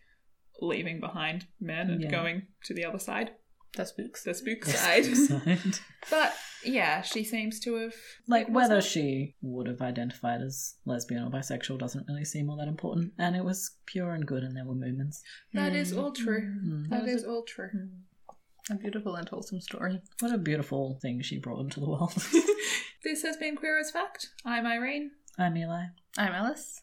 leaving 0.61 1.01
behind 1.01 1.47
men 1.61 1.91
and 1.91 2.03
Yeah. 2.03 2.11
going 2.11 2.43
to 2.65 2.75
the 2.75 2.85
other 2.85 2.99
side, 2.99 3.33
the 3.77 3.85
spooks. 3.87 4.23
the 4.25 4.35
spook 4.35 4.67
Yes, 4.67 4.79
side. 4.79 5.05
side. 5.17 5.79
but 6.11 6.35
yeah, 6.65 7.01
she 7.01 7.25
seems 7.25 7.59
to 7.61 7.77
have 7.77 7.95
like 8.29 8.49
whether 8.49 8.75
wasn't- 8.77 8.93
she 8.93 9.37
would 9.41 9.67
have 9.67 9.81
identified 9.81 10.43
as 10.43 10.75
lesbian 10.85 11.23
or 11.25 11.31
bisexual 11.31 11.79
doesn't 11.79 12.07
really 12.09 12.25
seem 12.27 12.51
all 12.51 12.57
that 12.59 12.69
important. 12.69 13.13
And 13.19 13.35
it 13.35 13.45
was 13.45 13.77
pure 13.87 14.13
and 14.13 14.27
good, 14.27 14.43
and 14.43 14.55
there 14.55 14.67
were 14.67 14.75
movements. 14.75 15.23
That 15.55 15.75
is 15.75 15.93
all 15.97 16.13
true. 16.13 16.43
Mm. 16.63 16.91
That 16.91 17.03
was 17.05 17.11
is 17.13 17.25
all 17.25 17.43
true. 17.45 17.89
A 18.71 18.77
beautiful 18.77 19.17
and 19.17 19.29
wholesome 19.29 19.61
story. 19.61 20.01
What 20.21 20.33
a 20.33 20.39
beautiful 20.39 20.97
thing 21.03 21.23
she 21.23 21.39
brought 21.39 21.61
into 21.61 21.81
the 21.81 21.89
world. 21.89 22.15
This 23.03 23.23
has 23.23 23.37
been 23.37 23.57
Queer 23.57 23.79
as 23.81 23.91
Fact. 23.91 24.29
I'm 24.45 24.67
Irene. 24.67 25.13
I'm 25.39 25.57
Eli. 25.57 25.87
I'm 26.17 26.33
Alice. 26.33 26.83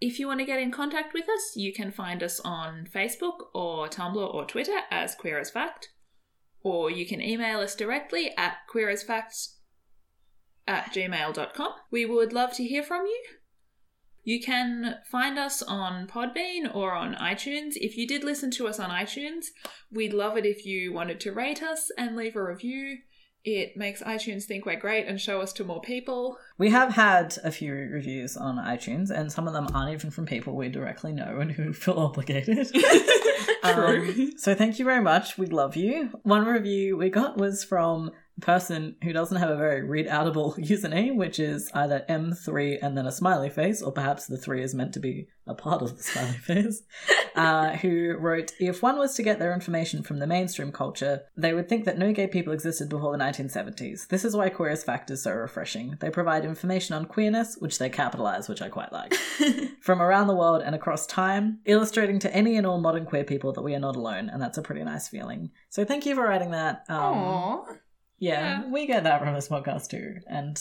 If 0.00 0.18
you 0.18 0.26
want 0.28 0.40
to 0.40 0.46
get 0.46 0.60
in 0.60 0.70
contact 0.70 1.12
with 1.12 1.28
us, 1.28 1.52
you 1.56 1.72
can 1.72 1.90
find 1.90 2.22
us 2.22 2.40
on 2.40 2.86
Facebook 2.94 3.48
or 3.52 3.88
Tumblr 3.88 4.34
or 4.34 4.44
Twitter 4.44 4.78
as 4.90 5.16
Queer 5.16 5.38
as 5.38 5.50
Fact, 5.50 5.90
or 6.62 6.90
you 6.90 7.04
can 7.04 7.20
email 7.20 7.60
us 7.60 7.74
directly 7.74 8.30
at 8.38 8.58
queerasfacts 8.72 9.56
at 10.66 10.94
gmail.com. 10.94 11.72
We 11.90 12.06
would 12.06 12.32
love 12.32 12.52
to 12.54 12.64
hear 12.64 12.84
from 12.84 13.04
you. 13.04 13.24
You 14.28 14.42
can 14.42 14.96
find 15.10 15.38
us 15.38 15.62
on 15.62 16.06
Podbean 16.06 16.74
or 16.74 16.92
on 16.92 17.14
iTunes. 17.14 17.76
If 17.76 17.96
you 17.96 18.06
did 18.06 18.22
listen 18.22 18.50
to 18.50 18.68
us 18.68 18.78
on 18.78 18.90
iTunes, 18.90 19.46
we'd 19.90 20.12
love 20.12 20.36
it 20.36 20.44
if 20.44 20.66
you 20.66 20.92
wanted 20.92 21.18
to 21.20 21.32
rate 21.32 21.62
us 21.62 21.90
and 21.96 22.14
leave 22.14 22.36
a 22.36 22.44
review. 22.44 22.98
It 23.42 23.74
makes 23.74 24.02
iTunes 24.02 24.44
think 24.44 24.66
we're 24.66 24.78
great 24.78 25.06
and 25.06 25.18
show 25.18 25.40
us 25.40 25.54
to 25.54 25.64
more 25.64 25.80
people. 25.80 26.36
We 26.58 26.68
have 26.68 26.92
had 26.92 27.38
a 27.42 27.50
few 27.50 27.72
reviews 27.72 28.36
on 28.36 28.58
iTunes, 28.58 29.08
and 29.08 29.32
some 29.32 29.46
of 29.46 29.54
them 29.54 29.68
aren't 29.72 29.94
even 29.94 30.10
from 30.10 30.26
people 30.26 30.54
we 30.54 30.68
directly 30.68 31.14
know 31.14 31.40
and 31.40 31.50
who 31.50 31.72
feel 31.72 31.98
obligated. 31.98 32.70
Um, 33.62 34.34
so 34.36 34.54
thank 34.54 34.78
you 34.78 34.84
very 34.84 35.02
much. 35.02 35.36
We 35.36 35.46
love 35.46 35.74
you. 35.74 36.10
One 36.22 36.46
review 36.46 36.96
we 36.96 37.10
got 37.10 37.36
was 37.36 37.64
from 37.64 38.12
person 38.40 38.96
who 39.02 39.12
doesn't 39.12 39.36
have 39.36 39.50
a 39.50 39.56
very 39.56 39.82
read 39.82 40.06
outable 40.06 40.56
username, 40.58 41.16
which 41.16 41.38
is 41.38 41.70
either 41.74 42.04
M3 42.08 42.78
and 42.82 42.96
then 42.96 43.06
a 43.06 43.12
smiley 43.12 43.50
face, 43.50 43.82
or 43.82 43.92
perhaps 43.92 44.26
the 44.26 44.36
three 44.36 44.62
is 44.62 44.74
meant 44.74 44.94
to 44.94 45.00
be 45.00 45.28
a 45.46 45.54
part 45.54 45.82
of 45.82 45.96
the 45.96 46.02
smiley 46.02 46.32
face, 46.42 46.82
uh, 47.34 47.76
who 47.76 48.16
wrote 48.18 48.52
If 48.60 48.82
one 48.82 48.98
was 48.98 49.14
to 49.14 49.22
get 49.22 49.38
their 49.38 49.52
information 49.52 50.02
from 50.02 50.18
the 50.18 50.26
mainstream 50.26 50.72
culture, 50.72 51.22
they 51.36 51.54
would 51.54 51.68
think 51.68 51.84
that 51.84 51.98
no 51.98 52.12
gay 52.12 52.26
people 52.26 52.52
existed 52.52 52.88
before 52.88 53.16
the 53.16 53.22
1970s. 53.22 54.08
This 54.08 54.24
is 54.24 54.36
why 54.36 54.50
Queer 54.50 54.70
as 54.70 54.84
Fact 54.84 55.10
is 55.10 55.22
so 55.22 55.32
refreshing. 55.32 55.96
They 56.00 56.10
provide 56.10 56.44
information 56.44 56.94
on 56.94 57.06
queerness, 57.06 57.56
which 57.58 57.78
they 57.78 57.88
capitalize, 57.88 58.48
which 58.48 58.62
I 58.62 58.68
quite 58.68 58.92
like, 58.92 59.14
from 59.80 60.02
around 60.02 60.26
the 60.26 60.36
world 60.36 60.62
and 60.62 60.74
across 60.74 61.06
time, 61.06 61.60
illustrating 61.64 62.18
to 62.20 62.34
any 62.34 62.56
and 62.56 62.66
all 62.66 62.80
modern 62.80 63.06
queer 63.06 63.24
people 63.24 63.52
that 63.52 63.62
we 63.62 63.74
are 63.74 63.80
not 63.80 63.96
alone, 63.96 64.28
and 64.28 64.40
that's 64.40 64.58
a 64.58 64.62
pretty 64.62 64.84
nice 64.84 65.08
feeling. 65.08 65.50
So 65.70 65.84
thank 65.84 66.06
you 66.06 66.14
for 66.14 66.24
writing 66.24 66.50
that. 66.50 66.84
Um, 66.88 67.14
Aww. 67.14 67.78
Yeah, 68.18 68.62
Yeah. 68.62 68.70
we 68.70 68.86
get 68.86 69.04
that 69.04 69.20
from 69.22 69.34
this 69.34 69.48
podcast 69.48 69.88
too, 69.90 70.16
and 70.28 70.58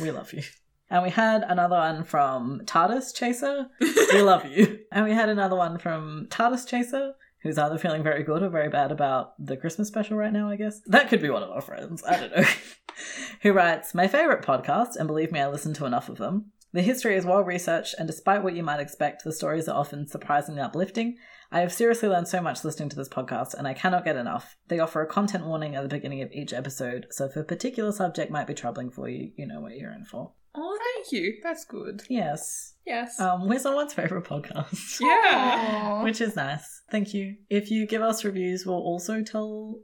we 0.00 0.10
love 0.10 0.32
you. 0.32 0.42
And 0.90 1.02
we 1.02 1.10
had 1.10 1.42
another 1.42 1.76
one 1.76 2.04
from 2.04 2.62
TARDIS 2.64 3.14
Chaser. 3.14 3.66
We 4.12 4.22
love 4.22 4.46
you. 4.46 4.78
And 4.90 5.04
we 5.04 5.12
had 5.12 5.28
another 5.28 5.54
one 5.56 5.78
from 5.78 6.28
TARDIS 6.30 6.66
Chaser, 6.66 7.12
who's 7.42 7.58
either 7.58 7.76
feeling 7.76 8.02
very 8.02 8.22
good 8.22 8.42
or 8.42 8.48
very 8.48 8.70
bad 8.70 8.90
about 8.90 9.34
the 9.44 9.56
Christmas 9.58 9.88
special 9.88 10.16
right 10.16 10.32
now, 10.32 10.48
I 10.48 10.56
guess. 10.56 10.80
That 10.86 11.08
could 11.10 11.20
be 11.20 11.28
one 11.28 11.42
of 11.42 11.50
our 11.50 11.60
friends. 11.60 12.02
I 12.08 12.18
don't 12.18 12.34
know. 12.36 12.42
Who 13.42 13.52
writes, 13.52 13.94
My 13.94 14.08
favourite 14.08 14.42
podcast, 14.42 14.96
and 14.96 15.06
believe 15.06 15.30
me, 15.30 15.40
I 15.40 15.48
listen 15.48 15.74
to 15.74 15.84
enough 15.84 16.08
of 16.08 16.16
them. 16.18 16.52
The 16.72 16.82
history 16.82 17.16
is 17.16 17.24
well 17.26 17.42
researched, 17.44 17.94
and 17.98 18.06
despite 18.06 18.42
what 18.42 18.54
you 18.56 18.62
might 18.62 18.80
expect, 18.80 19.24
the 19.24 19.32
stories 19.32 19.68
are 19.68 19.78
often 19.78 20.06
surprisingly 20.06 20.60
uplifting. 20.62 21.16
I 21.50 21.60
have 21.60 21.72
seriously 21.72 22.08
learned 22.08 22.28
so 22.28 22.42
much 22.42 22.64
listening 22.64 22.90
to 22.90 22.96
this 22.96 23.08
podcast, 23.08 23.54
and 23.54 23.66
I 23.66 23.72
cannot 23.72 24.04
get 24.04 24.16
enough. 24.16 24.56
They 24.68 24.80
offer 24.80 25.00
a 25.00 25.06
content 25.06 25.46
warning 25.46 25.74
at 25.74 25.82
the 25.82 25.88
beginning 25.88 26.20
of 26.22 26.30
each 26.32 26.52
episode, 26.52 27.06
so 27.10 27.24
if 27.24 27.36
a 27.36 27.42
particular 27.42 27.90
subject 27.92 28.30
might 28.30 28.46
be 28.46 28.54
troubling 28.54 28.90
for 28.90 29.08
you, 29.08 29.32
you 29.36 29.46
know 29.46 29.60
what 29.60 29.76
you're 29.76 29.92
in 29.92 30.04
for. 30.04 30.32
Oh, 30.54 30.78
thank 30.94 31.12
you. 31.12 31.38
That's 31.42 31.64
good. 31.64 32.02
Yes. 32.08 32.74
Yes. 32.84 33.18
Um, 33.20 33.48
we're 33.48 33.58
someone's 33.58 33.94
favourite 33.94 34.24
podcast. 34.24 34.98
yeah. 35.00 36.02
Which 36.02 36.20
is 36.20 36.36
nice. 36.36 36.82
Thank 36.90 37.14
you. 37.14 37.36
If 37.48 37.70
you 37.70 37.86
give 37.86 38.02
us 38.02 38.24
reviews, 38.24 38.66
we'll 38.66 38.76
also 38.76 39.22
tell 39.22 39.78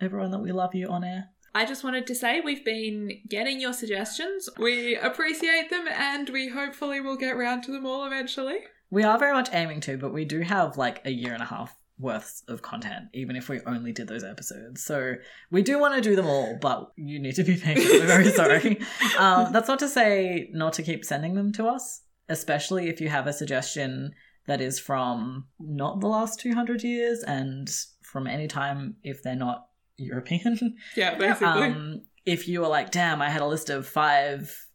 everyone 0.00 0.30
that 0.32 0.40
we 0.40 0.52
love 0.52 0.74
you 0.74 0.88
on 0.88 1.04
air. 1.04 1.30
I 1.54 1.64
just 1.64 1.84
wanted 1.84 2.06
to 2.06 2.14
say 2.14 2.40
we've 2.40 2.64
been 2.64 3.22
getting 3.28 3.60
your 3.60 3.72
suggestions. 3.72 4.48
We 4.58 4.96
appreciate 4.96 5.68
them 5.70 5.86
and 5.88 6.28
we 6.30 6.48
hopefully 6.48 7.00
will 7.00 7.16
get 7.16 7.36
round 7.36 7.64
to 7.64 7.72
them 7.72 7.86
all 7.86 8.04
eventually. 8.06 8.58
We 8.90 9.04
are 9.04 9.18
very 9.18 9.32
much 9.32 9.48
aiming 9.52 9.80
to, 9.82 9.96
but 9.96 10.12
we 10.12 10.24
do 10.24 10.40
have 10.40 10.76
like 10.76 11.00
a 11.04 11.10
year 11.10 11.32
and 11.32 11.42
a 11.42 11.46
half 11.46 11.74
worth 12.00 12.42
of 12.48 12.62
content, 12.62 13.08
even 13.12 13.36
if 13.36 13.48
we 13.48 13.60
only 13.66 13.92
did 13.92 14.08
those 14.08 14.24
episodes. 14.24 14.82
So 14.82 15.14
we 15.50 15.62
do 15.62 15.78
want 15.78 15.94
to 15.94 16.00
do 16.00 16.16
them 16.16 16.26
all, 16.26 16.56
but 16.60 16.90
you 16.96 17.20
need 17.20 17.34
to 17.34 17.44
be 17.44 17.56
patient. 17.56 18.00
We're 18.00 18.06
very 18.06 18.30
sorry. 18.30 18.80
Um, 19.18 19.52
that's 19.52 19.68
not 19.68 19.78
to 19.80 19.88
say 19.88 20.48
not 20.52 20.72
to 20.74 20.82
keep 20.82 21.04
sending 21.04 21.34
them 21.34 21.52
to 21.52 21.66
us, 21.66 22.02
especially 22.28 22.88
if 22.88 23.00
you 23.00 23.10
have 23.10 23.26
a 23.26 23.32
suggestion 23.32 24.12
that 24.46 24.60
is 24.60 24.78
from 24.78 25.46
not 25.58 26.00
the 26.00 26.06
last 26.06 26.40
200 26.40 26.82
years 26.82 27.22
and 27.22 27.68
from 28.02 28.26
any 28.26 28.48
time 28.48 28.96
if 29.02 29.22
they're 29.22 29.36
not 29.36 29.66
European. 29.96 30.76
Yeah, 30.96 31.14
basically. 31.18 31.68
Um, 31.68 32.02
if 32.24 32.48
you 32.48 32.60
were 32.60 32.68
like, 32.68 32.90
damn, 32.90 33.20
I 33.20 33.28
had 33.28 33.42
a 33.42 33.46
list 33.46 33.68
of 33.68 33.86
five 33.86 34.66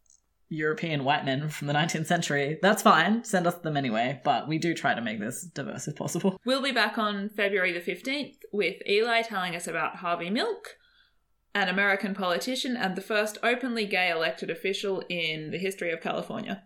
European 0.49 1.03
white 1.03 1.25
men 1.25 1.49
from 1.49 1.67
the 1.67 1.73
19th 1.73 2.05
century, 2.05 2.59
that's 2.61 2.81
fine. 2.81 3.23
Send 3.23 3.47
us 3.47 3.55
them 3.55 3.77
anyway. 3.77 4.21
But 4.23 4.47
we 4.47 4.57
do 4.57 4.73
try 4.73 4.93
to 4.93 5.01
make 5.01 5.19
this 5.19 5.43
diverse 5.43 5.87
if 5.87 5.95
possible. 5.95 6.39
we'll 6.45 6.61
be 6.61 6.71
back 6.71 6.97
on 6.97 7.29
February 7.29 7.71
the 7.71 7.79
15th 7.79 8.35
with 8.51 8.75
Eli 8.87 9.21
telling 9.21 9.55
us 9.55 9.67
about 9.67 9.97
Harvey 9.97 10.29
Milk, 10.29 10.77
an 11.53 11.69
American 11.69 12.13
politician 12.13 12.75
and 12.77 12.95
the 12.95 13.01
first 13.01 13.37
openly 13.41 13.85
gay 13.85 14.09
elected 14.09 14.49
official 14.49 15.03
in 15.09 15.51
the 15.51 15.57
history 15.57 15.91
of 15.91 16.01
California. 16.01 16.63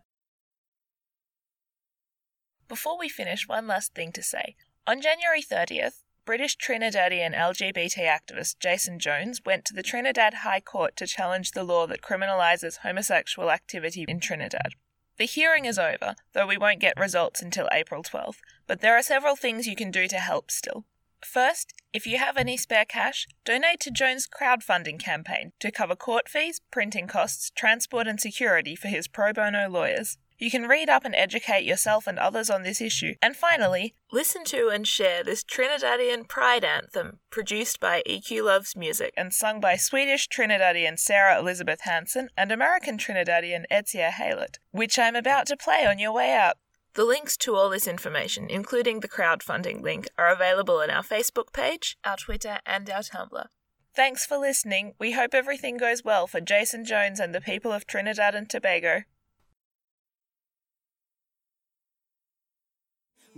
Before 2.68 3.00
we 3.00 3.10
finish, 3.10 3.48
one 3.48 3.66
last 3.66 3.96
thing 3.96 4.12
to 4.12 4.22
say. 4.22 4.56
On 4.86 5.02
January 5.02 5.42
30th, 5.42 6.04
British 6.30 6.58
Trinidadian 6.58 7.36
LGBT 7.36 8.06
activist 8.06 8.60
Jason 8.60 9.00
Jones 9.00 9.42
went 9.48 9.66
to 9.66 9.74
the 9.74 9.82
Trinidad 9.82 10.36
High 10.36 10.60
Court 10.60 10.96
to 10.98 11.08
challenge 11.08 11.54
the 11.54 11.64
law 11.64 11.88
that 11.88 12.04
criminalises 12.04 12.78
homosexual 12.84 13.50
activity 13.50 14.06
in 14.08 14.20
Trinidad. 14.20 14.74
The 15.18 15.26
hearing 15.26 15.66
is 15.66 15.80
over, 15.80 16.14
though 16.34 16.46
we 16.46 16.56
won't 16.56 16.82
get 16.82 17.00
results 17.00 17.42
until 17.42 17.68
April 17.72 18.04
12th, 18.04 18.42
but 18.68 18.80
there 18.82 18.96
are 18.96 19.02
several 19.02 19.36
things 19.36 19.66
you 19.66 19.76
can 19.76 19.90
do 19.90 20.08
to 20.08 20.20
help 20.20 20.52
still. 20.52 20.86
First, 21.26 21.74
if 21.94 22.06
you 22.06 22.20
have 22.20 22.38
any 22.38 22.58
spare 22.58 22.86
cash, 22.86 23.26
donate 23.44 23.80
to 23.80 23.90
Jones' 23.90 24.28
crowdfunding 24.28 25.00
campaign 25.00 25.54
to 25.60 25.72
cover 25.72 25.96
court 25.96 26.30
fees, 26.30 26.62
printing 26.70 27.08
costs, 27.08 27.50
transport, 27.56 28.06
and 28.06 28.22
security 28.22 28.76
for 28.76 28.88
his 28.88 29.08
pro 29.08 29.34
bono 29.34 29.68
lawyers. 29.68 30.20
You 30.40 30.50
can 30.50 30.70
read 30.70 30.88
up 30.88 31.04
and 31.04 31.14
educate 31.14 31.66
yourself 31.66 32.08
and 32.08 32.18
others 32.18 32.50
on 32.50 32.64
this 32.64 32.80
issue. 32.80 33.16
And 33.22 33.36
finally, 33.36 33.94
listen 34.10 34.46
to 34.46 34.70
and 34.70 34.88
share 34.88 35.22
this 35.22 35.44
Trinidadian 35.44 36.30
pride 36.30 36.64
anthem 36.64 37.20
produced 37.30 37.82
by 37.82 38.02
EQ 38.08 38.46
Loves 38.46 38.74
Music 38.74 39.14
and 39.18 39.34
sung 39.34 39.60
by 39.60 39.76
Swedish 39.76 40.30
Trinidadian 40.30 40.98
Sarah 40.98 41.38
Elizabeth 41.38 41.82
Hansen 41.82 42.30
and 42.38 42.54
American 42.54 42.98
Trinidadian 42.98 43.66
Etzia 43.70 44.12
Haylett, 44.12 44.60
which 44.72 44.98
I'm 44.98 45.18
about 45.18 45.46
to 45.48 45.58
play 45.58 45.86
on 45.86 46.00
your 46.00 46.14
way 46.14 46.34
out. 46.34 46.56
The 46.94 47.04
links 47.04 47.36
to 47.38 47.56
all 47.56 47.70
this 47.70 47.88
information, 47.88 48.50
including 48.50 49.02
the 49.02 49.10
crowdfunding 49.10 49.82
link, 49.82 50.08
are 50.18 50.32
available 50.32 50.78
on 50.78 50.90
our 50.90 51.04
Facebook 51.04 51.52
page, 51.52 51.98
our 52.06 52.16
Twitter, 52.16 52.60
and 52.66 52.90
our 52.90 53.02
Tumblr. 53.02 53.46
Thanks 53.94 54.26
for 54.26 54.38
listening. 54.38 54.94
We 55.00 55.12
hope 55.12 55.34
everything 55.34 55.76
goes 55.76 56.04
well 56.06 56.28
for 56.28 56.40
Jason 56.40 56.86
Jones 56.86 57.20
and 57.20 57.36
the 57.36 57.42
people 57.42 57.74
of 57.74 57.86
Trinidad 57.86 58.36
and 58.36 58.50
Tobago. 58.50 59.04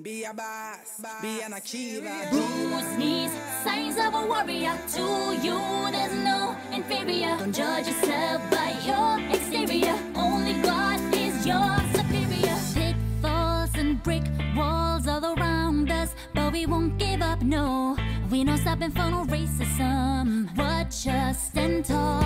Be 0.02 0.23
a 0.23 0.34
boss, 0.34 0.99
be 1.22 1.41
an 1.41 1.53
achiever. 1.53 2.07
Who's 2.32 2.98
needs 2.98 3.34
signs 3.64 3.98
of 3.98 4.15
a 4.15 4.26
warrior 4.26 4.76
to 4.94 5.02
you? 5.44 5.60
There's 5.91 6.14
no 6.23 6.57
inferior. 6.72 7.38
Don't 7.38 7.53
judge 7.53 7.88
yourself 7.88 8.41
by 8.49 8.73
your 8.84 9.19
exterior. 9.30 9.95
Only 10.15 10.53
God 10.64 10.99
is 11.14 11.45
your 11.45 11.78
superior. 11.94 12.57
Pitfalls 12.73 13.76
and 13.76 14.02
brick 14.02 14.23
walls 14.56 15.07
all 15.07 15.23
around 15.38 15.91
us, 15.91 16.15
but 16.34 16.52
we 16.52 16.65
won't 16.65 16.98
give 16.98 17.22
up. 17.22 17.44
No, 17.44 17.95
we 18.32 18.44
don't 18.44 18.57
stop 18.57 18.82
and 18.82 18.94
for 18.95 19.10
no 19.11 19.26
racism. 19.26 20.57
Watch 20.57 21.06
us 21.07 21.49
stand 21.49 21.86
tall. 21.86 22.22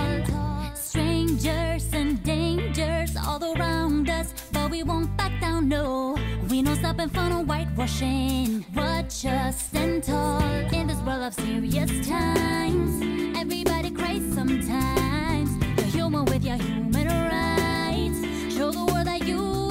Strangers 0.96 1.92
and 1.92 2.22
dangers 2.22 3.16
all 3.16 3.44
around 3.54 4.08
us, 4.08 4.32
but 4.50 4.70
we 4.70 4.82
won't 4.82 5.14
back 5.18 5.38
down. 5.42 5.68
No, 5.68 6.16
we 6.48 6.62
don't 6.62 6.74
stop 6.76 6.98
and 6.98 7.12
for 7.12 7.28
no 7.28 7.44
whitewashing. 7.44 8.64
Watch 8.74 9.26
us 9.26 9.60
stand 9.60 10.04
tall 10.04 10.40
in 10.72 10.86
this 10.86 10.96
world 11.00 11.22
of 11.22 11.34
serious 11.34 12.08
times. 12.08 13.36
Everybody 13.36 13.90
cries 13.90 14.22
sometimes. 14.34 15.50
You're 15.76 15.86
human 15.86 16.24
with 16.24 16.42
your 16.42 16.56
human 16.56 17.08
rights. 17.08 18.54
Show 18.56 18.70
the 18.70 18.86
world 18.90 19.06
that 19.06 19.28
you 19.28 19.65